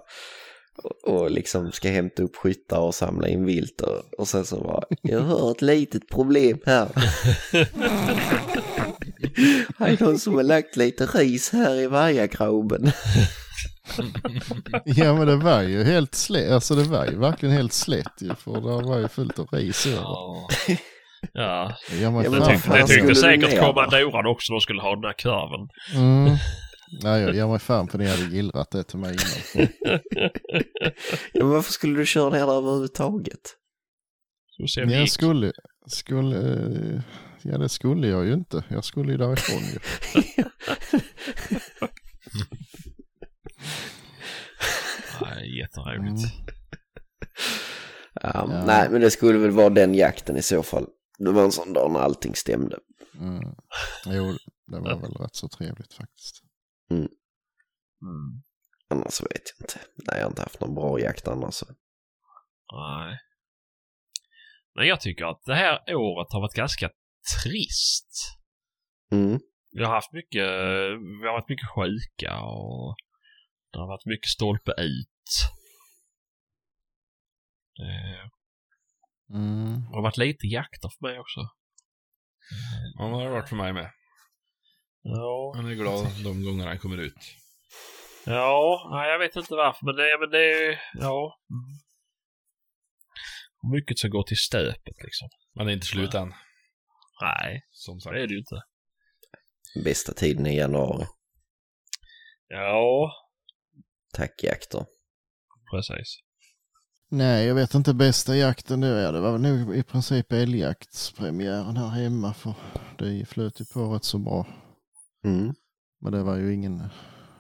och, 0.83 1.15
och 1.15 1.31
liksom 1.31 1.73
ska 1.73 1.89
hämta 1.89 2.23
upp 2.23 2.37
skyttar 2.37 2.79
och 2.81 2.95
samla 2.95 3.29
in 3.29 3.45
vilt 3.45 3.81
och, 3.81 4.21
och 4.21 4.29
sen 4.29 4.45
så 4.45 4.61
bara, 4.61 4.85
jag 5.03 5.21
har 5.21 5.51
ett 5.51 5.63
litet 5.63 6.09
problem 6.09 6.59
här. 6.67 6.89
Det 9.79 9.85
är 9.85 10.05
någon 10.05 10.19
som 10.19 10.35
har 10.35 10.43
lagt 10.43 10.77
lite 10.77 11.07
ris 11.07 11.51
här 11.51 11.75
i 11.75 11.87
vargagroben. 11.87 12.93
Ja 14.85 15.15
men 15.15 15.27
det 15.27 15.37
var 15.37 15.63
ju 15.63 15.85
helt 15.85 16.15
slätt, 16.15 16.51
alltså 16.51 16.75
det 16.75 16.83
var 16.83 17.07
ju 17.07 17.19
verkligen 17.19 17.55
helt 17.55 17.73
slätt 17.73 18.23
ju 18.23 18.35
för 18.35 18.55
det 18.55 18.61
var 18.87 18.99
ju 18.99 19.09
fullt 19.09 19.39
av 19.39 19.47
ris 19.53 19.87
över. 19.87 19.99
Ja. 20.03 20.49
Ja, 21.33 21.77
Ja, 22.03 22.11
men 22.11 22.33
det 22.33 22.47
tyckte, 22.47 22.71
det 22.79 22.87
tyckte 22.87 23.09
du 23.09 23.15
säkert 23.15 23.61
kommandoran 23.61 24.27
också 24.27 24.53
de 24.53 24.61
skulle 24.61 24.83
ha 24.83 24.95
den 24.95 25.05
här 25.05 25.13
kurven. 25.19 25.69
Mm. 25.95 26.37
Nej, 27.03 27.23
jag 27.23 27.35
ger 27.35 27.47
mig 27.47 27.59
fan 27.59 27.87
på 27.89 27.99
ni 27.99 28.07
hade 28.07 28.37
gillrat 28.37 28.71
det 28.71 28.85
till 28.85 28.99
mig 28.99 29.11
innan. 29.13 29.69
Ja, 31.33 31.45
men 31.45 31.51
varför 31.51 31.73
skulle 31.73 31.99
du 31.99 32.07
köra 32.07 32.31
ner 32.31 32.47
där 32.47 32.57
överhuvudtaget? 32.59 33.41
Det 34.59 34.81
Jag 34.81 34.91
gick. 35.01 35.13
skulle, 35.13 35.53
skulle, 35.87 37.03
ja 37.43 37.59
det 37.59 37.69
skulle 37.69 38.09
jag 38.09 38.27
ju 38.27 38.33
inte. 38.33 38.65
Jag 38.69 38.85
skulle 38.85 39.13
ju 39.13 39.19
därifrån 39.19 39.59
ju. 39.63 39.79
Nej, 45.21 45.59
jätteroligt. 45.59 46.25
Mm. 46.25 46.47
Ja, 48.23 48.31
Ja. 48.35 48.65
Nej, 48.67 48.89
men 48.91 49.01
det 49.01 49.11
skulle 49.11 49.39
väl 49.39 49.51
vara 49.51 49.71
den 49.71 49.95
jakten 49.95 50.37
i 50.37 50.43
så 50.43 50.63
fall. 50.63 50.87
Det 51.19 51.33
var 51.33 51.45
en 51.45 51.53
sån 51.53 51.73
dag 51.73 51.93
när 51.93 52.01
allting 52.01 52.35
stämde. 52.35 52.79
Mm. 53.21 53.55
Jo, 54.07 54.33
det 54.67 54.81
var 54.81 55.01
väl 55.01 55.13
rätt 55.13 55.35
så 55.37 55.49
trevligt 55.49 55.95
faktiskt. 55.95 56.43
Mm. 56.91 57.09
Annars 58.91 59.21
vet 59.23 59.43
jag 59.59 59.65
inte. 59.65 59.79
Nej, 59.97 60.17
jag 60.19 60.25
har 60.25 60.31
inte 60.31 60.43
haft 60.43 60.61
någon 60.61 60.75
bra 60.75 61.01
jakt 61.01 61.29
annars. 61.29 61.55
så. 61.55 61.67
Nej. 62.73 63.19
Men 64.75 64.87
jag 64.87 65.01
tycker 65.01 65.25
att 65.25 65.43
det 65.45 65.55
här 65.55 65.95
året 65.95 66.33
har 66.33 66.41
varit 66.41 66.55
ganska 66.55 66.91
trist. 67.43 68.09
Mm. 69.13 69.41
Vi 69.71 69.85
har 69.85 69.95
haft 69.95 70.13
mycket, 70.13 70.45
vi 71.21 71.27
har 71.27 71.33
varit 71.33 71.49
mycket 71.49 71.69
sjuka 71.69 72.41
och 72.41 72.97
det 73.77 73.83
har 73.83 73.89
varit 73.89 74.07
mycket 74.07 74.29
stolpe 74.31 74.73
ut. 74.79 75.31
Det 77.77 78.31
Mm. 79.35 79.83
har 79.87 80.03
varit 80.03 80.17
lite 80.17 80.47
jakter 80.47 80.89
för 80.89 81.07
mig 81.09 81.19
också. 81.21 81.41
Ja, 82.99 83.05
det 83.05 83.11
har 83.15 83.25
det 83.25 83.31
varit 83.31 83.49
för 83.49 83.57
mig 83.57 83.73
med. 83.73 83.91
Ja. 85.03 85.53
Han 85.57 85.67
är 85.71 85.75
glad 85.75 86.07
de 86.25 86.45
gångerna 86.45 86.69
han 86.71 86.79
kommer 86.79 86.97
ut. 86.99 87.15
Ja, 88.27 88.89
nej, 88.93 89.11
jag 89.11 89.19
vet 89.19 89.37
inte 89.37 89.55
varför 89.55 89.87
men 89.87 89.97
det, 89.97 90.19
men 90.21 90.31
det 90.31 90.39
är, 90.53 90.81
ja. 90.95 91.39
Mm. 91.51 91.79
Mycket 93.75 93.99
som 93.99 94.11
går 94.11 94.23
till 94.23 94.37
stöpet 94.37 95.03
liksom. 95.05 95.29
Men 95.55 95.67
det 95.67 95.73
är 95.73 95.75
inte 95.75 95.87
slut 95.87 96.15
än. 96.15 96.35
Nej, 97.21 97.63
Som 97.71 97.95
det 97.97 98.01
sagt. 98.01 98.17
är 98.17 98.27
det 98.27 98.33
ju 98.35 98.39
inte. 98.39 98.63
Bästa 99.85 100.13
tiden 100.13 100.47
i 100.47 100.57
januari. 100.57 101.07
Ja, 102.49 103.13
Tackjakter. 104.17 104.87
precis. 105.71 106.19
Nej, 107.09 107.47
jag 107.47 107.55
vet 107.55 107.75
inte 107.75 107.95
bästa 107.95 108.37
jakten 108.37 108.81
nu 108.81 108.93
är. 108.99 109.13
Det 109.13 109.21
var 109.21 109.39
nog 109.39 109.77
i 109.77 109.83
princip 109.83 110.33
älgjaktspremiären 110.33 111.77
här 111.77 111.89
hemma 111.89 112.35
för 112.35 112.55
det 112.99 113.25
flöt 113.29 113.61
ju 113.61 113.65
på 113.65 113.95
rätt 113.95 114.05
så 114.05 114.19
bra. 114.19 114.47
Mm. 115.25 115.55
Men 116.01 116.13
det 116.13 116.23
var 116.23 116.37
ju 116.37 116.55
ingen, 116.55 116.89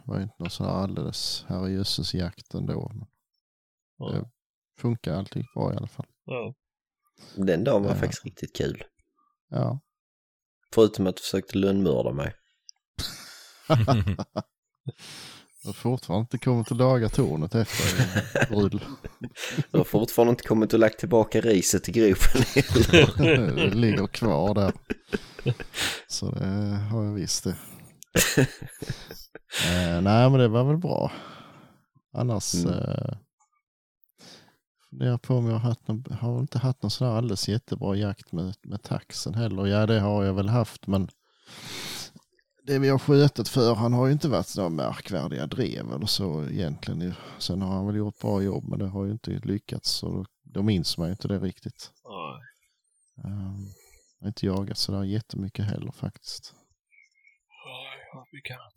var 0.04 0.16
ju 0.16 0.22
inte 0.22 0.34
någon 0.38 0.50
sån 0.50 0.66
här 0.66 0.72
alldeles 0.72 1.44
herrejösses 1.48 2.14
jakt 2.14 2.54
ändå. 2.54 2.90
Men 2.94 3.06
Ja. 3.98 4.10
Det 4.12 4.30
funkar 4.80 5.14
alltid 5.14 5.44
bra 5.54 5.72
i 5.72 5.76
alla 5.76 5.88
fall. 5.88 6.06
Ja. 6.24 6.54
Den 7.36 7.64
dagen 7.64 7.82
var 7.82 7.90
Ja. 7.90 7.96
faktiskt 7.96 8.24
riktigt 8.24 8.56
kul. 8.56 8.84
Ja. 9.48 9.80
Förutom 10.74 11.06
att 11.06 11.16
du 11.16 11.22
försökte 11.22 11.58
lönnmörda 11.58 12.12
mig. 12.12 12.34
Jag 15.66 15.72
har 15.72 15.74
fortfarande 15.74 16.20
inte 16.20 16.38
kommit 16.38 16.72
att 16.72 16.78
laga 16.78 17.08
tornet 17.08 17.54
efter 17.54 18.48
brudel. 18.48 18.80
Du 19.70 19.78
har 19.78 19.84
fortfarande 19.84 20.30
inte 20.30 20.44
kommit 20.44 20.72
och 20.72 20.78
lagt 20.78 20.98
tillbaka 20.98 21.40
riset 21.40 21.88
i 21.88 21.92
gropen 21.92 22.42
det 23.56 23.74
ligger 23.74 24.06
kvar 24.06 24.54
där. 24.54 24.72
Så 26.08 26.30
det 26.30 26.46
har 26.90 27.04
jag 27.04 27.12
visst 27.12 27.44
det. 27.44 27.50
eh, 29.66 30.00
nej 30.02 30.30
men 30.30 30.32
det 30.32 30.48
var 30.48 30.64
väl 30.64 30.76
bra. 30.76 31.12
Annars 32.12 32.54
Mm. 32.54 32.68
eh, 32.78 33.16
funderar 34.90 35.18
på 35.18 35.34
om 35.34 35.46
jag 35.46 35.52
har 35.52 35.68
haft 35.68 35.88
någon, 35.88 36.04
har 36.20 36.40
inte 36.40 36.58
haft 36.58 36.82
någon 36.82 36.90
sån 36.90 37.08
här 37.08 37.14
alldeles 37.14 37.48
jättebra 37.48 37.96
jakt 37.96 38.32
med, 38.32 38.54
med 38.62 38.82
taxen 38.82 39.34
heller. 39.34 39.66
Ja 39.66 39.86
det 39.86 40.00
har 40.00 40.24
jag 40.24 40.34
väl 40.34 40.48
haft 40.48 40.86
men 40.86 41.08
det 42.66 42.78
vi 42.78 42.88
har 42.88 42.98
skjutit 42.98 43.48
för 43.48 43.74
han 43.74 43.92
har 43.92 44.06
ju 44.06 44.12
inte 44.12 44.28
varit 44.28 44.56
några 44.56 44.70
märkvärdiga 44.70 45.46
drev 45.46 45.92
eller 45.92 46.06
så 46.06 46.44
egentligen. 46.44 47.14
Sen 47.38 47.62
har 47.62 47.74
han 47.74 47.86
väl 47.86 47.96
gjort 47.96 48.20
bra 48.20 48.42
jobb 48.42 48.68
men 48.68 48.78
det 48.78 48.86
har 48.86 49.04
ju 49.04 49.12
inte 49.12 49.30
lyckats 49.30 49.90
så 49.90 50.08
då, 50.08 50.24
då 50.44 50.62
minns 50.62 50.98
man 50.98 51.08
ju 51.08 51.12
inte 51.12 51.28
det 51.28 51.38
riktigt. 51.38 51.92
Nej. 52.04 53.32
Um, 53.32 53.68
jag 54.18 54.24
har 54.24 54.28
inte 54.28 54.46
jagat 54.46 54.78
sådär 54.78 55.04
jättemycket 55.04 55.64
heller 55.64 55.92
faktiskt. 55.92 56.54
Nej, 57.66 57.98
jag 58.12 58.18
har 58.18 58.26
mycket 58.32 58.56
annat. 58.56 58.74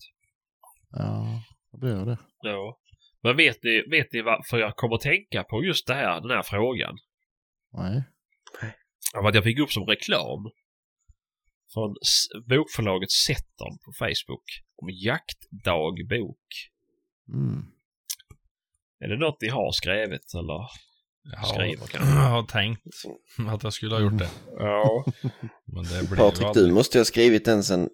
Ja, 0.92 1.44
det 1.72 1.78
blir 1.78 2.06
det. 2.06 2.18
Ja. 2.42 2.78
Men 3.24 3.38
vet 3.38 3.64
ni, 3.64 3.84
vet 3.90 4.14
ni 4.14 4.22
varför 4.22 4.58
jag 4.58 4.76
kommer 4.76 4.96
att 4.96 5.02
tänka 5.02 5.44
på 5.44 5.64
just 5.64 5.88
det 5.88 5.94
här, 5.94 6.22
den 6.22 6.32
här 6.32 6.44
frågan? 6.44 6.98
Nej. 7.74 8.04
Av 9.18 9.26
att 9.26 9.36
jag 9.36 9.44
fick 9.44 9.60
upp 9.60 9.72
som 9.72 9.86
reklam 9.86 10.52
från 11.74 11.96
bokförlaget 12.50 13.12
Setton 13.12 13.74
på 13.86 13.92
Facebook 14.00 14.44
om 14.82 14.90
jaktdagbok. 14.90 16.48
Mm. 17.34 17.66
Är 19.04 19.08
det 19.08 19.18
något 19.18 19.42
ni 19.42 19.50
har 19.50 19.72
skrivit 19.72 20.34
eller 20.34 20.60
Jag 21.38 21.48
skriver 21.48 21.80
har, 21.82 21.88
kanske? 21.92 22.10
jag 22.16 22.30
har 22.30 22.44
tänkt 22.44 22.82
att 23.50 23.64
jag 23.64 23.74
skulle 23.74 23.96
ha 23.96 24.02
gjort 24.02 24.18
det. 24.18 24.30
Ja. 24.58 25.06
Men 25.66 25.84
det 25.84 26.10
blir 26.10 26.18
Patrik, 26.18 26.40
ju 26.40 26.54
du 26.54 26.60
aldrig. 26.60 26.74
måste 26.74 26.98
ju 26.98 27.00
ha 27.00 27.06
skrivit 27.06 27.46
den 27.46 27.64
sen 27.64 27.90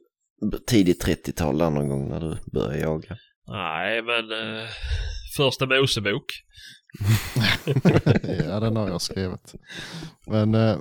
tidigt 0.67 1.05
30-tal 1.05 1.57
där 1.57 1.69
någon 1.69 1.89
gång 1.89 2.09
när 2.09 2.19
du 2.19 2.37
började 2.51 2.79
jaga. 2.79 3.17
Nej, 3.47 4.01
men 4.01 4.31
eh, 4.31 4.67
första 5.37 5.65
Mosebok. 5.65 6.25
ja, 8.47 8.59
den 8.59 8.75
har 8.75 8.89
jag 8.89 9.01
skrivit. 9.01 9.55
Men, 10.27 10.55
eh, 10.55 10.77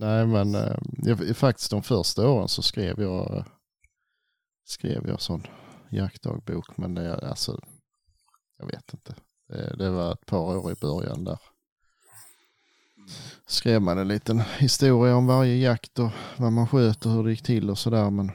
nej 0.00 0.26
men, 0.26 0.54
eh, 0.54 0.76
jag, 1.02 1.36
faktiskt 1.36 1.70
de 1.70 1.82
första 1.82 2.28
åren 2.28 2.48
så 2.48 2.62
skrev 2.62 3.00
jag, 3.00 3.44
skrev 4.64 5.08
jag 5.08 5.20
sån 5.20 5.46
jaktdagbok. 5.90 6.76
Men 6.76 6.94
det, 6.94 7.28
alltså, 7.28 7.60
jag 8.58 8.66
vet 8.66 8.92
inte. 8.92 9.14
Det, 9.48 9.76
det 9.76 9.90
var 9.90 10.12
ett 10.12 10.26
par 10.26 10.56
år 10.56 10.72
i 10.72 10.74
början 10.74 11.24
där. 11.24 11.38
Skrev 13.46 13.82
man 13.82 13.98
en 13.98 14.08
liten 14.08 14.40
historia 14.58 15.16
om 15.16 15.26
varje 15.26 15.56
jakt 15.56 15.98
och 15.98 16.10
vad 16.36 16.52
man 16.52 16.68
sköt 16.68 17.06
och 17.06 17.12
hur 17.12 17.24
det 17.24 17.30
gick 17.30 17.42
till 17.42 17.70
och 17.70 17.78
sådär. 17.78 18.10
Men 18.10 18.30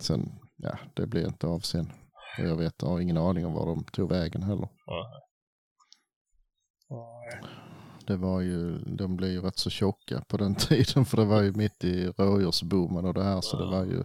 sen, 0.00 0.32
ja, 0.56 0.78
det 0.94 1.06
blev 1.06 1.26
inte 1.26 1.46
av 1.46 1.60
sen. 1.60 1.92
Och 2.38 2.44
jag 2.44 2.56
vet, 2.56 2.74
jag 2.82 2.88
har 2.88 3.00
ingen 3.00 3.16
aning 3.16 3.46
om 3.46 3.52
var 3.52 3.66
de 3.66 3.84
tog 3.84 4.10
vägen 4.10 4.42
heller. 4.42 4.68
Det 8.06 8.16
var 8.16 8.40
ju, 8.40 8.78
de 8.78 9.16
blev 9.16 9.30
ju 9.30 9.40
rätt 9.40 9.58
så 9.58 9.70
tjocka 9.70 10.24
på 10.28 10.36
den 10.36 10.54
tiden 10.68 11.04
för 11.04 11.16
det 11.16 11.24
var 11.24 11.42
ju 11.42 11.52
mitt 11.52 11.84
i 11.84 12.06
rådjursboomen 12.06 13.04
och 13.04 13.14
det 13.14 13.24
här 13.24 13.40
så 13.40 13.56
det 13.58 13.66
var 13.66 13.84
ju 13.84 14.04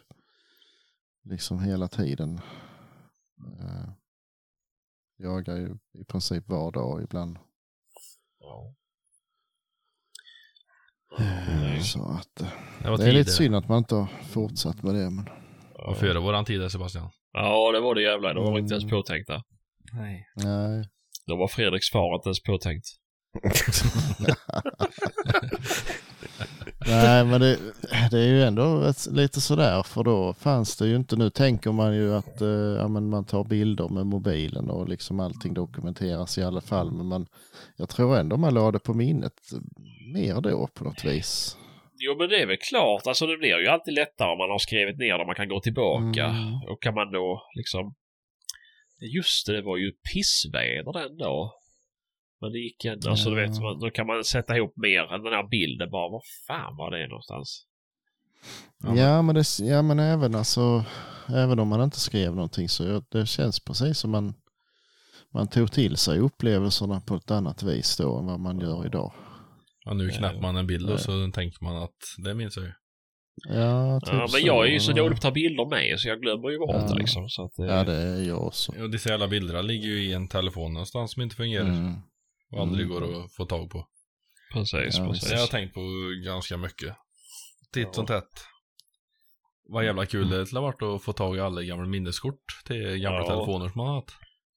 liksom 1.23 1.59
hela 1.63 1.87
tiden. 1.87 2.41
Eh, 3.59 3.89
jagar 5.17 5.55
ju 5.55 5.77
i 5.93 6.03
princip 6.03 6.47
var 6.49 6.71
dag 6.71 7.03
ibland. 7.03 7.37
Ja. 8.39 8.73
Eh, 11.19 11.81
så 11.81 12.03
att 12.03 12.41
eh, 12.41 12.97
Det 12.97 13.09
är 13.09 13.13
lite 13.13 13.31
synd 13.31 13.55
att 13.55 13.67
man 13.69 13.77
inte 13.77 13.95
har 13.95 14.07
fortsatt 14.29 14.83
med 14.83 14.95
det 14.95 15.09
men 15.09 15.29
Och 15.75 15.97
före 15.97 16.19
våran 16.19 16.45
tid 16.45 16.59
där 16.59 16.69
Sebastian. 16.69 17.09
Ja, 17.33 17.71
det 17.71 17.79
var 17.79 17.95
det 17.95 18.01
jävla. 18.01 18.33
De 18.33 18.43
var 18.43 18.59
inte 18.59 18.73
ens 18.73 18.83
Mm. 18.83 18.91
påtänkta. 18.95 19.43
Nej. 19.93 20.27
Nej. 20.35 20.89
Då 21.27 21.35
var 21.35 21.47
Fredriks 21.47 21.89
far 21.91 22.15
inte 22.15 22.27
ens 22.29 22.43
påtänkt. 22.43 22.85
Nej, 26.87 27.25
men 27.25 27.41
det, 27.41 27.57
det 28.11 28.19
är 28.19 28.27
ju 28.27 28.43
ändå 28.43 28.83
ett, 28.83 29.07
lite 29.11 29.41
sådär 29.41 29.83
för 29.83 30.03
då 30.03 30.33
fanns 30.33 30.77
det 30.77 30.87
ju 30.87 30.95
inte, 30.95 31.15
nu 31.15 31.29
tänker 31.29 31.71
man 31.71 31.95
ju 31.95 32.13
att 32.13 32.41
eh, 32.41 32.47
ja, 32.47 32.87
men 32.87 33.09
man 33.09 33.25
tar 33.25 33.43
bilder 33.43 33.89
med 33.89 34.05
mobilen 34.05 34.69
och 34.69 34.89
liksom 34.89 35.19
allting 35.19 35.53
dokumenteras 35.53 36.37
i 36.37 36.43
alla 36.43 36.61
fall. 36.61 36.91
Men 36.91 37.05
man, 37.05 37.27
jag 37.77 37.89
tror 37.89 38.17
ändå 38.17 38.37
man 38.37 38.53
la 38.53 38.71
det 38.71 38.79
på 38.79 38.93
minnet 38.93 39.33
mer 40.13 40.41
då 40.41 40.67
på 40.67 40.83
något 40.83 41.05
vis. 41.05 41.57
Jo 42.03 42.15
men 42.17 42.29
det 42.29 42.41
är 42.41 42.45
väl 42.45 42.57
klart, 42.57 43.07
alltså 43.07 43.27
det 43.27 43.37
blir 43.37 43.59
ju 43.59 43.67
alltid 43.67 43.93
lättare 43.93 44.31
om 44.31 44.37
man 44.37 44.49
har 44.49 44.59
skrivit 44.59 44.97
ner 44.97 45.17
det, 45.17 45.25
man 45.25 45.35
kan 45.35 45.49
gå 45.49 45.59
tillbaka. 45.59 46.25
Mm. 46.25 46.53
Och 46.69 46.81
kan 46.81 46.93
man 46.93 47.11
då 47.11 47.43
liksom... 47.55 47.95
Just 49.15 49.47
det, 49.47 49.53
det 49.53 49.61
var 49.61 49.77
ju 49.77 49.91
pissväder 49.91 50.93
den 50.93 51.17
dag. 51.17 51.51
Men 52.41 52.51
det 52.51 52.59
gick 52.59 52.85
ändå, 52.85 53.09
alltså 53.09 53.29
du 53.29 53.35
vet, 53.35 53.55
Ja. 53.55 53.61
man- 53.61 53.79
då 53.79 53.89
kan 53.89 54.07
man 54.07 54.23
sätta 54.23 54.57
ihop 54.57 54.73
mer 54.77 55.13
än 55.13 55.23
den 55.23 55.33
här 55.33 55.47
bilden 55.49 55.89
bara. 55.91 56.09
Var 56.11 56.21
fan 56.47 56.75
var 56.77 56.91
det 56.91 57.07
någonstans? 57.07 57.65
Ja, 58.83 58.95
Ja, 58.95 59.21
men- 59.21 59.35
det, 59.35 59.59
ja 59.59 59.81
men 59.81 59.99
även 59.99 60.35
alltså, 60.35 60.83
även 61.29 61.59
om 61.59 61.67
man 61.67 61.81
inte 61.83 61.99
skrev 61.99 62.35
någonting 62.35 62.69
så 62.69 63.03
det 63.11 63.25
känns 63.25 63.59
precis 63.59 63.97
som 63.99 64.11
man, 64.11 64.33
man 65.33 65.47
tog 65.47 65.71
till 65.71 65.97
sig 65.97 66.19
upplevelserna 66.19 67.01
på 67.01 67.15
ett 67.15 67.31
annat 67.31 67.63
vis 67.63 67.97
då 67.97 68.19
än 68.19 68.25
vad 68.25 68.39
man 68.39 68.59
gör 68.59 68.85
idag. 68.85 69.13
Ja, 69.85 69.93
nu 69.93 70.09
knäpper 70.09 70.41
man 70.41 70.55
en 70.57 70.67
bild 70.67 70.89
Ja. 70.89 70.93
och 70.93 70.99
så 70.99 71.31
tänker 71.33 71.63
man 71.63 71.83
att 71.83 71.95
det 72.25 72.33
minns 72.33 72.55
jag 72.57 72.65
ju. 72.65 72.71
Ja, 73.49 73.99
typ 73.99 74.13
Ja, 74.13 74.27
så, 74.27 74.37
men 74.37 74.45
jag 74.45 74.67
är 74.67 74.71
ju 74.71 74.79
så 74.79 74.91
dålig 74.91 75.09
på 75.11 75.15
att 75.15 75.21
ta 75.21 75.31
bilder 75.31 75.69
med 75.69 75.99
så 75.99 76.07
jag 76.07 76.21
glömmer 76.21 76.49
ju 76.49 76.57
bort 76.59 76.69
Ja. 76.75 76.87
det 76.87 76.95
liksom. 76.95 77.29
Så 77.29 77.45
att, 77.45 77.59
eh, 77.59 77.65
Ja, 77.65 77.83
det 77.83 77.93
är 77.95 78.23
jag 78.23 78.43
också. 78.47 78.71
Och 78.83 78.89
dessa 78.89 79.09
jävla 79.09 79.27
bilderna 79.27 79.61
ligger 79.61 79.87
ju 79.87 80.03
i 80.03 80.13
en 80.13 80.27
telefon 80.27 80.73
någonstans 80.73 81.13
som 81.13 81.21
inte 81.21 81.35
fungerar. 81.35 81.65
Mm. 81.67 81.93
Och 82.51 82.61
aldrig 82.61 82.85
Mm. 82.85 82.99
går 82.99 83.23
att 83.25 83.35
få 83.35 83.45
tag 83.45 83.69
på. 83.69 83.87
Precis, 84.53 84.97
Ja, 84.97 85.07
precis. 85.07 85.29
Det 85.29 85.35
har 85.35 85.41
jag 85.41 85.49
tänkt 85.51 85.73
på 85.73 85.81
ganska 86.25 86.57
mycket. 86.57 86.95
Titt 87.73 87.87
Ja. 87.87 87.93
som 87.93 88.05
tätt. 88.05 88.45
Vad 89.63 89.85
jävla 89.85 90.05
kul 90.05 90.29
det 90.29 90.45
skulle 90.45 90.59
ha 90.59 90.65
varit 90.67 90.81
att 90.81 91.03
få 91.03 91.13
tag 91.13 91.37
i 91.37 91.39
alla 91.39 91.63
gamla 91.63 91.87
minneskort 91.87 92.43
till 92.65 92.81
gamla 92.97 93.19
Ja. 93.19 93.27
telefoner 93.27 93.69
som 93.69 93.77
man 93.77 93.87
har 93.87 93.95
haft. 93.95 94.11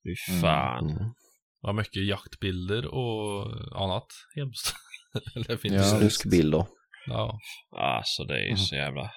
Fy 0.05 0.41
fan. 0.41 0.91
Mm. 0.91 1.12
Vad 1.61 1.75
mycket 1.75 2.07
jaktbilder 2.09 2.87
och 2.87 3.47
annat 3.83 4.07
hemskt. 4.37 4.75
Eller 5.35 5.57
finns 5.57 5.75
Ja, 5.75 5.81
det? 5.81 5.99
Snuskbilder. 5.99 6.66
Ja. 7.07 7.39
Alltså 7.77 8.25
det 8.25 8.35
är 8.35 8.49
ju 8.51 8.57
så 8.57 8.75
jävla... 8.77 9.11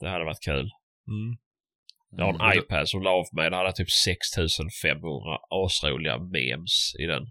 Det 0.00 0.08
hade 0.08 0.24
varit 0.24 0.44
kul. 0.44 0.70
Mm. 1.08 1.36
Jag 2.10 2.24
har 2.24 2.34
en 2.34 2.40
Mm. 2.40 2.58
iPad 2.58 2.88
som 2.88 3.02
la 3.02 3.10
av 3.10 3.24
mig. 3.32 3.50
Det 3.50 3.56
hade 3.56 3.72
typ 3.72 3.90
6500 3.90 5.38
asroliga 5.50 6.18
memes 6.18 6.94
i 7.02 7.06
den. 7.06 7.22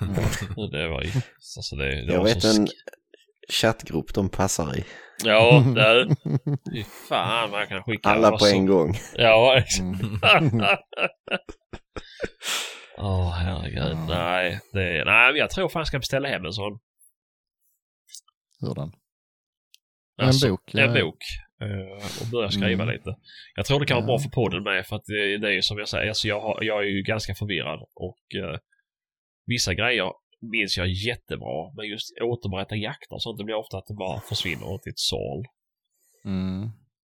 Det 0.72 0.88
var 0.88 1.02
ju... 1.02 1.10
Alltså 1.56 1.76
det, 1.76 1.88
det 2.06 2.12
Jag 2.12 2.18
var 2.18 2.24
vet 2.24 2.44
en 2.44 2.68
chattgrupp 3.52 4.14
de 4.14 4.28
passar 4.28 4.76
i. 4.78 4.84
Ja, 5.24 5.64
det... 5.74 6.16
Fy 6.72 6.84
fan 7.08 7.52
jag 7.52 7.68
kan 7.68 7.82
skicka. 7.82 8.08
Alla 8.08 8.30
på 8.30 8.38
så- 8.38 8.54
en 8.54 8.66
gång. 8.66 8.94
Ja, 9.16 9.58
exakt. 9.58 9.80
Mm. 10.40 10.60
Åh 12.98 13.30
herregud. 13.30 13.82
Ja. 13.82 14.06
Nej, 14.08 14.60
det, 14.72 15.04
nej, 15.04 15.36
jag 15.36 15.50
tror 15.50 15.68
fan 15.68 15.80
jag 15.80 15.86
ska 15.86 15.98
beställa 15.98 16.28
hem 16.28 16.44
en 16.44 16.52
sån. 16.52 16.78
Hurdan? 18.60 18.92
Alltså, 20.22 20.46
en 20.46 20.52
bok? 20.52 20.74
En 20.74 20.94
ja. 20.94 21.02
bok. 21.04 21.18
Eh, 21.60 22.22
och 22.22 22.26
börja 22.32 22.50
skriva 22.50 22.82
Mm. 22.82 22.94
lite. 22.94 23.16
Jag 23.54 23.66
tror 23.66 23.80
det 23.80 23.86
kan 23.86 23.96
vara 23.96 24.04
Ja. 24.04 24.06
bra 24.06 24.18
för 24.18 24.28
podden 24.30 24.62
med 24.62 24.86
för 24.86 24.96
att 24.96 25.04
det, 25.06 25.38
det 25.38 25.48
är 25.48 25.52
ju 25.52 25.62
som 25.62 25.78
jag 25.78 25.88
säger, 25.88 26.08
alltså 26.08 26.28
jag, 26.28 26.40
har, 26.40 26.62
jag 26.62 26.78
är 26.78 26.88
ju 26.88 27.02
ganska 27.02 27.34
förvirrad 27.34 27.80
och 27.94 28.18
eh, 28.44 28.58
vissa 29.46 29.74
grejer 29.74 30.12
minns 30.40 30.76
jag 30.76 30.88
jättebra 30.88 31.72
men 31.76 31.86
just 31.86 32.12
återberätta 32.22 32.76
jakter 32.76 33.14
och 33.14 33.22
sånt 33.22 33.38
det 33.38 33.44
blir 33.44 33.54
ofta 33.54 33.78
att 33.78 33.86
det 33.86 33.94
bara 33.94 34.20
försvinner 34.20 34.78
till 34.78 34.90
ett 34.90 34.98
sål. 34.98 35.44
Mm. 36.24 36.62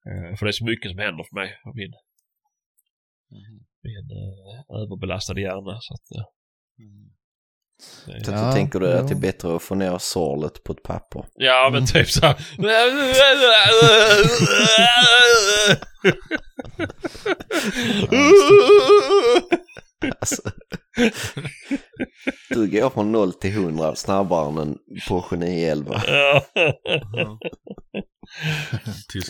Eh, 0.09 0.37
för 0.37 0.47
det 0.47 0.51
är 0.51 0.53
så 0.53 0.65
mycket 0.65 0.91
som 0.91 0.99
händer 0.99 1.25
för 1.25 1.35
mig 1.35 1.59
och 1.65 1.77
min, 1.77 1.93
Mm. 3.31 3.61
min 3.83 4.11
eh, 4.11 4.61
överbelastade 4.83 5.41
hjärna 5.41 5.79
så 5.81 5.95
att 5.95 6.05
det, 6.11 6.25
Så 7.81 8.13
att 8.13 8.27
Ja, 8.41 8.47
du 8.47 8.53
tänker 8.53 8.81
du 8.81 8.93
att 8.93 9.09
det 9.09 9.15
är 9.15 9.21
bättre 9.21 9.57
att 9.57 9.63
få 9.63 9.75
ner 9.75 9.99
sorlet 9.99 10.65
på 10.65 10.73
ett 10.73 10.83
papper? 10.83 11.25
Ja 11.35 11.71
men 11.73 11.87
typ 11.87 12.09
så 12.09 12.27
här. 12.27 12.37
Alltså. 20.20 20.43
Du 22.51 22.70
går 22.70 22.91
från 22.91 23.12
0 23.12 23.33
till 23.33 23.51
100 23.53 23.95
snabbare 23.95 24.49
än 24.49 24.59
en 24.59 24.79
Porsche 25.09 25.37
911. 25.37 26.03
Ja. 26.07 26.45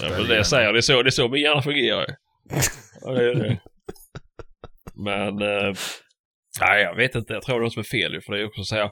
Ja, 0.01 0.09
men 0.19 0.29
det 0.29 0.45
säger. 0.45 0.73
Det 0.73 0.79
är 0.79 0.81
så, 0.81 1.03
det 1.03 1.09
är 1.09 1.11
så 1.11 1.29
min 1.29 1.43
hjärna 1.43 1.63
fungerar. 1.63 2.07
Ja, 3.01 3.11
det 3.13 3.31
är 3.31 3.35
det. 3.35 3.61
Men... 5.05 5.29
Eh, 5.43 5.75
nej, 6.61 6.83
jag 6.83 6.97
vet 6.97 7.15
inte. 7.15 7.33
Jag 7.33 7.43
tror 7.43 7.55
det 7.55 7.61
är 7.61 7.65
något 7.65 7.73
som 7.73 7.81
är 7.81 7.85
fel 7.85 8.15
ju. 8.15 8.21
För 8.21 8.33
det 8.33 8.41
är 8.41 8.47
också 8.47 8.63
så 8.63 8.75
här. 8.75 8.83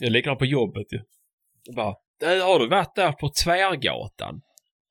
Jag 0.00 0.06
är 0.06 0.10
likadant 0.10 0.38
på 0.38 0.44
jobbet 0.46 0.86
ju. 0.92 1.00
Bara, 1.76 1.94
"Eh, 2.24 2.44
har 2.46 2.58
du 2.58 2.68
varit 2.68 2.94
där 2.94 3.12
på 3.12 3.30
Tvärgatan? 3.44 4.34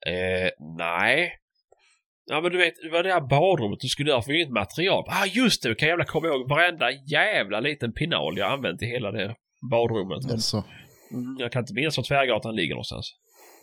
Eh, 0.06 0.50
nej. 0.78 1.32
Ja 2.26 2.40
men 2.40 2.52
du 2.52 2.58
vet, 2.58 2.74
det 2.82 2.90
var 2.90 3.02
det 3.02 3.12
här 3.12 3.20
badrummet 3.20 3.80
du 3.80 3.88
skulle 3.88 4.10
göra 4.10 4.22
för 4.22 4.32
inget 4.32 4.50
material. 4.50 5.04
Ah 5.08 5.26
just 5.26 5.62
det, 5.62 5.68
du 5.68 5.74
kan 5.74 5.88
jävla 5.88 6.04
komma 6.04 6.26
ihåg 6.26 6.48
varenda 6.48 6.90
jävla 6.90 7.60
liten 7.60 7.92
pinal 7.92 8.38
jag 8.38 8.52
använt 8.52 8.82
i 8.82 8.86
hela 8.86 9.12
det 9.12 9.34
badrummet. 9.70 10.32
Alltså. 10.32 10.64
mm, 11.12 11.36
jag 11.38 11.52
kan 11.52 11.62
inte 11.62 11.74
minnas 11.74 11.96
var 11.96 12.04
Tvärgatan 12.04 12.54
ligger 12.56 12.74
någonstans. 12.74 13.06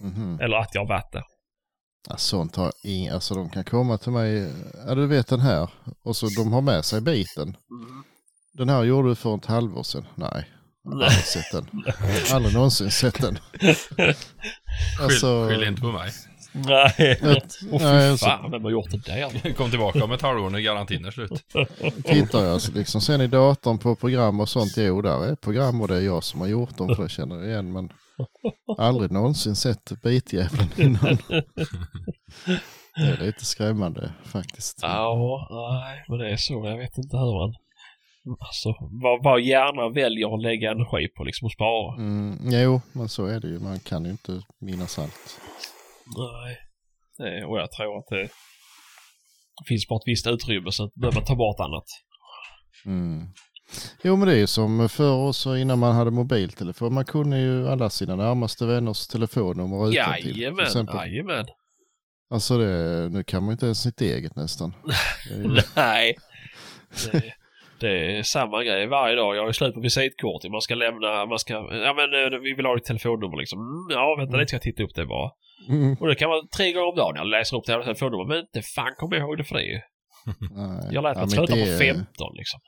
Mhm. 0.01 0.39
Eller 0.41 0.57
att 0.57 0.69
jag 0.75 0.81
har 0.81 0.87
varit 0.87 1.11
där. 1.11 1.23
Ja, 2.09 2.17
sånt 2.17 2.55
har 2.55 2.71
ing, 2.83 3.07
alltså 3.09 3.35
de 3.35 3.49
kan 3.49 3.63
komma 3.63 3.97
till 3.97 4.11
mig, 4.11 4.51
ja 4.87 4.95
du 4.95 5.07
vet 5.07 5.27
den 5.27 5.39
här, 5.39 5.69
och 6.03 6.15
så 6.15 6.27
de 6.27 6.53
har 6.53 6.61
med 6.61 6.85
sig 6.85 7.01
biten. 7.01 7.57
Den 8.53 8.69
här 8.69 8.83
gjorde 8.83 9.09
du 9.09 9.15
för 9.15 9.35
ett 9.35 9.45
halvår 9.45 9.83
sedan. 9.83 10.07
Nej, 10.15 10.49
jag 10.83 10.91
har 10.91 11.03
aldrig 11.03 11.25
sett 11.25 11.51
den. 11.51 11.83
Aldrig 12.33 12.53
någonsin 12.53 12.91
sett 12.91 13.21
den. 13.21 13.37
Alltså, 15.01 15.47
Skyll, 15.47 15.57
skyll 15.57 15.67
inte 15.67 15.81
på 15.81 15.91
mig. 15.91 16.11
Nej. 16.53 17.19
Ett- 17.21 17.55
fy 17.59 17.67
nej, 17.71 18.09
alltså- 18.11 18.25
fan, 18.25 18.51
vem 18.51 18.63
har 18.63 18.71
gjort 18.71 18.91
det 18.91 18.97
där? 19.05 19.53
Kom 19.57 19.69
tillbaka 19.69 20.03
om 20.03 20.11
ett 20.11 20.21
halvår 20.21 20.49
när 20.49 20.59
garantin 20.59 21.05
är 21.05 21.11
slut. 21.11 21.43
tittar 22.03 22.43
jag 22.43 22.61
så 22.61 22.71
liksom 22.71 23.01
sen 23.01 23.21
i 23.21 23.27
datorn 23.27 23.77
på 23.77 23.95
program 23.95 24.39
och 24.39 24.49
sånt, 24.49 24.73
jo 24.77 25.01
där 25.01 25.25
är 25.25 25.35
program 25.35 25.81
och 25.81 25.87
det 25.87 25.95
är 25.95 26.01
jag 26.01 26.23
som 26.23 26.41
har 26.41 26.47
gjort 26.47 26.77
dem 26.77 26.95
för 26.95 27.03
det 27.03 27.09
känner 27.09 27.35
jag 27.35 27.45
igen 27.47 27.71
men 27.71 27.89
aldrig 28.77 29.11
någonsin 29.11 29.55
sett 29.55 29.91
bitjäveln 30.03 30.69
innan. 30.77 31.17
Det 32.95 33.07
är 33.07 33.25
lite 33.25 33.45
skrämmande 33.45 34.11
faktiskt. 34.25 34.79
Ja, 34.81 35.47
nej, 35.85 36.03
men 36.07 36.17
det 36.19 36.29
är 36.31 36.37
så. 36.37 36.65
Jag 36.65 36.77
vet 36.77 36.97
inte 36.97 37.17
hur 37.17 37.39
man... 37.39 37.53
Alltså, 38.39 38.69
vad, 39.03 39.23
vad 39.23 39.41
hjärnan 39.41 39.93
väljer 39.93 40.35
att 40.35 40.41
lägga 40.41 40.71
energi 40.71 41.07
på 41.17 41.23
liksom 41.23 41.45
och 41.45 41.51
spara. 41.51 41.95
Mm, 41.97 42.37
jo, 42.43 42.81
men 42.93 43.09
så 43.09 43.25
är 43.25 43.39
det 43.39 43.47
ju. 43.47 43.59
Man 43.59 43.79
kan 43.79 44.05
ju 44.05 44.11
inte 44.11 44.41
minnas 44.59 44.99
allt. 44.99 45.39
Nej. 46.05 47.45
Och 47.45 47.59
jag 47.59 47.71
tror 47.71 47.97
att 47.97 48.07
det 48.09 48.29
finns 49.67 49.87
bara 49.87 49.97
ett 49.97 50.03
visst 50.07 50.27
utrymme 50.27 50.71
så 50.71 50.83
att 50.83 50.93
behöver 50.93 51.15
man 51.15 51.25
ta 51.25 51.35
bort 51.35 51.59
annat. 51.59 51.85
Mm. 52.85 53.27
Jo, 54.03 54.15
men 54.15 54.27
det 54.27 54.33
är 54.33 54.37
ju 54.37 54.47
som 54.47 54.89
förr 54.89 55.27
också 55.27 55.57
innan 55.57 55.79
man 55.79 55.95
hade 55.95 56.11
mobiltelefon. 56.11 56.93
Man 56.93 57.05
kunde 57.05 57.39
ju 57.39 57.67
alla 57.67 57.89
sina 57.89 58.15
närmaste 58.15 58.65
vänners 58.65 59.07
telefonnummer 59.07 59.89
utantill. 59.89 60.23
Till 60.23 60.41
Jajamän, 60.41 60.87
jajamän. 60.93 61.45
Alltså 62.29 62.57
det, 62.57 63.09
nu 63.09 63.23
kan 63.23 63.43
man 63.43 63.51
inte 63.51 63.65
ens 63.65 63.81
sitt 63.81 64.01
eget 64.01 64.35
nästan. 64.35 64.73
Nej. 65.75 66.17
Det, 67.11 67.33
det 67.79 68.17
är 68.17 68.23
samma 68.23 68.63
grej 68.63 68.87
varje 68.87 69.15
dag. 69.15 69.35
Jag 69.35 69.41
har 69.41 69.47
ju 69.47 69.53
slut 69.53 69.73
på 69.73 69.79
visitkort. 69.79 70.51
Man 70.51 70.61
ska 70.61 70.75
lämna, 70.75 71.25
man 71.25 71.39
ska, 71.39 71.53
ja 71.71 71.93
men 71.93 72.33
eh, 72.33 72.39
vi 72.39 72.53
vill 72.53 72.65
ha 72.65 72.75
ditt 72.75 72.83
telefonnummer 72.85 73.37
liksom. 73.37 73.59
Mm, 73.59 73.87
Ja, 73.89 74.15
vänta 74.19 74.37
lite 74.37 74.47
ska 74.47 74.55
jag 74.55 74.61
titta 74.61 74.83
upp 74.83 74.95
det 74.95 75.05
bara. 75.05 75.31
Mm, 75.69 75.93
Och 75.99 76.07
det 76.07 76.15
kan 76.15 76.29
vara 76.29 76.41
tre 76.57 76.71
gånger 76.73 76.87
om 76.89 76.95
dagen 76.95 77.15
jag 77.15 77.27
läser 77.27 77.57
upp 77.57 77.65
det 77.65 77.71
här 77.73 77.83
telefonnumret. 77.83 78.27
Men 78.27 78.37
inte 78.39 78.61
fan 78.61 78.93
kommer 78.97 79.15
jag 79.15 79.23
ihåg 79.27 79.37
det 79.37 79.43
för 79.43 79.55
det. 79.55 79.81
nej. 80.55 80.89
Jag 80.91 81.03
lät 81.03 81.17
Ja, 81.17 81.19
mig 81.19 81.25
mitt 81.25 81.31
sluta 81.31 81.53
på 81.53 81.59
e- 81.59 81.77
15 81.79 82.35
liksom. 82.35 82.59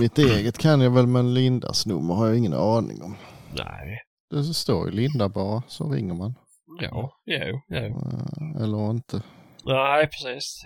Mitt 0.00 0.18
eget 0.18 0.58
kan 0.58 0.80
jag 0.80 0.90
väl 0.90 1.06
men 1.06 1.34
Lindas 1.34 1.86
nummer 1.86 2.14
har 2.14 2.26
jag 2.26 2.38
ingen 2.38 2.52
aning 2.54 3.02
om. 3.02 3.16
Nej. 3.56 3.98
Det 4.30 4.44
står 4.54 4.90
ju 4.90 4.96
Linda 4.96 5.28
bara, 5.28 5.62
så 5.68 5.92
ringer 5.92 6.14
man. 6.14 6.34
Ja, 6.80 7.12
jo, 7.26 7.60
jo. 7.68 8.00
Eller 8.64 8.90
inte. 8.90 9.22
Nej, 9.64 10.06
precis. 10.08 10.62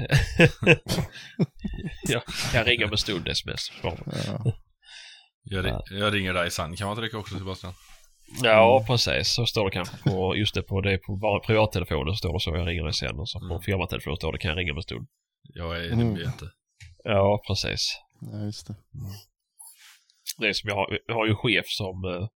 jag 2.09 2.23
kan 2.53 2.65
ringa 2.65 2.87
med 2.87 2.99
stund 2.99 3.29
sms. 3.29 3.73
Ja. 3.83 4.53
Jag, 5.49 5.83
jag 5.91 6.15
ringer 6.15 6.35
dig 6.35 6.51
sen 6.51 6.77
kan 6.77 6.87
man 6.89 6.97
trycka 6.97 7.19
också 7.19 7.39
Sebastian. 7.39 7.73
Ja, 8.43 8.85
precis. 8.87 9.29
Så 9.35 9.47
står 9.47 9.65
det 9.65 9.71
kanske 9.71 9.97
på, 10.11 10.37
just 10.37 10.55
det, 10.55 10.63
på, 10.63 10.81
det, 10.81 10.99
på 10.99 11.17
bara 11.17 11.41
privattelefonen 11.41 12.15
står 12.15 12.33
det 12.33 12.41
så 12.41 12.51
jag 12.51 12.67
ringer 12.69 12.85
dig 12.85 12.93
sen 12.93 13.19
och 13.21 13.29
så 13.29 13.39
på 13.39 13.45
Mm. 13.45 13.61
firmatelefonen 13.63 14.17
står 14.17 14.33
det 14.33 14.39
kan 14.39 14.49
jag 14.49 14.59
ringa 14.59 14.73
om 14.73 14.79
en 14.79 14.83
stund. 14.83 15.07
Jag 15.43 15.77
är 15.77 15.85
Mm. 15.93 15.99
hembete. 15.99 16.45
Ja, 17.05 17.43
precis. 17.47 18.01
Ja, 18.21 18.39
just 18.45 18.67
det. 18.67 18.75
Det 20.39 20.49
är 20.49 20.53
som 20.53 20.69
jag 20.69 20.77
har, 20.77 20.99
jag 21.07 21.15
har 21.15 21.25
ju 21.27 21.31
en 21.31 21.37
chef 21.37 21.67
som, 21.69 22.05
eh, 22.05 22.29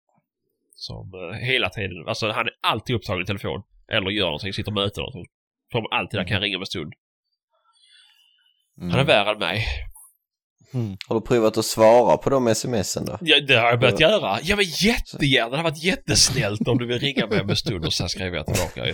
som 0.76 1.12
eh, 1.14 1.38
hela 1.48 1.70
tiden, 1.70 2.08
alltså 2.08 2.32
han 2.32 2.46
är 2.48 2.54
alltid 2.62 2.96
upptagen 2.96 3.22
i 3.22 3.26
telefon. 3.26 3.64
Eller 3.92 4.10
gör 4.10 4.26
någonting, 4.26 4.54
sitter 4.54 4.72
och 4.72 4.76
möter 4.76 5.02
någonting. 5.02 5.26
Som 5.72 5.86
alltid 5.92 6.20
där 6.20 6.24
kan 6.26 6.34
jag 6.36 6.44
ringa 6.44 6.58
om 6.58 6.62
en 6.62 6.66
stund. 6.66 6.94
Mm. 8.78 8.90
Han 8.92 9.00
är 9.00 9.04
värre 9.06 9.32
än 9.32 9.40
mig. 9.40 9.66
Mm. 10.74 10.98
Har 11.08 11.16
du 11.16 11.22
provat 11.22 11.58
att 11.58 11.66
svara 11.66 12.18
på 12.18 12.30
de 12.30 12.56
smsen 12.56 13.06
då? 13.06 13.18
Ja, 13.22 13.40
det 13.48 13.56
har 13.56 13.68
jag 13.70 13.80
börjat 13.80 14.00
göra. 14.00 14.38
Ja 14.44 14.56
men 14.56 14.66
jättegärna. 14.66 15.50
Det 15.50 15.58
hade 15.58 15.70
varit 15.70 15.84
jättesnällt 15.84 16.68
om 16.68 16.78
du 16.78 16.88
vill 16.88 17.00
ringa 17.00 17.28
mig 17.28 17.42
om 17.42 17.50
en 17.50 17.56
stund 17.56 17.86
och 17.86 17.94
sen 17.94 18.10
skriver 18.10 18.38
jag 18.38 18.46
tillbaka 18.46 18.86
ju. 18.88 18.94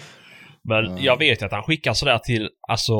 Men 0.64 0.86
Ja. 0.98 0.98
jag 1.04 1.18
vet 1.20 1.42
ju 1.42 1.46
att 1.46 1.52
han 1.52 1.64
skickar 1.64 1.94
sådär 1.94 2.18
till, 2.20 2.50
alltså 2.70 2.94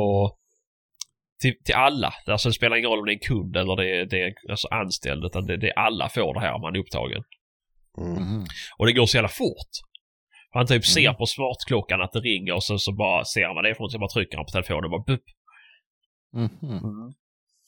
till, 1.42 1.54
till 1.64 1.74
alla. 1.74 2.12
Alltså 2.26 2.48
det 2.48 2.52
spelar 2.52 2.76
ingen 2.76 2.90
roll 2.90 2.98
om 2.98 3.04
det 3.06 3.12
är 3.12 3.20
en 3.22 3.28
kund 3.28 3.56
eller 3.56 3.76
det 3.76 4.00
är, 4.00 4.06
det 4.06 4.22
är 4.22 4.32
alltså 4.50 4.68
anställd 4.70 5.24
utan 5.24 5.46
det, 5.46 5.56
det 5.56 5.68
är 5.68 5.78
alla 5.78 6.08
får 6.08 6.34
det 6.34 6.40
här 6.40 6.52
om 6.54 6.60
man 6.60 6.74
är 6.76 6.78
upptagen. 6.80 7.22
Mm. 7.98 8.12
Mhm. 8.22 8.44
Och 8.78 8.86
det 8.86 8.92
går 8.92 9.06
så 9.06 9.16
jävla 9.16 9.28
fort. 9.28 9.72
Han 10.50 10.66
typ 10.66 10.86
ser 10.86 11.00
Mm. 11.00 11.14
på 11.16 11.26
smartklockan 11.26 12.00
att 12.02 12.12
det 12.12 12.20
ringer 12.20 12.52
och 12.54 12.64
sen 12.64 12.78
så 12.78 12.92
bara 12.92 13.24
ser 13.24 13.54
vad 13.54 13.64
det 13.64 13.78
något 13.80 13.92
så 13.92 13.98
bara 13.98 14.08
trycker 14.08 14.36
han 14.36 14.46
på 14.46 14.50
telefonen 14.52 14.84
och 14.84 14.90
bara 14.90 15.04
bup. 15.06 15.24
Mhm. 16.34 17.12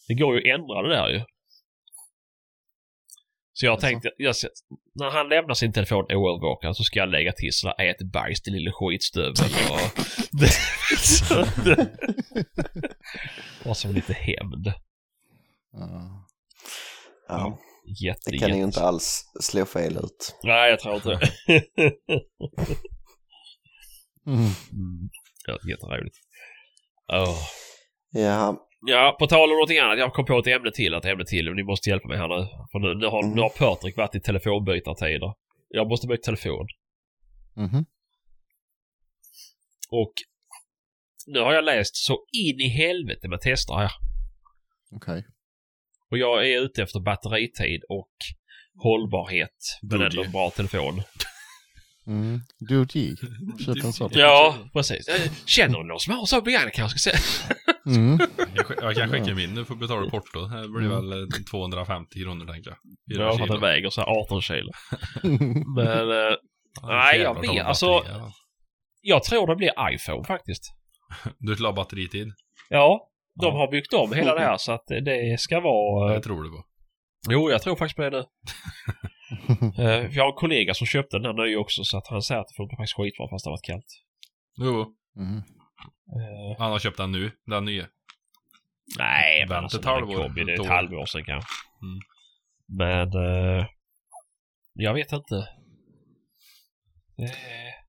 Det 0.09 0.14
går 0.14 0.35
ju 0.35 0.40
att 0.40 0.60
ändra 0.60 0.82
det 0.82 0.89
där 0.89 1.09
ju. 1.09 1.22
Så 3.52 3.66
jag 3.66 3.72
Jaså? 3.72 3.80
tänkte, 3.80 4.10
jag, 4.16 4.35
när 4.94 5.10
han 5.10 5.28
lämnar 5.28 5.55
sin 5.55 5.72
telefon 5.72 6.05
oövervakad 6.05 6.76
så 6.76 6.85
ska 6.85 6.98
jag 6.98 7.09
lägga 7.09 7.32
till 7.32 7.52
sådär 7.52 7.80
ät 7.80 8.12
bajs 8.12 8.43
din 8.43 8.55
lille 8.55 8.72
skitstövel 8.72 9.35
och... 9.70 10.05
det, 10.30 10.48
så 10.98 11.40
att 11.40 11.64
det, 11.64 11.89
var 13.64 13.74
som 13.74 13.93
lite 13.93 14.12
hämnd. 14.12 14.72
Ja. 15.72 16.24
Ja, 17.28 17.59
Jätte, 18.01 18.30
det 18.30 18.39
kan 18.39 18.56
ju 18.56 18.64
inte 18.64 18.80
alls 18.80 19.24
slå 19.40 19.64
fel 19.64 19.97
ut. 19.97 20.39
Nej, 20.43 20.70
jag 20.70 20.80
tror 20.80 20.94
inte 20.94 21.09
det. 21.09 21.30
Mm. 24.26 24.40
mm. 24.72 25.10
ja, 25.47 25.59
Jätteroligt. 25.70 26.16
Åh. 27.12 27.39
Ja, 28.10 28.67
Ja, 28.86 29.16
på 29.18 29.26
tal 29.26 29.50
om 29.50 29.55
någonting 29.56 29.78
annat. 29.78 29.98
Jag 29.98 30.12
kom 30.12 30.24
på 30.24 30.38
ett 30.38 30.46
ämne 30.46 30.70
till, 30.70 30.94
ett 30.94 31.05
ämne 31.05 31.24
till. 31.24 31.52
Ni 31.55 31.62
måste 31.62 31.90
hjälpa 31.90 32.09
mig 32.09 32.18
här 32.18 32.28
nu. 32.28 32.46
För 32.72 32.78
nu, 32.78 32.94
nu, 32.94 33.06
har, 33.06 33.22
Mm. 33.22 33.34
nu 33.34 33.40
har 33.42 33.48
Patrik 33.48 33.96
varit 33.96 34.14
i 34.14 34.20
telefonbytartider. 34.20 35.34
Jag 35.68 35.88
måste 35.88 36.06
byta 36.06 36.22
telefon. 36.22 36.66
Mhm. 37.56 37.84
Och 39.90 40.12
nu 41.26 41.40
har 41.40 41.52
jag 41.55 41.64
läst 41.64 41.96
så 41.96 42.18
in 42.32 42.60
i 42.60 42.68
helvete 42.68 43.28
med 43.28 43.40
tester 43.40 43.74
här. 43.74 43.90
Okej. 44.92 45.24
Och 46.10 46.18
jag 46.18 46.50
är 46.50 46.60
ute 46.62 46.82
efter 46.82 47.00
batteritid 47.00 47.82
och 47.88 48.10
hållbarhet. 48.82 49.78
Men 49.82 50.02
ändå 50.02 50.22
en 50.22 50.32
bra 50.32 50.50
telefon. 50.50 51.02
Mm. 52.09 52.40
Doji. 52.68 53.16
Köp 53.66 53.85
en 53.85 53.93
sån. 53.93 54.10
Ja, 54.12 54.56
precis. 54.72 55.09
Eh, 55.09 55.30
Känner 55.47 55.78
du 55.78 55.85
någon 55.85 56.01
som 56.01 56.14
har 56.14 56.26
så 56.26 56.40
begagnat 56.43 56.72
kanske 56.72 56.98
säga? 56.98 57.16
Mm. 57.86 58.18
Jag, 58.55 58.64
jag 58.82 58.97
kan 58.97 59.10
skicka 59.10 59.35
min, 59.35 59.55
du 59.55 59.64
får 59.64 59.74
betala 59.74 60.10
porto. 60.10 60.40
Det 60.40 60.68
blir 60.68 60.86
Mm. 60.86 61.09
väl 61.10 61.22
eh, 61.22 61.28
250 61.51 62.22
kronor 62.22 62.47
tänker 62.52 62.70
jag. 62.70 62.78
Ja, 63.20 63.36
för 63.36 63.43
att 63.44 63.51
den 63.51 63.60
väger 63.60 63.90
så 63.90 64.01
här 64.01 64.09
18 64.09 64.43
kilo. 64.43 64.70
Men 65.76 66.10
eh, 66.10 66.35
Ja, 66.82 66.89
Nej, 66.89 67.20
jag 67.20 67.40
vet, 67.40 67.66
alltså- 67.66 68.02
jag 69.02 69.22
tror 69.24 69.47
det 69.47 69.56
blir 69.56 69.70
iPhone 69.94 70.24
faktiskt. 70.24 70.62
Du 71.39 71.55
vill 71.55 71.64
ha 71.64 71.72
batteritid? 71.72 72.28
Ja, 72.68 73.09
de 73.40 73.47
Ja. 73.47 73.52
har 73.59 73.70
byggt 73.70 73.93
om 73.93 74.12
hela 74.12 74.35
det 74.35 74.40
här 74.40 74.56
så 74.56 74.72
att 74.72 74.85
det 74.86 75.40
ska 75.40 75.60
vara... 75.60 76.14
Det 76.14 76.20
tror 76.20 76.43
du 76.43 76.51
på. 76.51 76.64
Jo, 77.30 77.50
jag 77.50 77.62
tror 77.62 77.76
faktiskt 77.76 77.96
på 77.96 78.02
det 78.02 78.10
nu. 78.10 78.24
Eh, 79.78 80.16
Jag 80.16 80.22
har 80.24 80.28
en 80.32 80.36
kollega 80.36 80.74
som 80.74 80.86
köpte 80.86 81.18
den 81.18 81.24
här 81.36 81.46
nya 81.46 81.58
också 81.58 81.84
så 81.84 81.98
att 81.98 82.06
han 82.08 82.22
säger 82.22 82.40
att 82.40 82.48
det 82.48 82.54
funkar 82.56 82.76
faktiskt 82.76 82.96
skitbra 82.96 83.28
fast 83.30 83.44
det 83.44 83.48
har 83.48 83.52
varit 83.52 83.64
kallt. 83.64 84.02
Jo, 84.56 84.94
Mm. 85.16 85.36
Eh, 85.36 86.58
han 86.58 86.70
har 86.72 86.78
köpt 86.78 86.96
den 86.96 87.12
nu, 87.12 87.30
den 87.46 87.64
nya. 87.64 87.86
Nej, 88.98 89.40
men 89.40 89.48
Vänta 89.48 89.62
alltså 89.62 89.78
ett 89.78 89.84
halvår. 89.84 90.16
kom 90.16 90.34
det 90.34 90.40
är 90.40 90.48
Ett 90.48 90.54
ett 90.54 90.60
år. 90.60 90.70
halvår 90.70 91.06
sedan 91.06 91.24
kanske. 91.24 91.50
Mm. 91.82 92.00
Men 92.78 93.08
eh, 93.58 93.66
jag 94.72 94.94
vet 94.94 95.12
inte. 95.12 95.36
Eh, 95.36 97.30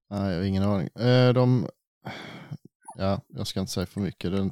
Nej, 0.10 0.32
jag 0.32 0.38
har 0.38 0.44
ingen 0.44 0.64
aning. 0.64 0.90
De... 1.34 1.68
Ja, 2.98 3.22
jag 3.28 3.48
ska 3.48 3.60
inte 3.60 3.72
säga 3.72 3.86
för 3.86 4.00
mycket. 4.02 4.32
Den... 4.32 4.52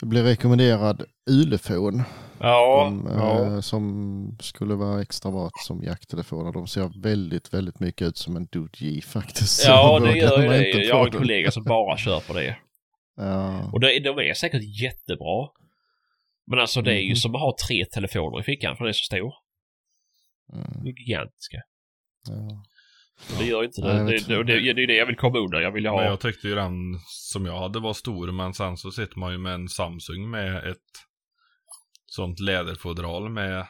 Det 0.00 0.06
blir 0.06 0.22
rekommenderad 0.22 1.04
Ulefon 1.30 2.02
Ja, 2.40 2.84
de, 2.84 3.08
ja. 3.18 3.44
eh, 3.44 3.60
som 3.60 4.36
skulle 4.40 4.74
vara 4.74 5.02
extra 5.02 5.30
bra 5.30 5.50
som 5.66 5.82
jakttelefoner. 5.82 6.52
De 6.52 6.66
ser 6.66 7.02
väldigt, 7.02 7.54
väldigt 7.54 7.80
mycket 7.80 8.08
ut 8.08 8.16
som 8.18 8.36
en 8.36 8.46
Doji 8.46 9.00
faktiskt. 9.02 9.64
Ja, 9.66 9.98
det 10.00 10.18
gör 10.18 10.42
ju 10.42 10.48
det. 10.48 10.68
Jag 10.84 10.96
har 10.96 11.06
en 11.06 11.12
kollega 11.12 11.50
som 11.50 11.64
bara 11.64 11.96
kör 11.96 12.20
på 12.20 12.32
det. 12.32 12.56
Ja, 13.16 13.70
Och 13.72 13.80
de, 13.80 13.98
de 14.00 14.18
är 14.18 14.34
säkert 14.34 14.62
jättebra. 14.82 15.48
Men 16.46 16.58
alltså 16.58 16.82
det 16.82 16.92
är 16.94 17.00
ju 17.00 17.08
Mhm. 17.08 17.16
som 17.16 17.34
att 17.34 17.40
ha 17.40 17.56
tre 17.68 17.84
telefoner 17.84 18.40
i 18.40 18.42
fickan 18.42 18.76
för 18.76 18.84
den 18.84 18.88
är 18.88 18.92
så 18.92 19.04
stor. 19.04 19.32
mm, 20.52 20.86
gigantiska. 20.96 21.62
ja. 22.28 22.62
Det 23.38 23.44
gör 23.44 23.64
inte 23.64 23.80
Nej, 23.80 23.94
det. 23.94 24.34
jag 24.34 24.46
Det, 24.46 24.52
det, 24.52 24.62
det, 24.62 24.72
det 24.72 24.82
är 24.82 24.86
det 24.86 24.96
jag 24.96 25.06
vill 25.06 25.16
komma 25.16 25.38
under. 25.38 25.60
Jag 25.60 25.72
vill 25.72 25.86
ha... 25.86 25.96
Men 25.96 26.06
jag 26.06 26.20
tyckte 26.20 26.48
ju 26.48 26.54
den 26.54 26.98
som 27.06 27.46
jag 27.46 27.58
hade 27.58 27.80
var 27.80 27.92
stor, 27.92 28.32
men 28.32 28.54
sen 28.54 28.76
så 28.76 28.90
sitter 28.90 29.18
man 29.18 29.32
ju 29.32 29.38
med 29.38 29.54
en 29.54 29.68
Samsung 29.68 30.30
med 30.30 30.56
ett 30.56 30.76
sånt 32.06 32.40
läderfodral 32.40 33.28
med 33.28 33.66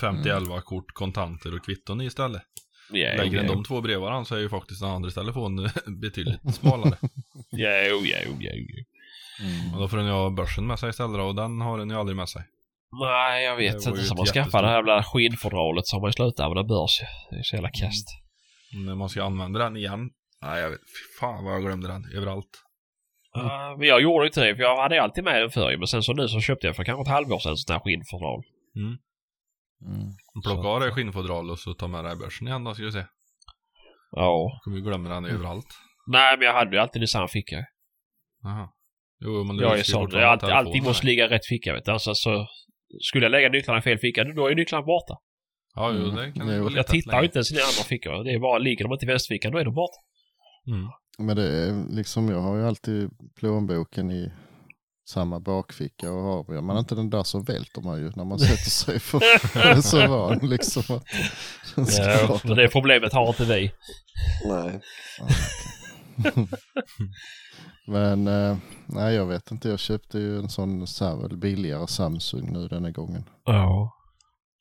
50-11 0.00 0.60
kort, 0.60 0.92
kontanter 0.92 1.54
och 1.54 1.64
kvitton 1.64 2.00
i 2.00 2.04
istället. 2.04 2.42
Ja, 2.90 3.08
Lägger 3.08 3.24
jo, 3.24 3.38
en 3.38 3.46
ja, 3.46 3.52
de 3.52 3.64
två 3.64 3.80
bredvid 3.80 4.02
varandra 4.02 4.24
så 4.24 4.34
är 4.34 4.40
ju 4.40 4.48
faktiskt 4.48 4.80
den 4.80 4.90
andra 4.90 5.10
telefonen 5.10 5.70
betydligt 6.00 6.54
smalare. 6.54 6.96
Ja, 7.50 7.70
jo, 7.90 8.00
ja, 8.04 8.18
jo, 8.26 8.36
ja, 8.40 8.50
jo. 8.54 8.84
Mm. 9.40 9.74
och 9.74 9.80
då 9.80 9.88
får 9.88 9.96
den 9.96 10.06
ju 10.06 10.12
ha 10.12 10.30
börsen 10.30 10.66
med 10.66 10.78
sig 10.78 10.90
istället 10.90 11.20
och 11.20 11.34
den 11.34 11.60
har 11.60 11.78
den 11.78 11.90
ju 11.90 11.96
aldrig 11.96 12.16
med 12.16 12.28
sig. 12.28 12.42
Nej, 13.00 13.44
jag 13.44 13.56
vet 13.56 13.74
inte. 13.74 14.00
ett 14.00 14.16
man 14.16 14.26
skaffar 14.26 14.62
det 14.62 14.68
här 14.68 14.76
jävla 14.76 15.02
skinnfodralet 15.02 15.86
så 15.86 15.96
har 15.96 16.00
man 16.00 16.08
ju 16.08 16.12
slutat 16.12 16.40
använda 16.40 16.64
börs. 16.64 17.00
Det 17.30 17.36
är 17.36 17.42
så 17.42 17.56
jävla 17.56 17.70
kast. 17.70 18.08
När 18.72 18.94
man 18.94 19.08
ska 19.08 19.24
använda 19.24 19.58
den 19.58 19.76
igen. 19.76 20.10
Nej, 20.42 20.60
jag 20.60 20.70
vet. 20.70 20.80
Fy 20.80 21.20
fan 21.20 21.44
vad 21.44 21.54
jag 21.54 21.62
glömde 21.62 21.88
den 21.88 22.04
överallt. 22.16 22.64
Ja, 23.32 23.76
men 23.78 23.88
jag 23.88 24.02
gjorde 24.02 24.26
inte 24.26 24.44
det 24.44 24.56
för 24.56 24.62
jag 24.62 24.82
hade 24.82 25.02
alltid 25.02 25.24
med 25.24 25.42
den 25.42 25.50
förr 25.50 25.76
Men 25.76 25.86
sen 25.86 26.02
så 26.02 26.12
nu 26.12 26.28
så 26.28 26.40
köpte 26.40 26.66
jag 26.66 26.76
för 26.76 26.84
kanske 26.84 27.02
ett 27.02 27.14
halvår 27.14 27.38
sedan 27.38 27.56
sån 27.56 27.72
här 27.72 27.80
skinnfodral. 27.80 28.42
Mm. 28.76 28.98
Plocka 30.44 30.68
av 30.68 30.80
det 30.80 30.90
skinnfodral 30.90 31.50
och 31.50 31.58
så 31.58 31.74
ta 31.74 31.88
med 31.88 32.04
här 32.04 32.16
börsen 32.16 32.46
igen 32.48 32.64
då 32.64 32.74
ska 32.74 32.84
vi 32.84 32.92
se. 32.92 33.04
Ja. 34.10 34.60
Kommer 34.64 34.76
ju 34.76 34.82
glömma 34.82 35.08
den 35.08 35.24
överallt. 35.24 35.66
Nej, 36.06 36.36
men 36.38 36.46
jag 36.46 36.54
hade 36.54 36.76
ju 36.76 36.82
alltid 36.82 37.02
i 37.02 37.06
samma 37.06 37.28
ficka. 37.28 37.64
Aha. 38.44 38.74
Jo, 39.20 39.44
men 39.44 39.58
Jag 39.58 39.78
är 39.78 39.82
sån. 39.82 40.14
allting 40.42 40.72
med 40.72 40.82
måste 40.82 41.06
dig. 41.06 41.10
ligga 41.10 41.24
i 41.24 41.28
rätt 41.28 41.46
ficka 41.46 41.72
vet 41.72 41.84
du. 41.84 41.92
Alltså 41.92 42.14
så... 42.14 42.46
Skulle 43.00 43.24
jag 43.24 43.30
lägga 43.30 43.48
nycklarna 43.48 43.78
i 43.78 43.82
fel 43.82 43.98
ficka, 43.98 44.24
då 44.24 44.46
är 44.46 44.54
nycklarna 44.54 44.86
borta. 44.86 45.14
Ja, 45.78 45.92
jo, 45.92 46.02
Mm. 46.04 46.14
det 46.16 46.32
kan 46.32 46.62
vara 46.62 46.72
Jag 46.72 46.86
tittar 46.86 47.12
länge. 47.12 47.24
inte 47.24 47.38
ens 47.38 47.50
i 47.52 47.54
den 47.54 47.62
andra 47.64 47.84
fickan. 47.84 48.24
Det 48.24 48.32
är 48.32 48.38
bara, 48.38 48.58
ligger 48.58 48.84
de 48.84 48.92
inte 48.92 49.04
i 49.04 49.08
vänsterfickan, 49.08 49.52
då 49.52 49.58
är 49.58 49.64
de 49.64 49.74
borta. 49.74 49.96
Mm. 50.66 50.88
Men 51.18 51.36
det 51.36 51.42
är 51.66 51.94
liksom, 51.96 52.28
jag 52.28 52.40
har 52.40 52.56
ju 52.56 52.66
alltid 52.66 53.10
plånboken 53.36 54.10
i 54.10 54.32
samma 55.08 55.40
bakficka 55.40 56.12
och 56.12 56.22
har 56.22 56.54
gör 56.54 56.60
man 56.62 56.78
inte 56.78 56.94
den 56.94 57.10
där 57.10 57.22
så 57.22 57.38
välter 57.42 57.80
man 57.82 57.98
ju 57.98 58.10
när 58.16 58.24
man 58.24 58.38
sätter 58.38 58.70
sig 58.70 59.00
för 59.08 59.20
är 59.56 59.80
så 59.80 60.06
van 60.08 60.38
liksom. 60.38 60.96
Att 60.96 61.04
den 61.76 61.86
ska 61.86 62.02
Ja, 62.02 62.40
men 62.44 62.56
det 62.56 62.68
problemet 62.68 63.12
har 63.12 63.28
inte 63.28 63.44
vi. 63.44 63.70
Nej. 64.48 64.80
Men 67.86 68.26
eh, 68.28 68.56
nej, 68.86 69.14
jag 69.14 69.26
vet 69.26 69.50
inte. 69.50 69.68
Jag 69.68 69.78
köpte 69.78 70.18
ju 70.18 70.38
en 70.38 70.48
sån 70.48 70.86
så 70.86 71.04
här, 71.04 71.36
billigare 71.36 71.86
Samsung 71.86 72.52
nu 72.52 72.68
denna 72.68 72.90
gången. 72.90 73.24
Ja. 73.44 73.94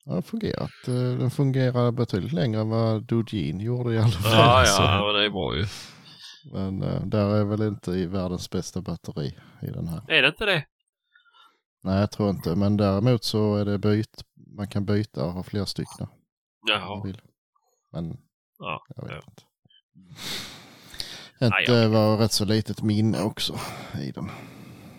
Det 0.07 0.13
har 0.13 0.21
fungerat. 0.21 0.87
Eh, 0.87 0.93
Den 0.93 1.31
fungerar 1.31 1.91
betydligt 1.91 2.33
längre 2.33 2.61
än 2.61 2.69
vad 2.69 3.03
Dojin 3.03 3.59
gjorde 3.59 3.93
i 3.93 3.97
alla 3.97 4.07
fall. 4.07 4.31
Ja, 4.33 4.63
ja, 4.65 5.11
det 5.13 5.25
är 5.25 5.29
bra 5.29 5.55
ju. 5.55 5.65
Men 6.53 6.83
eh, 6.83 7.01
där 7.05 7.35
är 7.35 7.43
väl 7.45 7.61
inte 7.61 7.91
i 7.91 8.05
världens 8.05 8.49
bästa 8.49 8.81
batteri 8.81 9.37
i 9.61 9.65
den 9.67 9.87
här. 9.87 10.01
Är 10.07 10.21
det 10.21 10.27
inte 10.27 10.45
det? 10.45 10.65
Nej, 11.83 11.99
jag 11.99 12.11
tror 12.11 12.29
inte. 12.29 12.55
Men 12.55 12.77
däremot 12.77 13.23
så 13.23 13.55
är 13.55 13.65
det 13.65 13.77
byt. 13.77 14.23
Man 14.57 14.67
kan 14.67 14.85
byta 14.85 15.25
och 15.25 15.31
ha 15.33 15.43
flera 15.43 15.65
stycken. 15.65 16.07
Jaha. 16.67 17.03
vill. 17.03 17.21
Men 17.91 18.17
Ja, 18.59 18.83
jag 18.95 19.03
vet 19.03 19.11
ja. 19.11 19.21
inte. 19.27 19.43
Inte 21.41 21.87
var 21.87 22.17
rätt 22.17 22.31
så 22.31 22.45
litet 22.45 22.81
minne 22.81 23.21
också 23.23 23.59
i 24.01 24.11
den. 24.11 24.29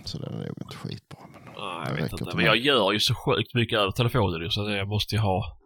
Så 0.04 0.18
den 0.18 0.34
är 0.34 0.38
nog 0.38 0.56
inte 0.62 0.76
skitbra. 0.76 1.18
Men 1.32 1.37
Nej, 1.58 1.84
Det 1.84 1.90
jag 1.90 2.02
vet 2.02 2.20
inte. 2.20 2.36
Men 2.36 2.44
jag 2.44 2.56
gör 2.56 2.92
ju 2.92 3.00
så 3.00 3.14
sjukt 3.14 3.54
mycket 3.54 3.78
över 3.78 3.90
telefonen 3.90 4.50
så 4.50 4.64
det 4.64 4.76
jag 4.76 4.88
måste 4.88 5.14
ju 5.14 5.20
ha. 5.20 5.58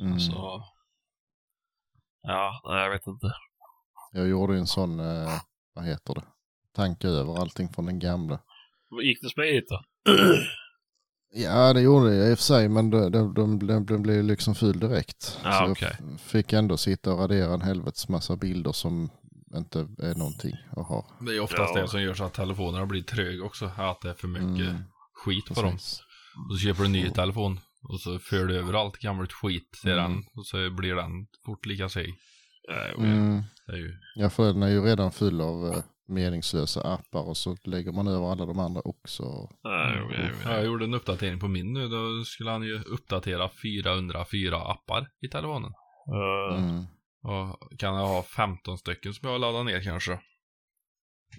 mm. 0.00 0.20
Så, 0.20 0.64
Ja, 2.22 2.62
nej 2.64 2.82
jag 2.82 2.90
vet 2.90 3.06
inte. 3.06 3.32
Jag 4.12 4.28
gjorde 4.28 4.52
ju 4.52 4.58
en 4.58 4.66
sån, 4.66 5.00
eh, 5.00 5.30
vad 5.74 5.84
heter 5.84 6.14
det, 6.14 6.24
tanke 6.76 7.08
över 7.08 7.40
allting 7.40 7.68
från 7.68 7.86
den 7.86 7.98
gamla. 7.98 8.40
Gick 9.02 9.22
det 9.22 9.30
smidigt 9.30 9.68
då? 9.68 9.82
Ja, 11.34 11.72
det 11.72 11.80
gjorde 11.80 12.14
jag 12.14 12.30
i 12.30 12.34
och 12.34 12.38
för 12.38 12.44
sig, 12.44 12.68
men 12.68 12.90
de, 12.90 13.10
de, 13.12 13.34
de, 13.34 13.66
de, 13.66 13.86
de 13.86 14.02
blev 14.02 14.24
liksom 14.24 14.54
full 14.54 14.80
direkt. 14.80 15.40
Ja, 15.44 15.52
så 15.52 15.72
okej. 15.72 15.96
jag 16.10 16.20
fick 16.20 16.52
ändå 16.52 16.76
sitta 16.76 17.12
och 17.12 17.18
radera 17.18 17.54
en 17.54 17.60
helvetes 17.60 18.08
massa 18.08 18.36
bilder 18.36 18.72
som 18.72 19.10
inte 19.56 19.78
är 19.80 20.14
någonting 20.14 20.56
att 20.70 20.86
ha. 20.86 21.06
Det 21.20 21.36
är 21.36 21.40
oftast 21.40 21.72
Ja. 21.74 21.80
det 21.82 21.88
som 21.88 22.02
gör 22.02 22.14
så 22.14 22.24
att 22.24 22.34
telefonerna 22.34 22.86
blir 22.86 23.02
tröga 23.02 23.44
också. 23.44 23.70
Att 23.76 24.00
det 24.00 24.10
är 24.10 24.14
för 24.14 24.28
mycket 24.28 24.68
Mm. 24.70 24.82
skit 25.24 25.46
på 25.54 25.62
dem. 25.62 25.72
Precis. 25.72 26.00
Och 26.48 26.54
så 26.54 26.58
köper 26.66 26.80
du 26.80 26.86
en 26.86 26.92
ny 26.92 27.10
telefon. 27.10 27.60
Och 27.88 28.00
så 28.00 28.18
för 28.18 28.46
du 28.46 28.56
över 28.58 28.74
allt 28.74 28.96
gammalt 28.98 29.32
skit 29.32 29.72
till 29.82 29.90
Mm. 29.92 30.12
den. 30.12 30.22
Och 30.36 30.46
så 30.46 30.70
blir 30.70 30.94
den 30.94 31.26
fort 31.46 31.66
lika 31.66 31.88
seg. 31.88 32.14
Mm. 32.98 33.42
Det 33.66 33.72
är 33.72 33.76
ju... 33.76 33.92
Ja, 34.16 34.30
för 34.30 34.44
den 34.52 34.62
är 34.62 34.68
ju 34.68 34.80
redan 34.84 35.12
full 35.12 35.40
av 35.40 35.66
eh, 35.72 35.82
meningslösa 36.08 36.82
appar 36.82 37.28
och 37.28 37.36
så 37.36 37.56
lägger 37.64 37.92
man 37.92 38.08
över 38.08 38.32
alla 38.32 38.46
de 38.46 38.58
andra 38.58 38.80
också. 38.84 39.22
Jo, 39.64 40.10
Ja, 40.44 40.50
jag 40.52 40.64
gjorde 40.64 40.84
en 40.84 40.94
uppdatering 40.94 41.40
på 41.40 41.48
min 41.48 41.72
nu. 41.72 41.88
Då 41.88 42.24
skulle 42.24 42.50
han 42.50 42.62
ju 42.62 42.82
uppdatera 42.82 43.50
404 43.62 44.56
appar 44.56 45.06
i 45.26 45.28
telefonen. 45.28 45.72
Mm. 46.58 46.84
Och 47.22 47.78
kan 47.78 47.94
jag 47.94 48.06
ha 48.06 48.22
15 48.22 48.78
stycken 48.78 49.14
som 49.14 49.26
jag 49.26 49.34
har 49.34 49.38
laddat 49.38 49.66
ner 49.66 49.82
kanske. 49.82 50.12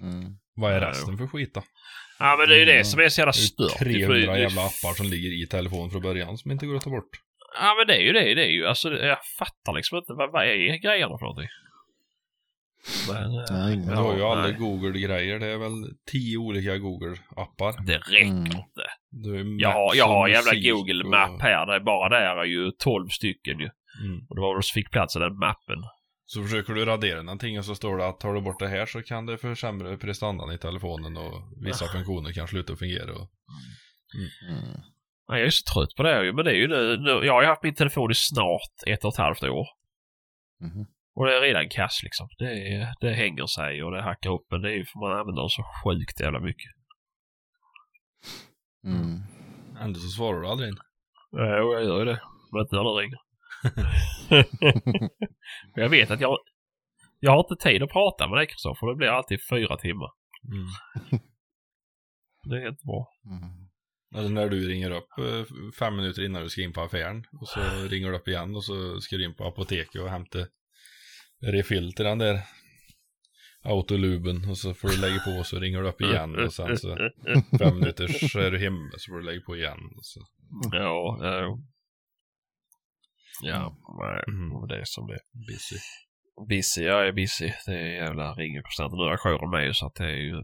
Mm. 0.02 0.38
Vad 0.56 0.74
är 0.74 0.82
Ja, 0.82 0.90
resten 0.90 1.18
för 1.18 1.28
skit 1.28 1.54
då? 1.54 1.64
Ja 2.20 2.36
men 2.40 2.48
det 2.50 2.56
är 2.56 2.60
ju 2.60 2.66
det 2.66 2.72
Mm. 2.74 2.86
som 2.86 3.00
är 3.00 3.10
så 3.10 3.22
jävla 3.22 3.32
Det 3.32 3.38
är 3.40 3.42
stört. 3.42 3.82
ju 3.82 4.06
för 4.06 4.14
det- 4.14 4.22
300 4.22 4.34
det- 4.34 4.40
jävla 4.42 4.62
appar 4.62 4.94
som 4.98 5.06
ligger 5.06 5.44
i 5.44 5.48
telefonen 5.48 5.92
från 5.92 6.02
början 6.02 6.38
som 6.38 6.52
inte 6.52 6.66
går 6.66 6.76
att 6.76 6.84
ta 6.84 6.90
bort. 6.90 7.10
Ja 7.62 7.76
men 7.78 7.88
det 7.88 7.96
är 7.96 8.02
ju 8.02 8.12
det. 8.14 8.34
Det 8.36 8.46
är 8.46 8.50
ju 8.52 8.66
alltså 8.68 8.90
jag 8.94 9.18
fattar 9.40 9.74
liksom 9.74 9.98
inte 9.98 10.14
vad, 10.14 10.32
vad 10.32 10.44
är 10.48 10.78
grejerna 10.78 11.18
för 11.18 11.26
någonting. 11.26 11.50
Men, 13.10 13.24
eh, 13.24 13.46
Nej, 13.52 13.78
Men 13.78 13.88
du 13.88 13.96
har 13.96 14.16
ju 14.18 14.24
alla. 14.24 14.52
Google-grejer. 14.52 15.40
Det 15.40 15.48
är 15.48 15.58
väl 15.58 15.84
10 16.12 16.38
olika 16.38 16.78
Google-appar. 16.78 17.86
det 17.86 17.98
räcker 17.98 18.22
Mm. 18.22 18.38
inte. 18.46 18.60
Ju 19.12 19.58
Jag 19.60 19.72
har, 19.72 19.96
jag 19.96 20.08
har 20.08 20.28
jävla 20.28 20.52
Google 20.54 21.04
och- 21.04 21.10
Map 21.10 21.42
här. 21.42 21.66
Det 21.66 21.76
är 21.76 21.80
bara 21.80 22.10
där 22.10 22.36
är 22.42 22.46
ju 22.46 22.72
12 22.72 23.08
stycken 23.10 23.60
ju. 23.60 23.70
Mm. 24.02 24.26
Och 24.30 24.36
det 24.36 24.42
var 24.42 24.56
väl 24.56 24.64
som 24.64 24.74
fick 24.74 24.92
plats 24.92 25.16
i 25.16 25.20
den 25.20 25.38
mappen. 25.38 25.84
Så 26.26 26.44
försöker 26.44 26.74
du 26.74 26.86
radera 26.86 27.22
någonting 27.22 27.58
och 27.60 27.66
så 27.66 27.76
står 27.76 27.98
det 27.98 28.08
att 28.08 28.20
tar 28.20 28.34
du 28.34 28.42
bort 28.42 28.60
det 28.60 28.68
här 28.68 28.86
så 28.86 29.02
kan 29.02 29.26
det 29.26 29.38
försämra 29.38 29.98
prestandan 29.98 30.52
i 30.52 30.58
telefonen 30.58 31.18
och 31.18 31.42
vissa 31.66 31.88
funktioner 31.88 32.32
kan 32.32 32.48
sluta 32.48 32.76
fungera. 32.76 33.12
Och... 33.12 33.30
Mm. 34.50 34.82
Nej, 35.30 35.40
jag 35.40 35.48
är 35.48 35.50
så 35.50 35.74
trött 35.74 35.96
på 35.98 36.04
det. 36.04 36.34
Men 36.34 36.46
det 36.46 36.52
är 36.52 36.56
ju 36.56 36.68
nu, 36.68 36.98
nu. 36.98 37.26
Jag 37.26 37.34
har 37.34 37.42
ju 37.42 37.48
haft 37.48 37.64
min 37.64 37.76
telefon 37.76 38.12
i 38.12 38.16
snart 38.16 38.74
ett 38.88 39.04
och 39.04 39.14
ett 39.14 39.18
halvt 39.18 39.44
år. 39.44 39.68
Mhm. 40.62 40.86
Och 41.16 41.26
det 41.26 41.38
är 41.38 41.42
redan 41.42 41.70
kass 41.70 42.00
liksom. 42.04 42.28
Det, 42.38 42.46
är, 42.46 42.94
det 43.02 43.14
hänger 43.14 43.46
sig 43.46 43.84
och 43.84 43.92
det 43.92 44.02
hackar 44.02 44.30
upp. 44.30 44.46
Men 44.52 44.62
det 44.62 44.70
är 44.72 44.76
ju 44.76 44.86
för 44.86 45.00
man 45.00 45.20
använder 45.20 45.42
den 45.42 45.50
så 45.50 45.64
sjukt 45.84 46.20
jävla 46.20 46.40
mycket. 46.40 46.72
Mm. 48.86 49.22
Ändå 49.80 50.00
så 50.00 50.08
svarar 50.08 50.42
du 50.42 50.48
aldrig 50.48 50.70
in. 50.70 50.78
Jo, 51.32 51.74
jag 51.74 51.84
gör 51.84 52.00
ju 52.00 52.06
det. 52.06 52.20
Men 52.52 52.62
inte 52.62 52.76
när 52.76 52.84
det 52.84 53.02
ringer. 53.02 53.20
Men 54.30 55.10
jag 55.84 55.90
vet 55.90 56.12
att 56.12 56.22
jag... 56.22 56.38
Jag 57.20 57.32
har 57.32 57.40
inte 57.40 57.64
tid 57.64 57.84
att 57.84 57.90
prata 57.90 58.28
med 58.28 58.38
dig 58.38 58.48
Kristoffer. 58.48 58.88
Det 58.88 58.96
blir 58.96 59.08
alltid 59.08 59.40
fyra 59.50 59.78
timmar. 59.78 60.10
Mm. 60.46 61.22
Det 62.50 62.56
är 62.56 62.68
inte 62.68 62.86
bra. 62.86 63.08
Mm. 63.26 63.64
Eller 64.16 64.30
när 64.30 64.50
du 64.50 64.68
ringer 64.68 64.92
upp 64.92 65.10
eh, 65.18 65.56
fem 65.80 65.96
minuter 65.96 66.26
innan 66.26 66.44
du 66.44 66.50
ska 66.50 66.62
in 66.62 66.74
på 66.74 66.82
affären. 66.82 67.26
Och 67.42 67.48
så 67.48 67.60
ringer 67.90 68.12
du 68.12 68.18
upp 68.18 68.28
igen 68.28 68.56
och 68.56 68.64
så 68.64 69.02
ska 69.02 69.16
du 69.16 69.26
in 69.26 69.36
på 69.36 69.48
apoteket 69.48 70.02
och 70.02 70.10
hämta 70.10 70.40
refill 71.42 71.94
till 71.94 72.06
den 72.06 72.18
där 72.18 72.42
autoluben. 73.64 74.50
Och 74.50 74.58
så 74.58 74.74
får 74.74 74.90
du 74.90 75.02
lägga 75.02 75.20
på 75.20 75.32
och 75.32 75.46
så 75.46 75.60
ringer 75.60 75.82
du 75.82 75.88
upp 75.88 76.02
igen. 76.02 76.46
Och 76.46 76.54
sen 76.54 76.78
så 76.78 76.98
fem 77.60 77.80
minuter 77.80 78.08
så 78.08 78.40
är 78.40 78.52
du 78.52 78.60
hemma 78.60 78.92
så 78.98 79.12
får 79.12 79.18
du 79.18 79.26
lägga 79.26 79.42
på 79.42 79.56
igen. 79.56 79.80
Och 79.98 80.06
så. 80.06 80.20
Ja, 80.72 81.18
ja. 81.22 81.60
Ja, 83.42 83.76
nej. 84.00 84.24
Mm. 84.28 84.68
Det 84.68 84.76
är 84.76 84.86
som 84.86 85.08
det 85.08 85.14
är. 85.14 85.48
Busy. 85.48 85.78
Busy, 86.50 86.84
jag 86.84 87.08
är 87.08 87.12
busy. 87.12 87.52
Det 87.66 87.72
är 87.72 88.04
jävla 88.04 88.34
ringer 88.34 88.62
konstant. 88.62 88.94
Nu 88.94 88.98
har 88.98 89.10
jag 89.10 89.20
jouren 89.20 89.50
med 89.50 89.76
så 89.76 89.88
att 89.88 89.96
det 89.96 90.04
är 90.04 90.24
ju... 90.30 90.44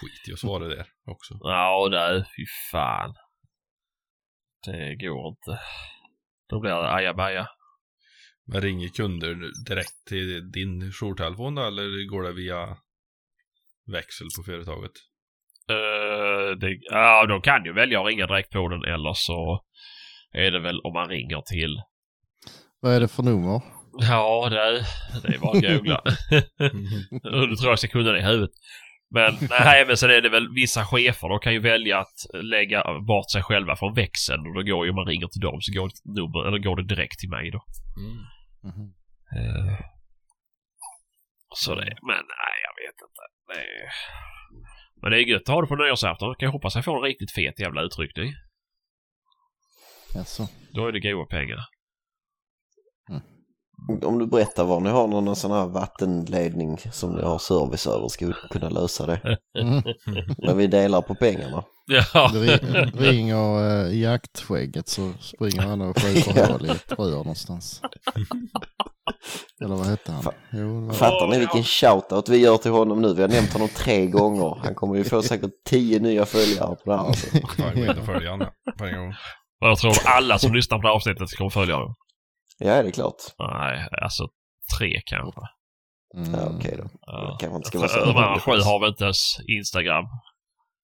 Skit 0.00 0.28
i 0.28 0.32
att 0.32 0.38
svara 0.38 0.68
där 0.68 0.86
också. 1.06 1.34
Ja, 1.40 1.88
nej, 1.90 2.24
fy 2.36 2.44
fan. 2.72 3.14
Det 4.66 4.96
går 4.96 5.28
inte. 5.28 5.60
Då 6.48 6.60
blir 6.60 6.70
det 6.70 6.92
ajabaja. 6.92 7.48
Men 8.46 8.60
ringer 8.60 8.88
kunder 8.88 9.34
direkt 9.68 10.04
till 10.08 10.50
din 10.50 10.92
jourtelefon 10.92 11.54
då 11.54 11.62
eller 11.62 12.08
går 12.10 12.22
det 12.22 12.32
via 12.32 12.76
växel 13.92 14.26
på 14.36 14.42
företaget? 14.42 14.92
Uh, 15.70 16.58
det, 16.58 16.78
ja, 16.80 17.26
de 17.26 17.42
kan 17.42 17.64
ju 17.64 17.72
välja 17.72 18.00
att 18.00 18.06
ringa 18.06 18.26
direkt 18.26 18.52
på 18.52 18.68
den 18.68 18.84
eller 18.84 19.12
så 19.12 19.64
är 20.32 20.50
det 20.50 20.60
väl 20.60 20.80
om 20.80 20.92
man 20.92 21.08
ringer 21.08 21.40
till... 21.40 21.82
Vad 22.80 22.92
är 22.94 23.00
det 23.00 23.08
för 23.08 23.22
nummer? 23.22 23.62
Ja, 24.00 24.48
det 24.50 24.84
det 25.22 25.34
är 25.34 25.38
bara 25.38 25.56
att 25.56 25.62
googla. 25.62 26.02
du 27.48 27.56
tror 27.56 27.70
jag 27.70 27.78
ska 27.78 27.88
kunna 27.88 28.12
det 28.12 28.18
i 28.18 28.22
huvudet. 28.22 28.50
Men 29.10 29.36
nej, 29.50 29.86
men 29.86 29.96
sen 29.96 30.10
är 30.10 30.20
det 30.20 30.28
väl 30.28 30.54
vissa 30.54 30.84
chefer, 30.84 31.28
de 31.28 31.38
kan 31.38 31.52
ju 31.52 31.60
välja 31.60 31.98
att 31.98 32.42
lägga 32.42 33.00
bort 33.00 33.30
sig 33.30 33.42
själva 33.42 33.76
från 33.76 33.94
växeln 33.94 34.46
och 34.46 34.54
då 34.54 34.62
går 34.62 34.84
ju 34.84 34.90
om 34.90 34.96
man 34.96 35.06
ringer 35.06 35.26
till 35.28 35.40
dem 35.40 35.58
så 35.60 35.72
går 35.72 35.88
det, 35.88 36.20
nummer, 36.20 36.48
eller 36.48 36.58
går 36.58 36.76
det 36.76 36.94
direkt 36.94 37.18
till 37.18 37.30
mig 37.30 37.50
då. 37.50 37.60
Mm. 38.02 38.18
Eh, 39.36 39.78
Så 41.54 41.74
det, 41.74 41.96
men 42.08 42.22
nej 42.36 42.56
jag 42.66 42.74
vet 42.82 42.96
inte. 43.06 43.22
Det 43.48 43.60
är... 43.60 43.88
Men 45.02 45.10
det 45.10 45.16
är 45.22 45.26
gött 45.32 45.42
att 45.42 45.54
ha 45.54 45.60
det 45.60 45.66
på 45.66 45.76
nyårsafton. 45.76 46.34
Kan 46.34 46.46
jag 46.46 46.52
hoppas 46.52 46.74
jag 46.74 46.84
får 46.84 46.96
en 46.96 47.02
riktigt 47.02 47.32
fet 47.32 47.60
jävla 47.60 47.82
utryckning. 47.82 48.32
Jaså? 50.14 50.48
Då 50.74 50.86
är 50.86 50.92
det 50.92 51.00
goda 51.00 51.24
pengar. 51.26 51.58
Om 54.02 54.18
du 54.18 54.26
berättar 54.26 54.64
var 54.64 54.80
ni 54.80 54.90
har 54.90 55.06
någon 55.06 55.36
sån 55.36 55.50
här 55.50 55.66
vattenledning 55.66 56.78
som 56.92 57.12
ni 57.12 57.22
har 57.22 57.38
service 57.38 57.86
över 57.86 58.08
ska 58.08 58.26
vi 58.26 58.32
kunna 58.50 58.68
lösa 58.68 59.06
det. 59.06 59.38
Mm. 59.58 59.82
Men 60.38 60.56
vi 60.56 60.66
delar 60.66 61.02
på 61.02 61.14
pengarna. 61.14 61.64
Ja. 61.86 62.30
Det 62.32 62.38
ri- 62.38 62.90
ringer 63.00 63.86
i 63.90 64.02
jaktskägget 64.02 64.88
så 64.88 65.12
springer 65.20 65.60
han 65.62 65.80
och 65.80 65.98
skjuter 66.02 66.52
hål 66.52 66.66
i 66.66 66.70
ett 66.70 66.92
rör 66.98 67.10
någonstans. 67.10 67.82
Eller 69.64 69.74
vad 69.74 69.86
hette 69.86 70.12
han? 70.12 70.22
Fa- 70.22 70.32
Jo, 70.52 70.86
var... 70.86 70.94
Fattar 70.94 71.26
ni 71.28 71.38
vilken 71.38 71.62
shoutout 71.64 72.28
vi 72.28 72.36
gör 72.38 72.56
till 72.56 72.70
honom 72.70 73.02
nu? 73.02 73.14
Vi 73.14 73.22
har 73.22 73.28
nämnt 73.28 73.52
honom 73.52 73.68
tre 73.68 74.06
gånger. 74.06 74.58
Han 74.64 74.74
kommer 74.74 74.96
ju 74.96 75.04
få 75.04 75.22
säkert 75.32 75.50
tio 75.64 75.98
nya 76.00 76.26
följare 76.26 76.76
på 76.84 76.90
det 76.90 76.96
här. 76.96 77.04
Alltså. 77.06 77.26
Fan, 77.56 77.74
gå 77.74 77.80
in 77.84 77.98
och 77.98 78.06
följa 78.06 78.30
honom 78.30 78.48
på 78.78 78.84
en 78.84 78.96
gång. 78.98 79.14
Och 79.60 79.68
jag 79.68 79.78
tror 79.78 79.92
alla 80.06 80.38
som 80.38 80.54
lyssnar 80.54 80.78
på 80.78 80.82
det 80.82 80.88
här 80.88 80.94
avsnittet 80.94 81.36
kommer 81.36 81.50
följa 81.50 81.76
dem. 81.78 81.94
Ja, 82.58 82.82
det 82.82 82.88
är 82.88 82.92
klart. 82.92 83.14
Nej, 83.38 83.88
alltså 84.02 84.28
tre 84.78 85.00
kanske. 85.06 85.40
Mm. 86.16 86.34
Ja, 86.34 86.52
okej 86.58 86.74
då. 86.78 86.88
Ja. 87.00 87.20
Det 87.32 87.36
kanske 87.40 87.56
inte 87.56 87.68
ska 87.68 87.78
vara 87.78 87.88
så. 87.88 88.04
De 88.04 88.16
andra 88.16 88.40
sju 88.40 88.50
har 88.50 88.80
väl 88.80 88.88
inte 88.90 89.04
ens 89.04 89.36
Instagram. 89.58 90.04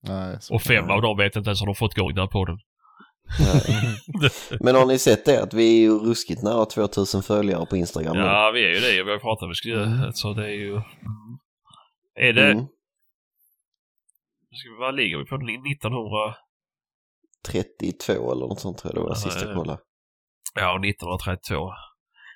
Nej, 0.09 0.36
så 0.40 0.55
Och 0.55 0.62
fem 0.62 0.86
det- 0.86 0.94
av 0.94 1.02
dem 1.02 1.16
vet 1.16 1.36
inte 1.36 1.51
ens 1.51 1.60
om 1.60 1.66
de 1.66 1.74
fått 1.74 1.96
igång 1.96 2.09
den 2.14 2.18
här 2.18 2.26
podden. 2.26 2.59
Men 4.60 4.74
har 4.74 4.86
ni 4.86 4.98
sett 4.98 5.24
det? 5.24 5.42
Att 5.42 5.55
vi 5.55 5.76
är 5.76 5.80
ju 5.80 5.98
ruskigt 5.98 6.42
nära 6.42 6.64
2000 6.66 7.22
följare 7.22 7.66
på 7.66 7.76
Instagram 7.76 8.16
nu. 8.16 8.22
Ja, 8.22 8.51
vi 8.55 8.64
är 8.64 8.68
ju 8.68 8.80
det. 8.80 9.02
Vi 9.05 9.10
har 9.10 9.18
pratat 9.18 9.42
om 9.42 9.48
vi 9.48 9.55
skulle... 9.55 10.12
Så 10.12 10.32
det 10.32 10.44
är 10.44 10.55
ju... 10.55 10.76
Är 12.20 12.32
det... 12.32 12.51
Mm. 12.51 12.64
Ska 14.55 14.68
vad 14.80 14.94
ligger 14.96 15.18
vi 15.18 15.24
på? 15.24 15.34
1900... 15.34 16.34
32 17.48 18.32
eller 18.32 18.46
något 18.46 18.60
sånt 18.60 18.78
tror 18.78 18.94
jag 18.94 19.02
det 19.02 19.08
var 19.08 19.10
Ja, 19.10 19.14
sist 19.14 19.40
ja. 19.40 19.46
jag 19.46 19.56
kollade. 19.56 19.78
Ja, 20.54 20.80
1932. 20.88 21.70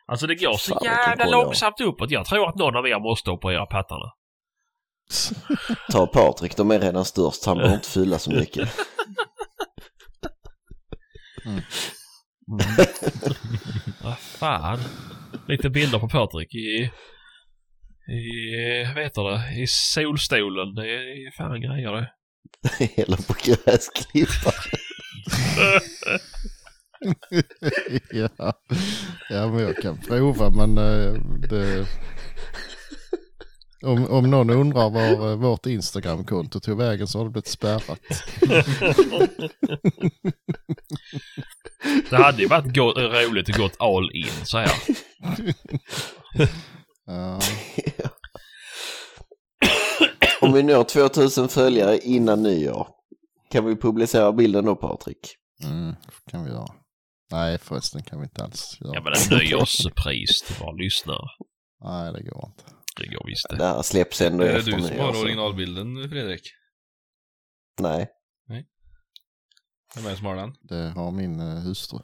Alltså 0.07 0.27
det 0.27 0.35
går 0.35 0.53
så 0.53 0.75
Fan, 0.75 0.85
jävla 0.85 1.27
långsamt 1.27 1.81
uppåt. 1.81 2.11
Jag 2.11 2.27
tror 2.27 2.49
att 2.49 2.57
någon 2.57 2.77
av 2.77 2.87
er 2.87 3.01
måste 3.01 3.31
operera 3.31 3.67
pattarna. 3.67 4.13
Ta 5.91 6.07
Patrik, 6.07 6.57
de 6.57 6.71
är 6.71 6.81
redan 6.81 7.05
störst. 7.05 7.47
Han 7.47 7.57
behöver 7.57 7.77
inte 7.77 7.89
fylla 7.89 8.19
så 8.19 8.31
mycket. 8.31 8.69
Vad 14.03 14.19
fan. 14.19 14.79
Lite 15.49 15.71
bilder 15.71 15.99
på 15.99 16.09
Patrik 16.09 16.55
i... 16.55 16.91
I... 18.13 18.85
Vad 18.95 19.05
heter 19.05 19.23
det? 19.23 19.61
I 19.63 19.67
solstolen. 19.67 20.75
Det 20.75 20.95
är 20.95 21.37
fan 21.37 21.61
grejer 21.61 21.93
det. 21.93 22.11
Eller 23.03 23.17
på 23.17 23.35
gräsklippare. 23.45 24.79
Ja. 28.13 28.29
ja, 29.31 29.47
men 29.49 29.59
jag 29.63 29.77
kan 29.77 29.99
prova 29.99 30.51
men 30.51 30.79
eh, 30.79 31.15
det... 31.51 31.87
Om, 33.85 34.11
om 34.11 34.31
någon 34.31 34.51
undrar 34.51 34.91
var 34.91 35.31
eh, 35.31 35.37
vårt 35.37 35.67
Instagramkonto 35.67 36.61
tog 36.61 36.79
vägen 36.79 37.07
så 37.07 37.19
har 37.19 37.25
det 37.25 37.31
blivit 37.31 37.49
spärrat. 37.49 38.01
Det 42.11 42.17
hade 42.17 42.43
ju 42.43 42.49
varit 42.49 42.75
gå- 42.77 42.93
roligt 42.93 43.51
att 43.51 43.57
gått 43.57 43.77
all 43.79 44.11
in 44.15 44.45
så 44.45 44.59
här. 44.59 44.71
Ja, 47.07 47.41
Om 50.41 50.53
vi 50.53 50.63
når 50.63 50.85
2000 50.85 51.49
följare 51.49 51.99
innan 51.99 52.43
nyår, 52.43 52.89
kan 53.51 53.65
vi 53.67 53.77
publicera 53.77 54.33
bilden 54.33 54.65
då 54.65 54.77
Patrik? 54.77 55.35
mm, 55.65 55.95
kan 56.31 56.45
vi 56.45 56.51
göra. 56.51 56.69
Nej 57.31 57.59
förresten 57.59 58.03
kan 58.03 58.21
vi 58.21 58.25
inte 58.25 58.45
alls 58.45 58.79
göra. 58.81 58.93
Ja 58.95 59.03
men 59.03 59.13
en 59.13 59.39
nyårspris 59.49 60.43
till 60.47 60.57
våra 60.61 60.73
lyssnare. 60.73 61.29
Nej 61.85 62.13
det 62.13 62.23
går 62.23 62.45
inte. 62.47 62.65
Det 62.97 63.07
går 63.07 63.27
visst 63.27 63.47
Det 63.51 63.57
det. 63.57 63.65
här 63.67 63.83
släpps 63.83 64.21
ändå 64.21 64.45
Är 64.45 64.53
det 64.53 64.59
efter 64.59 64.73
du 64.73 64.83
som 64.83 64.99
har 64.99 65.21
originalbilden 65.21 66.11
Fredrik? 66.11 66.43
Nej. 67.81 68.09
Vem 69.95 70.07
är 70.07 70.11
det 70.11 70.17
som 70.17 70.27
har 70.27 70.37
den? 70.37 70.55
Det 70.61 70.91
har 70.91 71.11
min 71.11 71.41
eh, 71.41 71.47
hustru. 71.59 71.99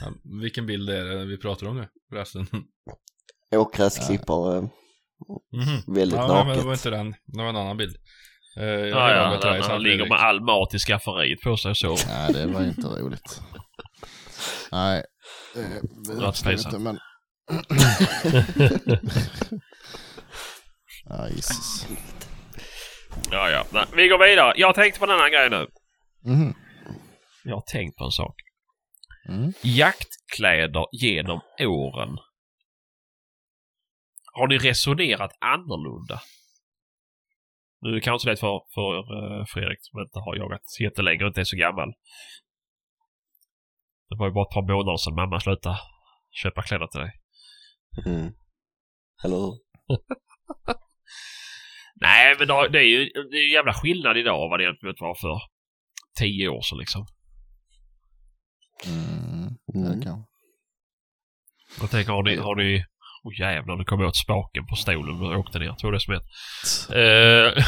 Ja, 0.00 0.12
vilken 0.40 0.66
bild 0.66 0.90
är 0.90 1.04
det 1.04 1.24
vi 1.24 1.38
pratar 1.38 1.66
om 1.66 1.76
nu 1.76 1.88
förresten? 2.10 2.46
Åkgräs 3.54 4.06
klipper 4.06 4.56
eh, 4.56 4.62
Mhm. 5.52 5.94
väldigt 5.94 6.16
Ja, 6.18 6.26
nej, 6.26 6.36
men 6.36 6.46
naket. 6.46 6.60
det 6.62 6.66
var 6.66 6.72
inte 6.72 6.90
den. 6.90 7.10
Det 7.26 7.42
var 7.42 7.48
en 7.48 7.56
annan 7.56 7.76
bild. 7.76 7.96
Eh, 8.56 8.64
jag 8.64 8.88
Ja, 8.88 9.30
med 9.30 9.44
han, 9.44 9.70
han 9.70 9.82
ligger 9.82 10.08
med 10.08 10.18
all 10.18 10.40
mat 10.40 10.74
i 10.74 10.78
skafferiet 10.78 11.40
på 11.40 11.56
sig 11.56 11.70
och 11.70 11.76
så. 11.76 11.96
Nej 12.08 12.32
det 12.32 12.46
var 12.46 12.62
inte 12.62 12.86
roligt. 12.88 13.40
Nej. 14.72 15.04
Det 16.06 16.14
var 16.14 16.50
inte 16.50 16.78
men. 16.78 16.98
Ja 21.04 21.28
Jesus. 21.28 21.86
Ja, 23.30 23.50
ja. 23.50 23.64
Nej, 23.72 23.84
vi 23.96 24.08
går 24.08 24.28
vidare. 24.28 24.52
Jag 24.56 24.74
tänkte 24.74 24.98
på 24.98 25.04
en 25.04 25.10
annan 25.10 25.30
grej 25.30 25.50
nu. 25.50 25.66
Mhm. 26.24 26.54
Jag 27.44 27.54
har 27.54 27.62
tänkt 27.62 27.96
på 27.96 28.04
en 28.04 28.10
sak. 28.10 28.34
Mm. 29.28 29.52
Jaktkläder 29.62 30.86
genom 30.92 31.40
åren. 31.60 32.18
Har 34.32 34.48
ni 34.48 34.58
resonerat 34.58 35.30
annorlunda? 35.40 36.20
Nu 37.84 37.90
är 37.90 37.94
det 37.94 38.00
kanske 38.00 38.30
lätt 38.30 38.40
för, 38.40 38.60
för 38.74 38.90
uh, 39.14 39.44
Fredrik 39.46 39.78
som 39.80 40.00
inte 40.00 40.18
har 40.18 40.36
jagat 40.36 40.80
jättelänge 40.80 41.24
och 41.24 41.28
inte 41.28 41.40
är 41.40 41.44
så 41.44 41.56
gammal. 41.56 41.88
Det 44.08 44.16
var 44.18 44.26
ju 44.26 44.32
bara 44.32 44.46
ett 44.48 44.54
par 44.54 44.62
månader 44.62 44.96
sedan 44.96 45.14
mamma 45.14 45.40
slutade 45.40 45.78
köpa 46.42 46.62
kläder 46.62 46.86
till 46.86 47.00
dig. 47.00 47.12
Mm. 48.06 48.32
Eller 49.24 49.36
hur? 49.36 49.52
Nej, 52.00 52.36
men 52.38 52.48
det 52.48 52.68
det 52.68 52.78
är 52.78 52.88
ju 52.94 53.04
det 53.30 53.36
är 53.36 53.46
ju 53.46 53.52
jävla 53.52 53.74
skillnad 53.74 54.16
idag 54.16 54.48
vad 54.48 54.60
det 54.60 54.64
egentligen 54.64 54.94
var 55.00 55.14
för 55.14 55.40
tio 56.18 56.48
år 56.48 56.62
sedan 56.62 56.78
liksom. 56.78 57.06
Mm. 58.86 59.48
Mm. 59.74 60.24
Jag 61.80 61.90
tänker, 61.90 62.12
har 62.12 62.22
ni... 62.22 62.36
Har 62.36 62.54
ni 62.54 62.84
oh, 63.24 63.40
jävlar, 63.40 63.76
nu 63.76 63.84
kom 63.84 64.00
jag 64.00 64.08
åt 64.08 64.16
spaken 64.16 64.66
på 64.66 64.76
stolen 64.76 65.20
och 65.20 65.38
åkte 65.38 65.58
ner. 65.58 65.74
Som 65.98 66.14
ett. 66.14 66.22
Eh, 66.90 67.64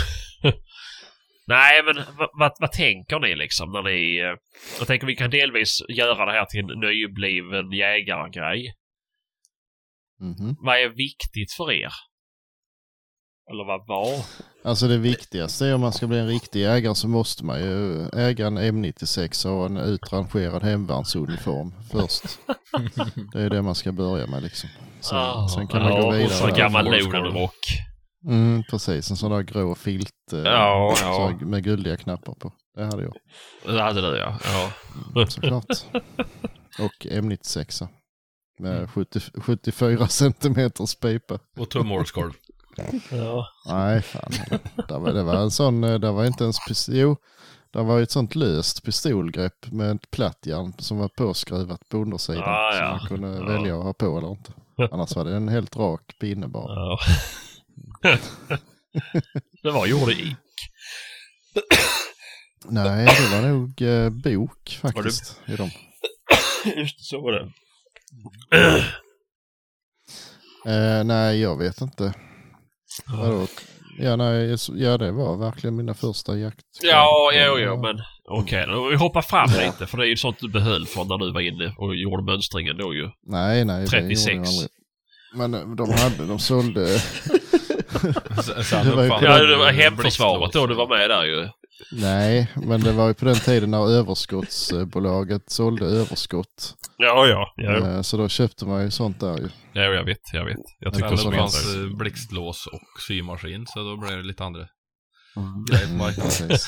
Nej, 1.48 1.82
men 1.82 2.04
vad, 2.38 2.52
vad, 2.60 2.72
tänker 2.72 3.20
ni 3.20 3.36
liksom 3.36 3.72
när 3.72 3.82
ni... 3.82 4.18
eh, 4.18 4.34
Jag 4.78 4.86
tänker 4.86 5.06
vi 5.06 5.16
kan 5.16 5.30
delvis 5.30 5.82
göra 5.88 6.26
det 6.26 6.32
här 6.32 6.44
till 6.44 6.60
en 6.60 6.80
nybliven 6.80 7.72
jägargrej. 7.72 8.74
Mhm. 10.20 10.56
Vad 10.60 10.78
är 10.78 10.88
viktigt 10.88 11.52
för 11.56 11.72
er? 11.72 11.92
Eller 13.50 13.64
vad 13.64 13.86
var? 13.86 14.24
Alltså 14.64 14.88
det 14.88 14.98
viktigaste 14.98 15.66
är 15.66 15.74
om 15.74 15.80
man 15.80 15.92
ska 15.92 16.06
bli 16.06 16.18
en 16.18 16.26
riktig 16.28 16.60
jägare 16.60 16.94
så 16.94 17.08
måste 17.08 17.44
man 17.44 17.60
ju 17.60 18.08
äga 18.12 18.46
en 18.46 18.58
M96 18.58 19.46
och 19.46 19.52
ha 19.52 19.66
en 19.66 19.76
utrangerad 19.76 20.62
hemvärnsuniform 20.62 21.72
först. 21.92 22.22
Det 23.32 23.42
är 23.42 23.50
det 23.50 23.62
man 23.62 23.74
ska 23.74 23.92
börja 23.92 24.26
med 24.26 24.42
liksom. 24.42 24.68
Sen, 25.00 25.18
Ah, 25.18 25.48
sen 25.48 25.66
kan 25.68 25.82
man 25.82 25.92
ja, 25.92 26.00
gå 26.00 26.06
och 26.06 26.14
vidare. 26.14 26.28
så 26.30 26.44
en 26.44 26.50
där. 26.50 26.58
gammal 26.58 26.84
Loden-rock. 26.84 27.58
Mm, 28.26 28.62
precis, 28.70 29.10
en 29.10 29.16
sån 29.16 29.30
där 29.30 29.42
grå 29.42 29.74
filt 29.74 30.32
eh, 30.32 30.38
Ja, 30.38 30.94
så, 30.96 31.04
ja. 31.04 31.46
med 31.46 31.64
guldiga 31.64 31.96
knappar 31.96 32.34
på. 32.34 32.52
Det 32.76 32.84
hade 32.84 33.02
jag 33.02 33.14
Det 33.76 33.82
hade 33.82 34.00
du 34.00 34.18
ja. 34.18 34.38
ja. 35.14 35.26
såklart. 35.28 35.64
och 36.78 37.06
M96 37.06 37.88
med 38.58 38.90
70, 38.90 39.20
74 39.40 40.08
centimeters 40.08 40.94
pipa. 40.94 41.38
Och 41.58 41.70
tumhålskolv. 41.70 42.32
Ja. 43.10 43.48
Nej, 43.66 44.02
fan. 44.02 44.32
Det 44.88 44.98
var, 44.98 45.12
det 45.12 45.22
var 45.22 45.34
en 45.36 45.50
sån, 45.50 45.84
eh, 45.84 45.94
det 45.98 46.10
var 46.12 46.24
inte 46.24 46.44
ens 46.44 46.56
pistol. 46.68 46.94
Jo, 46.96 47.16
det 47.72 47.82
var 47.82 48.00
ett 48.00 48.10
sånt 48.10 48.34
löst 48.34 48.82
pistolgrepp 48.84 49.66
med 49.72 49.96
ett 49.96 50.10
plattjärn 50.10 50.74
som 50.78 50.98
var 50.98 51.08
påskruvat 51.08 51.88
på 51.88 51.96
undersidan. 51.98 52.42
Ah, 52.46 52.72
Så 52.72 52.78
ja. 52.78 52.90
man 52.90 53.08
kunde 53.08 53.28
Ja. 53.38 53.44
välja 53.44 53.78
att 53.78 53.84
ha 53.84 53.92
på 53.92 54.18
eller 54.18 54.30
inte. 54.30 54.52
Annars 54.92 55.16
var 55.16 55.24
det 55.24 55.36
en 55.36 55.48
helt 55.48 55.76
rak 55.76 56.16
pinne 56.20 56.48
bara. 56.48 56.74
ja. 56.74 56.98
det 59.62 59.70
var 59.70 59.86
gjorde 59.86 60.12
i. 60.12 60.36
Nej, 62.68 63.06
det 63.06 63.36
var 63.42 63.48
nog 63.48 63.82
eh, 63.82 64.10
bok 64.10 64.78
faktiskt. 64.82 65.40
I 65.46 65.56
dem. 65.56 65.70
Just 66.76 67.04
så 67.04 67.20
var 67.20 67.32
det. 67.32 67.52
Eh, 70.66 71.04
nej, 71.04 71.40
jag 71.40 71.56
vet 71.58 71.80
inte. 71.80 72.14
Ja, 73.98 74.16
nej, 74.16 74.56
ja, 74.74 74.98
det 74.98 75.12
var 75.12 75.36
verkligen 75.36 75.76
mina 75.76 75.94
första 75.94 76.36
jakt. 76.36 76.66
Ja, 76.82 77.30
jo, 77.34 77.58
jo, 77.58 77.82
men 77.82 78.02
okej. 78.24 78.64
Okay. 78.64 78.90
Vi 78.90 78.96
hoppar 78.96 79.22
fram 79.22 79.50
lite 79.50 79.86
för 79.86 79.98
det 79.98 80.06
är 80.06 80.08
ju 80.08 80.16
sånt 80.16 80.36
du 80.40 80.48
behöll 80.48 80.86
från 80.86 81.08
när 81.08 81.18
du 81.18 81.32
var 81.32 81.40
inne 81.40 81.74
och 81.78 81.96
gjorde 81.96 82.22
mönstringen 82.22 82.76
då 82.76 82.94
ju. 82.94 83.10
Nej, 83.26 83.64
nej, 83.64 83.80
det 83.80 83.86
36. 83.86 84.26
gjorde 84.26 84.36
jag 84.36 84.46
aldrig. 84.46 84.70
Men 85.34 85.54
eh, 85.54 85.76
de 85.76 85.90
hade, 85.90 86.26
de 86.26 86.38
sålde, 86.38 86.80
Det 88.84 88.96
var 88.96 89.02
ju 89.02 89.08
Ja, 89.08 89.38
de 89.38 89.46
det 89.46 89.56
var 89.56 89.72
hemförsvaret 89.72 90.52
då 90.52 90.66
du 90.66 90.74
var 90.74 90.88
med 90.88 91.10
där 91.10 91.24
ju. 91.24 91.48
Nej, 91.92 92.50
men 92.54 92.80
det 92.80 92.92
var 92.92 93.08
ju 93.08 93.14
på 93.14 93.24
den 93.24 93.34
tiden 93.34 93.70
när 93.70 93.90
överskottsbolaget 93.90 95.50
sålde 95.50 95.84
överskott. 95.86 96.74
Ja, 96.98 97.26
ja. 97.26 97.52
Ja, 97.56 97.76
Eh, 97.76 98.02
Så 98.02 98.16
då 98.16 98.28
köpte 98.28 98.66
man 98.66 98.82
ju 98.82 98.90
sånt 98.90 99.20
där 99.20 99.38
ju. 99.38 99.48
ja 99.72 99.82
jag 99.82 100.04
vet, 100.04 100.20
jag 100.32 100.44
vet. 100.44 100.56
Jag 100.80 100.94
tyckte 100.94 101.12
också 101.12 101.30
det 101.30 101.36
fanns. 101.36 101.74
eh, 101.74 101.96
blixtlås 101.96 102.66
och 102.66 103.00
symaskin 103.08 103.66
så 103.66 103.78
då 103.82 103.96
blev 103.96 104.16
det 104.16 104.22
lite 104.22 104.44
andra 104.44 104.66
Mm. 105.36 105.64
grejer 105.70 105.86
på 105.86 105.94
marknaden. 105.94 106.58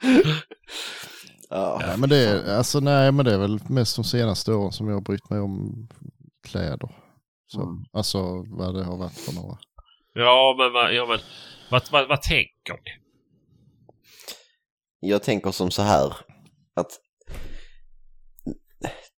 Ja. 1.50 1.78
Nej, 1.86 1.98
men 1.98 2.08
det 2.08 2.16
är, 2.16 2.56
alltså 2.56 2.80
nej, 2.80 3.12
men 3.12 3.24
det 3.24 3.34
är 3.34 3.38
väl 3.38 3.58
mest 3.68 3.96
de 3.96 4.04
senaste 4.04 4.52
åren 4.52 4.72
som 4.72 4.88
jag 4.88 4.94
har 4.94 5.00
brytt 5.00 5.30
mig 5.30 5.40
om 5.40 5.88
kläder. 6.48 6.88
Så, 7.46 7.62
Mm. 7.62 7.84
Alltså 7.92 8.44
vad 8.46 8.74
det 8.74 8.84
har 8.84 8.96
varit 8.96 9.18
för 9.18 9.32
några. 9.34 9.58
Ja, 10.14 10.54
men, 10.58 10.94
ja, 10.96 11.06
men 11.06 11.18
vad, 11.70 11.82
vad, 11.90 12.08
vad 12.08 12.22
tänker 12.22 12.72
ni? 12.72 12.90
Jag 15.00 15.22
tänker 15.22 15.50
som 15.50 15.70
så 15.70 15.82
här 15.82 16.16
att 16.74 17.00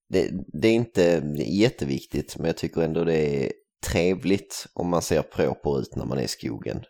det, 0.08 0.30
det 0.52 0.68
är 0.68 0.74
inte 0.74 1.22
jätteviktigt 1.46 2.36
men 2.36 2.46
jag 2.46 2.56
tycker 2.56 2.80
ändå 2.80 3.04
det 3.04 3.44
är 3.44 3.52
trevligt 3.86 4.66
om 4.74 4.88
man 4.88 5.02
ser 5.02 5.22
proper 5.22 5.80
ut 5.80 5.96
när 5.96 6.04
man 6.04 6.18
är 6.18 6.22
i 6.22 6.28
skogen. 6.28 6.84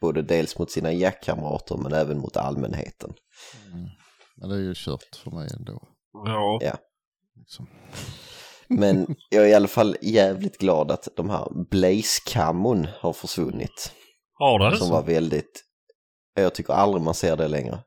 Både 0.00 0.22
dels 0.22 0.58
mot 0.58 0.70
sina 0.70 0.92
jaktkamrater 0.92 1.76
men 1.76 1.92
även 1.92 2.18
mot 2.18 2.36
allmänheten. 2.36 3.14
Mm. 3.72 3.88
Men 4.36 4.48
det 4.48 4.54
är 4.54 4.60
ju 4.60 4.74
kört 4.76 5.16
för 5.24 5.30
mig 5.30 5.48
ändå. 5.56 5.88
Ja. 6.12 6.78
Liksom. 7.36 7.66
Men 8.68 9.16
jag 9.30 9.44
är 9.44 9.48
i 9.48 9.54
alla 9.54 9.68
fall 9.68 9.96
jävligt 10.02 10.58
glad 10.58 10.90
att 10.90 11.08
de 11.16 11.30
här 11.30 11.48
blaze-kammon 11.70 12.86
har 12.98 13.12
försvunnit. 13.12 13.92
Har 14.34 14.70
det? 14.70 14.76
Som 14.76 14.90
var 14.90 15.02
väldigt, 15.02 15.64
jag 16.34 16.54
tycker 16.54 16.72
aldrig 16.72 17.02
man 17.02 17.14
ser 17.14 17.36
det 17.36 17.48
längre. 17.48 17.78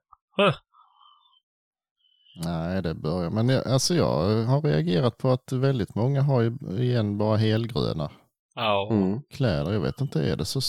Nej, 2.44 2.82
det 2.82 2.94
börjar. 2.94 3.30
Men 3.30 3.50
jag, 3.50 3.68
alltså 3.68 3.96
jag 3.96 4.44
har 4.46 4.62
reagerat 4.62 5.18
på 5.18 5.30
att 5.30 5.52
väldigt 5.52 5.96
många 5.96 6.22
har 6.22 6.42
ju 6.42 6.58
igen 6.84 7.18
bara 7.18 7.38
helgröna 7.38 8.12
Ja. 8.56 8.90
Mm. 8.92 9.22
kläder. 9.30 9.74
Jag 9.74 9.80
vet 9.80 10.02
inte, 10.02 10.22
är 10.22 10.36
det 10.36 10.46
så 10.46 10.60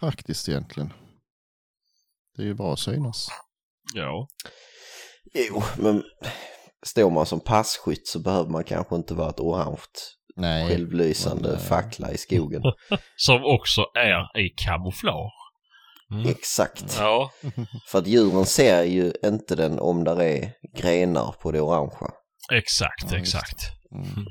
praktiskt 0.00 0.48
egentligen? 0.48 0.92
Det 2.36 2.42
är 2.42 2.46
ju 2.46 2.54
bra 2.54 2.72
att 2.72 2.78
synas. 2.78 3.28
Ja. 3.94 4.28
Jo, 5.34 5.62
men 5.78 6.02
står 6.86 7.10
man 7.10 7.26
som 7.26 7.40
passkytt 7.40 8.08
så 8.08 8.18
behöver 8.18 8.50
man 8.50 8.64
kanske 8.64 8.96
inte 8.96 9.14
vara 9.14 9.30
ett 9.30 9.40
orange 9.40 9.78
Nej, 10.36 10.68
självlysande 10.68 11.48
men, 11.48 11.58
eh, 11.58 11.64
fackla 11.64 12.12
i 12.12 12.18
skogen. 12.18 12.62
Som 13.16 13.44
också 13.44 13.86
är 13.94 14.40
i 14.40 14.48
kamouflage. 14.48 15.32
Mm. 16.10 16.28
Exakt. 16.30 16.96
Ja. 17.00 17.30
För 17.88 17.98
att 17.98 18.06
djuren 18.06 18.44
ser 18.46 18.82
ju 18.82 19.12
inte 19.24 19.56
den 19.56 19.78
om 19.78 20.04
där 20.04 20.22
är 20.22 20.52
grenar 20.78 21.32
på 21.42 21.52
det 21.52 21.60
orangea. 21.60 22.10
Exakt, 22.52 23.12
Ja, 23.12 23.18
exakt. 23.18 23.58
mm. 23.94 24.26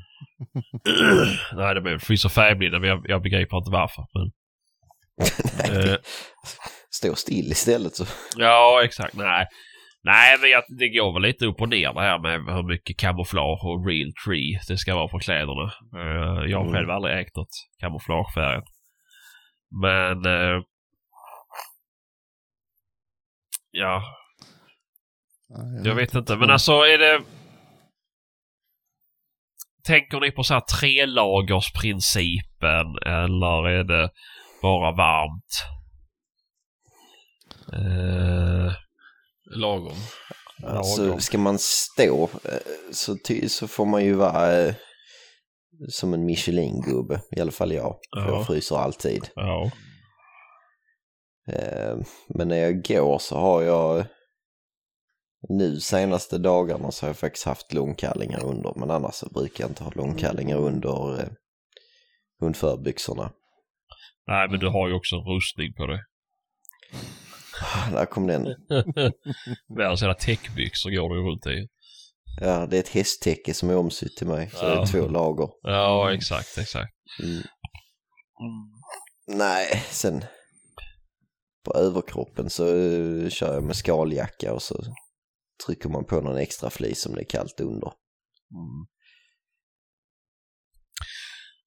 Nej, 1.56 1.74
det 1.74 1.98
finns 1.98 2.22
så 2.22 2.28
färgblinda 2.28 2.78
men 2.80 2.88
jag, 2.88 3.04
jag 3.08 3.22
begriper 3.22 3.56
inte 3.56 3.70
varför. 3.70 4.04
Men, 4.14 4.30
Nej, 5.82 5.90
eh, 5.90 5.96
Stå 6.90 7.14
still 7.14 7.52
istället 7.52 7.94
så. 7.96 8.04
ja, 8.36 8.82
exakt. 8.84 9.14
Nej. 9.14 9.46
Nej, 10.04 10.38
men 10.40 10.50
jag, 10.50 10.62
det 10.78 10.88
går 10.88 11.12
väl 11.12 11.22
lite 11.22 11.46
upp 11.46 11.60
och 11.60 11.68
ner 11.68 11.92
det 11.92 12.00
här 12.00 12.18
med 12.18 12.54
hur 12.54 12.62
mycket 12.62 12.98
kamouflage 12.98 13.64
och 13.64 13.86
real 13.86 14.12
tree 14.26 14.60
det 14.68 14.76
ska 14.78 14.94
vara 14.94 15.08
på 15.08 15.18
kläderna. 15.18 15.72
Eh, 15.96 16.44
jag 16.50 16.58
har 16.58 16.64
Mm. 16.64 16.72
själv 16.74 16.90
aldrig 16.90 17.18
ägt 17.18 17.36
något 17.36 17.48
kamouflagefärg. 17.80 18.62
Men... 19.82 20.26
eh, 20.26 20.62
ja, 23.70 24.02
Nej, 25.48 25.82
jag 25.86 25.94
vet 25.94 26.14
inte. 26.14 26.36
Men 26.36 26.50
alltså 26.50 26.72
är 26.72 26.98
det... 26.98 27.22
Tänker 29.86 30.20
ni 30.20 30.30
på 30.30 30.44
så 30.44 30.54
här 30.54 30.62
trelagersprincipen 30.80 32.86
eller 33.06 33.68
är 33.68 33.84
det 33.84 34.10
bara 34.62 34.92
varmt? 34.92 35.64
Eh, 37.72 38.72
Lagom. 39.54 39.96
Alltså, 40.62 41.18
ska 41.18 41.38
man 41.38 41.58
stå 41.58 42.22
eh, 42.44 42.58
så, 42.92 43.16
ty, 43.24 43.48
så 43.48 43.68
får 43.68 43.86
man 43.86 44.04
ju 44.04 44.14
vara 44.14 44.52
eh, 44.58 44.74
som 45.88 46.14
en 46.14 46.24
Michelin-gubbe. 46.24 47.20
I 47.36 47.40
alla 47.40 47.50
fall 47.52 47.72
jag. 47.72 47.96
För 48.14 48.20
Ja. 48.20 48.28
jag 48.28 48.46
fryser 48.46 48.76
alltid. 48.76 49.28
ja. 49.34 49.70
Eh, 51.52 51.96
Men 52.28 52.48
när 52.48 52.56
jag 52.56 52.82
går 52.84 53.18
så 53.18 53.36
har 53.36 53.62
jag 53.62 54.06
nu 55.48 55.80
senaste 55.80 56.38
dagarna 56.38 56.90
så 56.90 57.06
har 57.06 57.08
jag 57.08 57.16
faktiskt 57.16 57.46
haft 57.46 57.72
långkallingar 57.72 58.44
under. 58.44 58.72
Men 58.76 58.90
annars 58.90 59.14
så 59.14 59.28
brukar 59.28 59.64
jag 59.64 59.70
inte 59.70 59.84
ha 59.84 59.92
långkallingar 59.94 60.56
under 60.56 61.20
eh, 61.20 61.28
hundförbyxorna. 62.40 63.32
Nej, 64.26 64.48
men 64.50 64.60
du 64.60 64.68
har 64.68 64.88
ju 64.88 64.94
också 64.94 65.16
en 65.16 65.22
rustning 65.34 65.74
på 65.74 65.86
dig. 65.86 65.98
Där 67.92 68.06
kom 68.06 68.26
den. 68.26 68.42
Världens 69.76 70.02
jävla 70.02 70.14
täckbyxor 70.14 70.90
går 70.90 71.14
du 71.14 71.22
runt 71.30 71.46
i. 71.46 71.68
Ja, 72.40 72.66
det 72.66 72.76
är 72.76 72.80
ett 72.80 72.88
hästtäcke 72.88 73.54
som 73.54 73.70
är 73.70 73.76
omsytt 73.76 74.16
till 74.16 74.26
mig. 74.26 74.50
Så 74.50 74.66
det 74.66 74.74
Ja. 74.74 74.82
är 74.82 74.86
två 74.86 75.08
lager. 75.08 75.48
Ja, 75.62 76.12
exakt, 76.12 76.58
exakt. 76.58 76.92
Mm. 77.22 77.42
Nej, 79.38 79.66
sen 79.90 80.24
på 81.64 81.74
överkroppen 81.74 82.50
så 82.50 82.66
eh, 82.66 83.28
kör 83.30 83.54
jag 83.54 83.62
med 83.64 83.76
skaljacka 83.76 84.52
och 84.52 84.62
så 84.62 84.82
trycker 85.66 85.88
man 85.88 86.04
på 86.04 86.20
någon 86.20 86.36
extra 86.38 86.70
flis 86.70 87.06
om 87.06 87.14
det 87.14 87.20
är 87.20 87.28
kallt 87.28 87.60
under. 87.60 87.92
Mm. 88.54 88.86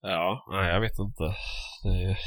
Ja, 0.02 0.46
nej 0.52 0.70
jag 0.74 0.82
vet 0.82 1.00
inte. 1.00 1.24
Det... 1.84 2.18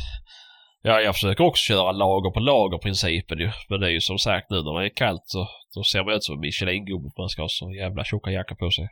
Ja, 0.83 1.01
jag 1.01 1.15
försöker 1.15 1.45
också 1.45 1.61
köra 1.63 1.93
lager 1.93 2.31
på 2.31 2.41
lager-principen 2.41 3.39
ju. 3.39 3.51
Men 3.69 3.81
det 3.81 3.87
är 3.87 3.91
ju 3.91 4.01
som 4.01 4.19
sagt 4.19 4.51
nu 4.51 4.57
när 4.63 4.81
det 4.81 4.87
är 4.87 4.95
kallt 4.97 5.23
så 5.25 5.49
då 5.75 5.83
ser 5.85 6.05
man 6.05 6.15
ut 6.15 6.25
som 6.25 6.35
en 6.35 6.41
Michelin-gubbe 6.41 7.11
man 7.19 7.29
ska 7.29 7.43
ha 7.43 7.49
så 7.49 7.73
jävla 7.73 8.05
tjocka 8.05 8.31
jackor 8.31 8.55
på 8.57 8.71
sig. 8.71 8.89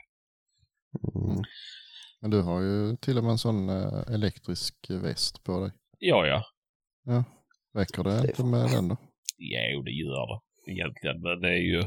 Mm. 1.15 1.43
Men 2.21 2.31
du 2.31 2.43
har 2.43 2.61
ju 2.61 2.97
till 2.97 3.19
och 3.19 3.25
med 3.25 3.31
en 3.31 3.39
sån 3.39 3.69
eh, 3.69 4.15
elektrisk 4.15 4.75
väst 4.91 5.45
på 5.45 5.61
dig. 5.61 5.71
Ja, 5.99 6.27
ja. 6.27 6.45
Räcker 7.75 8.05
det, 8.05 8.23
Det- 8.23 8.29
inte 8.29 8.45
med 8.45 8.71
den 8.71 8.89
då? 8.89 8.97
Jo, 9.39 9.83
det 9.83 9.91
gör 9.91 10.27
det 10.33 10.73
egentligen. 10.73 11.23
Men 11.23 11.41
det 11.41 11.49
är 11.49 11.63
ju... 11.63 11.83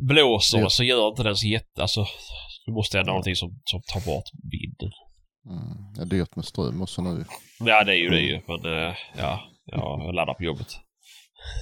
Blåser 0.00 0.58
Ja. 0.58 0.68
så 0.70 0.84
gör 0.84 1.08
inte 1.08 1.22
den 1.22 1.36
så 1.36 1.46
jätte... 1.46 1.82
Alltså, 1.82 2.06
du 2.66 2.72
måste 2.72 2.98
ändå 2.98 3.10
ha 3.10 3.14
någonting 3.14 3.34
som, 3.36 3.60
som 3.64 3.80
tar 3.92 4.00
bort 4.06 4.24
vinden. 4.52 4.90
Mm. 5.46 5.94
Det 5.94 6.00
är 6.02 6.06
dyrt 6.06 6.36
med 6.36 6.44
ström 6.44 6.82
också 6.82 7.02
nu. 7.02 7.24
Ja, 7.60 7.84
det 7.84 7.92
är 7.92 7.96
ju 7.96 8.08
det 8.08 8.20
ju. 8.20 8.40
Men 8.46 8.64
eh, 8.64 8.94
ja, 9.16 9.50
ja, 9.64 10.00
jag 10.04 10.14
laddar 10.14 10.34
på 10.34 10.44
jobbet. 10.44 10.68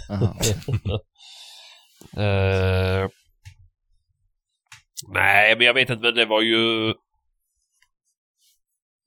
Eh, 2.17 3.09
nej, 5.09 5.57
men 5.57 5.67
jag 5.67 5.75
vet 5.75 5.91
inte, 5.91 6.03
men 6.03 6.15
det 6.15 6.25
var 6.27 6.43
ju... 6.43 6.95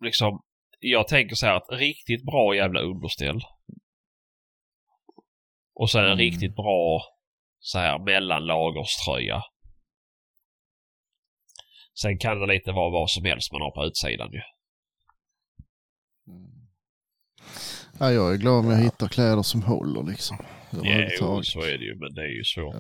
Liksom, 0.03 0.41
jag 0.79 1.07
tänker 1.07 1.35
så 1.35 1.45
här 1.45 1.53
att 1.55 1.79
riktigt 1.79 2.25
bra 2.25 2.55
jävla 2.55 2.79
underställ. 2.79 3.41
Och 5.75 5.89
sen 5.91 6.01
en 6.01 6.05
Mm. 6.05 6.17
riktigt 6.17 6.55
bra 6.55 7.01
så 7.59 7.79
här 7.79 7.99
mellanlagerströja. 7.99 9.41
Sen 12.01 12.17
kan 12.19 12.39
det 12.39 12.53
lite 12.53 12.71
vara 12.71 12.89
vad 12.89 13.09
som 13.09 13.25
helst 13.25 13.51
man 13.51 13.61
har 13.61 13.71
på 13.71 13.85
utsidan 13.85 14.31
ju. 14.31 14.41
Mm. 16.27 16.51
Ja, 17.99 18.11
jag 18.11 18.33
är 18.33 18.37
glad 18.37 18.65
om 18.65 18.71
jag 18.71 18.77
hittar 18.77 19.07
kläder 19.07 19.43
som 19.43 19.61
håller 19.63 20.03
liksom. 20.03 20.37
Jo, 20.71 20.79
Överhuvudtaget. 20.79 21.45
så 21.45 21.61
är 21.61 21.77
det 21.77 21.85
ju, 21.85 21.95
men 21.95 22.13
det 22.13 22.21
är 22.21 22.37
ju 22.37 22.43
svårt. 22.43 22.75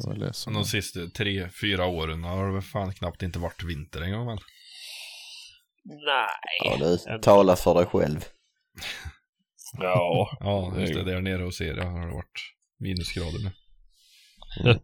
De 0.53 0.65
sista 0.65 0.99
tre, 1.07 1.49
fyra 1.61 1.85
åren 1.85 2.23
har 2.23 2.55
det 2.55 2.61
fan 2.61 2.93
knappt 2.93 3.23
inte 3.23 3.39
varit 3.39 3.63
vinter 3.63 4.01
en 4.01 4.11
gång 4.11 4.27
väl? 4.27 4.39
Nej. 5.85 6.27
Ja, 6.63 6.77
du, 6.77 7.19
tala 7.21 7.55
för 7.55 7.73
dig 7.75 7.85
själv. 7.85 8.19
Ja. 9.79 10.37
Ja, 10.39 10.79
just 10.79 10.93
det. 10.93 10.99
Jo. 10.99 11.05
Där 11.05 11.21
nere 11.21 11.43
hos 11.43 11.61
er 11.61 11.77
har 11.77 12.07
det 12.07 12.13
varit 12.13 12.41
minusgrader 12.79 13.39
nu. 13.43 13.51
Mm. 14.69 14.77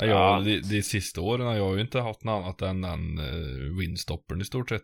Ja, 0.00 0.06
Ja. 0.06 0.06
jag, 0.06 0.44
de, 0.44 0.60
de 0.60 0.82
sista 0.82 1.20
åren 1.20 1.46
har 1.46 1.54
jag 1.54 1.74
ju 1.74 1.80
inte 1.80 2.00
haft 2.00 2.24
något 2.24 2.42
annat 2.44 2.62
än 2.62 2.80
den 2.80 3.18
uh, 3.18 3.78
windstoppern 3.78 4.40
i 4.40 4.44
stort 4.44 4.68
sett. 4.68 4.82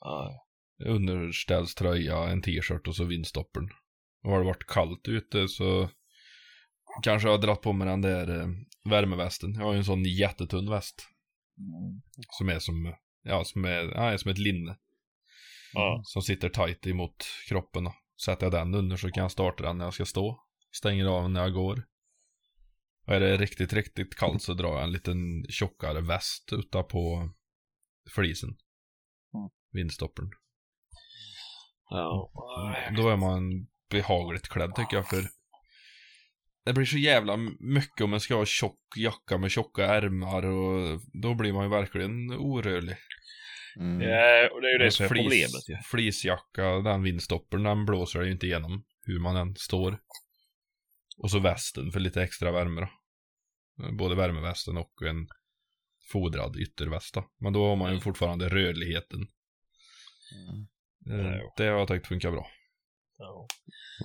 Ja. 0.00 0.45
Underställströja, 0.84 2.18
en 2.18 2.42
t-shirt 2.42 2.88
och 2.88 2.96
så 2.96 3.04
windstoppern. 3.04 3.70
Och 4.24 4.30
har 4.30 4.38
det 4.38 4.44
varit 4.44 4.66
kallt 4.66 5.08
ute 5.08 5.48
så 5.48 5.90
kanske 7.02 7.28
jag 7.28 7.32
har 7.36 7.42
dratt 7.42 7.62
på 7.62 7.72
mig 7.72 7.88
den 7.88 8.02
där 8.02 8.40
eh, 8.40 8.48
värmevästen. 8.90 9.54
Jag 9.54 9.64
har 9.64 9.72
ju 9.72 9.78
en 9.78 9.84
sån 9.84 10.04
jättetunn 10.04 10.70
väst. 10.70 11.08
Som 12.30 12.48
är 12.48 12.58
som, 12.58 12.94
ja, 13.22 13.44
som 13.44 13.64
är, 13.64 13.84
ja, 13.84 14.18
som 14.18 14.30
ett 14.30 14.38
linne. 14.38 14.76
Ja. 15.72 16.00
Som 16.04 16.22
sitter 16.22 16.48
tight 16.48 16.86
emot 16.86 17.26
kroppen. 17.48 17.84
Då. 17.84 17.94
Sätter 18.24 18.46
jag 18.46 18.52
den 18.52 18.74
under 18.74 18.96
så 18.96 19.10
kan 19.10 19.22
jag 19.22 19.32
starta 19.32 19.62
den 19.62 19.78
när 19.78 19.84
jag 19.84 19.94
ska 19.94 20.04
stå. 20.04 20.42
Stänger 20.72 21.06
av 21.06 21.30
när 21.30 21.42
jag 21.42 21.52
går. 21.52 21.86
Och 23.06 23.14
är 23.14 23.20
det 23.20 23.36
riktigt, 23.36 23.72
riktigt 23.72 24.16
kallt 24.16 24.42
så 24.42 24.54
drar 24.54 24.74
jag 24.74 24.82
en 24.82 24.92
liten 24.92 25.46
tjockare 25.48 26.00
väst 26.00 26.52
utav 26.52 26.82
på 26.82 27.30
flisen. 28.14 28.48
Mm. 29.34 29.50
Ja. 31.90 32.30
Då 32.96 33.08
är 33.08 33.16
man 33.16 33.66
behagligt 33.90 34.48
klädd 34.48 34.74
tycker 34.74 34.96
jag 34.96 35.08
för 35.08 35.22
det 36.64 36.72
blir 36.72 36.84
så 36.84 36.98
jävla 36.98 37.36
mycket 37.60 38.00
om 38.00 38.10
man 38.10 38.20
ska 38.20 38.34
ha 38.34 38.44
tjock 38.46 38.80
jacka 38.96 39.38
med 39.38 39.50
tjocka 39.50 39.86
ärmar 39.86 40.46
och 40.46 41.00
då 41.22 41.34
blir 41.34 41.52
man 41.52 41.64
ju 41.64 41.70
verkligen 41.70 42.30
orörlig. 42.32 42.96
Mm. 43.76 44.00
Ja, 44.00 44.48
och 44.52 44.60
det 44.60 44.68
är 44.68 44.72
ju 44.72 44.78
det 44.78 44.84
Alltså, 44.84 44.96
som 44.96 45.04
är 45.04 45.08
flis- 45.08 45.22
problemet 45.22 45.68
ju. 45.68 45.76
Fleecejacka, 45.84 46.64
den 46.78 47.02
vindstoppern, 47.02 47.62
den 47.62 47.86
blåser 47.86 48.20
det 48.20 48.26
ju 48.26 48.32
inte 48.32 48.46
igenom 48.46 48.84
hur 49.02 49.20
man 49.20 49.36
än 49.36 49.56
står. 49.56 49.98
Och 51.18 51.30
så 51.30 51.38
västen 51.38 51.92
för 51.92 52.00
lite 52.00 52.22
extra 52.22 52.52
värme 52.52 52.80
då. 52.80 52.88
Både 53.92 54.14
värmevästen 54.14 54.76
och 54.76 55.02
en 55.02 55.28
fodrad 56.12 56.56
ytterväst 56.56 57.14
då. 57.14 57.24
Men 57.40 57.52
då 57.52 57.68
har 57.68 57.76
man 57.76 57.94
ju 57.94 58.00
fortfarande 58.00 58.48
rörligheten. 58.48 59.18
Mm. 59.18 60.66
Ja. 61.06 61.52
Det 61.56 61.64
har 61.64 61.78
jag 61.78 61.88
tyckt 61.88 62.06
funkar 62.06 62.30
bra. 62.30 62.46
Ja. 63.18 63.46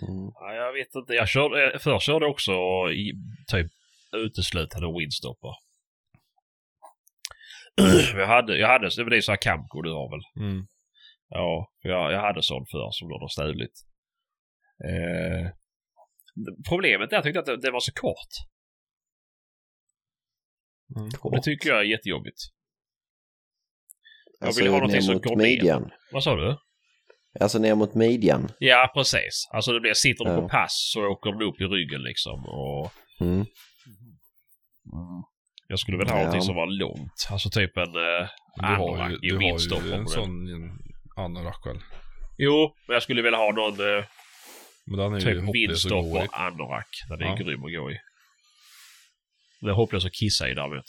Mm. 0.07 0.31
Ja, 0.33 0.53
jag 0.53 0.73
vet 0.73 0.95
inte. 0.95 1.13
Jag 1.13 1.29
körde, 1.29 1.71
eh, 1.73 1.79
först 1.79 2.05
körde 2.05 2.25
också 2.25 2.51
i, 2.91 3.13
typ 3.47 3.71
uteslutande 4.15 4.99
windstopper. 4.99 5.53
jag 8.15 8.27
hade, 8.27 8.57
jag 8.57 8.67
hade, 8.67 8.89
det 8.95 9.03
var 9.03 9.09
det 9.09 9.21
så 9.21 9.31
här 9.31 9.41
Camco 9.41 9.81
du 9.81 9.91
har 9.91 10.09
väl? 10.11 10.45
Mm. 10.49 10.67
Ja, 11.29 11.71
jag, 11.81 12.11
jag 12.13 12.21
hade 12.21 12.43
sån 12.43 12.65
förr 12.71 12.89
som 12.91 13.07
någon 13.07 13.21
har 13.21 13.27
stulit. 13.27 13.85
Eh, 14.89 15.49
problemet 16.69 17.01
är 17.01 17.05
att 17.05 17.11
jag 17.11 17.23
tyckte 17.23 17.39
att 17.39 17.45
det, 17.45 17.61
det 17.61 17.71
var 17.71 17.79
så 17.79 17.93
kort. 17.93 18.33
Mm. 20.95 21.09
Och 21.21 21.31
det 21.31 21.41
tycker 21.41 21.69
jag 21.69 21.79
är 21.79 21.83
jättejobbigt. 21.83 22.37
Jag 24.39 24.47
Alltså 24.47 24.61
vill 24.63 24.71
ha 24.71 24.77
någonting 24.77 24.99
ner 24.99 25.05
som 25.05 25.19
går 25.21 25.35
ner. 25.35 25.43
midjan. 25.43 25.91
Vad 26.11 26.23
sa 26.23 26.35
du? 26.35 26.57
Alltså 27.39 27.59
ner 27.59 27.75
mot 27.75 27.95
midjan. 27.95 28.51
Ja, 28.59 28.91
precis. 28.93 29.47
Alltså 29.53 29.71
det 29.73 29.79
blir, 29.79 29.93
sitter 29.93 30.25
du 30.25 30.31
Ja. 30.31 30.41
på 30.41 30.49
pass 30.49 30.89
så 30.93 31.05
åker 31.07 31.31
den 31.31 31.41
upp 31.41 31.61
i 31.61 31.63
ryggen 31.63 32.01
liksom. 32.03 32.45
Och 32.45 32.91
Mm. 33.21 33.45
jag 35.67 35.79
skulle 35.79 35.97
väl 35.97 36.07
ha 36.07 36.15
Ja. 36.15 36.19
någonting 36.19 36.41
som 36.41 36.55
var 36.55 36.67
långt. 36.67 37.27
Alltså 37.31 37.49
typ 37.49 37.77
en 37.77 37.91
Du 37.93 37.99
har 37.99 38.77
ju, 38.77 38.83
anorak 38.83 39.11
i 39.11 39.27
du 39.29 39.35
har 39.35 39.41
ju 39.59 39.69
på 39.89 39.95
en 39.95 40.07
sån 40.07 40.31
anorak 41.15 41.65
väl? 41.65 41.79
Jo, 42.37 42.75
men 42.87 42.93
jag 42.93 43.03
skulle 43.03 43.21
vilja 43.21 43.37
ha 43.37 43.51
någon 43.51 43.79
uh, 43.81 44.03
Men 44.85 44.97
den 44.99 45.13
är 45.13 45.19
typ 45.19 45.37
i. 45.49 45.51
vindstoppar 45.53 46.27
anorak. 46.31 46.87
Den 47.09 47.21
är 47.21 47.25
Ja. 47.25 47.35
grym 47.35 47.65
att 47.65 47.73
gå 47.73 47.91
i. 47.91 47.97
Den 49.61 49.69
är 49.69 49.73
hopplös 49.73 50.05
att 50.05 50.13
kissa 50.13 50.49
i 50.49 50.53
däremot. 50.53 50.85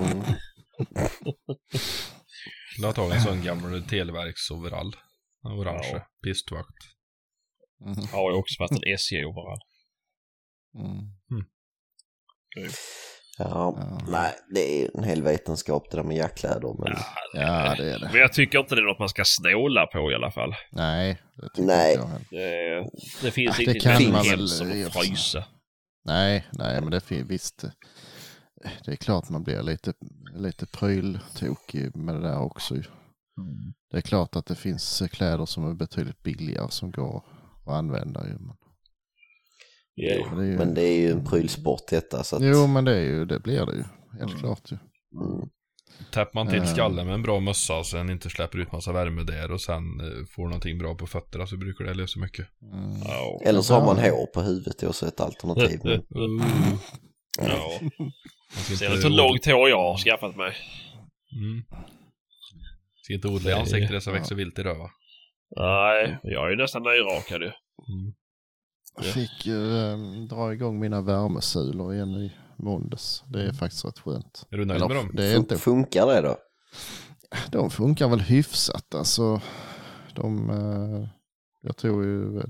Mm. 0.00 0.22
Du 2.78 2.86
har 2.86 2.92
tagit 2.92 3.14
en 3.14 3.20
sån 3.20 3.42
gammal 3.44 3.82
televerksoverall. 3.82 4.92
Orange. 5.52 5.90
Ja. 5.92 6.06
Pistvakt. 6.24 6.76
Mm. 7.84 8.08
Har 8.12 8.30
ju 8.30 8.36
också 8.36 8.54
varit 8.62 8.70
en 8.72 8.92
SJ-overall. 8.94 9.58
Mm. 10.78 11.44
Ja, 12.56 12.66
Ja. 13.38 13.98
nej, 14.08 14.34
det 14.54 14.60
är 14.84 14.90
en 14.98 15.04
hel 15.04 15.22
vetenskap 15.22 15.90
det 15.90 15.96
där 15.96 16.04
med 16.04 16.16
jackkläder. 16.16 16.74
Men 16.78 16.92
Ja, 17.32 17.74
det 17.78 17.92
är 17.94 17.98
det. 17.98 18.08
Men 18.12 18.20
jag 18.20 18.32
tycker 18.32 18.58
inte 18.58 18.74
det 18.74 18.80
är 18.80 18.84
något 18.86 18.98
man 18.98 19.08
ska 19.08 19.22
snåla 19.24 19.86
på 19.86 20.10
i 20.12 20.14
alla 20.14 20.30
fall. 20.30 20.54
Nej, 20.72 21.22
det 21.36 21.62
Nej. 21.62 21.94
inte 21.94 22.02
jag 22.04 22.08
heller. 22.08 22.26
Det, 22.30 22.90
det 23.22 23.30
finns 23.30 23.60
inte 23.60 23.72
det 23.72 23.80
kan 23.80 24.02
något 24.02 24.12
man 24.12 24.28
väl 24.28 24.48
som 24.48 24.70
att 24.86 24.92
frysa. 24.92 25.44
Nej, 26.04 26.46
nej, 26.52 26.80
men 26.80 26.90
det 26.90 27.00
finns 27.00 27.30
visst. 27.30 27.64
Det 28.84 28.92
är 28.92 28.96
klart 28.96 29.28
man 29.30 29.42
blir 29.42 29.62
lite, 29.62 29.92
lite 30.34 30.66
pryltokig 30.66 31.96
med 31.96 32.14
det 32.14 32.20
där 32.20 32.38
också. 32.40 32.74
Ju. 33.36 33.72
Det 33.90 33.96
är 33.96 34.00
klart 34.00 34.36
att 34.36 34.46
det 34.46 34.54
finns 34.54 35.02
kläder 35.12 35.46
som 35.46 35.70
är 35.70 35.74
betydligt 35.74 36.22
billigare 36.22 36.70
som 36.70 36.90
går 36.90 37.24
att 37.66 37.72
använda. 37.72 38.26
Ju. 38.26 38.32
Men, 38.38 38.56
Ja. 39.94 40.30
det 40.36 40.42
är 40.42 40.46
ju, 40.46 40.56
men 40.58 40.74
det 40.74 40.82
är 40.82 41.00
ju 41.00 41.10
en 41.12 41.24
prylsport 41.24 41.82
detta. 41.90 42.24
Så 42.24 42.36
att, 42.36 42.42
Jo, 42.42 42.66
men 42.66 42.84
det, 42.84 42.96
är 42.96 43.00
ju, 43.02 43.24
det 43.24 43.40
blir 43.40 43.66
det 43.66 43.72
ju. 43.72 43.84
Helt 44.18 44.30
Mm. 44.30 44.38
klart 44.38 44.72
ju. 44.72 44.78
mm, 45.20 45.48
Täpper 46.12 46.34
man 46.34 46.46
till 46.48 46.58
Eh. 46.58 46.64
skallen 46.66 47.06
med 47.06 47.14
en 47.14 47.22
bra 47.22 47.40
mössa 47.40 47.84
så 47.84 47.96
den 47.96 48.10
inte 48.10 48.30
släpper 48.30 48.58
ut 48.58 48.72
massa 48.72 48.92
värme 48.92 49.22
där 49.22 49.50
och 49.52 49.60
sen 49.60 50.00
eh, 50.00 50.26
får 50.30 50.44
någonting 50.44 50.78
bra 50.78 50.94
på 50.94 51.06
fötterna 51.06 51.46
så 51.46 51.56
brukar 51.56 51.84
det 51.84 51.94
lösa 51.94 52.20
mycket. 52.20 52.46
Mm. 52.62 52.90
Ja. 53.04 53.40
Eller 53.44 53.60
så 53.60 53.74
har 53.74 53.84
man 53.86 53.96
hår 53.98 54.26
på 54.26 54.40
huvudet, 54.42 54.78
det 54.78 54.86
är 54.86 54.88
också 54.88 55.06
ett 55.06 55.20
alternativ. 55.20 55.80
Men, 55.84 56.02
Ja. 57.38 57.80
Man 58.54 58.64
ska 58.64 58.76
Ser 58.76 58.94
ut 58.98 59.04
hur 59.04 59.10
långt 59.10 59.46
hår 59.46 59.68
jag 59.68 59.82
har 59.82 59.98
skaffat 59.98 60.36
mig. 60.36 60.52
Mm. 61.32 61.64
Ska 63.06 63.14
inte 63.14 63.28
odla 63.28 63.50
i 63.50 63.52
ansiktet 63.52 63.90
det 63.90 64.00
som 64.00 64.12
ja. 64.12 64.18
växer 64.18 64.34
vilt 64.34 64.58
i 64.58 64.62
röva. 64.62 64.90
Nej, 65.56 66.18
jag 66.22 66.46
är 66.46 66.50
ju 66.50 66.56
nästan 66.56 66.82
nyrakad 66.82 67.42
ju. 67.42 67.46
Mm. 67.88 68.14
Jag 68.96 69.04
fick 69.04 69.46
ju 69.46 69.76
eh, 69.78 69.96
dra 70.30 70.52
igång 70.52 70.78
mina 70.80 71.00
värmesulor 71.00 71.94
igen 71.94 72.08
i 72.10 72.32
måndags. 72.56 73.24
Det 73.28 73.42
är 73.42 73.52
faktiskt 73.52 73.84
rätt 73.84 73.98
skönt. 73.98 74.46
Är 74.50 74.56
du 74.56 74.64
nöjd 74.64 74.76
Eller, 74.82 74.88
med 74.88 74.96
dem? 74.96 75.10
det 75.14 75.24
är 75.24 75.36
inte, 75.36 75.54
fun- 75.54 75.58
funkar 75.58 76.06
det 76.06 76.20
då? 76.20 76.36
de 77.50 77.70
funkar 77.70 78.08
väl 78.08 78.20
hyfsat 78.20 78.94
alltså. 78.94 79.40
De, 80.14 80.50
eh, 80.50 81.08
jag 81.62 81.76
tror 81.76 82.04
ju, 82.04 82.42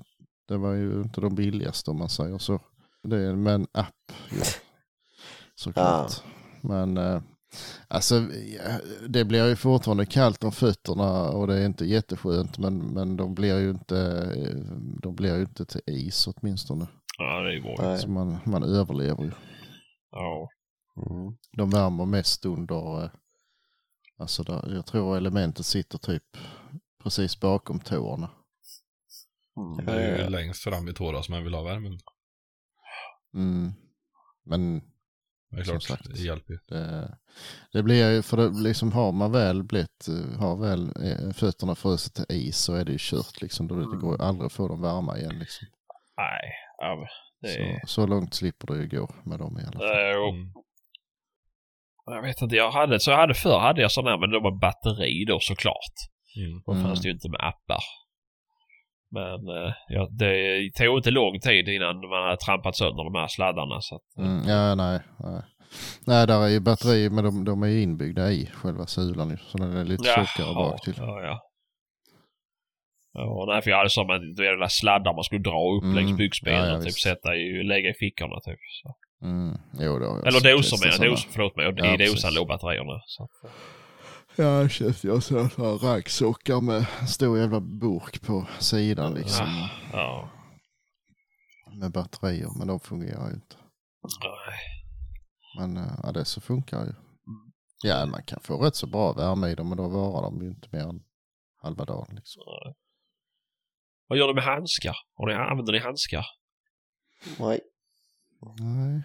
det 0.49 0.57
var 0.57 0.73
ju 0.73 1.03
inte 1.03 1.21
de 1.21 1.35
billigaste 1.35 1.91
om 1.91 1.99
man 1.99 2.09
säger 2.09 2.39
så. 2.39 2.61
Det 3.03 3.17
är 3.17 3.37
med 3.37 3.55
en 3.55 3.67
app 3.73 4.13
ju, 4.31 4.41
såklart. 5.55 6.13
Men 6.61 6.97
eh, 6.97 7.23
alltså 7.89 8.21
det 9.09 9.25
blir 9.25 9.49
ju 9.49 9.57
fortfarande 9.57 10.07
kallt 10.07 10.45
om 10.45 10.53
fötterna 10.53 11.31
och 11.31 11.47
det 11.47 11.55
är 11.55 11.67
inte 11.67 11.85
jätteskönt 11.85 12.59
men, 12.59 12.79
men 12.79 13.17
de 13.17 13.35
blir 13.35 13.59
ju 13.59 13.71
inte, 13.71 14.31
de 15.03 15.15
blir 15.15 15.37
ju 15.37 15.43
inte 15.43 15.65
till 15.65 15.81
is 15.87 16.27
åtminstone. 16.27 16.87
Ja, 17.19 17.41
det 17.41 17.57
är 17.57 17.61
bra. 17.61 17.99
Så 17.99 18.11
man, 18.11 18.39
man 18.45 18.63
överlever 18.63 19.25
ju. 19.25 19.33
Ja. 20.11 20.49
Mm. 20.97 21.37
De 21.57 21.71
värmer 21.71 22.07
mest 22.07 22.45
under, 22.45 23.05
eh, 23.05 23.11
alltså 24.19 24.43
där, 24.43 24.75
jag 24.75 24.87
tror 24.87 25.17
elementet 25.17 25.67
sitter 25.67 25.99
typ 25.99 26.37
precis 27.03 27.41
bakom 27.41 27.81
tårna. 27.81 28.31
Det 29.87 29.93
är 29.93 30.25
ju 30.25 30.31
längst 30.31 30.63
fram 30.63 30.89
i 30.89 30.95
tårar 30.95 31.23
som 31.23 31.35
man 31.35 31.45
vill 31.45 31.55
ha 31.55 31.63
värmen. 31.63 31.99
Mm. 33.35 33.73
Men 34.45 34.83
Det 35.51 35.61
är 35.61 35.65
Som 35.65 35.79
klart, 35.81 35.83
sagt. 35.99 36.15
det 36.15 36.21
hjälper 36.23 36.53
ju. 36.53 36.59
det, 36.69 37.17
det 37.73 37.83
blir 37.83 38.11
ju, 38.11 38.23
för 38.23 38.37
det, 38.37 38.49
liksom 38.63 38.93
har 38.93 39.13
man 39.13 39.33
väl 39.33 39.63
blivit, 39.65 40.07
har 40.39 40.57
väl 40.57 40.89
eh, 40.89 41.33
fötterna 41.33 41.75
frusit 41.75 42.15
till 42.15 42.25
is 42.29 42.57
så 42.59 42.75
är 42.75 42.85
det 42.85 42.93
ju 42.93 42.99
kört 43.01 43.41
liksom. 43.43 43.69
Då 43.69 43.75
det 43.75 43.97
går 43.97 44.17
ju 44.17 44.23
aldrig 44.25 44.47
att 44.47 44.53
få 44.53 44.69
dem 44.69 44.81
varma 44.81 45.19
igen 45.19 45.39
liksom. 45.39 45.69
Nej, 46.17 46.53
ja, 46.79 47.07
det 47.41 47.49
är... 47.49 47.81
Så, 47.81 47.87
så 47.87 48.07
långt 48.07 48.35
slipper 48.35 48.67
det 48.75 48.83
ju 48.83 48.89
gå 48.89 49.11
med 49.25 49.39
dem 49.39 49.59
i 49.59 49.63
alla 49.63 49.79
fall. 49.79 49.89
Eh, 49.89 50.29
Mm. 50.29 50.53
Jag 52.17 52.23
vet 52.23 52.43
inte, 52.43 52.57
jag 52.57 52.71
hade, 52.71 53.01
så 53.01 53.11
jag 53.11 53.17
hade 53.19 53.35
förr 53.35 53.59
hade 53.59 53.81
jag 53.83 53.93
sådana 53.93 54.11
här 54.11 54.19
men 54.19 54.31
de 54.31 54.43
var 54.43 54.59
batteri 54.61 55.25
då 55.29 55.39
såklart. 55.41 55.95
Mm. 56.37 56.63
Då 56.67 56.73
Mm. 56.73 56.85
fanns 56.85 57.01
det 57.03 57.09
ju 57.09 57.15
inte 57.15 57.29
med 57.31 57.41
appar. 57.41 57.83
Men 59.11 59.49
eh, 59.49 59.73
ja, 59.89 60.09
det 60.11 60.71
tog 60.79 60.97
inte 60.99 61.11
lång 61.11 61.41
tid 61.41 61.69
innan 61.69 61.97
man 62.09 62.23
hade 62.25 62.37
trampat 62.37 62.77
sönder 62.77 63.05
de 63.05 63.15
här 63.15 63.29
sladdarna. 63.29 63.81
Så 63.81 63.95
att, 63.95 64.19
eh, 64.19 64.25
Mm, 64.33 64.49
ja, 64.49 64.75
nej, 64.75 65.01
nej. 65.19 65.43
Nej, 66.07 66.27
där 66.27 66.45
är 66.45 66.49
ju 66.49 66.61
batteri, 66.61 67.11
men 67.11 67.25
de, 67.25 67.45
de 67.45 67.63
är 67.63 67.67
ju 67.67 67.83
inbyggda 67.83 68.31
i 68.31 68.47
själva 68.47 68.87
sulan. 68.87 69.39
Så 69.39 69.59
den 69.59 69.77
är 69.77 69.85
lite 69.85 70.05
tjockare 70.05 70.55
bak 70.55 70.81
till. 70.85 70.95
Ja, 70.99 71.21
ja. 71.23 71.41
Ja, 73.13 73.45
nej, 73.49 73.63
för 73.63 73.71
jag 73.71 73.79
hade 73.79 73.91
som 73.91 74.11
en, 74.11 74.35
du 74.35 74.59
vet, 74.61 74.73
sladdar 74.73 75.15
man 75.15 75.25
skulle 75.25 75.43
dra 75.43 75.77
upp 75.77 75.83
Mm. 75.83 75.95
längs 75.97 76.17
byxbenen 76.19 76.61
Ja, 76.61 76.67
ja, 76.67 76.75
och 76.77 76.81
typ 76.81 76.87
visst. 76.89 77.03
sätta 77.03 77.35
i, 77.37 77.63
lägga 77.63 77.91
i 77.91 77.95
fickorna 77.95 78.41
typ. 78.41 78.59
Så. 78.83 78.95
Mm, 79.27 79.55
jo, 79.81 79.99
då, 79.99 80.07
har 80.07 80.17
jag 80.19 80.27
Eller 80.27 80.53
dosor 80.57 80.77
sådana. 80.77 81.11
dosor, 81.11 81.31
förlåt 81.33 81.57
mig. 81.57 81.73
Ja, 81.77 81.95
I 81.95 82.07
dosan 82.07 82.35
låg 82.35 82.49
batterierna. 82.49 83.01
Så. 83.07 83.29
Ja, 84.37 84.45
jag 84.45 84.71
köpte 84.71 85.07
jag 85.07 85.23
sådana 85.23 85.49
raggsockar 85.77 86.61
med 86.61 86.87
stor 87.09 87.39
jävla 87.39 87.61
burk 87.61 88.23
på 88.23 88.47
sidan 88.59 89.15
liksom. 89.15 89.47
Ah, 89.47 89.71
Ja. 89.93 90.31
Med 91.81 91.93
batterier, 91.93 92.59
men 92.59 92.67
de 92.69 92.81
fungerar 92.81 93.29
ju 93.29 93.35
inte. 93.35 93.57
Nej. 94.23 94.59
Men 95.59 95.77
äh, 95.77 95.93
ja, 96.03 96.13
det 96.13 96.25
så 96.25 96.41
funkar 96.41 96.85
ju. 96.85 96.93
Ja, 97.83 98.07
man 98.07 98.23
kan 98.23 98.41
få 98.41 98.59
rätt 98.65 98.77
så 98.77 98.87
bra 98.87 99.13
värme 99.13 99.49
i 99.49 99.55
dem, 99.55 99.69
men 99.69 99.77
då 99.79 99.89
varar 99.89 100.23
de 100.23 100.43
ju 100.43 100.49
inte 100.49 100.69
mer 100.73 100.89
än 100.89 101.03
halva 101.63 101.85
dagen 101.85 102.15
liksom. 102.17 102.43
Vad 104.09 104.19
gör 104.19 104.29
du 104.29 104.35
med 104.35 104.45
handskar? 104.45 104.97
Har 105.15 105.27
ni, 105.27 105.35
använder 105.35 105.73
ni 105.73 105.79
handskar? 105.79 106.27
Nej. 107.39 107.61
Nej. 108.59 109.03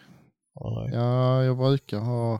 Nej. 0.55 0.89
Ja, 0.93 1.43
jag 1.43 1.57
brukar 1.57 1.99
ha... 1.99 2.39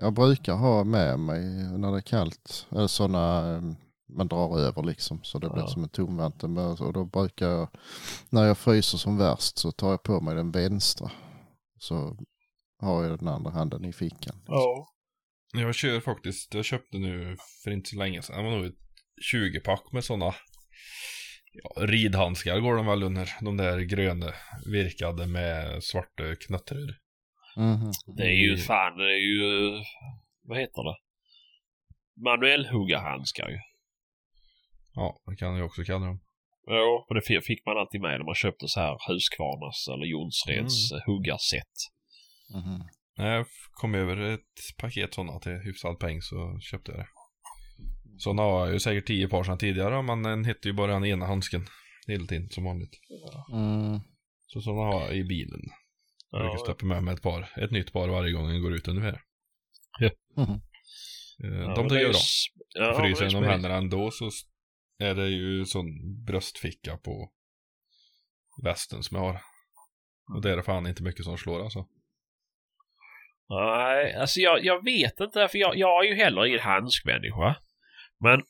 Jag 0.00 0.12
brukar 0.14 0.54
ha 0.54 0.84
med 0.84 1.18
mig 1.18 1.40
när 1.78 1.92
det 1.92 1.98
är 1.98 2.00
kallt, 2.02 2.66
eller 2.72 2.86
sådana 2.86 3.54
eh, 3.56 3.62
man 4.16 4.28
drar 4.28 4.58
över 4.58 4.82
liksom 4.82 5.20
så 5.22 5.38
det 5.38 5.50
blir 5.50 5.62
Ja. 5.62 5.68
som 5.68 5.82
en 5.82 5.88
tomvantel. 5.88 6.48
Men- 6.50 6.64
Och 6.70 6.92
då 6.92 7.04
brukar 7.04 7.48
jag, 7.48 7.68
när 8.30 8.44
jag 8.44 8.58
fryser 8.58 8.98
som 8.98 9.18
värst 9.18 9.58
så 9.58 9.72
tar 9.72 9.90
jag 9.90 10.02
på 10.02 10.20
mig 10.20 10.34
den 10.34 10.50
vänstra. 10.50 11.10
Så 11.78 12.16
har 12.80 13.04
jag 13.04 13.18
den 13.18 13.28
andra 13.28 13.50
handen 13.50 13.84
i 13.84 13.92
fickan. 13.92 14.36
Ja. 14.46 14.88
Jag 15.52 15.74
kör 15.74 16.00
faktiskt, 16.00 16.54
jag 16.54 16.64
köpte 16.64 16.98
nu 16.98 17.36
för 17.64 17.70
inte 17.70 17.90
så 17.90 17.96
länge 17.96 18.22
sedan, 18.22 18.36
det 18.36 18.50
var 18.50 18.56
nog 18.56 18.66
ett 18.66 18.74
20-pack 19.34 19.92
med 19.92 20.04
sådana 20.04 20.34
ja, 21.52 21.86
ridhandskar 21.86 22.60
går 22.60 22.76
de 22.76 22.86
väl 22.86 23.02
under. 23.02 23.30
De 23.40 23.56
där 23.56 23.78
gröna 23.78 24.32
virkade 24.66 25.26
med 25.26 25.82
svarta 25.84 26.22
knöttror. 26.46 26.94
Mhm. 27.58 27.92
Det 28.16 28.22
är 28.22 28.40
ju 28.48 28.56
fan, 28.56 28.98
det 28.98 29.04
är 29.04 29.22
ju... 29.30 29.72
Vad 30.42 30.58
heter 30.58 30.82
det? 30.88 30.96
Manuellhuggarhandskar 32.24 33.48
ju. 33.48 33.58
Ja, 34.94 35.20
det 35.26 35.36
kan 35.36 35.56
jag 35.56 35.66
också 35.66 35.82
kalla 35.84 36.06
dem. 36.06 36.20
Ja, 36.66 37.06
och 37.08 37.14
det 37.14 37.22
fi- 37.22 37.40
fick 37.40 37.66
man 37.66 37.78
alltid 37.78 38.00
med 38.00 38.18
när 38.18 38.24
man 38.24 38.34
köpte 38.34 38.68
så 38.68 38.80
här 38.80 38.96
Husqvarnas 39.08 39.88
eller 39.88 40.06
Jonsereds 40.06 40.92
mm. 40.92 41.02
huggarset. 41.06 41.74
Mhm. 42.54 42.82
När 43.16 43.34
jag 43.36 43.46
kom 43.72 43.94
över 43.94 44.16
ett 44.16 44.76
paket 44.78 45.14
sådana 45.14 45.40
till 45.40 45.52
hyfsad 45.52 45.98
peng 45.98 46.22
så 46.22 46.58
köpte 46.60 46.90
jag 46.92 47.00
det. 47.00 47.08
Sådana 48.18 48.42
har 48.42 48.64
jag 48.64 48.72
ju 48.72 48.80
säkert 48.80 49.06
tio 49.06 49.28
par 49.28 49.44
sedan 49.44 49.58
tidigare 49.58 50.02
men 50.02 50.22
den 50.22 50.44
hette 50.44 50.68
ju 50.68 50.74
bara 50.74 50.92
den 50.92 51.04
ena 51.04 51.26
handsken. 51.26 51.66
Hela 52.06 52.26
tiden 52.26 52.48
som 52.50 52.64
vanligt. 52.64 52.98
Mm. 53.52 54.00
Så 54.46 54.60
sådana 54.60 54.82
har 54.82 55.00
jag 55.00 55.16
i 55.16 55.24
bilen. 55.24 55.60
Jag 56.30 56.40
brukar 56.40 56.58
Ja, 56.58 56.64
släppa 56.64 56.86
med 56.86 57.02
mig 57.02 57.14
ett 57.14 57.22
par. 57.22 57.48
Ett 57.56 57.70
nytt 57.70 57.92
par 57.92 58.08
varje 58.08 58.32
gång 58.32 58.50
jag 58.50 58.62
går 58.62 58.74
ut 58.74 58.88
ungefär. 58.88 59.20
Ja, 59.98 60.10
De 61.38 61.46
men 61.46 61.74
tycker 61.74 61.94
det 61.94 62.00
är 62.00 62.08
bra. 62.08 62.18
Ja, 62.74 62.94
Fryser 62.94 63.02
men 63.02 63.02
det 63.02 63.08
är 63.08 63.20
genom 63.20 63.30
smidigt. 63.30 63.50
händerna 63.50 63.74
ändå 63.74 64.10
så 64.10 64.30
är 64.98 65.14
det 65.14 65.28
ju 65.28 65.64
sån 65.64 65.86
bröstficka 66.24 66.96
på 66.96 67.30
västen 68.64 69.02
som 69.02 69.16
jag 69.16 69.24
har. 69.24 69.40
Och 70.34 70.42
det 70.42 70.52
är 70.52 70.56
det 70.56 70.62
fan 70.62 70.86
inte 70.86 71.02
mycket 71.02 71.24
som 71.24 71.38
slår 71.38 71.62
alltså. 71.62 71.86
Nej, 73.48 74.14
alltså 74.14 74.40
jag, 74.40 74.64
jag 74.64 74.84
vet 74.84 75.20
inte 75.20 75.48
för 75.48 75.58
jag, 75.58 75.76
jag 75.76 76.04
är 76.04 76.08
ju 76.10 76.14
heller 76.16 76.46
ingen 76.46 76.60
handskmänniska. 76.60 77.56
Men 78.20 78.42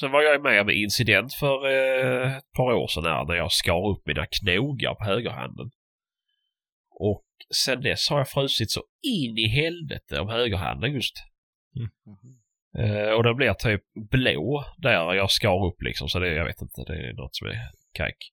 sen 0.00 0.10
var 0.10 0.22
jag 0.22 0.42
med 0.42 0.60
om 0.60 0.68
en 0.68 0.74
incident 0.74 1.34
för 1.34 1.66
eh, 1.66 2.36
ett 2.36 2.52
par 2.56 2.72
år 2.72 2.88
sedan 2.88 3.04
här 3.04 3.24
när 3.24 3.34
jag 3.34 3.52
skar 3.52 3.88
upp 3.90 4.06
mina 4.06 4.26
knogar 4.26 4.94
på 4.94 5.04
högerhanden. 5.04 5.70
Och 7.00 7.24
sen 7.64 7.80
dess 7.80 8.08
har 8.10 8.18
jag 8.18 8.28
frusit 8.28 8.70
så 8.70 8.82
in 9.02 9.38
i 9.38 9.48
helvete 9.48 10.20
om 10.20 10.28
högerhanden 10.28 10.92
just. 10.92 11.14
Eh, 12.78 13.10
och 13.10 13.22
den 13.22 13.36
blir 13.36 13.54
typ 13.54 13.82
blå 14.10 14.64
där 14.78 15.14
jag 15.14 15.30
skar 15.30 15.66
upp 15.66 15.82
liksom 15.82 16.08
så 16.08 16.18
det, 16.18 16.34
jag 16.34 16.44
vet 16.44 16.62
inte, 16.62 16.84
det 16.86 17.08
är 17.08 17.12
något 17.12 17.36
som 17.36 17.48
är 17.48 17.70
kajk. 17.92 18.32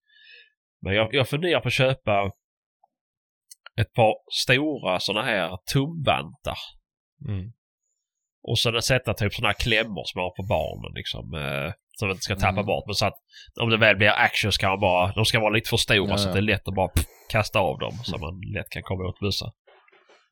Men 0.81 0.95
jag, 0.95 1.13
jag 1.13 1.29
funderar 1.29 1.61
på 1.61 1.67
att 1.67 1.73
köpa 1.73 2.31
ett 3.81 3.93
par 3.93 4.15
stora 4.43 4.99
sådana 4.99 5.25
här 5.25 5.57
tumvantar. 5.73 6.57
Mm. 7.27 7.51
Och 8.41 8.59
sen 8.59 8.81
sätta 8.81 9.13
typ 9.13 9.33
sådana 9.33 9.49
här 9.49 9.63
klämmor 9.63 10.03
som 10.05 10.19
jag 10.19 10.25
har 10.25 10.35
på 10.35 10.43
barnen 10.43 10.91
liksom. 10.95 11.33
Eh, 11.33 11.73
Så 11.99 12.05
att 12.05 12.07
man 12.09 12.11
inte 12.15 12.23
ska 12.23 12.35
tappa 12.35 12.49
Mm. 12.49 12.65
bort. 12.65 12.83
Men 12.87 12.95
så 12.95 13.05
att 13.05 13.13
om 13.61 13.69
det 13.69 13.77
väl 13.77 13.95
blir 13.97 14.09
action 14.09 14.51
ska 14.51 14.69
man 14.69 14.79
bara... 14.79 15.13
De 15.13 15.25
ska 15.25 15.39
vara 15.39 15.49
lite 15.53 15.69
för 15.69 15.77
stora 15.77 15.97
Ja, 15.97 16.17
så 16.17 16.23
ja. 16.23 16.27
att 16.29 16.33
det 16.33 16.39
är 16.39 16.41
lätt 16.41 16.67
att 16.67 16.75
bara 16.75 16.87
pff, 16.87 17.05
kasta 17.29 17.59
av 17.59 17.79
dem. 17.79 17.91
Så 18.03 18.17
man 18.17 18.41
lätt 18.55 18.69
kan 18.69 18.83
komma 18.83 19.03
åt 19.09 19.19
bussar. 19.19 19.51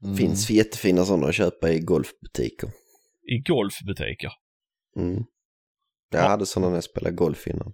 Mm. 0.04 0.16
Finns 0.18 0.50
jättefina 0.50 1.06
sådana 1.06 1.28
att 1.28 1.36
köpa 1.36 1.70
i 1.70 1.80
golfbutiker. 1.80 2.70
I 3.32 3.38
golfbutiker. 3.50 4.32
Mm. 4.98 5.24
Jag 6.12 6.24
Ja. 6.24 6.28
hade 6.28 6.46
sådana 6.46 6.68
när 6.70 6.76
jag 6.78 6.84
spelade 6.84 7.16
golf 7.16 7.48
innan. 7.48 7.74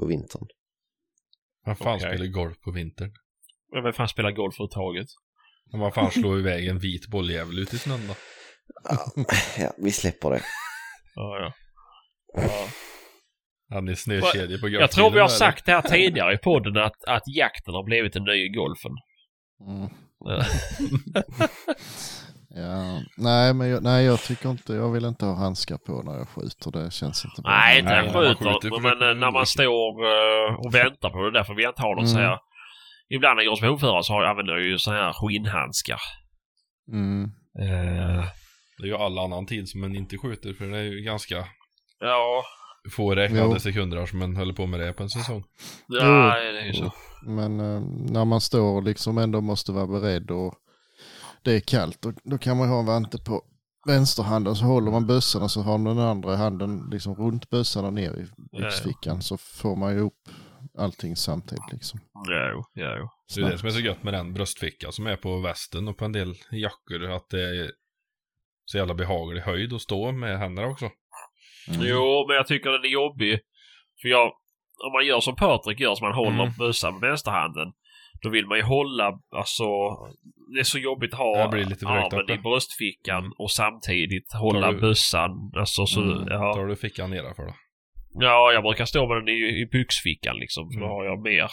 På 0.00 0.06
vintern. 0.06 0.46
Vem 1.66 1.76
fan 1.76 1.96
Okej. 1.96 2.08
spelar 2.10 2.26
golf 2.26 2.60
på 2.60 2.70
vintern? 2.72 3.10
Men 3.72 3.82
vem 3.84 3.92
fan 3.92 4.08
spelar 4.08 4.30
golf 4.30 4.54
överhuvudtaget? 4.54 5.06
Man 5.72 5.92
fan 5.92 6.10
slår 6.10 6.38
iväg 6.38 6.66
en 6.68 6.78
vit 6.78 7.06
bolljävel 7.08 7.58
ut 7.58 7.74
i 7.74 7.78
snön 7.78 8.00
då? 8.08 8.14
Ja, 8.84 9.24
ja, 9.58 9.72
vi 9.78 9.90
släpper 9.92 10.30
det. 10.30 10.42
Ja, 11.14 11.38
ja. 11.38 11.52
ja. 12.42 12.68
Hade 13.70 13.80
ni 13.90 13.96
snökedjor 13.96 14.58
på 14.58 14.68
Jag 14.68 14.90
tror 14.90 15.10
vi 15.10 15.20
har 15.20 15.28
sagt 15.28 15.66
det 15.66 15.72
här 15.72 15.82
tidigare 15.82 16.34
i 16.34 16.38
podden 16.38 16.76
att, 16.76 17.04
att 17.06 17.22
jakten 17.26 17.74
har 17.74 17.82
blivit 17.84 18.12
den 18.12 18.24
nya 18.24 18.48
golfen. 18.48 18.92
Mm. 19.66 19.90
Ja. 22.54 23.00
Nej 23.16 23.54
men 23.54 23.68
jag, 23.68 23.82
nej, 23.82 24.04
jag 24.04 24.20
tycker 24.20 24.50
inte, 24.50 24.72
jag 24.72 24.90
vill 24.92 25.04
inte 25.04 25.24
ha 25.24 25.34
handskar 25.34 25.78
på 25.78 26.02
när 26.02 26.12
jag 26.18 26.28
skjuter. 26.28 26.70
Det 26.70 26.92
känns 26.92 27.24
inte 27.24 27.42
bra. 27.42 27.50
Nej, 27.50 27.78
inte 27.78 27.90
när 27.90 28.02
man 28.02 28.12
skjuter. 28.12 28.52
skjuter 28.70 28.80
Men 28.80 29.08
eh, 29.10 29.14
när 29.16 29.30
man 29.30 29.46
står 29.46 30.04
eh, 30.04 30.54
och 30.54 30.74
väntar 30.74 31.10
på 31.10 31.22
det. 31.22 31.30
Därför 31.38 31.54
vill 31.54 31.62
jag 31.62 31.70
inte 31.70 31.82
ha 31.82 31.94
någon 31.94 32.08
så 32.08 32.16
Mm. 32.18 32.28
här. 32.30 32.38
Ibland 33.08 33.36
när 33.36 33.42
jag 33.44 33.50
går 33.50 33.56
som 33.56 33.68
hovförare 33.68 34.02
så 34.04 34.12
har 34.12 34.22
jag- 34.22 34.30
använder 34.30 34.52
jag 34.52 34.62
ju 34.62 34.78
så 34.78 34.90
här 34.92 35.12
skinnhandskar. 35.12 36.00
Mm. 36.92 37.24
Eh, 37.60 38.24
Det 38.78 38.82
är 38.84 38.86
ju 38.86 38.96
all 38.96 39.18
annan 39.18 39.46
tid 39.46 39.68
som 39.68 39.80
man 39.80 39.96
inte 39.96 40.18
skjuter 40.18 40.52
för 40.54 40.64
det 40.66 40.78
är 40.78 40.82
ju 40.82 41.00
ganska 41.00 41.44
ja, 42.00 42.44
få 42.90 43.14
räknade 43.14 43.52
Jo. 43.52 43.58
sekunder 43.60 44.06
som 44.06 44.18
man 44.18 44.36
håller 44.36 44.54
på 44.54 44.66
med 44.66 44.80
det 44.80 44.92
på 44.92 45.02
en 45.02 45.10
säsong. 45.10 45.44
ja, 45.86 46.36
det 46.52 46.60
är 46.60 46.66
ju 46.66 46.72
så. 46.72 46.92
Men 47.26 47.60
eh, 47.60 47.80
när 48.12 48.24
man 48.24 48.40
står 48.40 48.76
och 48.76 48.82
liksom 48.82 49.18
ändå 49.18 49.40
måste 49.40 49.72
vara 49.72 49.86
beredd 49.86 50.30
och 50.30 50.54
det 51.42 51.52
är 51.52 51.60
kallt, 51.60 52.02
då, 52.02 52.12
då 52.24 52.38
kan 52.38 52.56
man 52.56 52.68
ha 52.68 52.78
en 52.80 52.86
vante 52.86 53.18
på 53.18 53.42
vänsterhanden 53.86 54.56
så 54.56 54.64
håller 54.64 54.90
man 54.90 55.06
bössan 55.06 55.42
och 55.42 55.50
så 55.50 55.62
har 55.62 55.78
man 55.78 55.96
den 55.96 56.06
andra 56.06 56.36
handen 56.36 56.88
liksom 56.90 57.14
runt 57.14 57.50
bössan 57.50 57.84
och 57.84 57.92
ner 57.92 58.10
i 58.10 58.26
ja. 58.50 58.58
byxfickan 58.58 59.22
så 59.22 59.36
får 59.36 59.76
man 59.76 59.94
ju 59.94 60.00
upp 60.00 60.28
allting 60.78 61.16
samtidigt 61.16 61.72
liksom. 61.72 62.00
Jo, 62.28 62.64
jo. 62.74 63.08
Det 63.34 63.40
är 63.40 63.50
det 63.50 63.58
som 63.58 63.68
är 63.68 63.72
så 63.72 63.80
gött 63.80 64.02
med 64.02 64.14
den 64.14 64.32
bröstficka 64.32 64.92
som 64.92 65.06
är 65.06 65.16
på 65.16 65.40
västen 65.40 65.88
och 65.88 65.96
på 65.96 66.04
en 66.04 66.12
del 66.12 66.34
jackor 66.50 67.10
att 67.10 67.28
det 67.30 67.42
är 67.42 67.70
så 68.64 68.78
jävla 68.78 68.94
behaglig 68.94 69.40
höjd 69.40 69.72
att 69.72 69.82
stå 69.82 70.12
med 70.12 70.38
händerna 70.38 70.68
också. 70.68 70.90
Mm. 71.74 71.86
Jo, 71.86 72.24
men 72.28 72.36
jag 72.36 72.46
tycker 72.46 72.70
den 72.70 72.84
är 72.84 72.88
jobbig. 72.88 73.38
För 74.02 74.08
jag, 74.08 74.26
om 74.86 74.92
man 74.92 75.06
gör 75.06 75.20
som 75.20 75.36
Patrik 75.36 75.80
gör, 75.80 75.94
så 75.94 76.04
man 76.04 76.14
håller 76.14 76.42
Mm. 76.42 76.52
bössan 76.58 76.92
med 77.00 77.08
vänsterhanden. 77.10 77.72
Då 78.22 78.30
vill 78.30 78.46
man 78.46 78.58
ju 78.58 78.64
hålla, 78.64 79.04
alltså, 79.36 79.64
det 80.54 80.60
är 80.60 80.64
så 80.64 80.78
jobbigt 80.78 81.12
att 81.12 81.18
ha 81.18 81.42
Det 81.42 81.48
blir 81.48 81.64
lite 81.64 81.86
för 81.86 81.86
högt 81.86 82.12
armen 82.12 82.38
i 82.38 82.42
bröstfickan 82.42 83.32
och 83.38 83.50
samtidigt 83.50 84.32
hålla 84.32 84.72
du- 84.72 84.80
bössan. 84.80 85.30
Alltså 85.56 85.86
så, 85.86 86.00
Mm. 86.02 86.26
ja. 86.28 86.54
Tar 86.54 86.66
du 86.66 86.76
fickan 86.76 87.10
nedanför 87.10 87.42
då? 87.42 87.54
Ja, 88.12 88.52
jag 88.52 88.62
brukar 88.62 88.84
stå 88.84 89.08
med 89.08 89.16
den 89.16 89.28
i, 89.28 89.60
i 89.62 89.66
byxfickan 89.72 90.36
liksom. 90.36 90.70
För 90.72 90.80
då 90.80 90.86
Mm. 90.86 90.94
har 90.96 91.04
jag 91.04 91.22
mer. 91.22 91.48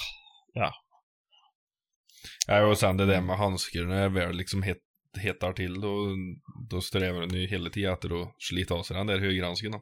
Ja, 2.47 2.65
och 2.65 2.77
sen 2.77 2.97
det 2.97 3.05
där 3.05 3.21
med 3.21 3.37
handskar 3.37 3.83
när 3.83 4.01
det 4.01 4.09
väl 4.09 4.35
liksom 4.37 4.61
het, 4.63 4.77
hettar 5.21 5.53
till 5.53 5.81
då, 5.81 6.07
då 6.69 6.81
strävar 6.81 7.19
den 7.21 7.41
ju 7.41 7.47
hela 7.47 7.69
tiden 7.69 7.93
efter 7.93 8.21
att 8.21 8.33
slita 8.39 8.73
av 8.73 8.83
sig 8.83 8.97
den 8.97 9.07
där 9.07 9.19
högerhandsken. 9.19 9.71
då. 9.71 9.81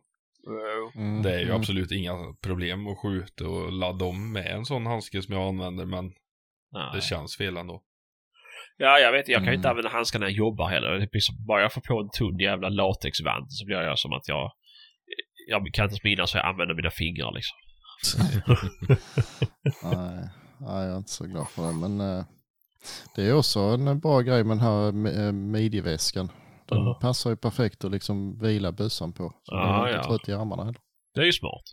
Mm. 0.96 1.22
Det 1.22 1.34
är 1.34 1.40
ju 1.40 1.46
Mm. 1.46 1.56
absolut 1.58 1.92
inga 1.92 2.14
problem 2.44 2.88
att 2.88 2.98
skjuta 3.00 3.48
och 3.48 3.72
ladda 3.72 4.06
om 4.06 4.32
med 4.34 4.46
en 4.48 4.66
sån 4.66 4.86
handske 4.86 5.22
som 5.22 5.34
jag 5.36 5.48
använder 5.48 5.86
men 5.86 6.06
Nej. 6.72 6.92
det 6.96 7.02
känns 7.02 7.38
fel 7.38 7.58
ändå. 7.58 7.82
Ja, 8.78 9.00
jag 9.00 9.12
vet. 9.12 9.28
Jag 9.28 9.38
kan 9.44 9.48
ju 9.48 9.54
inte 9.56 9.68
Mm. 9.68 9.72
använda 9.78 9.90
handskar 9.90 10.20
när 10.20 10.28
jag 10.28 10.36
jobbar 10.36 10.70
heller. 10.70 10.92
Det 10.92 11.12
blir 11.12 11.22
som, 11.22 11.46
bara 11.48 11.62
jag 11.62 11.74
får 11.74 11.82
på 11.82 12.00
en 12.00 12.10
tunn 12.10 12.40
jävla 12.40 12.70
latexvant 12.70 13.46
så 13.50 13.66
blir 13.66 13.76
jag 13.78 14.00
som 14.00 14.14
att 14.14 14.28
jag... 14.28 14.52
Jag 15.48 15.68
kan 15.74 15.86
inte 15.86 16.00
minnas 16.04 16.36
hur 16.36 16.40
jag 16.40 16.48
använder 16.50 16.76
mina 16.76 16.92
fingrar 16.92 17.32
liksom. 17.32 17.58
Nej, 19.84 20.30
nej, 20.60 20.84
jag 20.86 20.94
är 20.94 20.98
inte 20.98 21.12
så 21.12 21.26
glad 21.26 21.50
för 21.50 21.68
det. 21.68 21.74
Men 21.74 22.02
eh, 22.02 22.26
det 23.16 23.22
är 23.24 23.34
också 23.38 23.60
en 23.60 24.00
bra 24.00 24.22
grej 24.22 24.44
med 24.44 24.58
den 24.58 24.66
här 24.68 24.88
eh, 25.28 25.32
midjeväskan. 25.32 26.30
Den 26.66 26.78
Ja. 26.78 26.98
passar 27.02 27.30
ju 27.30 27.36
perfekt 27.36 27.84
att 27.86 27.92
liksom 27.92 28.40
vila 28.40 28.72
bössan 28.72 29.14
på. 29.14 29.30
Så 29.44 29.56
Ja, 29.56 29.58
man 29.68 29.82
är 29.86 29.88
inte 29.88 29.98
ja. 29.98 30.04
trött 30.18 30.30
i 30.30 30.34
armarna 30.34 30.64
heller. 30.64 30.80
Det 31.14 31.22
är 31.22 31.26
ju 31.26 31.32
smart. 31.34 31.64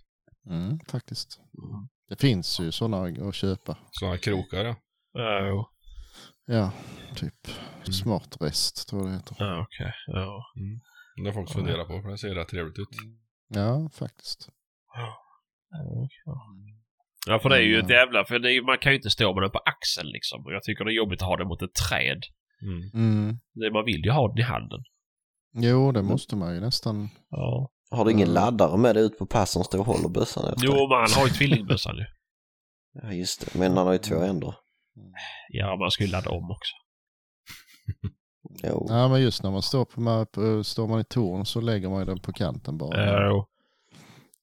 Mm, 0.47 0.79
faktiskt. 0.89 1.41
Det 2.09 2.21
finns 2.21 2.61
ju 2.61 2.73
sådana 2.73 3.29
att 3.29 3.35
köpa. 3.35 3.79
Sådana 3.91 4.19
krokar 4.19 4.65
ja. 4.65 4.77
Ja, 5.13 5.69
Ja, 6.47 6.71
typ 7.17 7.47
smart 7.93 8.37
rest 8.41 8.89
tror 8.89 9.03
jag 9.03 9.11
det 9.11 9.15
heter. 9.17 9.37
ja 9.39 9.61
okej. 9.63 9.93
Ja. 10.07 10.45
Det 11.25 11.33
får 11.33 11.41
jag 11.41 11.43
också 11.43 11.59
fundera 11.59 11.85
på 11.85 12.03
för 12.03 12.11
det 12.11 12.19
ser 12.19 12.35
rätt 12.35 12.49
trevligt 12.49 12.79
ut. 12.79 12.89
Ja, 13.49 13.91
faktiskt. 13.95 14.49
Ja, 17.27 17.39
för 17.39 17.49
det 17.49 17.57
är 17.57 17.61
ju 17.61 17.79
ett 17.79 17.91
jävla... 17.91 18.25
För 18.25 18.35
är, 18.47 18.63
man 18.67 18.79
kan 18.79 18.93
ju 18.93 18.97
inte 18.97 19.11
stå 19.11 19.35
med 19.35 19.43
den 19.43 19.51
på 19.51 19.59
axeln 19.59 20.09
liksom. 20.09 20.45
Och 20.47 20.53
jag 20.53 20.63
tycker 20.63 20.85
det 20.85 20.93
är 20.93 20.95
jobbigt 20.95 21.23
att 21.23 21.29
ha 21.29 21.37
den 21.37 21.49
mot 21.49 21.63
ett 21.63 21.75
träd. 21.75 22.23
Mm. 22.63 22.91
Mm. 22.95 23.39
Det, 23.55 23.71
man 23.73 23.85
vill 23.85 24.05
ju 24.05 24.11
ha 24.11 24.29
den 24.29 24.39
i 24.39 24.43
handen. 24.43 24.81
Jo, 25.55 25.93
det 25.93 26.03
måste 26.03 26.37
man 26.37 26.55
ju 26.55 26.61
nästan. 26.61 27.09
Ja. 27.31 27.71
Har 27.91 28.05
du 28.05 28.11
ingen 28.11 28.29
Mm. 28.29 28.35
laddare 28.35 28.77
med 28.79 28.95
dig 28.97 29.05
ut 29.05 29.19
på 29.19 29.27
pass 29.27 29.51
som 29.51 29.65
står 29.65 29.79
och 29.79 29.87
håller 29.87 30.09
bössan 30.09 30.45
efter? 30.53 30.67
Jo, 30.67 30.73
men 30.73 30.99
han 30.99 31.11
har 31.17 31.25
ju 31.27 31.31
tvillingbössan 31.33 31.97
ju. 31.97 32.05
Ja, 33.03 33.13
just 33.13 33.41
det. 33.41 33.59
Men 33.59 33.77
han 33.77 33.87
har 33.87 33.93
ju 33.93 33.99
två 33.99 34.17
ändor. 34.23 34.55
Ja, 35.49 35.77
man 35.77 35.91
ska 35.91 36.05
ju 36.05 36.11
ladda 36.11 36.31
om 36.31 36.51
också. 36.51 36.75
Jo. 38.63 38.87
Ja, 38.89 39.09
men 39.09 39.23
just 39.23 39.43
när 39.43 39.51
man 39.51 39.63
står 39.63 39.85
på 39.85 40.65
står 40.65 40.89
man 40.89 41.01
i 41.01 41.05
torn 41.05 41.47
så 41.47 41.61
lägger 41.61 41.89
man 41.89 41.99
ju 41.99 42.05
den 42.05 42.19
på 42.21 42.33
kanten 42.33 42.79
bara. 42.79 43.29
Jo. 43.29 43.47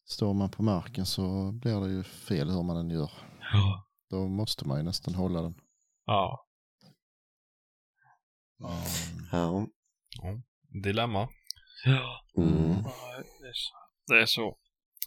Står 0.06 0.34
man 0.34 0.50
på 0.50 0.64
marken 0.64 1.06
så 1.06 1.52
blir 1.52 1.80
det 1.82 1.90
ju 1.91 2.04
fel 2.04 2.50
hur 2.50 2.64
man 2.64 2.78
än 2.78 2.90
gör. 2.90 3.12
Ja. 3.54 3.86
Då 4.10 4.28
måste 4.28 4.68
man 4.68 4.78
ju 4.78 4.84
nästan 4.84 5.16
hålla 5.16 5.41
den. 5.41 5.56
Ja. 6.06 6.46
Ja. 9.31 9.68
Dilemma. 10.84 11.30
Ja. 11.86 12.26
Mm. 12.38 12.84
Det 13.41 13.48
är 13.48 13.53
så, 13.53 13.73
det 14.07 14.22
är 14.22 14.26
så 14.26 14.57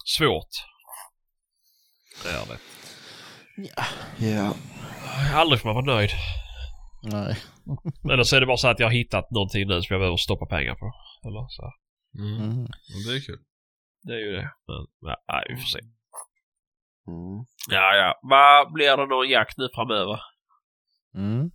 svårt. 0.05 0.49
Det 2.23 2.29
är 2.29 2.45
det. 2.45 2.59
Ja. 4.27 4.53
Aldrig 5.33 5.61
får 5.61 5.73
man 5.73 5.85
vara 5.85 5.95
nöjd. 5.95 6.09
Nej. 7.03 7.37
Eller 8.13 8.23
så 8.23 8.35
är 8.35 8.39
det 8.39 8.45
bara 8.45 8.57
så 8.57 8.67
att 8.67 8.79
jag 8.79 8.87
har 8.87 8.93
hittat 8.93 9.31
någonting 9.31 9.67
nu 9.67 9.81
som 9.81 9.93
jag 9.93 9.99
behöver 10.01 10.17
stoppa 10.17 10.45
pengar 10.45 10.75
på. 10.75 10.93
Eller 11.27 11.47
så. 11.49 11.71
Mm. 12.19 12.43
Mm. 12.43 12.67
Det 13.07 13.15
är 13.15 13.25
kul. 13.25 13.39
Det 14.03 14.13
är 14.13 14.19
ju 14.19 14.31
det. 14.31 14.51
Men, 14.67 14.87
ja, 14.99 15.23
nej, 15.27 15.45
vi 15.49 15.55
får 15.55 15.67
se. 15.67 15.79
Mm. 17.07 17.45
Ja, 17.69 17.95
ja. 17.95 18.19
Vad 18.21 18.73
blir 18.73 18.97
det 18.97 19.05
någon 19.05 19.29
jakt 19.29 19.57
nu 19.57 19.69
framöver? 19.75 20.21
Mm. 21.15 21.51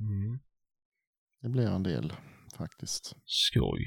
Mm. 0.00 0.29
Det 1.42 1.48
blir 1.48 1.66
en 1.68 1.82
del 1.82 2.12
faktiskt. 2.56 3.14
Skoj. 3.24 3.86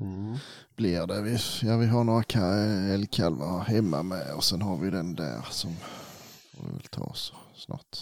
Mm. 0.00 0.36
Blir 0.76 1.06
det. 1.06 1.22
Vi, 1.22 1.38
ja, 1.62 1.76
vi 1.76 1.86
har 1.86 2.04
några 2.04 2.22
ka- 2.22 2.88
älgkalvar 2.94 3.60
hemma 3.64 4.02
med 4.02 4.34
och 4.36 4.44
sen 4.44 4.62
har 4.62 4.76
vi 4.78 4.90
den 4.90 5.14
där 5.14 5.42
som 5.50 5.76
får 5.76 6.66
vi 6.66 6.72
väl 6.72 6.82
ta 6.82 7.02
oss 7.04 7.32
snart. 7.54 7.98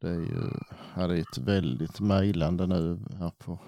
Det 0.00 0.08
är 0.08 0.14
ju 0.20 0.50
ja, 0.96 1.06
det 1.06 1.16
är 1.16 1.20
ett 1.20 1.38
väldigt 1.38 2.00
mejlande 2.00 2.66
nu 2.66 2.98
här 3.18 3.30
på 3.38 3.60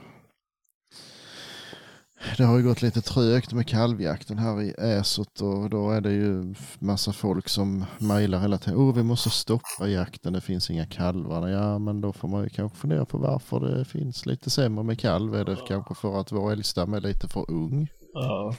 det 2.36 2.44
har 2.44 2.58
ju 2.58 2.64
gått 2.64 2.82
lite 2.82 3.00
trögt 3.00 3.52
med 3.52 3.68
kalvjakten 3.68 4.38
här 4.38 4.62
i 4.62 4.74
Äsot 4.78 5.40
och 5.40 5.70
då 5.70 5.90
är 5.90 6.00
det 6.00 6.12
ju 6.12 6.54
massa 6.78 7.12
folk 7.12 7.48
som 7.48 7.84
mejlar 7.98 8.40
hela 8.40 8.58
tiden. 8.58 8.78
Oh, 8.78 8.94
vi 8.94 9.02
måste 9.02 9.30
stoppa 9.30 9.88
jakten, 9.88 10.32
det 10.32 10.40
finns 10.40 10.70
inga 10.70 10.86
kalvar. 10.86 11.48
Ja, 11.48 11.78
men 11.78 12.00
då 12.00 12.12
får 12.12 12.28
man 12.28 12.42
ju 12.42 12.48
kanske 12.48 12.78
fundera 12.78 13.04
på 13.04 13.18
varför 13.18 13.60
det 13.60 13.84
finns 13.84 14.26
lite 14.26 14.50
sämre 14.50 14.84
med 14.84 15.00
kalv. 15.00 15.34
Är 15.34 15.44
det 15.44 15.56
kanske 15.68 15.94
för 15.94 16.20
att 16.20 16.32
vår 16.32 16.52
älgstam 16.52 16.94
är 16.94 17.00
lite 17.00 17.28
för 17.28 17.50
ung? 17.50 17.88
Ja. 18.12 18.54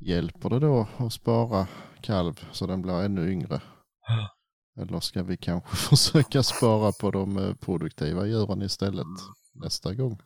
Hjälper 0.00 0.50
det 0.50 0.58
då 0.58 0.88
att 0.96 1.12
spara 1.12 1.66
kalv 2.00 2.40
så 2.52 2.66
den 2.66 2.82
blir 2.82 3.02
ännu 3.02 3.32
yngre? 3.32 3.60
Eller 4.80 5.00
ska 5.00 5.22
vi 5.22 5.36
kanske 5.36 5.76
försöka 5.88 6.42
spara 6.42 6.92
på 6.92 7.10
de 7.10 7.56
produktiva 7.60 8.26
djuren 8.26 8.62
istället 8.62 9.06
nästa 9.54 9.94
gång? 9.94 10.20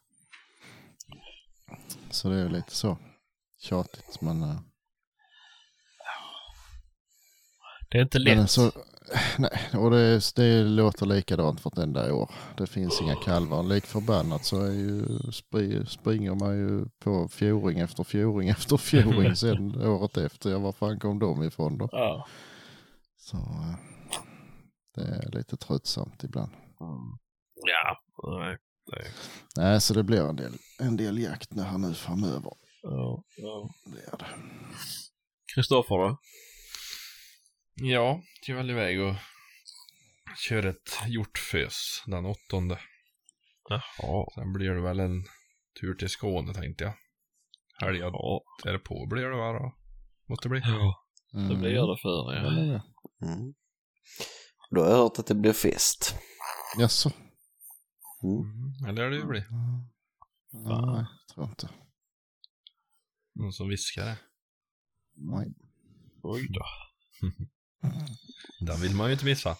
Så 2.10 2.28
det 2.28 2.34
är 2.34 2.42
ju 2.42 2.48
lite 2.48 2.74
så 2.74 2.98
tjatigt 3.60 4.20
men, 4.20 4.42
eh, 4.42 4.56
Det 7.90 7.98
är 7.98 8.02
inte 8.02 8.18
men 8.24 8.38
lätt. 8.38 8.50
så, 8.50 8.72
Nej, 9.38 9.60
och 9.74 9.90
det, 9.90 10.34
det 10.36 10.64
låter 10.64 11.06
likadant 11.06 11.64
vartenda 11.64 12.14
år. 12.14 12.30
Det 12.56 12.66
finns 12.66 13.00
inga 13.00 13.16
kalvar. 13.16 13.62
Lik 13.62 13.86
förbannat 13.86 14.44
så 14.44 14.60
är 14.62 14.70
ju, 14.70 15.06
spri, 15.32 15.86
springer 15.86 16.34
man 16.34 16.56
ju 16.56 16.86
på 16.98 17.28
fjording 17.28 17.78
efter 17.78 18.04
fjording 18.04 18.48
efter 18.48 18.76
fjording 18.76 19.36
sen 19.36 19.86
året 19.86 20.16
efter. 20.16 20.50
Ja, 20.50 20.58
var 20.58 20.72
fan 20.72 21.00
kom 21.00 21.18
de 21.18 21.42
ifrån 21.42 21.78
då? 21.78 21.88
Ja. 21.92 22.26
Så 23.16 23.36
eh, 23.36 23.74
det 24.94 25.02
är 25.02 25.30
lite 25.36 25.56
tröttsamt 25.56 26.24
ibland. 26.24 26.52
Ja, 27.54 27.98
nej. 28.38 28.56
Nej, 29.56 29.80
så 29.80 29.94
det 29.94 30.02
blir 30.02 30.20
en 30.28 30.36
del, 30.36 30.52
en 30.78 30.96
del 30.96 31.18
jakt 31.18 31.54
nu 31.54 31.62
här 31.62 31.78
nu 31.78 31.94
framöver. 31.94 32.52
Ja, 32.82 33.24
ja. 33.36 33.70
Det 33.84 34.00
är 34.12 34.18
det. 34.18 34.26
Kristoffer 35.54 35.94
då? 35.94 36.18
Ja, 37.74 38.20
jag 38.46 38.56
väl 38.56 38.70
iväg 38.70 39.00
och 39.00 39.14
kör 40.48 40.66
ett 40.66 40.98
hjortfös 41.06 42.02
den 42.06 42.26
åttonde. 42.26 42.78
Jaha. 43.68 44.26
Sen 44.34 44.52
blir 44.52 44.70
det 44.70 44.82
väl 44.82 45.00
en 45.00 45.24
tur 45.80 45.94
till 45.94 46.08
Skåne 46.08 46.54
tänkte 46.54 46.84
jag. 46.84 46.94
Helgen 47.82 48.02
Ja, 48.12 48.42
därpå 48.64 49.06
blir 49.06 49.24
det 49.24 49.36
va 49.36 49.52
då? 49.52 49.72
Måste 50.28 50.48
bli. 50.48 50.60
ja 50.64 51.02
Mm. 51.34 51.48
det 51.48 51.56
blir 51.56 51.70
det 51.70 51.98
för 52.02 52.34
Ja, 52.34 52.50
det 52.50 52.66
det. 52.72 52.82
Mm. 53.26 53.54
Då 54.70 54.82
har 54.82 54.90
jag 54.90 54.96
hört 54.96 55.18
att 55.18 55.26
det 55.26 55.34
blir 55.34 55.52
fest. 55.52 56.14
Jaså? 56.78 57.10
Mm. 58.22 58.88
Eller 58.88 59.10
det 59.10 59.16
ju 59.16 59.26
bli. 59.26 59.44
Nej, 60.52 61.04
jag 61.28 61.34
tror 61.34 61.48
inte. 61.48 61.68
Någon 63.34 63.52
som 63.52 63.68
viskar 63.68 64.04
det. 64.04 64.18
Nej. 65.14 65.54
Oj 66.22 66.48
då. 66.50 66.64
Den 68.60 68.80
vill 68.80 68.94
man 68.94 69.06
ju 69.06 69.12
inte 69.12 69.24
missa. 69.24 69.56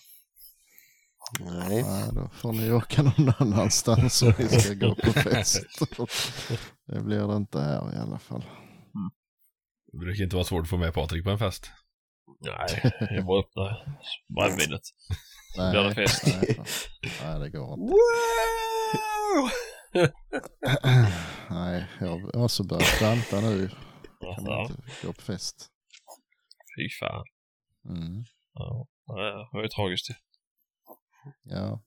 Nej. 1.41 1.83
Nej, 1.83 2.11
då 2.13 2.29
får 2.29 2.53
ni 2.53 2.73
åka 2.73 3.03
någon 3.03 3.33
annanstans 3.39 4.23
om 4.23 4.33
vi 4.39 4.49
ska 4.49 4.75
gå 4.75 4.95
på 4.95 5.13
fest. 5.13 5.65
Det 6.87 7.01
blir 7.01 7.29
det 7.29 7.37
inte 7.37 7.61
här 7.61 7.95
i 7.95 7.97
alla 7.97 8.19
fall. 8.19 8.45
Det 9.93 9.99
brukar 9.99 10.25
inte 10.25 10.37
vara 10.37 10.45
svårt 10.45 10.63
att 10.63 10.71
få 10.71 10.77
med 10.77 10.95
Patrik 10.95 11.25
på 11.25 11.31
en 11.31 11.39
fest. 11.39 11.71
Nej, 12.41 12.93
jag 13.11 13.27
bara 13.27 13.41
öppnar 13.41 13.99
brännvinet. 14.29 14.83
Nej, 15.57 15.71
Blir 15.71 15.83
det 15.85 15.95
fest? 15.95 16.23
Nej, 16.27 16.61
nej, 17.23 17.41
det 17.41 17.51
går 17.51 17.75
inte. 17.75 17.93
Nej, 21.51 21.87
jag 22.01 22.09
har 22.09 22.45
också 22.45 22.63
börjat 22.65 23.01
banta 23.01 23.41
nu. 23.41 23.69
Kan 24.37 24.45
man 24.45 24.61
inte 24.61 24.83
gå 25.03 25.13
på 25.13 25.23
fest. 25.23 25.69
fy 26.79 26.89
fan. 27.01 27.25
Mm. 27.89 28.25
Ja, 28.55 28.87
det 29.07 29.49
var 29.57 29.63
ju 29.63 29.69
tragiskt. 29.69 30.09
Ja, 31.43 31.83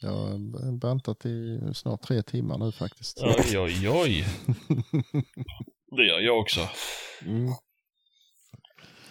jag 0.00 0.10
har 0.10 0.78
bantat 0.78 1.26
i 1.26 1.60
snart 1.74 2.02
tre 2.02 2.22
timmar 2.22 2.58
nu 2.58 2.72
faktiskt. 2.72 3.22
Oj, 3.22 3.58
oj, 3.58 3.88
oj. 3.90 4.24
Det 5.96 6.04
gör 6.04 6.20
jag 6.20 6.38
också. 6.38 6.68
Mm. 7.26 7.52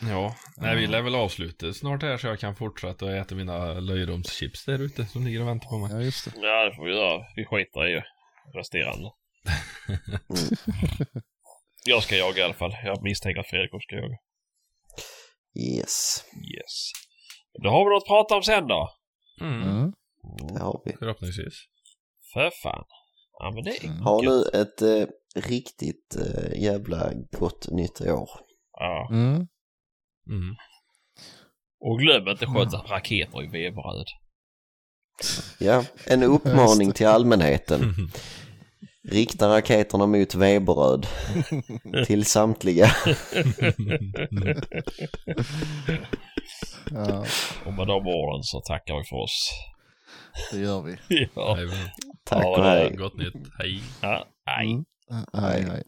Ja, 0.10 0.36
nej, 0.57 0.76
vi 0.76 0.88
lär 0.88 1.02
väl 1.02 1.15
avsluta 1.15 1.73
snart 1.73 2.02
här 2.02 2.18
så 2.18 2.28
jag 2.28 2.40
kan 2.40 2.56
fortsätta 2.56 3.06
att 3.06 3.11
äta 3.11 3.36
mina 3.36 3.73
löjromschips 3.73 4.65
där 4.65 4.82
ute 4.82 5.06
som 5.06 5.26
ligger 5.26 5.41
och 5.41 5.48
väntar 5.48 5.69
på 5.69 5.78
mig. 5.78 5.91
Ja, 5.91 6.02
just 6.02 6.26
det. 6.26 6.32
Ja, 6.41 6.65
det 6.65 6.76
får 6.76 6.86
vi 6.86 6.91
göra. 6.91 7.26
Vi 7.36 7.45
skiter 7.45 7.98
i 7.98 8.02
resterande. 8.53 9.10
Jag 11.86 12.03
ska 12.03 12.15
jaga 12.15 12.38
i 12.38 12.44
alla 12.44 12.53
fall. 12.53 12.76
Jag 12.84 13.03
misstänker 13.03 13.40
att 13.41 13.48
Fredrik 13.48 13.73
också 13.73 13.86
ska 13.86 13.95
jaga. 13.95 14.18
Yes, 15.78 16.23
Yes. 16.57 16.91
Då 17.64 17.69
har 17.69 17.86
vi 17.86 17.90
något 17.90 18.03
att 18.03 18.07
prata 18.07 18.36
om 18.36 18.44
sen 18.44 18.68
då. 18.68 18.90
Mm. 19.41 19.61
Mm. 19.61 19.91
det 20.53 20.60
har 20.60 20.82
vi. 20.86 20.94
Förhoppningsvis. 20.99 21.53
För 22.34 22.52
fan. 22.64 22.86
Ja, 23.40 23.52
men 23.56 23.64
det 23.64 23.69
är 23.69 23.86
Mm. 23.86 24.02
Ha 24.02 24.22
nu 24.22 24.61
ett 24.61 24.82
eh, 24.82 25.07
riktigt 25.36 26.15
eh, 26.15 26.61
jävla 26.61 27.11
gott 27.40 27.68
nytt 27.72 28.02
år. 28.02 28.30
Ja. 28.73 29.10
Mm. 29.11 29.48
Mm. 30.30 30.56
Och 31.85 31.99
glöm 31.99 32.27
inte 32.27 32.45
sköta 32.45 32.77
raketer 32.77 33.43
i 33.43 33.48
vevröd. 33.48 34.06
Ja, 35.60 35.84
en 36.06 36.23
uppmaning 36.23 36.91
till 36.91 37.07
allmänheten. 37.07 37.93
Rikta 39.10 39.49
raketerna 39.49 40.06
mot 40.06 40.35
veberöd. 40.35 41.07
till 42.06 42.26
samtliga. 42.26 42.88
Ja, 46.91 47.26
Och 47.65 47.73
med 47.73 47.88
de 47.88 48.07
orden 48.07 48.43
så 48.43 48.61
tackar 48.61 48.98
vi 48.98 49.03
för 49.03 49.15
oss. 49.15 49.49
det 50.52 50.60
gör 50.60 50.81
vi. 50.81 50.98
ja. 51.35 51.57
Tack 52.23 52.43
Ja, 52.43 52.57
och 52.57 52.64
hej. 52.64 52.95
Gott 52.95 53.18
nytt. 53.18 53.34
Hej. 53.60 53.81
ja. 54.02 54.26
Nej. 54.45 54.72
Mm. 54.73 55.26
Hej, 55.34 55.64
hej. 55.64 55.84